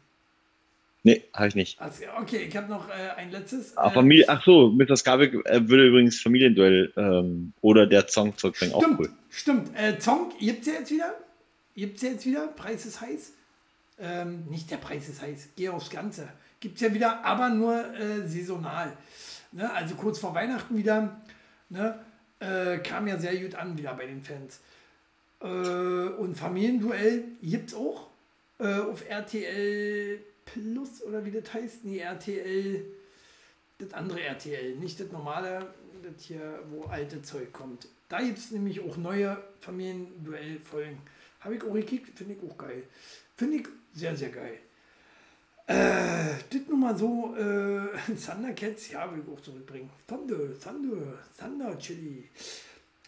Nee, 1.04 1.22
habe 1.32 1.48
ich 1.48 1.54
nicht. 1.54 1.80
Also, 1.80 2.02
okay, 2.20 2.46
ich 2.48 2.56
habe 2.56 2.68
noch 2.68 2.88
äh, 2.88 2.92
ein 3.16 3.30
letztes. 3.30 3.76
Ah, 3.76 3.88
Äh, 3.88 3.92
Familie, 3.92 4.24
ach 4.28 4.44
so, 4.44 4.70
Mr. 4.70 4.96
Skarbek 4.96 5.34
äh, 5.46 5.68
würde 5.68 5.86
übrigens 5.86 6.20
Familienduell 6.20 6.92
ähm, 6.96 7.52
oder 7.60 7.86
der 7.86 8.08
Song 8.08 8.36
zurückbringen. 8.36 8.74
Auch 8.74 8.82
Stimmt, 8.82 9.00
cool. 9.00 9.10
stimmt. 9.30 9.70
Äh, 9.78 9.98
Zong 9.98 10.32
gibt's 10.38 10.66
ja 10.66 10.74
jetzt 10.74 10.90
wieder. 10.90 11.14
Gibt's 11.76 12.02
ja 12.02 12.10
jetzt 12.10 12.26
wieder. 12.26 12.48
Preis 12.48 12.84
ist 12.84 13.00
heiß. 13.00 13.32
Ähm, 14.00 14.44
nicht 14.50 14.70
der 14.70 14.76
Preis 14.78 15.08
ist 15.08 15.22
heiß. 15.22 15.50
Geh 15.56 15.68
aufs 15.68 15.90
Ganze. 15.90 16.28
Gibt's 16.60 16.80
ja 16.80 16.92
wieder, 16.92 17.24
aber 17.24 17.48
nur 17.50 17.76
äh, 17.94 18.26
saisonal. 18.26 18.92
Ne? 19.52 19.72
Also 19.72 19.94
kurz 19.94 20.18
vor 20.18 20.34
Weihnachten 20.34 20.76
wieder. 20.76 21.20
Ne? 21.68 21.98
Äh, 22.40 22.78
kam 22.78 23.06
ja 23.06 23.16
sehr 23.18 23.36
gut 23.36 23.54
an 23.54 23.78
wieder 23.78 23.94
bei 23.94 24.06
den 24.06 24.22
Fans. 24.22 24.60
Äh, 25.40 25.46
und 25.46 26.36
Familienduell 26.36 27.24
gibt's 27.42 27.74
auch 27.74 28.08
äh, 28.58 28.74
auf 28.80 29.08
RTL 29.08 30.18
Plus 30.52 31.02
oder 31.02 31.24
wie 31.24 31.30
das 31.30 31.52
heißt. 31.52 31.84
Nee, 31.84 31.98
RTL. 31.98 32.84
Das 33.78 33.94
andere 33.94 34.20
RTL, 34.22 34.74
nicht 34.74 34.98
das 34.98 35.12
normale, 35.12 35.72
das 36.02 36.24
hier, 36.24 36.58
wo 36.70 36.84
alte 36.86 37.22
Zeug 37.22 37.52
kommt. 37.52 37.86
Da 38.08 38.20
gibt 38.20 38.38
es 38.38 38.50
nämlich 38.50 38.80
auch 38.80 38.96
neue 38.96 39.40
Familienduell-Folgen. 39.60 40.98
Habe 41.40 41.54
ich 41.54 41.62
auch 41.62 41.72
gekickt, 41.72 42.18
finde 42.18 42.34
ich 42.34 42.50
auch 42.50 42.58
geil. 42.58 42.82
Finde 43.36 43.58
ich 43.58 43.68
sehr, 43.92 44.16
sehr 44.16 44.30
geil. 44.30 44.58
Äh, 45.68 46.34
das 46.50 46.66
nur 46.66 46.78
mal 46.78 46.96
so, 46.96 47.36
äh, 47.36 48.14
Thundercats, 48.26 48.90
ja, 48.90 49.12
will 49.12 49.22
ich 49.24 49.32
auch 49.32 49.40
zurückbringen. 49.40 49.90
Thunder, 50.08 50.58
Thunder, 50.58 51.18
Thunder 51.38 51.78
Chili. 51.78 52.28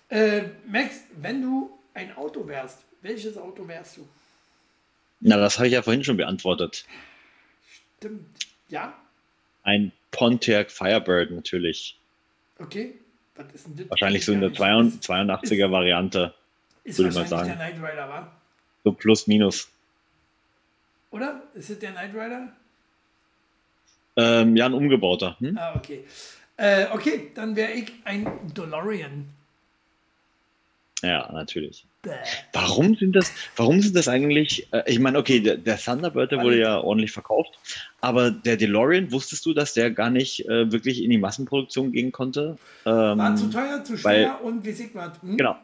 Äh, 0.08 0.42
Max, 0.66 1.00
wenn 1.20 1.42
du 1.42 1.70
ein 1.94 2.14
Auto 2.16 2.46
wärst, 2.46 2.84
welches 3.02 3.36
Auto 3.36 3.66
wärst 3.66 3.96
du? 3.96 4.08
Na, 5.20 5.36
das 5.36 5.58
habe 5.58 5.68
ich 5.68 5.74
ja 5.74 5.82
vorhin 5.82 6.04
schon 6.04 6.16
beantwortet. 6.16 6.84
Stimmt. 8.00 8.26
Ja? 8.68 8.94
Ein 9.62 9.92
Pontiac 10.10 10.70
Firebird 10.70 11.30
natürlich. 11.30 11.98
Okay. 12.58 12.94
Was 13.36 13.46
ist 13.54 13.66
denn 13.66 13.76
das? 13.76 13.90
Wahrscheinlich 13.90 14.24
so 14.24 14.32
in 14.32 14.40
der 14.40 14.50
Ist- 14.50 14.58
82er 14.58 15.70
Variante. 15.70 16.34
Ist 16.84 16.98
würde 16.98 17.10
ich 17.10 17.14
mal 17.14 17.20
wahrscheinlich 17.30 17.48
sagen. 17.54 17.58
der 17.58 17.72
Knight 17.80 17.92
Rider, 17.92 18.08
wa? 18.08 18.32
So 18.84 18.92
plus 18.92 19.26
minus. 19.26 19.68
Oder? 21.10 21.42
Ist 21.54 21.68
es 21.70 21.78
der 21.78 21.90
Knight 21.92 22.14
Rider? 22.14 22.48
Ähm, 24.16 24.56
ja, 24.56 24.66
ein 24.66 24.72
umgebauter. 24.74 25.36
Hm? 25.40 25.58
Ah, 25.58 25.74
okay. 25.76 26.04
Äh, 26.56 26.86
okay, 26.92 27.30
dann 27.34 27.54
wäre 27.56 27.72
ich 27.72 27.92
ein 28.04 28.26
DeLorean. 28.54 29.26
Ja, 31.02 31.30
natürlich. 31.32 31.84
Warum 32.54 32.94
sind 32.96 33.14
das, 33.14 33.30
warum 33.56 33.82
sind 33.82 33.94
das 33.94 34.08
eigentlich, 34.08 34.66
äh, 34.72 34.82
ich 34.86 34.98
meine, 34.98 35.18
okay, 35.18 35.40
der, 35.40 35.58
der 35.58 35.76
Thunderbird, 35.76 36.32
der 36.32 36.42
wurde 36.42 36.58
ja 36.58 36.80
ordentlich 36.80 37.12
verkauft, 37.12 37.58
aber 38.00 38.30
der 38.30 38.56
DeLorean, 38.56 39.12
wusstest 39.12 39.44
du, 39.44 39.52
dass 39.52 39.74
der 39.74 39.90
gar 39.90 40.08
nicht 40.08 40.48
äh, 40.48 40.72
wirklich 40.72 41.02
in 41.02 41.10
die 41.10 41.18
Massenproduktion 41.18 41.92
gehen 41.92 42.10
konnte? 42.10 42.56
Ähm, 42.86 43.18
War 43.18 43.36
zu 43.36 43.50
teuer, 43.50 43.84
zu 43.84 43.92
weil- 44.04 44.24
schwer 44.24 44.42
und 44.42 44.64
wie 44.64 44.72
sieht 44.72 44.94
man? 44.94 45.12
Hm? 45.20 45.36
Genau. 45.36 45.56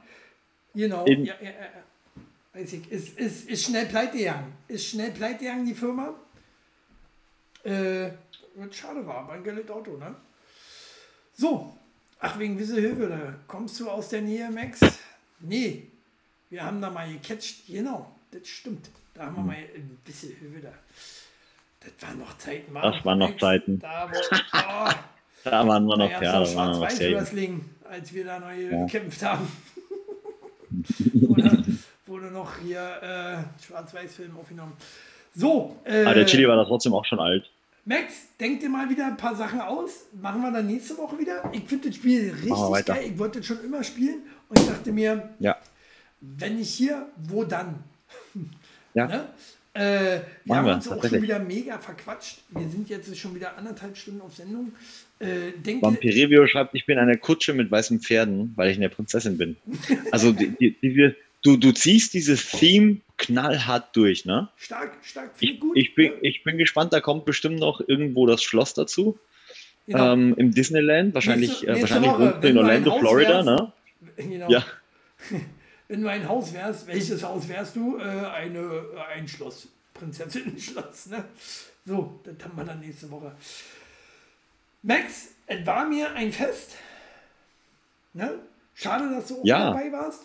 Genau. 0.74 1.04
In- 1.06 1.24
ja, 1.24 1.34
ja, 1.40 1.48
ja, 1.50 1.52
ja. 1.52 2.60
Weiß 2.60 2.72
ich. 2.74 2.90
Ist, 2.90 3.18
ist, 3.18 3.48
ist 3.48 3.64
schnell 3.64 3.86
pleite 3.86 4.18
gegangen. 4.18 4.52
Ist 4.68 4.86
schnell 4.88 5.12
pleite 5.12 5.38
gegangen, 5.44 5.64
die 5.64 5.74
Firma. 5.74 6.14
Äh, 7.64 8.10
schade 8.72 9.06
war, 9.06 9.26
war 9.26 9.32
ein 9.32 9.42
geiles 9.44 9.68
Auto, 9.70 9.96
ne? 9.96 10.14
So. 11.34 11.72
Ach, 12.18 12.38
wegen 12.38 12.58
Wieselhöhe, 12.58 13.08
da 13.08 13.34
kommst 13.46 13.78
du 13.80 13.90
aus 13.90 14.08
der 14.10 14.20
Nähe, 14.22 14.50
Max? 14.50 14.80
Nee. 15.40 15.86
Wir 16.50 16.62
haben 16.64 16.80
da 16.80 16.90
mal 16.90 17.08
gecatcht. 17.12 17.66
Genau, 17.66 18.10
das 18.30 18.46
stimmt. 18.46 18.90
Da 19.14 19.26
haben 19.26 19.36
wir 19.36 19.42
mal 19.42 19.56
ein 19.56 19.98
bisschen 20.04 20.32
Höhe 20.40 20.60
da. 20.60 20.72
Das 21.80 21.92
waren 22.08 22.18
noch 22.18 22.36
Zeiten, 22.38 22.74
wa? 22.74 22.82
Das 22.90 23.04
waren 23.04 23.18
noch? 23.18 23.36
Zeiten. 23.38 23.78
Da, 23.78 24.10
wo, 24.10 24.16
oh, 24.56 24.90
Da 25.44 25.66
waren 25.68 25.86
wir 25.86 25.96
noch, 25.96 26.10
ja, 26.10 26.20
da 26.20 26.32
waren 26.32 26.46
wir 26.48 26.64
noch. 26.66 26.74
Schwarz-Weiß-Wrestling, 26.80 27.64
als 27.88 28.12
wir 28.12 28.24
da 28.24 28.38
neu 28.40 28.60
Ja. 28.70 28.84
gekämpft 28.84 29.22
haben. 29.22 29.46
Oder 31.28 31.64
wurde 32.06 32.26
noch 32.26 32.58
hier 32.58 32.80
äh, 33.02 33.64
Schwarz-Weiß-Film 33.64 34.36
aufgenommen. 34.36 34.72
So, 35.34 35.76
äh, 35.84 36.04
Aber 36.04 36.14
der 36.14 36.26
Chili 36.26 36.46
war 36.48 36.56
da 36.56 36.64
trotzdem 36.64 36.94
auch 36.94 37.04
schon 37.04 37.20
alt. 37.20 37.48
Max, 37.84 38.14
denk 38.40 38.60
dir 38.60 38.68
mal 38.68 38.88
wieder 38.90 39.06
ein 39.06 39.16
paar 39.16 39.36
Sachen 39.36 39.60
aus. 39.60 40.06
Machen 40.20 40.42
wir 40.42 40.50
dann 40.50 40.66
nächste 40.66 40.96
Woche 40.98 41.18
wieder. 41.18 41.48
Ich 41.52 41.64
finde 41.64 41.88
das 41.88 41.96
Spiel 41.96 42.32
richtig 42.32 42.86
geil. 42.86 43.10
Ich 43.12 43.18
wollte 43.18 43.38
das 43.38 43.46
schon 43.46 43.62
immer 43.64 43.84
spielen 43.84 44.22
und 44.48 44.58
ich 44.58 44.66
dachte 44.66 44.90
mir, 44.92 45.30
Ja. 45.38 45.56
Wenn 46.20 46.56
nicht 46.56 46.70
hier, 46.70 47.06
wo 47.16 47.44
dann? 47.44 47.82
Ja. 48.94 49.06
Ne? 49.08 49.26
Äh, 49.74 50.20
wir 50.46 50.56
haben 50.56 50.64
wir, 50.64 50.74
uns 50.76 50.88
auch 50.88 51.04
schon 51.06 51.20
wieder 51.20 51.38
mega 51.38 51.78
verquatscht. 51.78 52.38
Wir 52.48 52.66
sind 52.66 52.88
jetzt 52.88 53.14
schon 53.18 53.34
wieder 53.34 53.58
anderthalb 53.58 53.94
Stunden 53.94 54.22
auf 54.22 54.34
Sendung. 54.34 54.72
Äh, 55.18 55.52
Vampirevio 55.82 56.46
schreibt, 56.46 56.74
ich 56.74 56.86
bin 56.86 56.96
eine 56.98 57.18
Kutsche 57.18 57.52
mit 57.52 57.70
weißen 57.70 58.00
Pferden, 58.00 58.54
weil 58.56 58.70
ich 58.70 58.78
eine 58.78 58.88
Prinzessin 58.88 59.36
bin. 59.36 59.56
Also 60.12 60.32
die, 60.32 60.48
die, 60.48 60.76
diese, 60.80 61.14
du, 61.42 61.58
du 61.58 61.72
ziehst 61.72 62.14
dieses 62.14 62.48
Theme 62.50 63.02
knallhart 63.18 63.94
durch, 63.94 64.24
ne? 64.24 64.48
stark, 64.56 64.96
stark, 65.02 65.32
Ich, 65.40 65.60
gut. 65.60 65.76
ich, 65.76 65.94
bin, 65.94 66.12
ich 66.22 66.42
bin 66.42 66.56
gespannt, 66.56 66.94
da 66.94 67.00
kommt 67.00 67.26
bestimmt 67.26 67.58
noch 67.58 67.82
irgendwo 67.86 68.26
das 68.26 68.42
Schloss 68.42 68.72
dazu. 68.72 69.18
genau. 69.86 70.14
Ähm, 70.14 70.34
Im 70.38 70.54
Disneyland, 70.54 71.12
wahrscheinlich, 71.14 71.50
Nächste- 71.50 71.66
äh, 71.66 71.72
nächste 71.74 71.82
wahrscheinlich 71.94 72.34
Woche, 72.36 72.48
in 72.48 72.56
Orlando, 72.56 72.98
Florida, 72.98 73.42
ne? 73.42 73.72
Genau. 74.16 74.50
Ja. 74.50 74.64
Wenn 75.88 76.02
du 76.02 76.08
ein 76.10 76.28
Haus 76.28 76.52
wärst, 76.52 76.86
welches 76.86 77.22
Haus 77.22 77.48
wärst 77.48 77.76
du? 77.76 77.98
Äh, 77.98 78.02
eine, 78.02 78.58
äh, 78.58 79.14
ein 79.14 79.28
Schloss. 79.28 79.68
Prinzessinnen-Schloss, 79.94 81.06
ne? 81.06 81.24
So, 81.86 82.20
das 82.24 82.34
haben 82.44 82.56
wir 82.56 82.64
dann 82.64 82.80
nächste 82.80 83.10
Woche. 83.10 83.34
Max, 84.82 85.28
es 85.46 85.64
war 85.66 85.86
mir 85.86 86.12
ein 86.12 86.32
Fest. 86.32 86.72
Ne? 88.12 88.38
Schade, 88.74 89.08
dass 89.10 89.28
du 89.28 89.40
auch 89.40 89.44
Ja. 89.44 89.70
dabei 89.70 89.90
warst. 89.92 90.22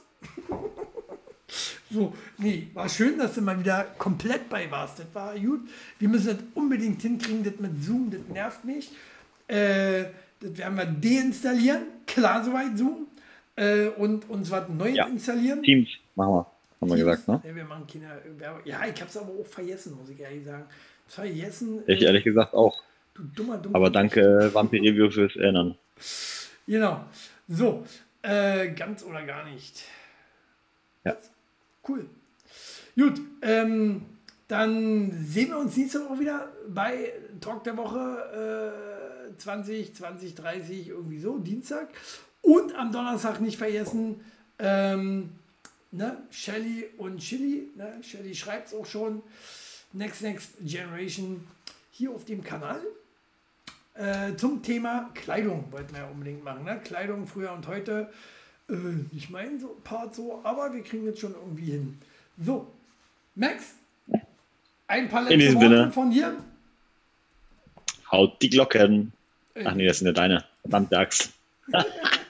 so, 1.90 2.14
nee, 2.38 2.68
war 2.74 2.90
schön, 2.90 3.18
dass 3.18 3.36
du 3.36 3.42
mal 3.42 3.58
wieder 3.60 3.84
komplett 3.98 4.50
bei 4.50 4.70
warst. 4.70 5.00
Das 5.00 5.06
war 5.14 5.38
gut. 5.40 5.70
Wir 6.00 6.10
müssen 6.10 6.28
das 6.28 6.38
unbedingt 6.56 7.02
hinkriegen, 7.02 7.44
das 7.44 7.60
mit 7.60 7.84
Zoom, 7.84 8.12
das 8.12 8.22
nervt 8.30 8.66
mich. 8.66 8.92
Äh, 9.48 10.06
das 10.40 10.58
werden 10.58 10.76
wir 10.78 10.86
deinstallieren. 10.86 11.84
Klar, 12.08 12.44
soweit 12.44 12.78
Zoom. 12.78 13.08
Äh, 13.56 13.88
und 13.90 14.30
uns 14.30 14.50
was 14.52 14.68
Neues 14.70 14.96
Ja. 14.96 15.08
installieren. 15.08 15.62
Teams, 15.64 15.90
machen 16.16 16.34
wir. 16.34 16.46
Haben 16.80 16.90
wir 16.90 16.98
gesagt, 16.98 17.28
ne? 17.28 17.42
Ja, 17.46 17.56
wir 17.56 17.66
machen 17.66 17.86
keine 17.86 18.22
Werbung. 18.40 18.62
Ja, 18.66 18.86
ich 18.88 19.00
hab's 19.02 19.16
aber 19.18 19.30
auch 19.40 19.46
vergessen, 19.46 19.96
muss 20.00 20.10
ich 20.10 20.20
ehrlich 20.20 20.46
sagen. 20.46 20.66
Vergessen. 21.08 21.84
Ich 21.86 22.02
äh, 22.02 22.06
ehrlich 22.06 22.24
gesagt 22.24 22.54
auch. 22.54 22.82
du 23.14 23.24
dummer, 23.36 23.58
dummer. 23.58 23.76
Aber 23.76 23.90
danke, 23.90 24.22
äh, 24.22 24.54
Vampirevio, 24.54 25.12
fürs 25.12 25.36
Erinnern. 25.36 25.76
Genau. 26.66 27.04
So, 27.48 27.84
äh, 28.24 28.70
ganz 28.70 29.04
oder 29.04 29.24
gar 29.26 29.44
nicht. 29.46 29.84
Ja. 31.04 31.18
Cool. 31.88 32.06
Gut, 32.96 33.20
ähm, 33.42 34.06
dann 34.48 35.12
sehen 35.12 35.50
wir 35.50 35.58
uns 35.60 35.76
nächste 35.78 36.04
Woche 36.06 36.20
wieder 36.20 36.50
bei 36.68 37.14
Talk 37.42 37.64
der 37.64 37.78
Woche 37.78 39.30
äh, 39.34 39.38
20, 39.38 39.96
20, 39.96 40.36
30, 40.36 40.88
irgendwie 40.90 41.20
so, 41.20 41.38
Dienstag. 41.38 41.90
Und 42.42 42.76
am 42.76 42.92
Donnerstag 42.92 43.40
nicht 43.40 43.58
vergessen, 43.58 44.22
ähm, 44.60 45.32
ne, 45.92 46.18
Shelly 46.32 46.90
und 46.98 47.20
Chili, 47.20 47.70
ne, 47.76 48.00
Shelly 48.02 48.34
schreibt 48.36 48.70
es 48.70 48.74
auch 48.74 48.86
schon, 48.86 49.22
Next 49.94 50.22
Next 50.22 50.52
Generation 50.62 51.46
hier 51.92 52.12
auf 52.12 52.26
dem 52.26 52.44
Kanal. 52.44 52.82
Äh, 53.94 54.36
zum 54.38 54.64
Thema 54.64 55.12
Kleidung 55.14 55.72
wollten 55.72 55.94
wir 55.94 56.02
ja 56.02 56.08
unbedingt 56.08 56.44
machen. 56.44 56.64
Ne? 56.64 56.80
Kleidung 56.84 57.28
früher 57.28 57.52
und 57.52 57.68
heute. 57.68 58.10
Äh, 58.70 58.74
nicht 59.12 59.30
mein 59.30 59.60
so 59.60 59.78
Part 59.84 60.16
so, 60.16 60.40
aber 60.44 60.74
wir 60.74 60.82
kriegen 60.82 61.06
jetzt 61.06 61.20
schon 61.20 61.34
irgendwie 61.34 61.72
hin. 61.72 61.98
So, 62.42 62.72
Max, 63.36 63.76
Ein 64.88 65.10
paar 65.10 65.24
letzte 65.24 65.54
Worte 65.56 65.68
Sinne. 65.68 65.92
von 65.92 66.12
dir. 66.12 66.38
Haut 68.12 68.42
die 68.42 68.50
Glocken. 68.50 69.12
Ach 69.64 69.74
nee, 69.74 69.86
das 69.86 70.00
sind 70.00 70.08
ja 70.08 70.14
deine. 70.14 70.46
Verdammt, 70.62 70.92
Dax. 70.92 71.32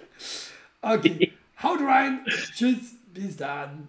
Okay. 0.81 1.33
Haut 1.61 1.79
rein. 1.81 2.21
Tschüss. 2.53 2.95
Bis 3.13 3.37
dann. 3.37 3.87